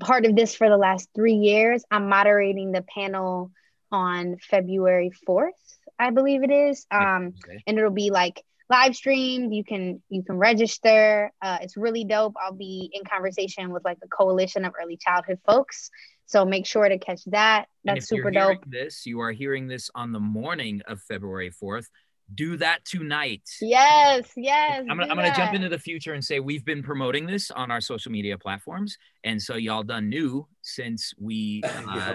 part 0.00 0.24
of 0.24 0.34
this 0.34 0.54
for 0.54 0.68
the 0.68 0.76
last 0.76 1.08
three 1.14 1.34
years. 1.34 1.84
I'm 1.90 2.08
moderating 2.08 2.72
the 2.72 2.82
panel 2.82 3.52
on 3.92 4.36
February 4.50 5.10
fourth, 5.24 5.54
I 5.98 6.10
believe 6.10 6.42
it 6.42 6.50
is, 6.50 6.86
um, 6.90 7.34
okay. 7.44 7.62
and 7.66 7.78
it'll 7.78 7.90
be 7.90 8.10
like 8.10 8.42
live 8.68 8.96
streamed. 8.96 9.54
You 9.54 9.62
can 9.62 10.02
you 10.08 10.24
can 10.24 10.36
register. 10.36 11.30
Uh, 11.40 11.58
it's 11.60 11.76
really 11.76 12.04
dope. 12.04 12.34
I'll 12.42 12.54
be 12.54 12.90
in 12.92 13.04
conversation 13.04 13.70
with 13.70 13.84
like 13.84 13.98
a 14.02 14.08
coalition 14.08 14.64
of 14.64 14.72
early 14.80 14.96
childhood 14.96 15.38
folks. 15.46 15.90
So 16.26 16.44
make 16.44 16.66
sure 16.66 16.88
to 16.88 16.98
catch 16.98 17.22
that. 17.26 17.66
That's 17.84 18.08
super 18.08 18.30
dope. 18.30 18.64
this 18.66 19.04
you 19.06 19.20
are 19.20 19.30
hearing 19.30 19.68
this 19.68 19.90
on 19.94 20.12
the 20.12 20.20
morning 20.20 20.80
of 20.86 21.00
february 21.02 21.50
4th 21.50 21.86
do 22.32 22.56
that 22.56 22.84
tonight. 22.84 23.42
Yes 23.60 24.30
yes 24.36 24.80
i'm 24.88 24.98
gonna, 24.98 25.10
I'm 25.10 25.16
gonna 25.16 25.34
jump 25.34 25.54
into 25.54 25.68
the 25.68 25.78
future 25.78 26.14
and 26.14 26.24
say 26.24 26.40
we've 26.40 26.64
been 26.64 26.82
promoting 26.82 27.26
this 27.26 27.50
on 27.50 27.70
our 27.70 27.80
social 27.80 28.10
media 28.10 28.38
platforms. 28.38 28.96
And 29.24 29.40
so 29.40 29.56
y'all 29.56 29.82
done 29.82 30.08
new 30.08 30.46
since 30.62 31.12
we 31.18 31.62
uh, 31.88 32.14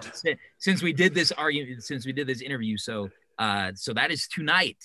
since 0.57 0.81
we 0.81 0.93
did 0.93 1.13
this 1.13 1.31
argument 1.31 1.83
since 1.83 2.05
we 2.05 2.13
did 2.13 2.27
this 2.27 2.41
interview. 2.41 2.77
So 2.77 3.09
uh 3.37 3.71
so 3.75 3.93
that 3.93 4.11
is 4.11 4.27
tonight. 4.27 4.77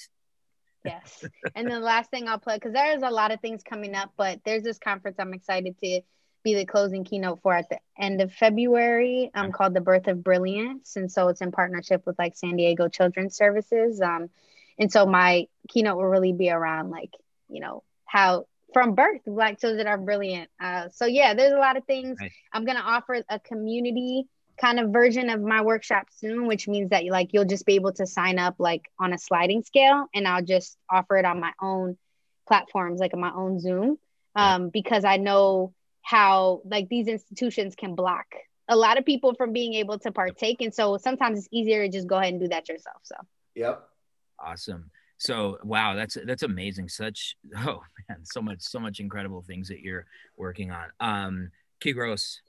Yes. 0.84 1.24
and 1.54 1.70
the 1.70 1.80
last 1.80 2.10
thing 2.10 2.28
I'll 2.28 2.38
plug, 2.38 2.60
because 2.60 2.74
there's 2.74 3.02
a 3.02 3.10
lot 3.10 3.32
of 3.32 3.40
things 3.40 3.62
coming 3.62 3.94
up, 3.94 4.12
but 4.18 4.40
there's 4.44 4.62
this 4.62 4.78
conference 4.78 5.16
I'm 5.18 5.32
excited 5.32 5.76
to 5.82 6.02
be 6.44 6.54
the 6.54 6.66
closing 6.66 7.04
keynote 7.04 7.40
for 7.42 7.54
at 7.54 7.70
the 7.70 7.78
end 7.98 8.20
of 8.20 8.32
February 8.32 9.30
um, 9.34 9.50
called 9.50 9.74
The 9.74 9.80
Birth 9.80 10.06
of 10.06 10.22
Brilliance. 10.22 10.96
And 10.96 11.10
so 11.10 11.28
it's 11.28 11.40
in 11.40 11.50
partnership 11.50 12.02
with 12.06 12.18
like 12.18 12.36
San 12.36 12.56
Diego 12.56 12.88
Children's 12.88 13.34
Services. 13.34 14.00
Um, 14.00 14.28
and 14.78 14.90
so 14.90 15.06
my 15.06 15.46
keynote 15.68 15.96
will 15.96 16.06
really 16.06 16.32
be 16.32 16.50
around 16.50 16.90
like, 16.90 17.10
you 17.48 17.60
know, 17.60 17.82
how 18.04 18.46
from 18.72 18.94
birth 18.94 19.20
black 19.26 19.60
children 19.60 19.86
are 19.86 19.98
brilliant. 19.98 20.50
Uh, 20.60 20.88
so 20.92 21.06
yeah, 21.06 21.34
there's 21.34 21.52
a 21.52 21.58
lot 21.58 21.76
of 21.76 21.84
things. 21.84 22.18
Nice. 22.20 22.32
I'm 22.52 22.64
going 22.64 22.76
to 22.76 22.82
offer 22.82 23.22
a 23.28 23.38
community 23.38 24.26
kind 24.60 24.78
of 24.78 24.90
version 24.90 25.30
of 25.30 25.40
my 25.40 25.62
workshop 25.62 26.08
soon, 26.16 26.46
which 26.46 26.68
means 26.68 26.90
that 26.90 27.04
like 27.06 27.32
you'll 27.32 27.44
just 27.44 27.66
be 27.66 27.74
able 27.74 27.92
to 27.92 28.06
sign 28.06 28.38
up 28.38 28.56
like 28.58 28.82
on 28.98 29.12
a 29.12 29.18
sliding 29.18 29.62
scale, 29.62 30.06
and 30.14 30.28
I'll 30.28 30.44
just 30.44 30.76
offer 30.90 31.16
it 31.16 31.24
on 31.24 31.40
my 31.40 31.52
own 31.60 31.96
platforms, 32.46 33.00
like 33.00 33.14
on 33.14 33.20
my 33.20 33.32
own 33.32 33.58
Zoom, 33.58 33.98
um, 34.34 34.68
because 34.68 35.04
I 35.04 35.16
know 35.16 35.72
how 36.02 36.60
like 36.64 36.88
these 36.88 37.08
institutions 37.08 37.74
can 37.74 37.94
block 37.94 38.26
a 38.68 38.76
lot 38.76 38.98
of 38.98 39.04
people 39.04 39.34
from 39.34 39.52
being 39.52 39.74
able 39.74 39.98
to 40.00 40.12
partake, 40.12 40.60
and 40.60 40.74
so 40.74 40.98
sometimes 40.98 41.38
it's 41.38 41.48
easier 41.52 41.84
to 41.84 41.88
just 41.90 42.06
go 42.06 42.16
ahead 42.16 42.32
and 42.32 42.40
do 42.40 42.48
that 42.48 42.68
yourself. 42.68 42.98
So. 43.02 43.16
Yep. 43.54 43.88
Awesome. 44.38 44.90
So 45.18 45.58
wow, 45.64 45.94
that's 45.94 46.16
that's 46.26 46.42
amazing. 46.42 46.88
Such 46.88 47.36
oh 47.58 47.80
man, 48.08 48.18
so 48.24 48.42
much 48.42 48.60
so 48.60 48.78
much 48.78 49.00
incredible 49.00 49.42
things 49.42 49.68
that 49.68 49.80
you're 49.80 50.06
working 50.36 50.70
on. 50.70 50.88
Um, 51.00 51.50
Ki 51.80 51.92
Gross, 51.92 52.40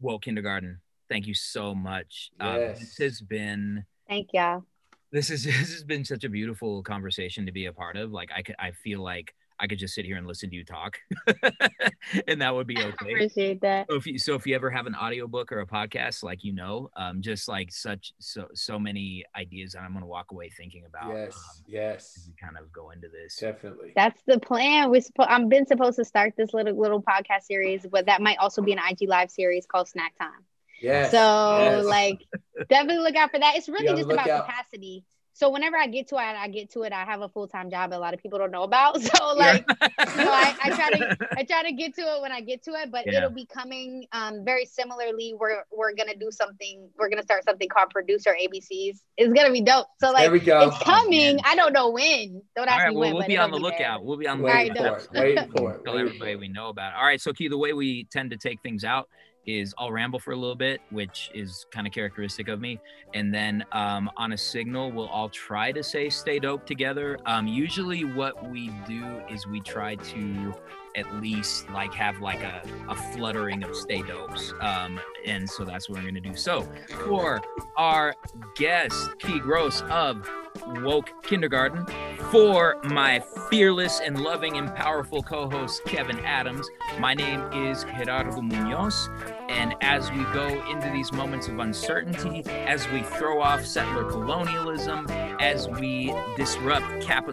Woke 0.00 0.22
Kindergarten 0.22 0.80
thank 1.08 1.26
you 1.26 1.34
so 1.34 1.74
much. 1.74 2.30
Yes. 2.40 2.78
Um, 2.78 2.84
this 2.84 2.98
has 2.98 3.20
been 3.20 3.84
thank 4.08 4.28
you. 4.32 4.64
This 5.12 5.30
is 5.30 5.44
this 5.44 5.72
has 5.72 5.84
been 5.84 6.04
such 6.04 6.24
a 6.24 6.28
beautiful 6.28 6.82
conversation 6.82 7.46
to 7.46 7.52
be 7.52 7.66
a 7.66 7.72
part 7.72 7.96
of. 7.96 8.12
Like 8.12 8.30
I 8.34 8.42
could 8.42 8.56
I 8.58 8.72
feel 8.72 9.02
like 9.02 9.34
I 9.58 9.66
could 9.66 9.78
just 9.78 9.94
sit 9.94 10.04
here 10.04 10.16
and 10.16 10.26
listen 10.26 10.50
to 10.50 10.56
you 10.56 10.64
talk, 10.64 10.98
and 12.28 12.40
that 12.42 12.54
would 12.54 12.66
be 12.66 12.76
okay. 12.78 12.88
I 13.00 13.08
appreciate 13.08 13.60
that. 13.62 13.86
So 13.88 13.96
if 13.96 14.06
you 14.06 14.18
so 14.18 14.34
if 14.34 14.46
you 14.46 14.54
ever 14.54 14.70
have 14.70 14.86
an 14.86 14.94
audiobook 14.94 15.52
or 15.52 15.60
a 15.60 15.66
podcast, 15.66 16.22
like 16.22 16.44
you 16.44 16.52
know, 16.52 16.90
um, 16.96 17.22
just 17.22 17.48
like 17.48 17.72
such 17.72 18.12
so 18.18 18.48
so 18.54 18.78
many 18.78 19.24
ideas 19.34 19.72
that 19.72 19.80
I'm 19.80 19.92
gonna 19.92 20.06
walk 20.06 20.32
away 20.32 20.50
thinking 20.50 20.84
about. 20.86 21.14
Yes, 21.14 21.34
um, 21.34 21.64
yes. 21.66 22.28
we 22.28 22.34
kind 22.40 22.56
of 22.58 22.70
go 22.72 22.90
into 22.90 23.08
this. 23.08 23.36
Definitely. 23.36 23.92
That's 23.96 24.20
the 24.26 24.38
plan. 24.38 24.90
We 24.90 25.00
suppo- 25.00 25.28
I've 25.28 25.48
been 25.48 25.66
supposed 25.66 25.96
to 25.96 26.04
start 26.04 26.34
this 26.36 26.52
little 26.52 26.78
little 26.78 27.02
podcast 27.02 27.44
series, 27.44 27.86
but 27.86 28.06
that 28.06 28.20
might 28.20 28.38
also 28.38 28.62
be 28.62 28.72
an 28.72 28.78
IG 28.78 29.08
live 29.08 29.30
series 29.30 29.66
called 29.66 29.88
Snack 29.88 30.16
Time. 30.18 30.44
Yes. 30.80 31.10
So 31.10 31.18
yes. 31.18 31.84
like 31.84 32.20
definitely 32.68 33.02
look 33.02 33.16
out 33.16 33.30
for 33.30 33.38
that. 33.38 33.56
It's 33.56 33.68
really 33.68 33.96
just 33.96 34.10
about 34.10 34.28
out. 34.28 34.46
capacity. 34.46 35.04
So 35.36 35.50
whenever 35.50 35.76
I 35.76 35.86
get 35.86 36.08
to 36.08 36.14
it, 36.14 36.20
I 36.20 36.48
get 36.48 36.70
to 36.70 36.84
it. 36.84 36.94
I 36.94 37.04
have 37.04 37.20
a 37.20 37.28
full 37.28 37.46
time 37.46 37.70
job 37.70 37.92
a 37.92 37.98
lot 37.98 38.14
of 38.14 38.22
people 38.22 38.38
don't 38.38 38.50
know 38.50 38.62
about. 38.62 38.96
So 39.16 39.34
like, 39.34 39.64
yeah. 39.68 39.88
you 40.16 40.24
know, 40.24 40.32
I, 40.32 40.56
I, 40.62 40.70
try 40.70 40.90
to 40.90 41.16
I 41.36 41.44
try 41.44 41.62
to 41.62 41.72
get 41.72 41.94
to 41.96 42.00
it 42.00 42.22
when 42.22 42.32
I 42.32 42.40
get 42.40 42.62
to 42.64 42.70
it. 42.70 42.90
But 42.90 43.04
yeah. 43.06 43.18
it'll 43.18 43.30
be 43.30 43.44
coming 43.44 44.06
um, 44.12 44.44
very 44.46 44.64
similarly. 44.64 45.34
We're 45.38 45.62
we're 45.70 45.94
gonna 45.94 46.16
do 46.16 46.30
something. 46.30 46.88
We're 46.98 47.10
gonna 47.10 47.22
start 47.22 47.44
something 47.44 47.68
called 47.68 47.90
Producer 47.90 48.34
ABCs. 48.42 49.00
It's 49.18 49.32
gonna 49.32 49.52
be 49.52 49.60
dope. 49.60 49.86
So 50.00 50.10
like, 50.10 50.30
it's 50.32 50.82
coming. 50.82 51.36
Oh, 51.36 51.42
I 51.44 51.54
don't 51.54 51.74
know 51.74 51.90
when. 51.90 52.40
Don't 52.56 52.68
ask 52.68 52.84
right, 52.84 52.90
me 52.90 52.96
well, 52.96 53.08
when. 53.08 53.14
We'll 53.16 53.26
be 53.26 53.36
on 53.36 53.50
the 53.50 53.58
lookout. 53.58 53.78
There. 53.78 54.06
We'll 54.06 54.16
be 54.16 54.26
on 54.26 54.38
the 54.40 54.44
lookout. 54.44 55.08
Wait 55.12 55.38
for 55.50 55.72
it. 55.74 55.80
Tell 55.84 55.98
everybody 55.98 56.36
we 56.36 56.48
know 56.48 56.68
about 56.68 56.94
it. 56.94 56.96
All 56.96 57.04
right. 57.04 57.20
So 57.20 57.34
Ki, 57.34 57.48
the 57.48 57.58
way 57.58 57.74
we 57.74 58.04
tend 58.04 58.30
to 58.30 58.38
take 58.38 58.62
things 58.62 58.84
out 58.84 59.08
is 59.46 59.74
I'll 59.78 59.92
ramble 59.92 60.18
for 60.18 60.32
a 60.32 60.36
little 60.36 60.56
bit, 60.56 60.80
which 60.90 61.30
is 61.34 61.66
kind 61.70 61.86
of 61.86 61.92
characteristic 61.92 62.48
of 62.48 62.60
me. 62.60 62.80
And 63.14 63.32
then 63.32 63.64
um, 63.72 64.10
on 64.16 64.32
a 64.32 64.38
signal, 64.38 64.90
we'll 64.92 65.08
all 65.08 65.28
try 65.28 65.72
to 65.72 65.82
say 65.82 66.10
stay 66.10 66.38
dope 66.38 66.66
together. 66.66 67.18
Um, 67.26 67.46
usually, 67.46 68.04
what 68.04 68.50
we 68.50 68.70
do 68.86 69.22
is 69.30 69.46
we 69.46 69.60
try 69.60 69.94
to 69.94 70.54
at 70.96 71.14
least 71.16 71.68
like 71.70 71.92
have 71.92 72.20
like 72.20 72.42
a, 72.42 72.62
a 72.88 72.94
fluttering 72.94 73.62
of 73.62 73.76
stay 73.76 74.02
dopes. 74.02 74.52
Um, 74.60 74.98
and 75.26 75.48
so 75.48 75.64
that's 75.64 75.88
what 75.88 75.96
we're 75.98 76.10
going 76.10 76.14
to 76.14 76.20
do. 76.20 76.34
So 76.34 76.66
for 77.04 77.42
our 77.76 78.14
guest, 78.56 79.18
Ki 79.18 79.38
Gross 79.38 79.82
of 79.82 80.28
Woke 80.66 81.10
Kindergarten, 81.22 81.86
for 82.30 82.76
my 82.84 83.22
fearless 83.50 84.00
and 84.00 84.20
loving 84.20 84.56
and 84.56 84.74
powerful 84.74 85.22
co 85.22 85.48
host, 85.48 85.84
Kevin 85.84 86.18
Adams, 86.20 86.68
my 86.98 87.14
name 87.14 87.40
is 87.52 87.84
Gerardo 87.84 88.40
Munoz. 88.40 89.08
And 89.48 89.74
as 89.80 90.10
we 90.10 90.24
go 90.32 90.46
into 90.70 90.90
these 90.90 91.12
moments 91.12 91.48
of 91.48 91.58
uncertainty, 91.58 92.42
as 92.50 92.88
we 92.88 93.02
throw 93.02 93.40
off 93.40 93.64
settler 93.64 94.04
colonialism, 94.04 95.06
as 95.40 95.68
we 95.68 96.12
disrupt 96.36 96.86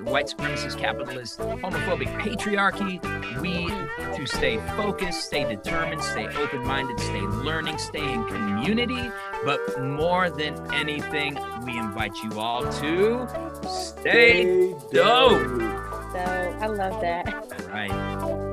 white 0.03 0.27
supremacist, 0.27 0.77
capitalist, 0.77 1.39
homophobic 1.39 2.07
patriarchy, 2.19 3.01
we 3.41 3.67
to 4.15 4.25
stay 4.27 4.57
focused, 4.75 5.25
stay 5.25 5.43
determined, 5.43 6.03
stay 6.03 6.27
open 6.37 6.63
minded, 6.65 6.99
stay 6.99 7.21
learning, 7.21 7.77
stay 7.77 8.13
in 8.13 8.25
community. 8.27 9.09
But 9.43 9.81
more 9.81 10.29
than 10.29 10.55
anything, 10.73 11.37
we 11.65 11.77
invite 11.77 12.15
you 12.23 12.39
all 12.39 12.61
to 12.61 13.12
stay, 13.67 14.43
stay 14.43 14.75
dope. 14.91 15.39
So 16.13 16.19
I 16.61 16.67
love 16.67 17.01
that. 17.01 17.33
All 17.33 17.69
right. 17.69 18.52